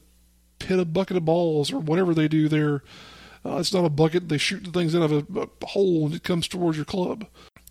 hit 0.61 0.79
a 0.79 0.85
bucket 0.85 1.17
of 1.17 1.25
balls 1.25 1.73
or 1.73 1.79
whatever 1.79 2.15
they 2.15 2.29
do 2.29 2.49
there. 2.49 2.83
Uh, 3.45 3.57
it's 3.57 3.73
not 3.73 3.85
a 3.85 3.91
bucket; 3.91 4.29
they 4.29 4.39
shoot 4.39 4.65
the 4.65 4.71
things 4.71 4.95
out 4.95 5.11
of 5.11 5.13
a, 5.13 5.41
a 5.41 5.67
hole 5.67 6.07
and 6.07 6.15
it 6.15 6.23
comes 6.23 6.47
towards 6.47 6.77
your 6.77 6.85
club. 6.85 7.27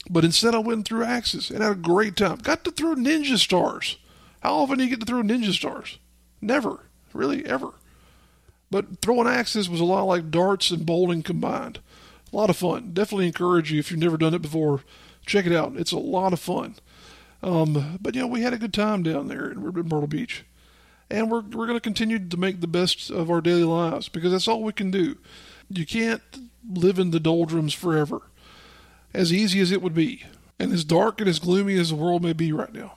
But 0.09 0.25
instead, 0.25 0.55
I 0.55 0.59
went 0.59 0.87
through 0.87 1.03
axes 1.03 1.51
and 1.51 1.61
had 1.61 1.71
a 1.71 1.75
great 1.75 2.15
time. 2.17 2.37
Got 2.37 2.63
to 2.63 2.71
throw 2.71 2.95
ninja 2.95 3.37
stars. 3.37 3.97
How 4.41 4.55
often 4.55 4.79
do 4.79 4.83
you 4.83 4.89
get 4.89 4.99
to 5.01 5.05
throw 5.05 5.21
ninja 5.21 5.53
stars? 5.53 5.99
Never, 6.41 6.79
really, 7.13 7.45
ever. 7.45 7.73
But 8.69 9.01
throwing 9.01 9.27
axes 9.27 9.69
was 9.69 9.81
a 9.81 9.85
lot 9.85 10.03
like 10.03 10.31
darts 10.31 10.71
and 10.71 10.85
bowling 10.85 11.23
combined. 11.23 11.79
A 12.31 12.35
lot 12.35 12.49
of 12.49 12.57
fun. 12.57 12.91
Definitely 12.93 13.27
encourage 13.27 13.71
you 13.71 13.79
if 13.79 13.91
you've 13.91 13.99
never 13.99 14.17
done 14.17 14.33
it 14.33 14.41
before. 14.41 14.83
Check 15.25 15.45
it 15.45 15.51
out. 15.51 15.75
It's 15.75 15.91
a 15.91 15.99
lot 15.99 16.33
of 16.33 16.39
fun. 16.39 16.75
Um, 17.43 17.97
but 18.01 18.15
you 18.15 18.21
know, 18.21 18.27
we 18.27 18.41
had 18.41 18.53
a 18.53 18.57
good 18.57 18.73
time 18.73 19.03
down 19.03 19.27
there 19.27 19.51
in 19.51 19.59
Myrtle 19.59 20.07
Beach, 20.07 20.45
and 21.09 21.29
we're 21.29 21.41
we're 21.41 21.65
going 21.65 21.73
to 21.73 21.81
continue 21.81 22.19
to 22.19 22.37
make 22.37 22.61
the 22.61 22.67
best 22.67 23.09
of 23.09 23.29
our 23.29 23.41
daily 23.41 23.63
lives 23.63 24.09
because 24.09 24.31
that's 24.31 24.47
all 24.47 24.63
we 24.63 24.73
can 24.73 24.91
do. 24.91 25.17
You 25.69 25.85
can't 25.85 26.21
live 26.71 26.99
in 26.99 27.11
the 27.11 27.19
doldrums 27.19 27.73
forever, 27.73 28.21
as 29.13 29.33
easy 29.33 29.59
as 29.59 29.71
it 29.71 29.81
would 29.81 29.95
be, 29.95 30.23
and 30.59 30.71
as 30.71 30.85
dark 30.85 31.19
and 31.19 31.27
as 31.27 31.39
gloomy 31.39 31.79
as 31.79 31.89
the 31.89 31.95
world 31.95 32.21
may 32.23 32.33
be 32.33 32.51
right 32.51 32.73
now. 32.73 32.93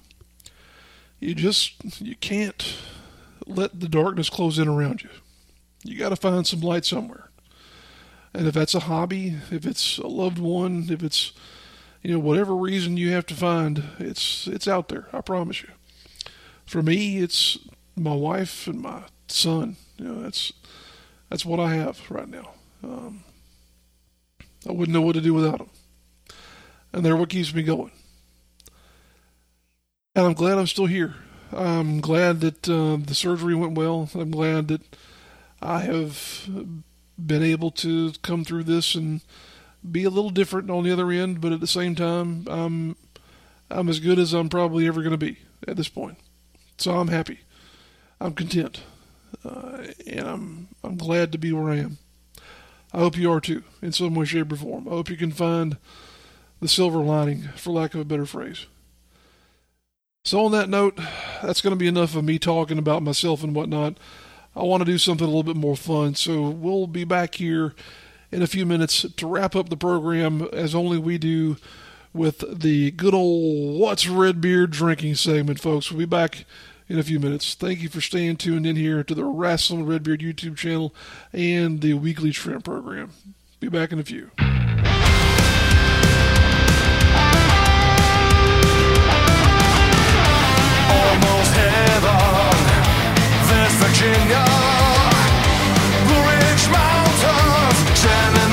You 1.21 1.35
just 1.35 2.03
you 2.03 2.15
can't 2.17 2.77
let 3.47 3.81
the 3.81 3.89
darkness 3.89 4.31
close 4.31 4.59
in 4.59 4.69
around 4.69 5.03
you. 5.03 5.11
You 5.85 5.99
got 5.99 6.11
to 6.11 6.17
find 6.17 6.47
some 6.47 6.61
light 6.61 6.85
somewhere. 6.85 7.31
And 8.33 8.47
if 8.49 8.55
that's 8.55 8.75
a 8.75 8.81
hobby, 8.81 9.37
if 9.51 9.65
it's 9.67 9.99
a 9.99 10.09
loved 10.09 10.39
one, 10.39 10.87
if 10.91 11.03
it's 11.03 11.33
you 12.03 12.13
know 12.13 12.19
whatever 12.19 12.55
reason 12.57 12.97
you 12.97 13.13
have 13.13 13.27
to 13.27 13.35
find, 13.35 13.83
it's 13.99 14.49
it's 14.49 14.67
out 14.67 14.89
there. 14.89 15.07
I 15.13 15.21
promise 15.21 15.63
you. 15.63 15.69
For 16.67 16.83
me, 16.83 17.19
it's 17.19 17.59
my 17.97 18.15
wife 18.15 18.67
and 18.67 18.81
my 18.81 19.03
son. 19.29 19.77
You 19.99 20.07
know, 20.07 20.23
that's 20.23 20.53
that's 21.31 21.45
what 21.45 21.61
I 21.61 21.75
have 21.75 22.11
right 22.11 22.29
now. 22.29 22.51
Um, 22.83 23.25
I 24.69 24.73
wouldn't 24.73 24.95
know 24.95 25.03
what 25.03 25.15
to 25.15 25.21
do 25.21 25.35
without 25.35 25.59
them, 25.59 25.71
and 26.93 27.05
they're 27.05 27.17
what 27.17 27.29
keeps 27.29 27.55
me 27.55 27.63
going. 27.63 27.93
And 30.17 30.27
I'm 30.27 30.35
glad 30.35 30.59
I'm 30.59 30.67
still 30.67 30.87
here. 30.87 31.15
I'm 31.55 32.01
glad 32.01 32.41
that 32.41 32.69
uh, 32.69 32.97
the 33.05 33.15
surgery 33.15 33.55
went 33.55 33.74
well. 33.74 34.09
I'm 34.15 34.31
glad 34.31 34.69
that 34.69 34.83
I 35.62 35.81
have 35.81 36.49
been 37.19 37.43
able 37.43 37.70
to 37.70 38.12
come 38.23 38.45
through 38.45 38.65
this 38.65 38.95
and 38.95 39.20
be 39.89 40.05
a 40.05 40.11
little 40.11 40.31
different 40.31 40.70
on 40.70 40.85
the 40.85 40.93
other 40.93 41.11
end, 41.11 41.41
but 41.41 41.53
at 41.53 41.61
the 41.61 41.66
same 41.66 41.95
time, 41.95 42.47
I'm 42.49 42.97
I'm 43.70 43.89
as 43.89 44.01
good 44.01 44.19
as 44.19 44.33
I'm 44.33 44.49
probably 44.49 44.87
ever 44.87 45.01
going 45.01 45.12
to 45.12 45.19
be 45.19 45.39
at 45.66 45.77
this 45.77 45.89
point. 45.89 46.19
So 46.78 46.93
I'm 46.93 47.09
happy. 47.09 47.41
I'm 48.20 48.35
content, 48.35 48.83
uh, 49.45 49.87
and 50.07 50.27
I'm 50.27 50.69
I'm 50.83 50.97
glad 50.97 51.33
to 51.33 51.39
be 51.39 51.53
where 51.53 51.73
I 51.73 51.77
am. 51.77 51.99
I 52.93 52.99
hope 52.99 53.16
you 53.16 53.31
are 53.33 53.41
too, 53.41 53.65
in 53.83 53.93
some 53.93 54.15
way, 54.15 54.24
shape, 54.24 54.53
or 54.53 54.57
form. 54.57 54.87
I 54.87 54.93
hope 54.93 55.11
you 55.11 55.16
can 55.16 55.33
find 55.33 55.77
the 56.61 56.69
silver 56.69 57.01
lining, 57.01 57.49
for 57.57 57.70
lack 57.70 57.95
of 57.95 58.01
a 58.01 58.05
better 58.05 58.27
phrase. 58.27 58.66
So 60.25 60.43
on 60.47 60.53
that 60.53 60.71
note, 60.71 60.99
that's 61.43 61.61
going 61.61 61.73
to 61.73 61.79
be 61.79 61.87
enough 61.87 62.17
of 62.17 62.25
me 62.25 62.39
talking 62.39 62.79
about 62.79 63.03
myself 63.03 63.45
and 63.45 63.55
whatnot. 63.55 63.99
I 64.57 64.63
want 64.63 64.81
to 64.81 64.91
do 64.91 64.97
something 64.97 65.27
a 65.27 65.29
little 65.29 65.43
bit 65.43 65.55
more 65.55 65.77
fun. 65.77 66.15
So 66.15 66.49
we'll 66.49 66.87
be 66.87 67.05
back 67.05 67.35
here 67.35 67.75
in 68.33 68.41
a 68.41 68.47
few 68.47 68.65
minutes 68.65 69.05
to 69.17 69.27
wrap 69.27 69.55
up 69.55 69.69
the 69.69 69.77
program 69.77 70.49
as 70.51 70.75
only 70.75 70.97
we 70.97 71.19
do 71.19 71.59
with 72.15 72.43
the 72.59 72.93
good 72.93 73.13
old 73.13 73.79
What's 73.79 74.09
Redbeard 74.09 74.71
drinking 74.71 75.17
segment, 75.17 75.61
folks. 75.61 75.91
We'll 75.91 75.99
be 75.99 76.07
back 76.07 76.47
in 76.89 76.99
a 76.99 77.03
few 77.03 77.21
minutes. 77.21 77.55
Thank 77.55 77.81
you 77.81 77.91
for 77.91 78.01
staying 78.01 78.37
tuned 78.37 78.67
in 78.67 78.77
here 78.77 79.05
to 79.05 79.15
the 79.15 79.23
Rasslin' 79.25 79.87
Redbeard 79.87 80.21
YouTube 80.21 80.57
channel 80.57 80.95
and 81.35 81.83
the 81.83 81.95
weekly 81.95 82.31
trim 82.31 82.63
program. 82.63 83.11
Be 83.61 83.69
back 83.69 83.93
in 83.93 83.99
a 83.99 84.05
few. 84.05 84.31
Virginia, 93.77 94.45
Blue 96.07 96.23
Ridge 96.31 96.69
Mountains, 96.71 98.01
Shenandoah 98.01 98.44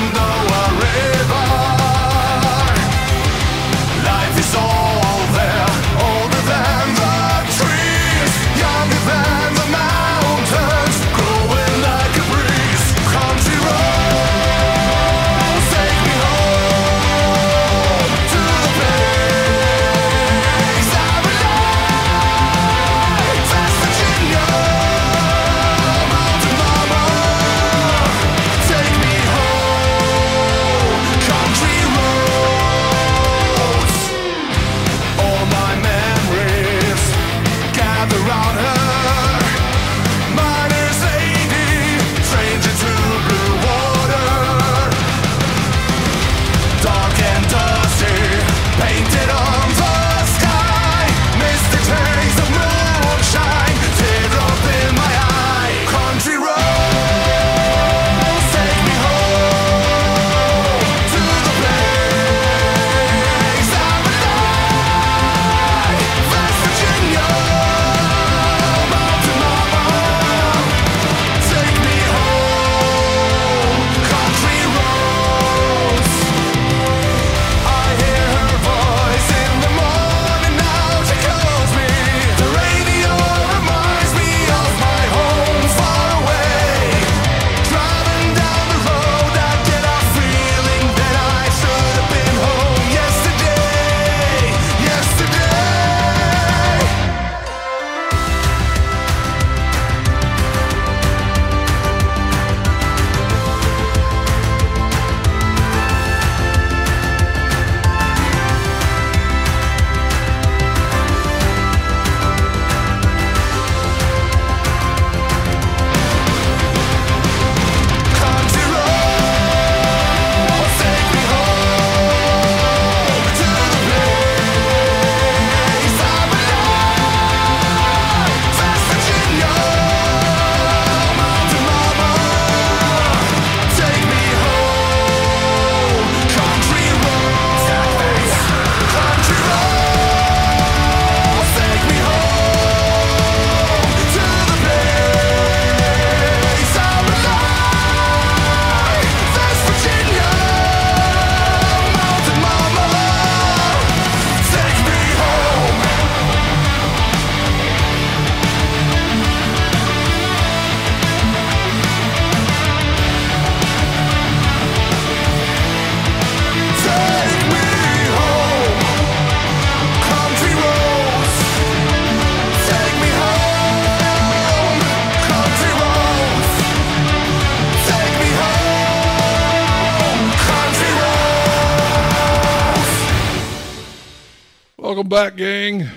back, 185.12 185.36
gang. 185.36 185.88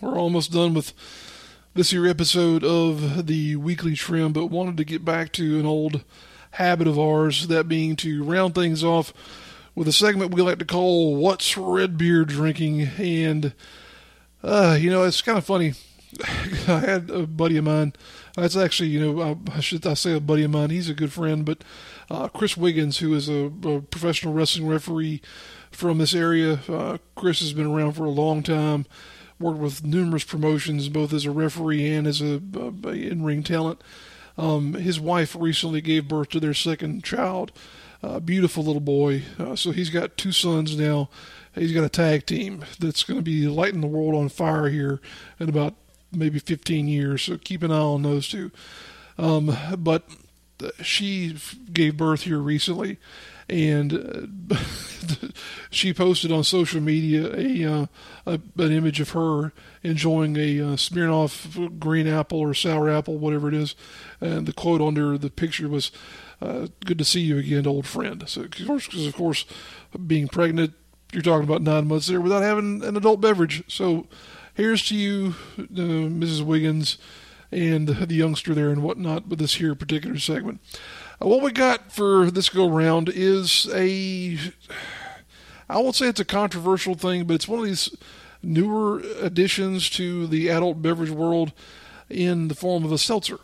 We're 0.00 0.16
almost 0.16 0.52
done 0.52 0.74
with 0.74 0.92
this 1.74 1.90
here 1.90 2.06
episode 2.06 2.62
of 2.62 3.26
the 3.26 3.56
weekly 3.56 3.96
trim, 3.96 4.32
but 4.32 4.46
wanted 4.46 4.76
to 4.76 4.84
get 4.84 5.04
back 5.04 5.32
to 5.32 5.58
an 5.58 5.66
old 5.66 6.04
habit 6.52 6.86
of 6.86 6.96
ours, 6.96 7.48
that 7.48 7.66
being 7.66 7.96
to 7.96 8.22
round 8.22 8.54
things 8.54 8.84
off 8.84 9.12
with 9.74 9.88
a 9.88 9.92
segment 9.92 10.32
we 10.32 10.40
like 10.40 10.60
to 10.60 10.64
call 10.64 11.16
What's 11.16 11.56
Redbeard 11.56 12.28
Drinking? 12.28 12.82
And, 12.96 13.54
uh, 14.40 14.78
you 14.80 14.88
know, 14.88 15.02
it's 15.02 15.20
kind 15.20 15.36
of 15.36 15.44
funny. 15.44 15.74
I 16.68 16.78
had 16.78 17.10
a 17.10 17.26
buddy 17.26 17.56
of 17.56 17.64
mine. 17.64 17.92
That's 18.36 18.56
actually, 18.56 18.90
you 18.90 19.00
know, 19.00 19.20
I, 19.20 19.56
I 19.56 19.58
should 19.58 19.84
I 19.84 19.94
say 19.94 20.14
a 20.14 20.20
buddy 20.20 20.44
of 20.44 20.52
mine. 20.52 20.70
He's 20.70 20.88
a 20.88 20.94
good 20.94 21.12
friend, 21.12 21.44
but 21.44 21.64
uh, 22.08 22.28
Chris 22.28 22.56
Wiggins, 22.56 22.98
who 22.98 23.14
is 23.14 23.28
a, 23.28 23.50
a 23.64 23.80
professional 23.80 24.32
wrestling 24.32 24.68
referee 24.68 25.22
from 25.70 25.98
this 25.98 26.14
area. 26.14 26.60
Uh, 26.68 26.98
Chris 27.14 27.40
has 27.40 27.52
been 27.52 27.66
around 27.66 27.92
for 27.92 28.04
a 28.04 28.10
long 28.10 28.42
time. 28.42 28.86
Worked 29.38 29.58
with 29.58 29.84
numerous 29.84 30.24
promotions, 30.24 30.88
both 30.88 31.12
as 31.14 31.24
a 31.24 31.30
referee 31.30 31.90
and 31.90 32.06
as 32.06 32.20
a, 32.20 32.42
a, 32.54 32.88
a 32.88 32.92
in-ring 32.92 33.42
talent. 33.42 33.80
Um, 34.36 34.74
his 34.74 35.00
wife 35.00 35.34
recently 35.38 35.80
gave 35.80 36.08
birth 36.08 36.30
to 36.30 36.40
their 36.40 36.54
second 36.54 37.04
child, 37.04 37.52
a 38.02 38.20
beautiful 38.20 38.62
little 38.62 38.80
boy. 38.80 39.22
Uh, 39.38 39.56
so 39.56 39.70
he's 39.70 39.90
got 39.90 40.16
two 40.16 40.32
sons 40.32 40.78
now. 40.78 41.08
He's 41.54 41.72
got 41.72 41.84
a 41.84 41.88
tag 41.88 42.26
team 42.26 42.64
that's 42.78 43.02
going 43.02 43.18
to 43.18 43.24
be 43.24 43.48
lighting 43.48 43.80
the 43.80 43.86
world 43.86 44.14
on 44.14 44.28
fire 44.28 44.68
here 44.68 45.00
in 45.38 45.48
about 45.48 45.74
maybe 46.12 46.38
15 46.38 46.86
years. 46.86 47.22
So 47.22 47.38
keep 47.38 47.62
an 47.62 47.72
eye 47.72 47.78
on 47.78 48.02
those 48.02 48.28
two. 48.28 48.50
Um, 49.18 49.56
but 49.78 50.08
she 50.82 51.36
gave 51.72 51.96
birth 51.96 52.22
here 52.22 52.38
recently, 52.38 52.98
and 53.50 54.30
uh, 54.50 54.56
she 55.70 55.92
posted 55.92 56.30
on 56.30 56.44
social 56.44 56.80
media 56.80 57.34
a, 57.34 57.64
uh, 57.64 57.86
a 58.26 58.40
an 58.58 58.72
image 58.72 59.00
of 59.00 59.10
her 59.10 59.52
enjoying 59.82 60.36
a 60.36 60.60
uh, 60.60 60.76
Smirnoff 60.76 61.78
green 61.78 62.06
apple 62.06 62.38
or 62.38 62.54
sour 62.54 62.88
apple, 62.88 63.18
whatever 63.18 63.48
it 63.48 63.54
is, 63.54 63.74
and 64.20 64.46
the 64.46 64.52
quote 64.52 64.80
under 64.80 65.18
the 65.18 65.30
picture 65.30 65.68
was, 65.68 65.90
uh, 66.40 66.68
"Good 66.84 66.98
to 66.98 67.04
see 67.04 67.20
you 67.20 67.38
again, 67.38 67.66
old 67.66 67.86
friend." 67.86 68.22
So, 68.28 68.42
of 68.42 68.66
course, 68.66 68.86
because 68.86 69.06
of 69.06 69.16
course, 69.16 69.44
being 70.06 70.28
pregnant, 70.28 70.74
you're 71.12 71.22
talking 71.22 71.44
about 71.44 71.62
nine 71.62 71.88
months 71.88 72.06
there 72.06 72.20
without 72.20 72.42
having 72.42 72.84
an 72.84 72.96
adult 72.96 73.20
beverage. 73.20 73.64
So, 73.66 74.06
here's 74.54 74.86
to 74.88 74.96
you, 74.96 75.34
uh, 75.58 75.62
Mrs. 75.62 76.42
Wiggins. 76.42 76.98
and 77.52 77.88
the, 77.88 78.06
the 78.06 78.14
youngster 78.14 78.54
there 78.54 78.70
and 78.70 78.80
whatnot 78.80 79.26
with 79.26 79.40
this 79.40 79.54
here 79.54 79.74
particular 79.74 80.16
segment. 80.18 80.60
What 81.20 81.42
we 81.42 81.52
got 81.52 81.92
for 81.92 82.30
this 82.30 82.48
go 82.48 82.66
round 82.66 83.10
is 83.10 83.68
a, 83.74 84.38
I 85.68 85.78
won't 85.78 85.94
say 85.94 86.06
it's 86.06 86.18
a 86.18 86.24
controversial 86.24 86.94
thing, 86.94 87.24
but 87.24 87.34
it's 87.34 87.46
one 87.46 87.58
of 87.58 87.66
these 87.66 87.94
newer 88.42 89.00
additions 89.20 89.90
to 89.90 90.26
the 90.26 90.48
adult 90.48 90.80
beverage 90.80 91.10
world 91.10 91.52
in 92.08 92.48
the 92.48 92.54
form 92.54 92.86
of 92.86 92.92
a 92.92 92.96
seltzer. 92.96 93.38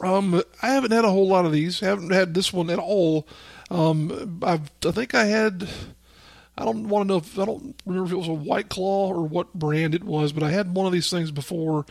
Um, 0.00 0.40
I 0.62 0.68
haven't 0.68 0.92
had 0.92 1.04
a 1.04 1.10
whole 1.10 1.26
lot 1.26 1.46
of 1.46 1.50
these. 1.50 1.80
haven't 1.80 2.10
had 2.10 2.32
this 2.32 2.52
one 2.52 2.70
at 2.70 2.78
all. 2.78 3.26
Um, 3.68 4.40
I've, 4.44 4.70
I 4.86 4.92
think 4.92 5.16
I 5.16 5.24
had. 5.24 5.68
I 6.56 6.64
don't 6.64 6.88
want 6.88 7.08
to 7.08 7.08
know 7.08 7.18
if 7.18 7.38
I 7.40 7.44
don't 7.44 7.74
remember 7.84 8.06
if 8.06 8.12
it 8.12 8.18
was 8.18 8.28
a 8.28 8.32
White 8.32 8.68
Claw 8.68 9.08
or 9.08 9.26
what 9.26 9.52
brand 9.54 9.96
it 9.96 10.04
was, 10.04 10.32
but 10.32 10.44
I 10.44 10.50
had 10.50 10.74
one 10.74 10.86
of 10.86 10.92
these 10.92 11.10
things 11.10 11.32
before, 11.32 11.86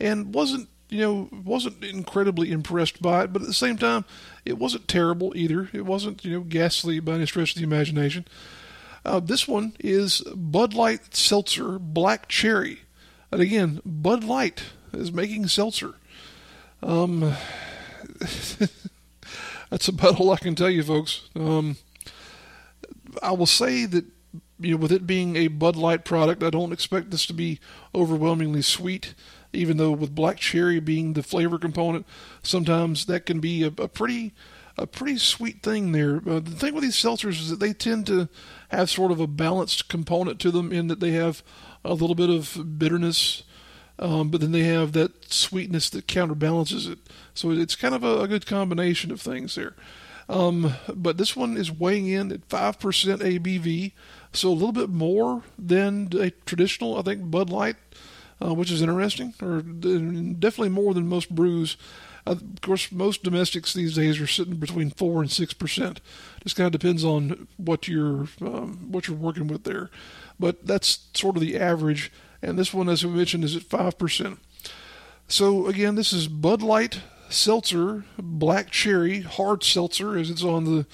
and 0.00 0.32
wasn't 0.34 0.68
you 0.88 1.00
know 1.00 1.28
wasn't 1.32 1.82
incredibly 1.84 2.50
impressed 2.50 3.02
by 3.02 3.24
it. 3.24 3.32
But 3.32 3.42
at 3.42 3.48
the 3.48 3.54
same 3.54 3.76
time, 3.76 4.04
it 4.44 4.58
wasn't 4.58 4.88
terrible 4.88 5.32
either. 5.36 5.70
It 5.72 5.86
wasn't 5.86 6.24
you 6.24 6.32
know 6.32 6.40
ghastly 6.40 7.00
by 7.00 7.14
any 7.14 7.26
stretch 7.26 7.52
of 7.52 7.58
the 7.58 7.64
imagination. 7.64 8.26
Uh, 9.04 9.20
this 9.20 9.46
one 9.46 9.74
is 9.80 10.22
Bud 10.34 10.72
Light 10.72 11.14
Seltzer 11.14 11.78
Black 11.78 12.28
Cherry, 12.28 12.82
and 13.30 13.40
again, 13.40 13.80
Bud 13.84 14.24
Light 14.24 14.64
is 14.92 15.12
making 15.12 15.48
seltzer. 15.48 15.94
Um, 16.82 17.34
that's 19.70 19.88
about 19.88 20.20
all 20.20 20.30
I 20.30 20.36
can 20.36 20.54
tell 20.54 20.70
you, 20.70 20.82
folks. 20.82 21.28
Um, 21.34 21.76
I 23.22 23.32
will 23.32 23.46
say 23.46 23.86
that 23.86 24.04
you 24.58 24.72
know, 24.72 24.76
with 24.76 24.92
it 24.92 25.06
being 25.06 25.36
a 25.36 25.48
Bud 25.48 25.76
Light 25.76 26.04
product, 26.04 26.42
I 26.42 26.50
don't 26.50 26.72
expect 26.72 27.10
this 27.10 27.26
to 27.26 27.32
be 27.32 27.58
overwhelmingly 27.94 28.62
sweet. 28.62 29.14
Even 29.54 29.76
though 29.76 29.92
with 29.92 30.14
black 30.14 30.38
cherry 30.38 30.80
being 30.80 31.12
the 31.12 31.22
flavor 31.22 31.58
component, 31.58 32.06
sometimes 32.42 33.06
that 33.06 33.26
can 33.26 33.40
be 33.40 33.62
a, 33.62 33.68
a 33.78 33.88
pretty 33.88 34.32
a 34.76 34.86
pretty 34.86 35.16
sweet 35.18 35.62
thing 35.62 35.92
there. 35.92 36.16
Uh, 36.16 36.40
the 36.40 36.50
thing 36.50 36.74
with 36.74 36.82
these 36.82 36.96
seltzers 36.96 37.40
is 37.40 37.50
that 37.50 37.60
they 37.60 37.72
tend 37.72 38.06
to 38.08 38.28
have 38.70 38.90
sort 38.90 39.12
of 39.12 39.20
a 39.20 39.26
balanced 39.26 39.88
component 39.88 40.40
to 40.40 40.50
them 40.50 40.72
in 40.72 40.88
that 40.88 40.98
they 40.98 41.12
have 41.12 41.44
a 41.84 41.94
little 41.94 42.16
bit 42.16 42.28
of 42.28 42.78
bitterness 42.78 43.44
um, 43.98 44.30
but 44.30 44.40
then 44.40 44.52
they 44.52 44.64
have 44.64 44.92
that 44.92 45.32
sweetness 45.32 45.90
that 45.90 46.06
counterbalances 46.06 46.86
it. 46.86 46.98
So 47.32 47.50
it's 47.50 47.76
kind 47.76 47.94
of 47.94 48.02
a, 48.02 48.22
a 48.22 48.28
good 48.28 48.46
combination 48.46 49.10
of 49.10 49.20
things 49.20 49.54
there. 49.54 49.74
Um, 50.28 50.74
but 50.92 51.18
this 51.18 51.36
one 51.36 51.56
is 51.56 51.70
weighing 51.70 52.08
in 52.08 52.32
at 52.32 52.48
5% 52.48 52.78
ABV, 52.78 53.92
so 54.32 54.48
a 54.48 54.52
little 54.52 54.72
bit 54.72 54.88
more 54.88 55.42
than 55.58 56.08
a 56.18 56.30
traditional, 56.46 56.98
I 56.98 57.02
think, 57.02 57.30
Bud 57.30 57.50
Light, 57.50 57.76
uh, 58.42 58.54
which 58.54 58.70
is 58.70 58.82
interesting, 58.82 59.34
or 59.42 59.62
definitely 59.62 60.70
more 60.70 60.94
than 60.94 61.08
most 61.08 61.34
brews. 61.34 61.76
Uh, 62.26 62.32
of 62.32 62.60
course, 62.62 62.90
most 62.90 63.22
domestics 63.22 63.74
these 63.74 63.94
days 63.94 64.18
are 64.20 64.26
sitting 64.26 64.56
between 64.56 64.90
four 64.90 65.20
and 65.20 65.30
six 65.30 65.52
percent. 65.52 66.00
Just 66.42 66.56
kind 66.56 66.66
of 66.66 66.72
depends 66.72 67.04
on 67.04 67.48
what 67.58 67.86
you're 67.86 68.28
um, 68.40 68.90
what 68.90 69.08
you're 69.08 69.16
working 69.16 69.46
with 69.46 69.64
there, 69.64 69.90
but 70.40 70.66
that's 70.66 71.08
sort 71.12 71.36
of 71.36 71.42
the 71.42 71.58
average 71.58 72.10
and 72.44 72.58
this 72.58 72.74
one, 72.74 72.90
as 72.90 73.04
we 73.04 73.10
mentioned, 73.10 73.42
is 73.42 73.56
at 73.56 73.62
5%. 73.62 74.36
So, 75.26 75.66
again, 75.66 75.94
this 75.94 76.12
is 76.12 76.28
Bud 76.28 76.60
Light 76.60 77.00
Seltzer 77.30 78.04
Black 78.18 78.70
Cherry 78.70 79.22
Hard 79.22 79.64
Seltzer, 79.64 80.18
as 80.18 80.28
it's 80.28 80.44
on 80.44 80.64
the, 80.64 80.86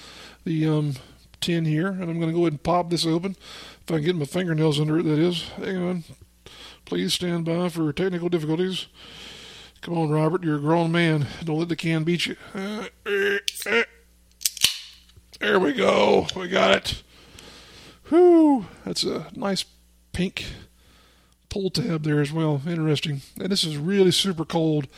the 0.45 0.65
um, 0.65 0.93
tin 1.41 1.65
here. 1.65 1.87
And 1.87 2.03
I'm 2.03 2.19
going 2.19 2.31
to 2.31 2.33
go 2.33 2.41
ahead 2.41 2.53
and 2.53 2.63
pop 2.63 2.89
this 2.89 3.05
open. 3.05 3.35
If 3.81 3.91
I 3.91 3.95
can 3.95 4.03
get 4.03 4.15
my 4.15 4.25
fingernails 4.25 4.79
under 4.79 4.99
it, 4.99 5.03
that 5.03 5.19
is. 5.19 5.43
Hang 5.57 5.77
on. 5.77 6.03
Please 6.91 7.13
stand 7.13 7.45
by 7.45 7.69
for 7.69 7.93
technical 7.93 8.27
difficulties. 8.27 8.87
Come 9.79 9.97
on, 9.97 10.09
Robert, 10.09 10.43
you're 10.43 10.57
a 10.57 10.59
grown 10.59 10.91
man. 10.91 11.25
Don't 11.41 11.57
let 11.57 11.69
the 11.69 11.77
can 11.77 12.03
beat 12.03 12.25
you. 12.25 12.35
There 15.39 15.57
we 15.57 15.71
go. 15.71 16.27
We 16.35 16.49
got 16.49 16.75
it. 16.75 17.03
Whew. 18.09 18.65
That's 18.83 19.05
a 19.05 19.27
nice 19.33 19.63
pink 20.11 20.43
pull 21.47 21.69
tab 21.69 22.03
there 22.03 22.19
as 22.19 22.33
well. 22.33 22.61
Interesting. 22.67 23.21
And 23.39 23.53
this 23.53 23.63
is 23.63 23.77
really 23.77 24.11
super 24.11 24.43
cold. 24.43 24.89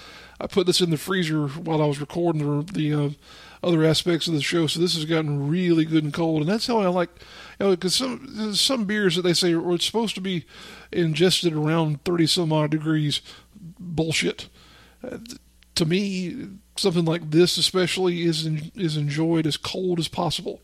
I 0.42 0.48
put 0.48 0.66
this 0.66 0.82
in 0.82 0.90
the 0.90 0.98
freezer 0.98 1.48
while 1.48 1.80
I 1.80 1.86
was 1.86 2.02
recording 2.02 2.66
the, 2.66 2.74
the 2.74 2.94
uh, 2.94 3.10
other 3.62 3.84
aspects 3.84 4.28
of 4.28 4.34
the 4.34 4.42
show, 4.42 4.66
so 4.66 4.80
this 4.80 4.96
has 4.96 5.06
gotten 5.06 5.48
really 5.48 5.86
good 5.86 6.04
and 6.04 6.12
cold. 6.12 6.42
And 6.42 6.50
that's 6.50 6.66
how 6.66 6.80
I 6.80 6.88
like, 6.88 7.10
you 7.60 7.66
know, 7.66 7.90
some 7.90 8.54
some 8.56 8.86
beers 8.86 9.16
that 9.16 9.22
they 9.22 9.34
say 9.34 9.54
are 9.54 9.78
supposed 9.78 10.16
to 10.16 10.22
be 10.22 10.46
ingested 10.92 11.54
around 11.54 12.04
thirty 12.04 12.28
some 12.28 12.54
odd 12.54 12.72
degrees. 12.72 13.22
Bullshit. 13.80 14.50
Uh, 15.04 15.18
to 15.76 15.86
me, 15.86 16.48
something 16.76 17.06
like 17.06 17.32
this 17.32 17.58
especially 17.58 18.24
is 18.24 18.46
in, 18.46 18.72
is 18.76 18.98
enjoyed 18.98 19.48
as 19.48 19.58
cold 19.58 20.00
as 20.00 20.08
possible. 20.08 20.62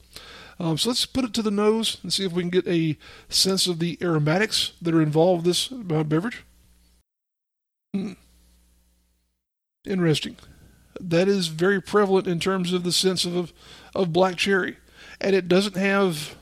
Um, 0.60 0.78
so 0.78 0.90
let's 0.90 1.06
put 1.06 1.24
it 1.24 1.34
to 1.36 1.42
the 1.42 1.52
nose 1.52 1.98
and 2.04 2.12
see 2.12 2.26
if 2.26 2.34
we 2.34 2.44
can 2.44 2.50
get 2.50 2.68
a 2.68 2.98
sense 3.30 3.66
of 3.66 3.80
the 3.80 3.98
aromatics 4.02 4.74
that 4.82 4.94
are 4.94 5.02
involved 5.02 5.46
in 5.46 5.50
this 5.52 5.72
uh, 5.72 6.04
beverage. 6.04 6.44
Hmm. 7.94 8.14
Interesting. 9.86 10.36
That 11.00 11.28
is 11.28 11.48
very 11.48 11.82
prevalent 11.82 12.28
in 12.28 12.40
terms 12.40 12.74
of 12.74 12.84
the 12.84 12.92
sense 12.92 13.26
of 13.26 13.54
of 13.96 14.12
black 14.12 14.36
cherry, 14.36 14.78
and 15.22 15.36
it 15.36 15.48
doesn't 15.48 15.78
have. 15.78 16.36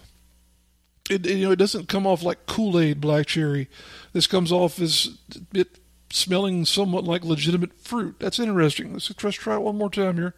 It 1.09 1.25
you 1.25 1.45
know 1.45 1.51
it 1.51 1.57
doesn't 1.57 1.87
come 1.87 2.05
off 2.05 2.23
like 2.23 2.45
Kool 2.45 2.79
Aid 2.79 2.99
black 2.99 3.27
cherry. 3.27 3.69
This 4.13 4.27
comes 4.27 4.51
off 4.51 4.79
as 4.79 5.17
it 5.53 5.79
smelling 6.09 6.65
somewhat 6.65 7.03
like 7.03 7.23
legitimate 7.23 7.77
fruit. 7.79 8.15
That's 8.19 8.39
interesting. 8.39 8.93
Let's, 8.93 9.11
let's 9.23 9.37
try 9.37 9.55
it 9.55 9.61
one 9.61 9.77
more 9.77 9.89
time 9.89 10.17
here. 10.17 10.33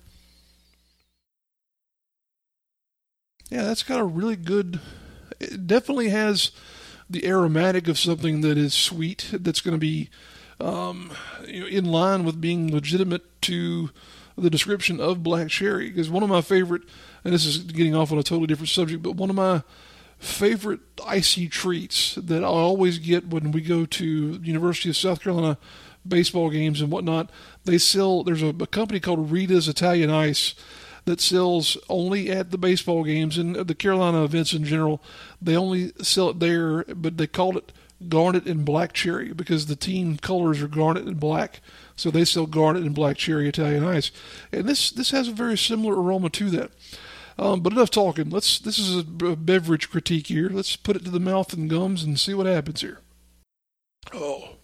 Yeah, 3.49 3.63
that's 3.63 3.83
got 3.83 3.99
a 3.99 4.05
really 4.05 4.35
good. 4.35 4.79
It 5.39 5.65
definitely 5.65 6.09
has 6.09 6.51
the 7.09 7.25
aromatic 7.25 7.87
of 7.87 7.97
something 7.97 8.41
that 8.41 8.57
is 8.57 8.73
sweet. 8.73 9.29
That's 9.31 9.61
going 9.61 9.73
to 9.73 9.79
be 9.79 10.09
um, 10.59 11.11
you 11.47 11.61
know, 11.61 11.67
in 11.67 11.85
line 11.85 12.23
with 12.23 12.39
being 12.39 12.71
legitimate 12.71 13.41
to 13.43 13.89
the 14.37 14.49
description 14.49 14.99
of 14.99 15.23
black 15.23 15.49
cherry. 15.49 15.89
Because 15.89 16.09
one 16.09 16.23
of 16.23 16.29
my 16.29 16.41
favorite, 16.41 16.83
and 17.23 17.33
this 17.33 17.45
is 17.45 17.57
getting 17.59 17.95
off 17.95 18.11
on 18.11 18.19
a 18.19 18.23
totally 18.23 18.47
different 18.47 18.69
subject, 18.69 19.01
but 19.01 19.15
one 19.15 19.29
of 19.29 19.35
my 19.35 19.63
favorite 20.19 20.81
icy 21.05 21.47
treats 21.47 22.15
that 22.15 22.43
I 22.43 22.47
always 22.47 22.99
get 22.99 23.27
when 23.27 23.51
we 23.51 23.61
go 23.61 23.85
to 23.85 24.05
University 24.43 24.89
of 24.89 24.97
South 24.97 25.21
Carolina 25.21 25.57
baseball 26.07 26.49
games 26.49 26.81
and 26.81 26.91
whatnot. 26.91 27.29
They 27.65 27.77
sell. 27.77 28.23
There's 28.23 28.43
a, 28.43 28.49
a 28.49 28.67
company 28.67 28.99
called 28.99 29.31
Rita's 29.31 29.67
Italian 29.67 30.09
Ice 30.09 30.55
that 31.05 31.21
sells 31.21 31.77
only 31.87 32.29
at 32.29 32.51
the 32.51 32.57
baseball 32.57 33.03
games 33.03 33.37
and 33.37 33.55
the 33.55 33.75
Carolina 33.75 34.23
events 34.23 34.53
in 34.53 34.65
general. 34.65 35.01
They 35.41 35.55
only 35.55 35.93
sell 36.01 36.29
it 36.29 36.39
there, 36.39 36.83
but 36.83 37.17
they 37.17 37.27
call 37.27 37.57
it 37.57 37.71
garnet 38.07 38.45
and 38.45 38.63
black 38.63 38.93
cherry 38.93 39.33
because 39.33 39.65
the 39.65 39.75
team 39.75 40.17
colors 40.17 40.61
are 40.61 40.67
garnet 40.67 41.05
and 41.05 41.19
black. 41.19 41.61
So 41.95 42.11
they 42.11 42.25
sell 42.25 42.45
garnet 42.45 42.83
and 42.83 42.95
black 42.95 43.17
cherry 43.17 43.49
Italian 43.49 43.83
ice, 43.83 44.11
and 44.51 44.65
this 44.65 44.91
this 44.91 45.11
has 45.11 45.27
a 45.27 45.33
very 45.33 45.57
similar 45.57 46.01
aroma 46.01 46.29
to 46.29 46.49
that. 46.51 46.71
Um, 47.39 47.61
but 47.61 47.71
enough 47.71 47.89
talking. 47.89 48.29
Let's. 48.29 48.59
This 48.59 48.77
is 48.77 48.97
a 48.97 49.03
beverage 49.03 49.89
critique 49.89 50.27
here. 50.27 50.49
Let's 50.49 50.75
put 50.75 50.97
it 50.97 51.05
to 51.05 51.09
the 51.09 51.21
mouth 51.21 51.53
and 51.53 51.69
gums 51.69 52.03
and 52.03 52.19
see 52.19 52.33
what 52.33 52.45
happens 52.47 52.81
here. 52.81 52.99
Oh. 54.13 54.55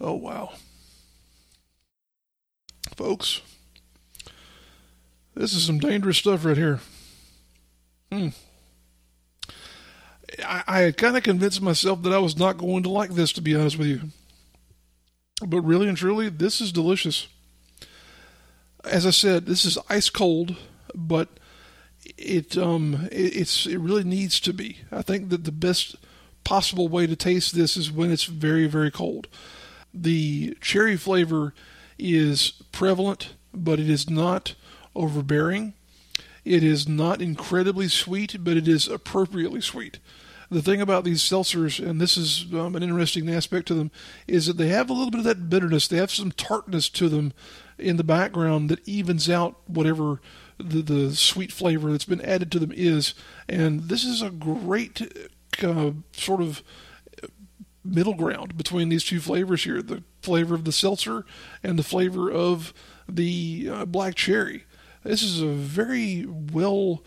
Oh 0.00 0.14
wow. 0.14 0.54
Folks, 2.96 3.42
this 5.36 5.54
is 5.54 5.64
some 5.64 5.78
dangerous 5.78 6.18
stuff 6.18 6.44
right 6.44 6.56
here. 6.56 6.80
Hmm. 8.10 8.28
I, 10.44 10.64
I 10.66 10.80
had 10.80 10.96
kind 10.96 11.16
of 11.16 11.22
convinced 11.22 11.62
myself 11.62 12.02
that 12.02 12.12
I 12.12 12.18
was 12.18 12.36
not 12.36 12.58
going 12.58 12.82
to 12.82 12.88
like 12.88 13.10
this, 13.10 13.32
to 13.34 13.40
be 13.40 13.54
honest 13.54 13.78
with 13.78 13.86
you. 13.86 14.00
But 15.46 15.60
really 15.60 15.86
and 15.88 15.96
truly, 15.96 16.28
this 16.28 16.60
is 16.60 16.72
delicious. 16.72 17.28
As 18.84 19.06
I 19.06 19.10
said, 19.10 19.46
this 19.46 19.64
is 19.64 19.78
ice 19.88 20.10
cold, 20.10 20.56
but 20.94 21.28
it 22.16 22.56
um 22.56 23.08
it, 23.10 23.36
it's 23.36 23.66
it 23.66 23.78
really 23.78 24.04
needs 24.04 24.40
to 24.40 24.52
be. 24.52 24.78
I 24.90 25.02
think 25.02 25.28
that 25.30 25.44
the 25.44 25.52
best 25.52 25.96
possible 26.44 26.88
way 26.88 27.06
to 27.06 27.16
taste 27.16 27.54
this 27.54 27.76
is 27.76 27.90
when 27.92 28.10
it's 28.10 28.24
very 28.24 28.66
very 28.66 28.90
cold. 28.90 29.28
The 29.94 30.56
cherry 30.60 30.96
flavor 30.96 31.54
is 31.98 32.62
prevalent, 32.72 33.34
but 33.52 33.78
it 33.78 33.88
is 33.88 34.08
not 34.08 34.54
overbearing. 34.94 35.74
It 36.44 36.64
is 36.64 36.88
not 36.88 37.22
incredibly 37.22 37.88
sweet, 37.88 38.42
but 38.42 38.56
it 38.56 38.66
is 38.66 38.88
appropriately 38.88 39.60
sweet. 39.60 39.98
The 40.50 40.60
thing 40.60 40.82
about 40.82 41.04
these 41.04 41.22
seltzers, 41.22 41.82
and 41.84 41.98
this 41.98 42.16
is 42.16 42.46
um, 42.52 42.76
an 42.76 42.82
interesting 42.82 43.30
aspect 43.30 43.68
to 43.68 43.74
them, 43.74 43.90
is 44.26 44.46
that 44.46 44.58
they 44.58 44.68
have 44.68 44.90
a 44.90 44.92
little 44.92 45.10
bit 45.10 45.20
of 45.20 45.24
that 45.24 45.48
bitterness. 45.48 45.88
They 45.88 45.96
have 45.96 46.10
some 46.10 46.32
tartness 46.32 46.90
to 46.90 47.08
them 47.08 47.32
in 47.78 47.96
the 47.96 48.04
background 48.04 48.68
that 48.68 48.86
evens 48.86 49.30
out 49.30 49.56
whatever 49.66 50.20
the, 50.62 50.82
the 50.82 51.14
sweet 51.14 51.52
flavor 51.52 51.90
that's 51.90 52.04
been 52.04 52.20
added 52.20 52.50
to 52.52 52.58
them 52.58 52.72
is. 52.74 53.14
And 53.48 53.88
this 53.88 54.04
is 54.04 54.22
a 54.22 54.30
great 54.30 55.28
uh, 55.62 55.92
sort 56.12 56.40
of 56.40 56.62
middle 57.84 58.14
ground 58.14 58.56
between 58.56 58.88
these 58.88 59.04
two 59.04 59.20
flavors 59.20 59.64
here 59.64 59.82
the 59.82 60.04
flavor 60.22 60.54
of 60.54 60.64
the 60.64 60.72
seltzer 60.72 61.24
and 61.62 61.78
the 61.78 61.82
flavor 61.82 62.30
of 62.30 62.72
the 63.08 63.68
uh, 63.70 63.84
black 63.84 64.14
cherry. 64.14 64.64
This 65.02 65.22
is 65.22 65.40
a 65.40 65.48
very 65.48 66.24
well 66.26 67.02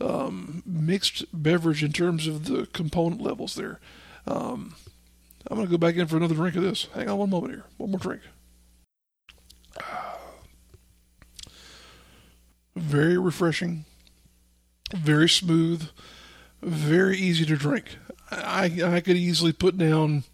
um, 0.00 0.62
mixed 0.66 1.24
beverage 1.32 1.84
in 1.84 1.92
terms 1.92 2.26
of 2.26 2.46
the 2.46 2.66
component 2.66 3.20
levels 3.20 3.54
there. 3.54 3.78
Um, 4.26 4.74
I'm 5.48 5.56
going 5.56 5.68
to 5.68 5.70
go 5.70 5.78
back 5.78 5.94
in 5.94 6.08
for 6.08 6.16
another 6.16 6.34
drink 6.34 6.56
of 6.56 6.62
this. 6.64 6.88
Hang 6.94 7.08
on 7.08 7.18
one 7.18 7.30
moment 7.30 7.52
here. 7.52 7.64
One 7.76 7.92
more 7.92 8.00
drink. 8.00 8.22
Very 12.76 13.16
refreshing, 13.16 13.86
very 14.94 15.28
smooth, 15.28 15.88
very 16.62 17.16
easy 17.16 17.46
to 17.46 17.56
drink. 17.56 17.96
I, 18.30 18.80
I 18.84 19.00
could 19.00 19.16
easily 19.16 19.52
put 19.52 19.78
down 19.78 20.24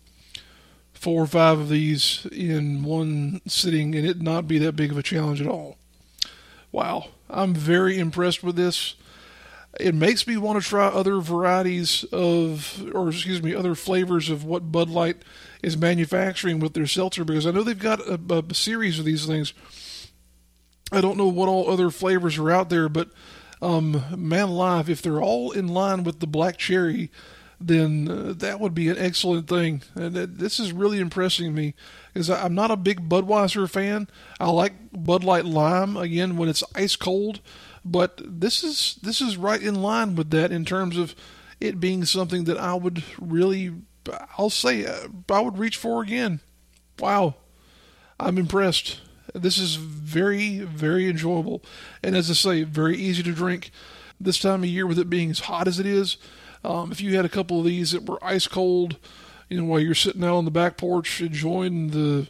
four 0.93 1.23
or 1.23 1.27
five 1.27 1.59
of 1.59 1.69
these 1.69 2.27
in 2.32 2.82
one 2.82 3.40
sitting 3.47 3.94
and 3.94 4.06
it 4.06 4.20
not 4.20 4.48
be 4.48 4.59
that 4.59 4.77
big 4.77 4.90
of 4.90 4.98
a 4.98 5.02
challenge 5.02 5.40
at 5.40 5.47
all. 5.47 5.77
Wow, 6.70 7.09
I'm 7.28 7.55
very 7.55 7.98
impressed 7.98 8.43
with 8.43 8.56
this. 8.56 8.94
It 9.81 9.94
makes 9.94 10.27
me 10.27 10.36
want 10.36 10.62
to 10.62 10.69
try 10.69 10.86
other 10.86 11.20
varieties 11.20 12.05
of, 12.12 12.89
or 12.94 13.09
excuse 13.09 13.43
me, 13.43 13.55
other 13.55 13.74
flavors 13.74 14.31
of 14.31 14.44
what 14.44 14.70
Bud 14.70 14.90
Light 14.90 15.16
is 15.62 15.77
manufacturing 15.77 16.60
with 16.60 16.74
their 16.74 16.86
seltzer 16.86 17.24
because 17.24 17.47
I 17.47 17.52
know 17.52 17.62
they've 17.62 17.78
got 17.78 18.01
a, 18.01 18.44
a 18.51 18.55
series 18.55 18.98
of 18.98 19.05
these 19.05 19.27
things. 19.27 19.55
I 20.93 21.01
don't 21.01 21.16
know 21.16 21.27
what 21.27 21.48
all 21.48 21.70
other 21.70 21.90
flavors 21.90 22.39
are 22.39 22.51
out 22.51 22.69
there, 22.69 22.89
but 22.89 23.09
um, 23.62 24.05
man 24.16 24.48
alive, 24.48 24.90
if 24.90 25.01
they're 25.01 25.23
all 25.23 25.51
in 25.52 25.69
line 25.69 26.05
with 26.05 26.20
the 26.20 26.27
black 26.27 26.59
cherry, 26.59 27.10
then 27.59 28.09
uh, 28.09 28.32
that 28.36 28.60
would 28.60 28.74
be 28.74 28.89
an 28.89 28.98
excellent 28.98 29.48
thing. 29.48 29.82
And 29.94 30.16
uh, 30.16 30.27
this 30.28 30.59
is 30.59 30.73
really 30.73 30.98
impressing 30.98 31.55
me 31.55 31.74
because 32.12 32.28
I'm 32.28 32.55
not 32.55 32.70
a 32.70 32.77
big 32.77 33.09
Budweiser 33.09 33.70
fan. 33.70 34.09
I 34.39 34.51
like 34.51 34.74
Bud 34.93 35.24
Light 35.24 35.44
Lime 35.44 35.97
again 35.97 36.36
when 36.36 36.48
it's 36.48 36.64
ice 36.74 36.97
cold, 36.97 37.40
but 37.85 38.20
this 38.24 38.62
is 38.62 38.98
this 39.02 39.20
is 39.20 39.36
right 39.36 39.62
in 39.62 39.81
line 39.81 40.16
with 40.16 40.31
that 40.31 40.52
in 40.52 40.64
terms 40.64 40.97
of 40.98 41.14
it 41.60 41.81
being 41.81 42.05
something 42.05 42.44
that 42.44 42.59
I 42.59 42.74
would 42.74 43.05
really, 43.20 43.73
I'll 44.36 44.51
say, 44.51 44.85
uh, 44.85 45.09
I 45.31 45.40
would 45.40 45.59
reach 45.59 45.77
for 45.77 46.02
again. 46.02 46.40
Wow, 46.98 47.36
I'm 48.19 48.39
impressed. 48.39 49.01
This 49.32 49.59
is 49.59 49.76
very, 49.76 50.60
very 50.60 51.09
enjoyable. 51.09 51.62
And 52.02 52.16
as 52.16 52.30
I 52.30 52.34
say, 52.34 52.62
very 52.64 52.96
easy 52.96 53.22
to 53.22 53.32
drink. 53.32 53.70
This 54.20 54.38
time 54.38 54.62
of 54.62 54.68
year, 54.68 54.86
with 54.86 54.98
it 54.98 55.10
being 55.10 55.30
as 55.30 55.40
hot 55.40 55.66
as 55.66 55.80
it 55.80 55.86
is, 55.86 56.16
um, 56.64 56.92
if 56.92 57.00
you 57.00 57.16
had 57.16 57.24
a 57.24 57.30
couple 57.30 57.59
of 57.59 57.64
these 57.64 57.90
that 57.92 58.09
were 58.09 58.22
ice 58.22 58.46
cold, 58.46 58.96
you 59.48 59.60
know, 59.60 59.64
while 59.64 59.80
you're 59.80 59.94
sitting 59.94 60.22
out 60.22 60.36
on 60.36 60.44
the 60.44 60.50
back 60.50 60.76
porch 60.76 61.20
enjoying 61.20 61.90
the 61.90 62.28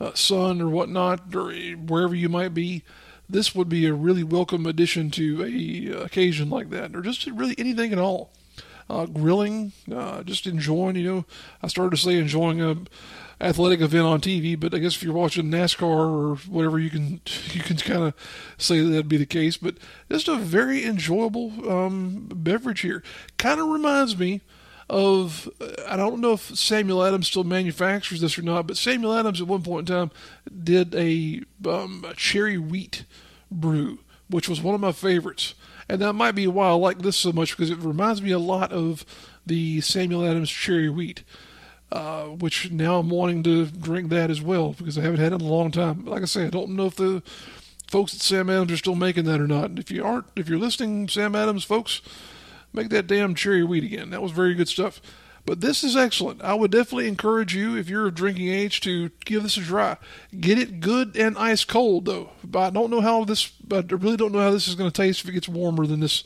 uh, 0.00 0.14
sun 0.14 0.60
or 0.60 0.68
whatnot, 0.68 1.34
or 1.34 1.52
wherever 1.52 2.14
you 2.14 2.28
might 2.28 2.54
be, 2.54 2.82
this 3.28 3.54
would 3.54 3.68
be 3.68 3.86
a 3.86 3.94
really 3.94 4.22
welcome 4.22 4.66
addition 4.66 5.10
to 5.10 5.42
a 5.44 5.96
uh, 5.96 6.04
occasion 6.04 6.50
like 6.50 6.70
that, 6.70 6.94
or 6.94 7.00
just 7.00 7.26
really 7.26 7.54
anything 7.58 7.92
at 7.92 7.98
all. 7.98 8.30
Uh, 8.90 9.06
grilling, 9.06 9.72
uh, 9.94 10.22
just 10.22 10.46
enjoying. 10.46 10.96
You 10.96 11.04
know, 11.04 11.24
I 11.62 11.68
started 11.68 11.96
to 11.96 12.02
say 12.02 12.18
enjoying 12.18 12.60
a 12.60 12.76
athletic 13.42 13.80
event 13.80 14.06
on 14.06 14.20
TV, 14.20 14.58
but 14.58 14.72
I 14.72 14.78
guess 14.78 14.94
if 14.94 15.02
you're 15.02 15.12
watching 15.12 15.50
NASCAR 15.50 15.82
or 15.82 16.36
whatever, 16.48 16.78
you 16.78 16.90
can 16.90 17.20
you 17.52 17.60
can 17.60 17.76
kind 17.76 18.04
of 18.04 18.14
say 18.56 18.80
that 18.80 18.88
that'd 18.88 19.08
be 19.08 19.16
the 19.16 19.26
case. 19.26 19.56
But 19.56 19.76
just 20.10 20.28
a 20.28 20.36
very 20.36 20.84
enjoyable 20.84 21.70
um, 21.70 22.28
beverage 22.32 22.80
here. 22.80 23.02
Kind 23.36 23.60
of 23.60 23.68
reminds 23.68 24.16
me 24.16 24.40
of 24.88 25.48
I 25.88 25.96
don't 25.96 26.20
know 26.20 26.34
if 26.34 26.56
Samuel 26.56 27.02
Adams 27.02 27.28
still 27.28 27.44
manufactures 27.44 28.20
this 28.20 28.38
or 28.38 28.42
not, 28.42 28.66
but 28.66 28.76
Samuel 28.76 29.14
Adams 29.14 29.40
at 29.40 29.48
one 29.48 29.62
point 29.62 29.88
in 29.88 29.96
time 29.96 30.10
did 30.62 30.94
a, 30.94 31.42
um, 31.66 32.04
a 32.06 32.14
cherry 32.14 32.58
wheat 32.58 33.04
brew, 33.50 34.00
which 34.28 34.48
was 34.48 34.60
one 34.60 34.74
of 34.74 34.80
my 34.80 34.92
favorites. 34.92 35.54
And 35.88 36.00
that 36.00 36.12
might 36.12 36.32
be 36.32 36.46
why 36.46 36.68
I 36.68 36.72
like 36.72 36.98
this 36.98 37.16
so 37.16 37.32
much 37.32 37.56
because 37.56 37.70
it 37.70 37.78
reminds 37.78 38.22
me 38.22 38.30
a 38.30 38.38
lot 38.38 38.72
of 38.72 39.04
the 39.44 39.80
Samuel 39.80 40.24
Adams 40.24 40.50
cherry 40.50 40.88
wheat 40.88 41.22
uh, 41.92 42.24
which 42.24 42.70
now 42.70 42.98
I'm 42.98 43.10
wanting 43.10 43.42
to 43.42 43.66
drink 43.66 44.08
that 44.08 44.30
as 44.30 44.40
well 44.40 44.72
because 44.72 44.96
I 44.96 45.02
haven't 45.02 45.20
had 45.20 45.32
it 45.32 45.36
in 45.36 45.40
a 45.42 45.44
long 45.44 45.70
time. 45.70 46.06
Like 46.06 46.22
I 46.22 46.24
say, 46.24 46.46
I 46.46 46.50
don't 46.50 46.70
know 46.70 46.86
if 46.86 46.96
the 46.96 47.22
folks 47.86 48.14
at 48.14 48.22
Sam 48.22 48.48
Adams 48.48 48.72
are 48.72 48.76
still 48.78 48.94
making 48.94 49.24
that 49.24 49.40
or 49.40 49.46
not. 49.46 49.66
And 49.66 49.78
if 49.78 49.90
you 49.90 50.02
aren't, 50.02 50.24
if 50.34 50.48
you're 50.48 50.58
listening, 50.58 51.06
Sam 51.08 51.36
Adams 51.36 51.64
folks, 51.64 52.00
make 52.72 52.88
that 52.88 53.06
damn 53.06 53.34
cherry 53.34 53.62
wheat 53.62 53.84
again. 53.84 54.08
That 54.08 54.22
was 54.22 54.32
very 54.32 54.54
good 54.54 54.68
stuff. 54.68 55.02
But 55.44 55.60
this 55.60 55.84
is 55.84 55.96
excellent. 55.96 56.40
I 56.40 56.54
would 56.54 56.70
definitely 56.70 57.08
encourage 57.08 57.54
you, 57.54 57.76
if 57.76 57.90
you're 57.90 58.06
of 58.06 58.14
drinking 58.14 58.48
age, 58.48 58.80
to 58.82 59.10
give 59.24 59.42
this 59.42 59.56
a 59.56 59.62
try. 59.62 59.96
Get 60.38 60.58
it 60.58 60.80
good 60.80 61.16
and 61.16 61.36
ice 61.36 61.64
cold, 61.64 62.04
though. 62.04 62.30
But 62.44 62.60
I 62.60 62.70
don't 62.70 62.90
know 62.90 63.00
how 63.00 63.24
this. 63.24 63.48
But 63.48 63.92
I 63.92 63.96
really 63.96 64.16
don't 64.16 64.32
know 64.32 64.38
how 64.38 64.52
this 64.52 64.68
is 64.68 64.76
going 64.76 64.90
to 64.90 65.02
taste 65.02 65.22
if 65.22 65.28
it 65.28 65.32
gets 65.32 65.48
warmer 65.48 65.84
than 65.84 66.00
this. 66.00 66.22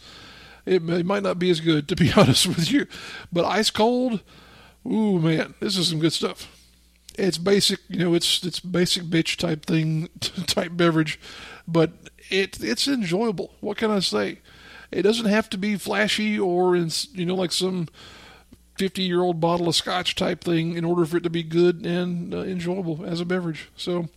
It, 0.66 0.88
it 0.88 1.06
might 1.06 1.22
not 1.22 1.38
be 1.38 1.48
as 1.48 1.60
good, 1.60 1.88
to 1.88 1.96
be 1.96 2.12
honest 2.16 2.46
with 2.46 2.70
you. 2.70 2.86
But 3.32 3.46
ice 3.46 3.70
cold, 3.70 4.20
Ooh 4.86 5.18
man, 5.18 5.54
this 5.60 5.76
is 5.76 5.88
some 5.88 5.98
good 5.98 6.12
stuff. 6.12 6.52
It's 7.18 7.38
basic, 7.38 7.80
you 7.88 7.98
know, 7.98 8.14
it's 8.14 8.44
it's 8.44 8.60
basic 8.60 9.04
bitch 9.04 9.36
type 9.36 9.64
thing, 9.64 10.08
type 10.20 10.72
beverage, 10.74 11.18
but 11.66 11.92
it 12.30 12.62
it's 12.62 12.86
enjoyable. 12.86 13.52
What 13.60 13.78
can 13.78 13.90
I 13.90 14.00
say? 14.00 14.40
It 14.92 15.02
doesn't 15.02 15.26
have 15.26 15.50
to 15.50 15.58
be 15.58 15.76
flashy 15.76 16.38
or 16.38 16.76
in, 16.76 16.90
you 17.12 17.26
know 17.26 17.34
like 17.34 17.52
some 17.52 17.88
50 18.78 19.02
year 19.02 19.22
old 19.22 19.40
bottle 19.40 19.68
of 19.68 19.74
scotch 19.74 20.14
type 20.14 20.44
thing 20.44 20.76
in 20.76 20.84
order 20.84 21.04
for 21.04 21.16
it 21.16 21.22
to 21.22 21.30
be 21.30 21.42
good 21.42 21.84
and 21.84 22.34
uh, 22.34 22.38
enjoyable 22.38 23.04
as 23.04 23.20
a 23.20 23.24
beverage. 23.24 23.70
So, 23.76 24.08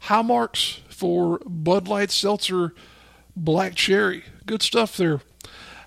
high 0.00 0.22
marks 0.22 0.80
for 0.88 1.38
Bud 1.44 1.86
Light 1.86 2.10
Seltzer 2.10 2.74
Black 3.36 3.74
Cherry. 3.74 4.24
Good 4.46 4.62
stuff 4.62 4.96
there. 4.96 5.20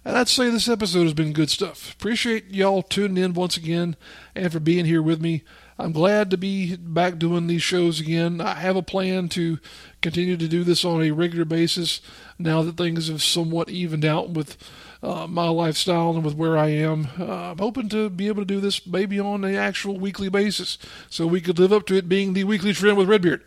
And 0.04 0.18
I'd 0.18 0.28
say 0.28 0.50
this 0.50 0.68
episode 0.68 1.04
has 1.04 1.14
been 1.14 1.32
good 1.32 1.52
stuff. 1.52 1.94
Appreciate 1.94 2.50
y'all 2.50 2.82
tuning 2.82 3.24
in 3.24 3.34
once 3.34 3.56
again 3.56 3.96
and 4.36 4.52
for 4.52 4.60
being 4.60 4.86
here 4.86 5.02
with 5.02 5.22
me. 5.22 5.44
I'm 5.78 5.92
glad 5.92 6.32
to 6.32 6.38
be 6.38 6.76
back 6.76 7.20
doing 7.20 7.46
these 7.46 7.62
shows 7.62 8.00
again. 8.00 8.42
I 8.42 8.56
have 8.56 8.76
a 8.76 8.82
plan 8.82 9.30
to 9.30 9.60
continue 10.02 10.38
to 10.38 10.48
do 10.48 10.64
this 10.64 10.84
on 10.84 11.04
a 11.04 11.12
regular 11.12 11.46
basis 11.46 12.02
now 12.40 12.64
that 12.64 12.78
things 12.78 13.10
have 13.10 13.22
somewhat 13.22 13.70
evened 13.70 14.06
out 14.06 14.32
with 14.32 14.58
uh, 15.04 15.28
my 15.28 15.50
lifestyle 15.50 16.12
and 16.12 16.24
with 16.24 16.36
where 16.36 16.58
I 16.58 16.70
am. 16.70 17.08
Uh, 17.20 17.52
I'm 17.52 17.60
hoping 17.60 17.90
to 17.90 18.10
be 18.10 18.28
able 18.28 18.42
to 18.42 18.46
do 18.46 18.60
this 18.60 18.86
maybe 18.88 19.20
on 19.20 19.44
an 19.44 19.56
actual 19.56 20.00
weekly 20.00 20.30
basis 20.30 20.80
so 21.10 21.28
we 21.28 21.42
could 21.42 21.60
live 21.60 21.74
up 21.74 21.86
to 21.88 21.96
it 21.96 22.10
being 22.10 22.34
the 22.34 22.44
weekly 22.44 22.74
trim 22.74 22.98
with 22.98 23.10
Redbeard. 23.10 23.44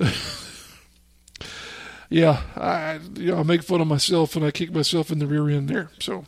yeah, 2.08 2.42
I 2.56 3.00
you 3.16 3.32
know 3.32 3.38
I 3.38 3.42
make 3.42 3.62
fun 3.62 3.80
of 3.80 3.86
myself 3.86 4.36
and 4.36 4.44
I 4.44 4.50
kick 4.50 4.72
myself 4.72 5.10
in 5.10 5.18
the 5.18 5.26
rear 5.26 5.48
end 5.48 5.68
there. 5.68 5.90
So 6.00 6.24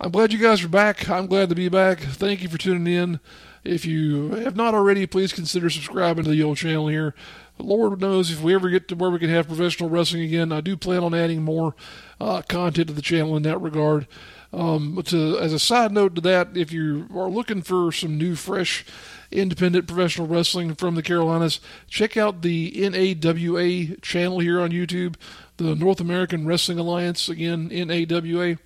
I'm 0.00 0.10
glad 0.10 0.32
you 0.32 0.38
guys 0.38 0.64
are 0.64 0.68
back. 0.68 1.08
I'm 1.08 1.26
glad 1.26 1.48
to 1.50 1.54
be 1.54 1.68
back. 1.68 2.00
Thank 2.00 2.42
you 2.42 2.48
for 2.48 2.58
tuning 2.58 2.92
in. 2.92 3.20
If 3.62 3.86
you 3.86 4.30
have 4.32 4.56
not 4.56 4.74
already, 4.74 5.06
please 5.06 5.32
consider 5.32 5.70
subscribing 5.70 6.24
to 6.24 6.30
the 6.30 6.42
old 6.42 6.58
channel 6.58 6.88
here. 6.88 7.14
Lord 7.58 8.00
knows 8.00 8.30
if 8.30 8.42
we 8.42 8.54
ever 8.54 8.68
get 8.68 8.88
to 8.88 8.96
where 8.96 9.10
we 9.10 9.18
can 9.18 9.30
have 9.30 9.46
professional 9.46 9.88
wrestling 9.88 10.22
again, 10.22 10.52
I 10.52 10.60
do 10.60 10.76
plan 10.76 11.04
on 11.04 11.14
adding 11.14 11.42
more 11.42 11.74
uh, 12.20 12.42
content 12.42 12.88
to 12.88 12.94
the 12.94 13.00
channel 13.00 13.36
in 13.36 13.44
that 13.44 13.60
regard. 13.60 14.06
Um, 14.54 15.02
to, 15.06 15.38
as 15.38 15.52
a 15.52 15.58
side 15.58 15.90
note 15.90 16.14
to 16.14 16.20
that, 16.22 16.56
if 16.56 16.70
you 16.70 17.08
are 17.12 17.28
looking 17.28 17.60
for 17.60 17.90
some 17.90 18.16
new, 18.16 18.36
fresh, 18.36 18.86
independent 19.32 19.88
professional 19.88 20.28
wrestling 20.28 20.76
from 20.76 20.94
the 20.94 21.02
Carolinas, 21.02 21.58
check 21.88 22.16
out 22.16 22.42
the 22.42 22.70
NAWA 22.76 23.96
channel 24.00 24.38
here 24.38 24.60
on 24.60 24.70
YouTube, 24.70 25.16
the 25.56 25.74
North 25.74 26.00
American 26.00 26.46
Wrestling 26.46 26.78
Alliance, 26.78 27.28
again, 27.28 27.68
NAWA. 27.68 28.58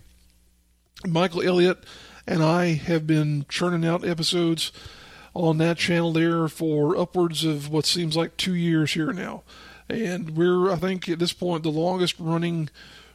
Michael 1.06 1.42
Elliott 1.42 1.78
and 2.26 2.42
I 2.42 2.74
have 2.74 3.06
been 3.06 3.46
churning 3.48 3.88
out 3.88 4.06
episodes 4.06 4.72
on 5.32 5.56
that 5.58 5.78
channel 5.78 6.12
there 6.12 6.48
for 6.48 6.98
upwards 6.98 7.44
of 7.44 7.70
what 7.70 7.86
seems 7.86 8.14
like 8.14 8.36
two 8.36 8.54
years 8.54 8.92
here 8.92 9.12
now. 9.12 9.42
And 9.88 10.36
we're, 10.36 10.70
I 10.70 10.76
think, 10.76 11.08
at 11.08 11.18
this 11.18 11.32
point, 11.32 11.62
the 11.62 11.70
longest 11.70 12.16
running 12.18 12.68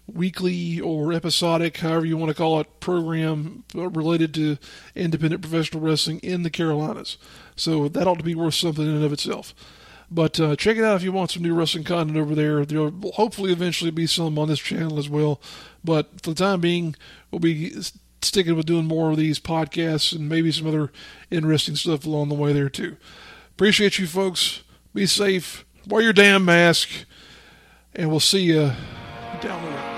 weekly 0.08 0.80
or 0.80 1.14
episodic, 1.14 1.78
however 1.78 2.06
you 2.06 2.18
want 2.18 2.30
to 2.30 2.36
call 2.36 2.60
it, 2.60 2.80
program 2.80 3.64
related 3.74 4.34
to 4.34 4.58
independent 4.96 5.42
professional 5.42 5.82
wrestling 5.82 6.20
in 6.20 6.44
the 6.44 6.50
Carolinas. 6.50 7.18
So 7.56 7.88
that 7.90 8.08
ought 8.08 8.18
to 8.18 8.24
be 8.24 8.36
worth 8.36 8.56
something 8.56 8.86
in 8.86 8.96
and 8.96 9.06
of 9.06 9.14
itself. 9.14 9.54
But 10.12 10.40
uh, 10.40 10.56
check 10.56 10.78
it 10.78 10.84
out 10.84 10.98
if 10.98 11.04
you 11.04 11.12
want 11.12 11.32
some 11.32 11.42
new 11.42 11.56
wrestling 11.56 11.86
content 11.86 12.18
over 12.18 12.36
there. 12.36 12.66
There 12.66 12.82
will 12.82 13.14
hopefully 13.14 13.52
eventually 13.52 13.92
be 13.92 14.06
some 14.06 14.38
on 14.38 14.48
this 14.48 14.60
channel 14.60 15.00
as 15.00 15.10
well. 15.10 15.42
But 15.84 16.22
for 16.22 16.32
the 16.32 16.36
time 16.36 16.62
being, 16.62 16.96
we'll 17.32 17.40
be 17.40 17.74
sticking 18.22 18.56
with 18.56 18.66
doing 18.66 18.86
more 18.86 19.12
of 19.12 19.18
these 19.18 19.40
podcasts 19.40 20.14
and 20.16 20.30
maybe 20.30 20.52
some 20.52 20.68
other 20.68 20.92
interesting 21.32 21.76
stuff 21.76 22.06
along 22.06 22.30
the 22.30 22.36
way 22.36 22.54
there 22.54 22.70
too. 22.70 22.98
Appreciate 23.52 23.98
you 23.98 24.06
folks. 24.06 24.62
Be 24.94 25.06
safe. 25.08 25.66
Wear 25.88 26.04
your 26.04 26.14
damn 26.14 26.46
mask. 26.46 26.90
And 27.96 28.10
we'll 28.10 28.20
see 28.20 28.44
you 28.44 28.72
down 29.42 29.64
the 29.64 29.93